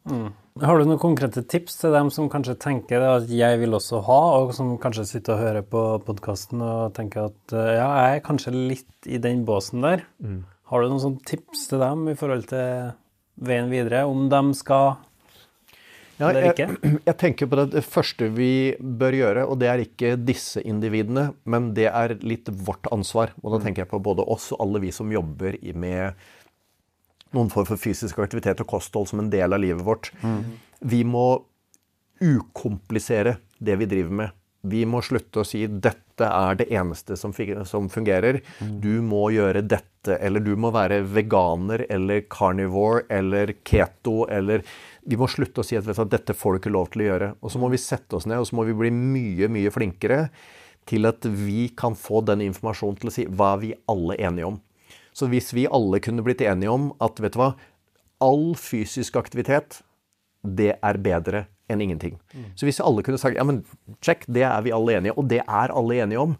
Har 0.62 0.78
du 0.78 0.86
noen 0.86 1.00
konkrete 1.02 1.42
tips 1.50 1.80
til 1.80 1.92
dem 1.92 2.08
som 2.14 2.28
kanskje 2.32 2.54
tenker 2.62 3.02
at 3.02 3.30
jeg 3.32 3.58
vil 3.60 3.76
også 3.76 4.00
ha, 4.06 4.20
og 4.38 4.52
som 4.56 4.76
kanskje 4.80 5.04
sitter 5.10 5.34
og 5.34 5.42
hører 5.42 5.66
på 5.66 5.82
podkasten 6.06 6.62
og 6.64 6.94
tenker 6.96 7.26
at 7.28 7.56
eh, 7.56 7.72
ja, 7.76 7.88
jeg 8.00 8.20
er 8.20 8.22
kanskje 8.24 8.54
litt 8.54 9.10
i 9.10 9.20
den 9.22 9.42
båsen 9.48 9.84
der. 9.84 10.06
Har 10.70 10.82
du 10.82 10.88
noen 10.88 11.02
sånne 11.02 11.26
tips 11.28 11.66
til 11.70 11.82
dem 11.82 12.06
i 12.08 12.16
forhold 12.18 12.46
til 12.50 12.94
veien 13.46 13.68
videre, 13.70 14.06
om 14.08 14.30
de 14.32 14.40
skal 14.56 14.96
Ja, 16.16 16.30
jeg, 16.32 16.76
jeg 17.08 17.16
tenker 17.20 17.50
på 17.50 17.58
det, 17.60 17.66
det 17.74 17.84
første 17.84 18.30
vi 18.32 18.50
bør 18.80 19.16
gjøre, 19.18 19.44
og 19.46 19.60
det 19.60 19.68
er 19.72 19.82
ikke 19.84 20.14
disse 20.20 20.62
individene, 20.64 21.28
men 21.44 21.72
det 21.76 21.90
er 21.90 22.16
litt 22.24 22.48
vårt 22.66 22.88
ansvar. 22.94 23.34
Og 23.42 23.56
da 23.56 23.62
tenker 23.64 23.84
jeg 23.84 23.92
på 23.92 24.02
både 24.04 24.24
oss 24.24 24.50
og 24.54 24.62
alle 24.64 24.82
vi 24.86 24.94
som 24.94 25.12
jobber 25.12 25.58
med 25.76 26.16
noen 27.36 27.52
form 27.52 27.68
for 27.68 27.80
fysisk 27.80 28.20
aktivitet 28.22 28.62
og 28.64 28.70
kosthold 28.70 29.10
som 29.10 29.20
en 29.20 29.32
del 29.32 29.52
av 29.52 29.60
livet 29.60 29.84
vårt. 29.84 30.12
Vi 30.80 31.02
må 31.04 31.26
ukomplisere 32.22 33.36
det 33.58 33.76
vi 33.76 33.88
driver 33.90 34.20
med. 34.22 34.36
Vi 34.66 34.82
må 34.88 35.02
slutte 35.04 35.42
å 35.42 35.46
si 35.46 35.66
'dette 35.66 36.26
er 36.26 36.56
det 36.56 36.70
eneste 36.72 37.16
som 37.16 37.32
som 37.32 37.88
fungerer'. 37.92 38.40
Du 38.80 39.02
må 39.02 39.30
gjøre 39.30 39.62
dette, 39.62 40.16
eller 40.18 40.40
du 40.40 40.56
må 40.56 40.72
være 40.72 41.02
veganer 41.02 41.86
eller 41.90 42.22
carnivore 42.22 43.04
eller 43.10 43.52
keto 43.64 44.26
eller 44.28 44.62
Vi 45.06 45.18
må 45.18 45.28
slutte 45.30 45.62
å 45.62 45.66
si 45.66 45.78
at 45.78 45.86
hva, 45.86 46.04
'dette 46.04 46.34
får 46.34 46.52
du 46.52 46.58
ikke 46.60 46.74
lov 46.74 46.90
til 46.90 47.04
å 47.04 47.08
gjøre'. 47.10 47.32
Og 47.40 47.52
så 47.52 47.62
må 47.62 47.70
vi 47.70 47.78
sette 47.78 48.16
oss 48.18 48.26
ned 48.26 48.42
og 48.42 48.48
så 48.48 48.56
må 48.58 48.66
vi 48.66 48.74
bli 48.74 48.90
mye, 48.90 49.48
mye 49.48 49.70
flinkere 49.70 50.30
til 50.86 51.06
at 51.06 51.24
vi 51.24 51.68
kan 51.76 51.94
få 51.98 52.22
den 52.26 52.44
informasjonen 52.46 52.98
til 53.00 53.10
å 53.10 53.14
si 53.14 53.26
hva 53.26 53.54
er 53.54 53.62
vi 53.62 53.72
alle 53.90 54.18
enige 54.18 54.50
om. 54.52 54.60
Så 55.16 55.30
hvis 55.32 55.52
vi 55.56 55.66
alle 55.66 56.00
kunne 56.04 56.22
blitt 56.26 56.44
enige 56.44 56.70
om 56.70 56.90
at 57.02 57.18
vet 57.22 57.34
du 57.34 57.40
hva, 57.40 57.54
all 58.22 58.54
fysisk 58.58 59.16
aktivitet 59.16 59.80
det 60.46 60.76
er 60.78 60.98
bedre 61.02 61.46
enn 61.72 61.82
ingenting. 61.82 62.18
Så 62.54 62.68
hvis 62.68 62.78
alle 62.80 63.02
kunne 63.02 63.18
sagt 63.18 63.38
ja, 63.38 63.44
men 63.46 63.64
check, 64.04 64.24
det 64.30 64.44
er 64.46 64.62
vi 64.62 64.74
alle 64.74 64.98
enige 65.00 65.16
om, 65.16 65.24
og 65.24 65.30
det 65.32 65.42
er 65.42 65.74
alle 65.74 65.98
enige 66.04 66.22
om. 66.22 66.36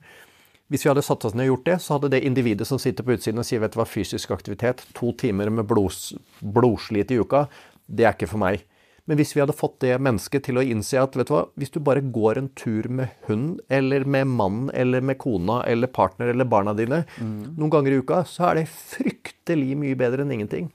Hvis 0.71 0.85
vi 0.85 0.91
hadde 0.91 1.03
satt 1.07 1.25
oss 1.27 1.35
ned 1.35 1.47
og 1.47 1.57
gjort 1.57 1.67
det, 1.67 1.77
så 1.83 1.97
hadde 1.97 2.11
det 2.15 2.23
individet 2.27 2.67
som 2.67 2.79
sitter 2.83 3.07
på 3.07 3.15
utsiden 3.15 3.43
og 3.43 3.47
sier 3.47 3.63
vet 3.63 3.75
du 3.75 3.81
hva, 3.81 3.87
fysisk 3.87 4.33
aktivitet, 4.35 4.83
to 4.99 5.13
timer 5.19 5.51
med 5.51 5.67
blods, 5.71 6.13
blodslit 6.43 7.15
i 7.15 7.21
uka, 7.23 7.47
det 7.87 8.05
er 8.07 8.17
ikke 8.17 8.31
for 8.31 8.43
meg. 8.43 8.65
Men 9.07 9.21
hvis 9.21 9.37
vi 9.37 9.39
hadde 9.39 9.55
fått 9.55 9.77
det 9.85 9.93
mennesket 10.03 10.49
til 10.49 10.59
å 10.59 10.65
innse 10.67 10.99
at 10.99 11.15
vet 11.15 11.29
du 11.29 11.35
hva, 11.37 11.45
hvis 11.55 11.71
du 11.71 11.79
bare 11.79 12.03
går 12.03 12.41
en 12.41 12.49
tur 12.59 12.89
med 12.91 13.13
hund, 13.29 13.61
eller 13.71 14.03
med 14.03 14.27
mannen, 14.27 14.67
eller 14.75 15.05
med 15.07 15.21
kona, 15.23 15.61
eller 15.63 15.87
partner, 15.87 16.33
eller 16.33 16.49
barna 16.51 16.75
dine 16.75 17.05
noen 17.23 17.71
ganger 17.71 17.95
i 17.95 18.01
uka, 18.03 18.25
så 18.27 18.49
er 18.49 18.59
det 18.59 18.67
fryktelig 18.73 19.77
mye 19.79 19.95
bedre 19.95 20.27
enn 20.27 20.35
ingenting. 20.35 20.73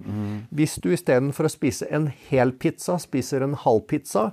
Hvis 0.47 0.77
du 0.79 0.93
istedenfor 0.95 1.49
å 1.49 1.51
spise 1.51 1.91
en 1.91 2.07
hel 2.29 2.55
pizza, 2.55 2.95
spiser 3.03 3.43
en 3.43 3.59
halv 3.65 3.83
pizza, 3.91 4.29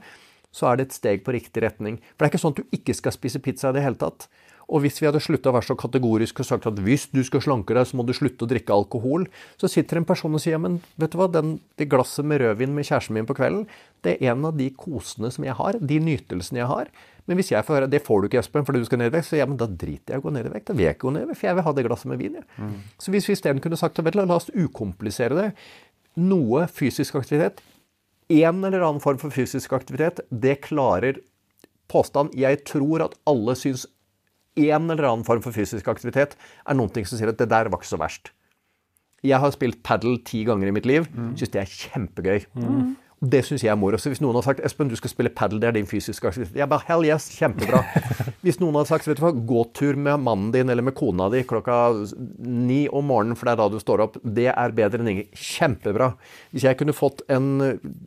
så 0.54 0.70
er 0.70 0.78
det 0.78 0.88
et 0.88 0.98
steg 0.98 1.24
på 1.24 1.34
riktig 1.36 1.64
retning. 1.64 1.98
For 2.14 2.24
det 2.24 2.28
er 2.28 2.34
ikke 2.34 2.44
sånn 2.44 2.56
at 2.56 2.62
du 2.62 2.78
ikke 2.78 2.96
skal 2.96 3.14
spise 3.14 3.42
pizza 3.44 3.72
i 3.72 3.78
det 3.78 3.84
hele 3.84 4.00
tatt. 4.00 4.28
Og 4.68 4.82
hvis 4.84 4.98
vi 5.00 5.06
hadde 5.08 5.20
slutta 5.24 5.48
å 5.48 5.54
være 5.56 5.70
så 5.70 5.76
kategoriske 5.80 6.44
og 6.44 6.48
sagt 6.50 6.66
at 6.68 6.80
hvis 6.84 7.06
du 7.08 7.22
skal 7.24 7.40
slanke 7.40 7.72
deg, 7.72 7.86
så 7.88 7.96
må 7.96 8.04
du 8.04 8.12
slutte 8.16 8.44
å 8.44 8.48
drikke 8.50 8.74
alkohol, 8.74 9.24
så 9.56 9.70
sitter 9.72 10.00
en 10.00 10.06
person 10.08 10.34
og 10.36 10.42
sier 10.44 10.60
men 10.60 10.76
vet 11.00 11.14
du 11.14 11.16
hva, 11.20 11.28
den, 11.32 11.54
det 11.80 11.88
glasset 11.88 12.26
med 12.28 12.42
rødvin 12.42 12.74
med 12.76 12.84
kjæresten 12.84 13.16
min 13.16 13.28
på 13.28 13.36
kvelden, 13.38 13.64
det 14.04 14.18
er 14.18 14.34
en 14.34 14.44
av 14.50 14.58
de 14.60 14.68
kosene 14.76 15.32
som 15.32 15.46
jeg 15.48 15.56
har, 15.56 15.78
de 15.80 16.00
nytelsene 16.04 16.60
jeg 16.60 16.68
har. 16.68 16.92
Men 17.28 17.40
hvis 17.40 17.54
jeg 17.54 17.64
får 17.64 17.78
høre 17.78 17.88
det 17.92 18.02
får 18.04 18.20
du 18.20 18.28
ikke, 18.28 18.42
Espen, 18.42 18.68
fordi 18.68 18.84
du 18.84 18.90
skal 18.90 19.00
ned 19.00 19.10
i 19.10 19.16
vekt, 19.16 19.30
så 19.30 19.40
ja, 19.40 19.48
men 19.48 19.56
da 19.60 19.68
driter 19.68 20.14
jeg 20.14 20.20
i 20.20 20.22
å 20.22 20.26
gå 20.28 20.34
ned 20.36 20.50
i 20.50 20.52
vekt. 20.52 20.68
Da 20.68 20.76
vil 20.76 20.88
jeg 20.88 20.96
ikke 20.98 21.06
gå 21.06 21.14
ned 21.16 21.24
i 21.24 21.30
vekt, 21.30 21.40
for 21.40 21.48
jeg 21.48 21.58
vil 21.58 21.66
ha 21.66 21.74
det 21.78 21.86
glasset 21.88 22.12
med 22.12 22.20
vin. 22.20 22.38
Ja. 22.40 22.68
Så 23.00 23.12
hvis 23.14 23.28
vi 23.28 23.36
isteden 23.36 23.64
kunne 23.64 23.80
sagt 23.80 24.00
at 24.00 24.16
la 24.16 24.28
oss 24.36 24.52
ukomplisere 24.52 25.36
det. 25.36 25.50
Noe 26.18 26.64
fysisk 26.72 27.16
aktivitet, 27.20 27.60
en 28.28 28.64
eller 28.64 28.82
annen 28.84 29.00
form 29.02 29.18
for 29.20 29.32
fysisk 29.32 29.72
aktivitet, 29.72 30.20
det 30.30 30.60
klarer 30.66 31.20
påstand. 31.88 32.34
Jeg 32.36 32.64
tror 32.68 33.06
at 33.06 33.16
alle 33.28 33.54
syns 33.56 33.86
en 34.58 34.90
eller 34.90 35.06
annen 35.08 35.24
form 35.24 35.40
for 35.44 35.54
fysisk 35.54 35.88
aktivitet 35.88 36.34
er 36.66 36.76
noen 36.76 36.90
ting 36.92 37.06
som 37.08 37.16
sier 37.18 37.30
at 37.32 37.38
det 37.40 37.48
der 37.48 37.70
var 37.70 37.80
ikke 37.80 37.88
så 37.94 38.00
verst. 38.00 38.32
Jeg 39.26 39.40
har 39.42 39.50
spilt 39.54 39.80
padel 39.82 40.20
ti 40.26 40.44
ganger 40.46 40.68
i 40.70 40.74
mitt 40.76 40.86
liv. 40.86 41.06
Syns 41.38 41.50
det 41.54 41.62
er 41.62 41.72
kjempegøy. 41.72 42.44
Og 42.62 42.82
Det 43.18 43.40
syns 43.42 43.64
jeg 43.64 43.72
er 43.72 43.78
moro. 43.78 43.98
Så 43.98 44.12
hvis 44.12 44.20
noen 44.22 44.36
har 44.38 44.44
sagt 44.46 44.60
Espen, 44.62 44.90
du 44.90 44.94
skal 44.98 45.10
spille 45.10 45.32
padel, 45.34 45.58
det 45.58 45.66
er 45.72 45.74
din 45.74 45.88
fysiske 45.90 46.28
aktivitet. 46.30 46.54
Jeg 46.60 46.70
bare 46.70 46.86
hell 46.86 47.02
yes, 47.08 47.26
kjempebra. 47.34 47.80
Hvis 48.44 48.60
noen 48.62 48.76
hadde 48.78 48.90
sagt 48.92 49.08
vet 49.08 49.18
du 49.18 49.24
hva, 49.24 49.32
gåtur 49.34 49.98
med 49.98 50.22
mannen 50.22 50.52
din 50.54 50.70
eller 50.70 50.86
med 50.86 50.94
kona 50.94 51.26
di 51.32 51.40
klokka 51.48 51.78
ni 52.38 52.84
om 52.86 53.08
morgenen, 53.10 53.34
for 53.34 53.48
det 53.48 53.56
er 53.56 53.60
da 53.60 53.66
du 53.72 53.80
står 53.82 54.04
opp, 54.06 54.20
det 54.22 54.46
er 54.52 54.76
bedre 54.76 55.02
enn 55.02 55.10
ingen. 55.10 55.28
Kjempebra. 55.34 56.12
Hvis 56.54 56.68
jeg 56.68 56.78
kunne 56.78 56.94
fått 56.94 57.24
en 57.34 57.50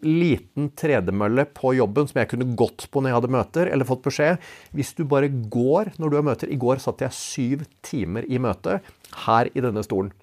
liten 0.07 0.72
tredemølle 0.80 1.45
på 1.59 1.76
jobben 1.76 2.07
som 2.07 2.24
jeg 2.24 2.32
kunne 2.32 2.53
gått 2.55 2.88
på 2.88 3.03
når 3.03 3.12
jeg 3.12 3.20
hadde 3.20 3.36
møter, 3.36 3.72
eller 3.72 3.88
fått 3.88 4.05
beskjed 4.07 4.51
Hvis 4.78 4.95
du 4.95 5.03
bare 5.09 5.28
går 5.28 5.91
når 5.99 6.12
du 6.12 6.16
har 6.18 6.26
møter 6.26 6.51
I 6.51 6.59
går 6.62 6.80
satt 6.84 7.03
jeg 7.03 7.18
syv 7.18 7.66
timer 7.84 8.24
i 8.32 8.39
møte 8.41 8.80
her 9.26 9.51
i 9.51 9.64
denne 9.64 9.84
stolen. 9.84 10.14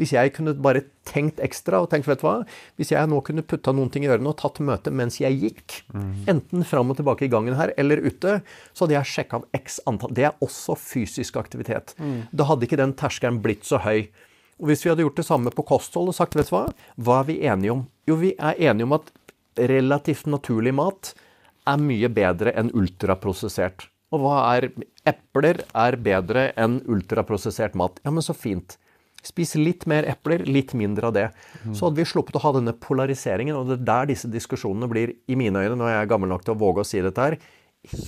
Hvis 0.00 0.14
jeg 0.16 0.32
kunne 0.32 0.54
bare 0.56 0.80
tenkt 1.04 1.42
ekstra 1.44 1.82
og 1.84 1.90
tenkt, 1.92 2.08
vet 2.08 2.22
du 2.22 2.24
hva, 2.24 2.38
hvis 2.80 2.92
jeg 2.94 3.10
nå 3.10 3.18
kunne 3.26 3.44
putta 3.44 3.74
noen 3.76 3.90
ting 3.92 4.06
i 4.06 4.08
ørene 4.08 4.32
og 4.32 4.38
tatt 4.40 4.62
møte 4.64 4.92
mens 4.94 5.18
jeg 5.20 5.36
gikk, 5.42 5.76
enten 6.30 6.64
fram 6.64 6.90
og 6.94 6.96
tilbake 6.96 7.26
i 7.26 7.30
gangen 7.32 7.58
her 7.58 7.74
eller 7.76 8.00
ute, 8.00 8.38
så 8.72 8.86
hadde 8.86 8.96
jeg 8.96 9.10
sjekka 9.12 9.42
av 9.42 9.60
x 9.60 9.76
antall. 9.90 10.14
Det 10.16 10.24
er 10.30 10.40
også 10.40 10.78
fysisk 10.80 11.36
aktivitet. 11.36 11.92
Da 12.32 12.48
hadde 12.48 12.64
ikke 12.64 12.80
den 12.80 12.96
terskelen 12.96 13.42
blitt 13.44 13.68
så 13.68 13.82
høy. 13.84 14.08
Og 14.60 14.68
hvis 14.68 14.84
vi 14.84 14.90
hadde 14.92 15.04
gjort 15.04 15.20
det 15.20 15.28
samme 15.28 15.52
på 15.52 15.64
kosthold 15.68 16.10
og 16.12 16.16
sagt, 16.16 16.36
vet 16.36 16.48
du 16.48 16.56
hva, 16.56 16.66
hva 16.96 17.20
er 17.22 17.28
vi 17.30 17.38
enige 17.48 17.76
om? 17.76 17.86
Jo, 18.08 18.16
vi 18.20 18.34
er 18.36 18.58
enige 18.70 18.88
om 18.88 18.96
at 18.98 19.12
relativt 19.56 20.28
naturlig 20.28 20.74
mat 20.76 21.14
er 21.68 21.80
mye 21.80 22.08
bedre 22.12 22.52
enn 22.56 22.72
ultraprosessert. 22.76 23.86
Og 24.10 24.24
hva 24.24 24.36
er 24.56 24.70
Epler 25.08 25.62
er 25.76 25.96
bedre 25.96 26.50
enn 26.60 26.80
ultraprosessert 26.90 27.76
mat. 27.78 28.00
Ja, 28.04 28.12
men 28.12 28.24
så 28.24 28.34
fint. 28.36 28.76
Spis 29.26 29.54
litt 29.58 29.86
mer 29.90 30.06
epler, 30.08 30.44
litt 30.48 30.72
mindre 30.78 31.10
av 31.10 31.16
det. 31.16 31.26
Så 31.76 31.86
hadde 31.86 32.00
vi 32.00 32.08
sluppet 32.08 32.38
å 32.38 32.44
ha 32.44 32.52
denne 32.56 32.72
polariseringen, 32.72 33.56
og 33.56 33.68
det 33.68 33.78
er 33.80 33.88
der 33.90 34.10
disse 34.12 34.30
diskusjonene 34.32 34.88
blir, 34.90 35.14
i 35.28 35.36
mine 35.38 35.60
øyne, 35.60 35.76
når 35.76 35.92
jeg 35.92 36.02
er 36.04 36.12
gammel 36.12 36.32
nok 36.32 36.46
til 36.46 36.56
å 36.56 36.60
våge 36.60 36.84
å 36.84 36.88
si 36.88 37.02
dette 37.04 37.26
her, 37.26 37.36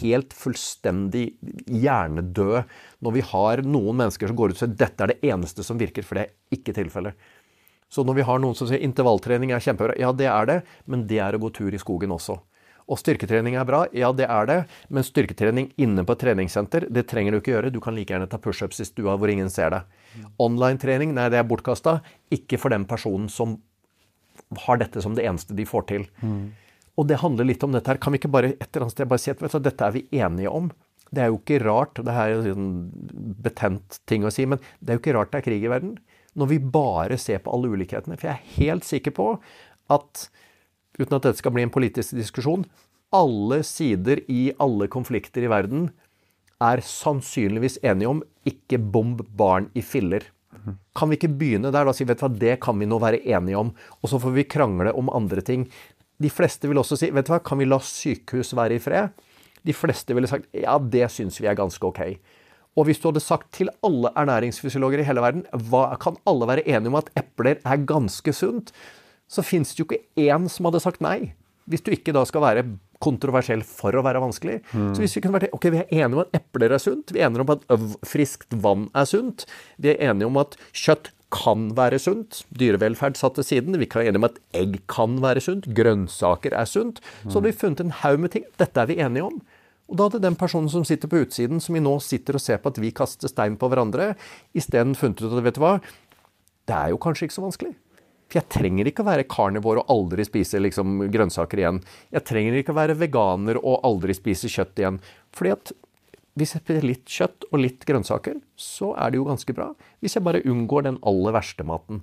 helt 0.03 0.35
fullstendig 0.37 1.31
hjernedøde 1.65 2.65
når 3.01 3.15
vi 3.15 3.23
har 3.25 3.63
noen 3.65 4.03
mennesker 4.03 4.29
som 4.29 4.37
går 4.37 4.53
ut 4.53 4.59
og 4.59 4.61
sier 4.61 4.75
dette 4.77 5.05
er 5.05 5.15
det 5.15 5.31
eneste 5.33 5.65
som 5.65 5.81
virker, 5.81 6.05
for 6.05 6.19
det 6.19 6.27
er 6.27 6.59
ikke 6.59 6.75
tilfellet. 6.77 7.17
Så 7.93 8.05
når 8.09 8.21
vi 8.21 8.27
har 8.29 8.41
noen 8.41 8.57
som 8.57 8.69
sier 8.69 8.85
intervalltrening 8.85 9.53
er 9.53 9.65
kjempebra, 9.65 9.97
ja 10.01 10.13
det 10.17 10.29
er 10.29 10.49
det, 10.49 10.59
men 10.89 11.07
det 11.09 11.21
er 11.25 11.37
å 11.37 11.43
gå 11.43 11.53
tur 11.57 11.73
i 11.73 11.81
skogen 11.81 12.13
også. 12.15 12.39
Og 12.93 13.01
styrketrening 13.01 13.57
er 13.57 13.65
bra, 13.69 13.87
ja 13.97 14.11
det 14.13 14.27
er 14.29 14.49
det, 14.51 14.59
men 14.93 15.07
styrketrening 15.07 15.71
inne 15.81 16.05
på 16.05 16.13
et 16.13 16.23
treningssenter, 16.27 16.87
det 16.93 17.07
trenger 17.09 17.33
du 17.33 17.39
ikke 17.41 17.55
gjøre. 17.55 17.73
Du 17.73 17.81
kan 17.81 17.97
like 17.97 18.13
gjerne 18.13 18.29
ta 18.29 18.41
pushups 18.43 18.83
i 18.85 18.89
stua 18.89 19.15
hvor 19.17 19.33
ingen 19.33 19.49
ser 19.53 19.73
deg. 19.73 20.01
Online-trening, 20.43 21.15
nei 21.17 21.31
det 21.33 21.41
er 21.41 21.49
bortkasta. 21.49 22.01
Ikke 22.35 22.61
for 22.61 22.75
den 22.75 22.85
personen 22.91 23.31
som 23.33 23.57
har 24.67 24.81
dette 24.83 25.01
som 25.01 25.17
det 25.17 25.25
eneste 25.25 25.57
de 25.57 25.65
får 25.69 25.89
til. 25.89 26.05
Og 27.01 27.09
det 27.09 27.23
handler 27.23 27.49
litt 27.49 27.65
om 27.65 27.73
dette 27.73 27.89
her. 27.89 28.01
Kan 28.03 28.13
vi 28.13 28.21
ikke 28.21 28.33
bare 28.35 28.53
et 28.53 28.69
eller 28.69 28.85
annet 28.85 28.97
sted 28.99 29.09
bare 29.09 29.23
si 29.23 29.33
at 29.33 29.41
vet 29.41 29.57
du, 29.57 29.63
dette 29.65 29.87
er 29.87 29.95
vi 29.97 30.05
enige 30.13 30.53
om? 30.53 30.69
Det 31.13 31.25
er 31.25 31.33
jo 31.33 31.41
ikke 31.41 31.63
rart, 31.65 32.01
det 32.01 32.13
her 32.13 32.33
er 32.33 32.47
jo 32.49 32.57
en 32.57 32.71
betent 33.45 33.99
ting 34.09 34.25
å 34.25 34.33
si, 34.33 34.45
men 34.49 34.61
det 34.81 34.93
er 34.93 34.97
jo 34.97 35.03
ikke 35.03 35.17
rart 35.17 35.33
det 35.33 35.41
er 35.41 35.49
krig 35.49 35.65
i 35.65 35.73
verden. 35.73 35.97
Når 36.37 36.49
vi 36.53 36.59
bare 36.77 37.19
ser 37.21 37.41
på 37.45 37.53
alle 37.53 37.73
ulikhetene. 37.73 38.17
For 38.21 38.29
jeg 38.31 38.37
er 38.37 38.55
helt 38.61 38.89
sikker 38.89 39.13
på 39.17 39.27
at 39.93 40.29
uten 40.99 41.17
at 41.17 41.27
dette 41.27 41.41
skal 41.41 41.55
bli 41.55 41.65
en 41.67 41.73
politisk 41.73 42.17
diskusjon, 42.17 42.67
alle 43.13 43.61
sider 43.67 44.23
i 44.33 44.51
alle 44.63 44.89
konflikter 44.93 45.45
i 45.45 45.51
verden 45.53 45.91
er 46.63 46.83
sannsynligvis 46.87 47.81
enige 47.85 48.11
om 48.11 48.23
ikke 48.49 48.79
bomb 48.79 49.21
barn 49.37 49.69
i 49.77 49.83
filler. 49.85 50.25
Kan 50.95 51.11
vi 51.11 51.19
ikke 51.19 51.33
begynne 51.41 51.73
der 51.75 51.89
og 51.89 51.97
si 51.97 52.07
vet 52.07 52.21
du 52.21 52.27
hva, 52.27 52.31
det 52.39 52.59
kan 52.63 52.79
vi 52.79 52.87
nå 52.89 52.99
være 53.03 53.23
enige 53.25 53.59
om, 53.59 53.73
og 54.01 54.11
så 54.11 54.21
får 54.23 54.35
vi 54.37 54.47
krangle 54.49 54.93
om 54.95 55.11
andre 55.13 55.43
ting. 55.45 55.67
De 56.23 56.31
fleste 56.31 56.71
vil 56.71 56.79
også 56.79 56.99
si 57.01 57.11
vet 57.11 57.27
du 57.27 57.33
hva, 57.35 57.41
kan 57.43 57.59
vi 57.59 57.67
la 57.69 57.81
sykehus 57.83 58.55
være 58.57 58.79
i 58.79 58.83
fred? 58.83 59.11
De 59.67 59.75
fleste 59.75 60.15
ville 60.15 60.31
sagt 60.31 60.49
ja, 60.55 60.77
det 60.79 61.09
syns 61.15 61.41
vi 61.41 61.51
er 61.51 61.59
ganske 61.59 61.83
ok. 61.87 62.03
Og 62.79 62.89
hvis 62.89 63.03
du 63.03 63.11
hadde 63.11 63.21
sagt 63.21 63.51
til 63.53 63.71
alle 63.85 64.13
ernæringsfysiologer 64.17 65.03
i 65.03 65.07
hele 65.07 65.25
verden 65.25 65.45
hva, 65.69 65.91
kan 66.01 66.17
alle 66.29 66.49
være 66.49 66.67
enige 66.67 66.93
om 66.93 67.01
at 67.03 67.11
epler 67.21 67.59
er 67.61 67.87
ganske 67.89 68.33
sunt, 68.37 68.73
så 69.33 69.45
fins 69.47 69.73
det 69.73 69.83
jo 69.83 69.89
ikke 69.89 70.03
én 70.21 70.49
som 70.53 70.69
hadde 70.69 70.83
sagt 70.85 71.05
nei. 71.05 71.33
Hvis 71.71 71.85
du 71.87 71.93
ikke 71.95 72.15
da 72.15 72.25
skal 72.29 72.45
være 72.45 72.67
kontroversiell 73.03 73.65
for 73.67 73.95
å 73.97 74.05
være 74.05 74.21
vanskelig. 74.23 74.61
Mm. 74.71 74.93
Så 74.95 75.03
hvis 75.03 75.17
vi 75.17 75.25
kunne 75.25 75.39
vært 75.41 75.57
ok, 75.57 75.67
vi 75.75 75.81
er 75.83 76.05
enige 76.05 76.19
om 76.19 76.23
at 76.23 76.37
epler 76.39 76.75
er 76.77 76.83
sunt, 76.83 77.11
vi 77.15 77.23
er 77.23 77.29
enige 77.29 77.47
om 77.47 77.55
at 77.57 77.67
friskt 78.07 78.55
vann 78.63 78.87
er 78.99 79.09
sunt, 79.11 79.47
vi 79.83 79.93
er 79.93 80.05
enige 80.11 80.29
om 80.31 80.39
at 80.43 80.55
kjøtt 80.71 81.11
kan 81.33 81.71
være 81.77 81.99
sunt, 82.03 82.43
dyrevelferd 82.61 83.17
satt 83.17 83.39
til 83.39 83.47
siden, 83.49 83.79
vi 83.81 83.89
kan 83.89 84.03
være 84.03 84.13
enige 84.13 84.21
om 84.21 84.29
at 84.29 84.39
egg 84.59 84.77
kan 84.93 85.17
være 85.25 85.43
sunt, 85.43 85.69
grønnsaker 85.75 86.55
er 86.55 86.69
sunt, 86.69 87.01
så 87.25 87.39
hadde 87.39 87.49
vi 87.49 87.59
funnet 87.63 87.83
en 87.83 87.95
haug 88.03 88.21
med 88.21 88.35
ting. 88.35 88.47
Dette 88.61 88.83
er 88.83 88.91
vi 88.91 89.01
enige 89.01 89.31
om. 89.31 89.41
Og 89.91 89.99
da 89.99 90.07
hadde 90.07 90.23
den 90.25 90.37
personen 90.39 90.71
som 90.73 90.85
sitter 90.89 91.11
på 91.11 91.25
utsiden, 91.25 91.61
som 91.61 91.77
vi 91.77 91.83
nå 91.83 91.97
sitter 92.05 92.37
og 92.37 92.45
ser 92.45 92.61
på 92.63 92.71
at 92.73 92.81
vi 92.81 92.93
kaster 92.97 93.33
stein 93.33 93.59
på 93.61 93.69
hverandre, 93.73 94.13
isteden 94.57 94.95
funnet 94.97 95.25
ut 95.25 95.33
at 95.33 95.45
vet 95.45 95.59
du 95.59 95.65
hva, 95.65 95.79
det 96.69 96.77
er 96.77 96.93
jo 96.93 97.01
kanskje 97.03 97.27
ikke 97.27 97.37
så 97.41 97.45
vanskelig. 97.45 97.73
For 98.33 98.41
jeg 98.41 98.49
trenger 98.49 98.89
ikke 98.89 99.05
å 99.05 99.11
være 99.11 99.29
karnivor 99.29 99.83
og 99.83 99.91
aldri 99.93 100.25
spise 100.25 100.57
liksom, 100.63 101.03
grønnsaker 101.13 101.61
igjen. 101.61 101.83
Jeg 102.15 102.25
trenger 102.31 102.55
ikke 102.57 102.73
å 102.73 102.79
være 102.79 102.97
veganer 102.97 103.59
og 103.61 103.83
aldri 103.85 104.17
spise 104.17 104.49
kjøtt 104.49 104.81
igjen. 104.81 105.01
Fordi 105.37 105.53
at 105.53 105.73
hvis 106.41 106.55
jeg 106.57 106.63
spiser 106.63 106.87
litt 106.89 107.05
kjøtt 107.13 107.45
og 107.51 107.61
litt 107.61 107.85
grønnsaker, 107.85 108.39
så 108.57 108.95
er 108.97 109.13
det 109.13 109.21
jo 109.21 109.27
ganske 109.29 109.53
bra. 109.53 109.67
Hvis 110.01 110.17
jeg 110.17 110.25
bare 110.25 110.41
unngår 110.49 110.87
den 110.87 110.97
aller 111.05 111.37
verste 111.37 111.67
maten. 111.69 112.01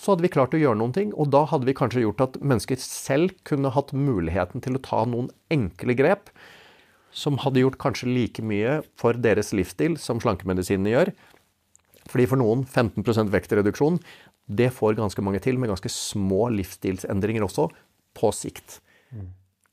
Så 0.00 0.14
hadde 0.14 0.24
vi 0.24 0.32
klart 0.32 0.56
å 0.56 0.62
gjøre 0.62 0.80
noen 0.80 0.94
ting, 0.96 1.10
og 1.12 1.28
da 1.34 1.42
hadde 1.50 1.68
vi 1.68 1.76
kanskje 1.76 2.06
gjort 2.06 2.24
at 2.24 2.38
mennesker 2.40 2.80
selv 2.80 3.36
kunne 3.44 3.74
hatt 3.74 3.92
muligheten 3.92 4.64
til 4.64 4.78
å 4.78 4.82
ta 4.86 5.02
noen 5.04 5.28
enkle 5.52 5.92
grep 5.98 6.32
som 7.12 7.36
hadde 7.42 7.60
gjort 7.60 7.76
kanskje 7.82 8.08
like 8.08 8.40
mye 8.40 8.78
for 8.96 9.12
deres 9.12 9.52
livsstil 9.52 9.98
som 10.00 10.22
slankemedisinene 10.24 10.94
gjør. 10.94 11.12
Fordi 12.08 12.26
for 12.30 12.40
noen 12.40 12.64
15% 12.64 13.28
vektreduksjon 13.34 14.00
det 14.50 14.70
får 14.74 14.98
ganske 14.98 15.22
mange 15.22 15.40
til, 15.44 15.58
med 15.60 15.70
ganske 15.70 15.92
små 15.92 16.48
livsstilsendringer 16.56 17.44
også, 17.46 17.68
på 18.18 18.32
sikt. 18.34 18.80
Mm. 19.14 19.28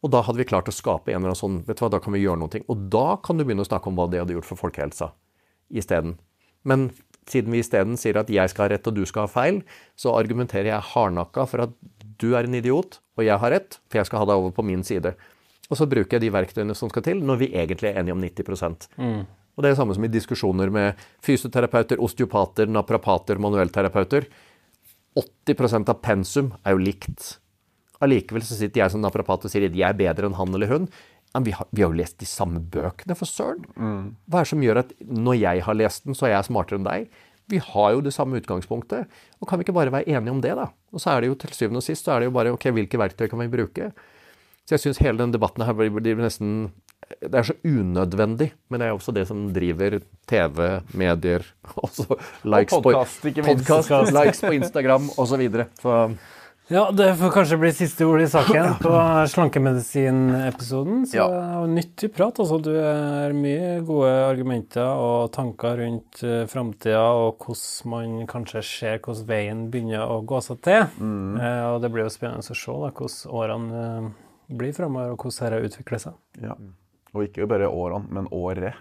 Og 0.05 0.13
da 0.13 0.21
hadde 0.25 0.39
vi 0.39 0.47
klart 0.49 0.69
å 0.69 0.75
skape 0.75 1.11
en 1.11 1.19
eller 1.19 1.33
annen 1.33 1.39
sånn 1.39 1.61
Vet 1.65 1.79
du 1.79 1.83
hva, 1.83 1.89
da 1.95 1.99
kan 2.03 2.13
vi 2.13 2.21
gjøre 2.21 2.39
noe. 2.43 2.61
Og 2.69 2.85
da 2.93 3.07
kan 3.25 3.39
du 3.39 3.43
begynne 3.43 3.65
å 3.65 3.69
snakke 3.69 3.89
om 3.89 3.97
hva 3.97 4.05
det 4.11 4.21
hadde 4.21 4.35
gjort 4.37 4.49
for 4.49 4.61
folkehelsa 4.61 5.09
isteden. 5.73 6.15
Men 6.67 6.91
siden 7.27 7.51
vi 7.51 7.61
isteden 7.63 7.97
sier 7.99 8.19
at 8.21 8.29
jeg 8.31 8.53
skal 8.53 8.67
ha 8.67 8.73
rett 8.75 8.87
og 8.87 8.95
du 8.95 9.03
skal 9.09 9.25
ha 9.25 9.31
feil, 9.31 9.63
så 9.99 10.13
argumenterer 10.15 10.69
jeg 10.69 10.89
hardnakka 10.93 11.47
for 11.49 11.65
at 11.65 11.73
du 12.21 12.29
er 12.37 12.47
en 12.47 12.57
idiot, 12.57 13.01
og 13.17 13.25
jeg 13.25 13.41
har 13.41 13.53
rett, 13.53 13.79
for 13.89 13.99
jeg 13.99 14.09
skal 14.09 14.23
ha 14.23 14.29
deg 14.29 14.41
over 14.41 14.53
på 14.55 14.65
min 14.65 14.85
side. 14.85 15.13
Og 15.67 15.79
så 15.79 15.87
bruker 15.89 16.17
jeg 16.17 16.23
de 16.23 16.33
verktøyene 16.33 16.75
som 16.77 16.91
skal 16.91 17.03
til, 17.05 17.19
når 17.25 17.41
vi 17.41 17.51
egentlig 17.51 17.91
er 17.91 17.99
enige 18.01 18.15
om 18.15 18.23
90 18.23 18.87
mm. 18.95 19.19
Og 19.57 19.63
det 19.63 19.67
er 19.67 19.73
det 19.73 19.79
samme 19.79 19.95
som 19.97 20.05
i 20.05 20.13
diskusjoner 20.13 20.71
med 20.71 21.07
fysioterapeuter, 21.25 21.99
osteopater, 22.03 22.69
naprapater, 22.69 23.41
manuellterapeuter. 23.41 24.27
80% 25.17 25.91
av 25.91 26.01
pensum 26.05 26.53
er 26.63 26.75
jo 26.75 26.81
likt. 26.81 27.37
Allikevel 28.03 28.45
så 28.45 28.57
sitter 28.57 28.83
jeg 28.83 28.93
som 28.93 29.01
naprapat 29.01 29.47
og 29.47 29.51
sier 29.51 29.67
at 29.67 29.77
jeg 29.77 29.87
er 29.87 29.97
bedre 29.97 30.29
enn 30.29 30.37
han 30.37 30.53
eller 30.53 30.69
hun. 30.71 30.89
Men 31.33 31.45
vi 31.45 31.53
har, 31.53 31.67
vi 31.75 31.83
har 31.83 31.91
jo 31.91 31.99
lest 31.99 32.19
de 32.21 32.27
samme 32.29 32.61
bøkene, 32.73 33.15
for 33.17 33.29
søren. 33.29 33.65
Mm. 33.75 34.03
Hva 34.25 34.41
er 34.41 34.45
det 34.45 34.51
som 34.53 34.63
gjør 34.63 34.81
at 34.81 34.93
når 35.05 35.39
jeg 35.41 35.63
har 35.67 35.77
lest 35.77 36.05
den, 36.07 36.17
så 36.17 36.27
er 36.27 36.37
jeg 36.37 36.47
smartere 36.47 36.79
enn 36.79 36.87
deg? 36.87 37.09
Vi 37.51 37.59
har 37.63 37.91
jo 37.95 38.03
det 38.03 38.13
samme 38.15 38.39
utgangspunktet. 38.41 39.19
Og 39.39 39.49
kan 39.49 39.59
vi 39.59 39.67
ikke 39.67 39.75
bare 39.75 39.93
være 39.93 40.09
enige 40.09 40.33
om 40.33 40.41
det, 40.43 40.53
da? 40.59 40.69
Og 40.93 41.03
så 41.03 41.13
er 41.13 41.23
det 41.23 41.31
jo 41.31 41.37
til 41.39 41.53
syvende 41.55 41.83
og 41.83 41.85
sist 41.85 42.07
så 42.07 42.15
er 42.15 42.23
det 42.23 42.29
jo 42.29 42.35
bare 42.35 42.53
ok, 42.55 42.69
hvilke 42.75 42.99
verktøy 42.99 43.27
kan 43.31 43.43
vi 43.43 43.51
bruke? 43.53 43.91
Så 44.67 44.75
jeg 44.75 44.83
syns 44.83 44.99
hele 44.99 45.21
den 45.21 45.31
debatten 45.31 45.63
her 45.63 45.75
blir, 45.77 45.93
blir 45.95 46.19
nesten 46.19 46.73
det 47.21 47.37
er 47.39 47.45
så 47.47 47.53
unødvendig, 47.63 48.49
men 48.67 48.81
det 48.81 48.87
er 48.87 48.95
også 48.95 49.13
det 49.15 49.23
som 49.29 49.45
driver 49.55 50.01
TV, 50.27 50.57
medier 50.97 51.45
også 51.85 52.17
likes 52.43 52.75
Og 52.75 52.83
podkast, 52.83 53.21
ikke 53.29 53.45
minst. 53.45 53.63
Podcast, 53.67 54.11
likes 54.11 54.41
på 54.43 54.51
Instagram 54.57 55.07
osv. 55.15 55.45
Ja, 56.67 56.89
det 56.91 57.13
får 57.15 57.31
kanskje 57.31 57.57
bli 57.61 57.69
siste 57.71 58.03
ord 58.03 58.19
i 58.19 58.27
saken 58.27 58.73
på 58.83 58.91
slankemedisin-episoden. 59.31 61.05
Så 61.07 61.15
ja. 61.15 61.63
nyttig 61.71 62.11
prat. 62.11 62.41
altså 62.43 62.59
Du 62.59 62.73
har 62.75 63.31
mye 63.31 63.77
gode 63.87 64.11
argumenter 64.27 64.83
og 64.83 65.31
tanker 65.31 65.79
rundt 65.79 66.19
uh, 66.27 66.43
framtida 66.51 67.05
og 67.15 67.39
hvordan 67.39 67.93
man 67.93 68.19
kanskje 68.27 68.65
ser 68.67 68.99
hvordan 68.99 69.31
veien 69.31 69.65
begynner 69.71 70.11
å 70.11 70.19
gå 70.27 70.43
seg 70.43 70.59
til. 70.67 70.89
Mm. 70.99 71.39
Eh, 71.39 71.65
og 71.71 71.79
det 71.85 71.93
blir 71.93 72.03
jo 72.03 72.11
spennende 72.11 72.43
å 72.43 72.59
se 72.65 72.79
da, 72.83 72.91
hvordan 72.91 73.37
årene 73.39 73.85
uh, 73.87 74.15
blir 74.47 74.73
framover, 74.75 75.13
og 75.13 75.23
hvordan 75.23 75.53
dette 75.53 75.71
utvikler 75.71 76.03
seg. 76.03 76.19
Ja. 76.43 76.57
Og 77.13 77.25
ikke 77.27 77.47
bare 77.49 77.69
årene, 77.69 78.07
men 78.13 78.29
året. 78.31 78.77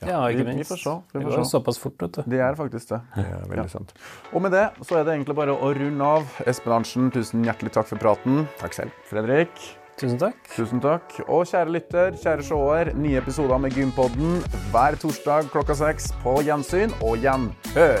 Ja, 0.00 0.08
ja 0.08 0.20
ikke 0.32 0.46
minst. 0.48 0.60
Vi 0.60 0.68
får 0.70 0.80
se. 0.82 0.94
Vi 1.12 1.18
får 1.18 1.26
det 1.26 1.36
går 1.36 1.48
såpass 1.50 1.80
fort, 1.80 1.96
vet 2.02 2.14
du. 2.16 2.22
Det 2.32 2.40
er 2.40 2.56
faktisk 2.56 2.94
det. 2.94 3.00
Det 3.16 3.26
er 3.26 3.44
veldig 3.50 3.66
ja. 3.66 3.72
sant. 3.74 3.92
Og 4.32 4.42
med 4.42 4.56
det 4.56 4.64
så 4.80 5.00
er 5.00 5.04
det 5.04 5.18
egentlig 5.18 5.36
bare 5.36 5.56
å 5.56 5.74
runde 5.76 6.14
av. 6.16 6.40
Espen 6.48 6.76
Arntzen, 6.78 7.10
tusen 7.14 7.44
hjertelig 7.44 7.74
takk 7.76 7.90
for 7.90 8.00
praten. 8.00 8.46
Takk 8.62 8.78
selv. 8.78 8.96
Fredrik. 9.10 9.52
Tusen 10.00 10.16
takk. 10.16 10.38
Tusen 10.54 10.80
takk. 10.80 11.12
Og 11.28 11.44
kjære 11.50 11.74
lytter, 11.74 12.16
kjære 12.22 12.46
seer, 12.48 12.92
nye 12.96 13.20
episoder 13.20 13.60
med 13.60 13.76
Gympodden 13.76 14.40
hver 14.72 14.96
torsdag 15.02 15.52
klokka 15.52 15.76
seks 15.76 16.08
på 16.24 16.38
gjensyn 16.46 16.96
og 17.04 17.20
gjenhør. 17.20 18.00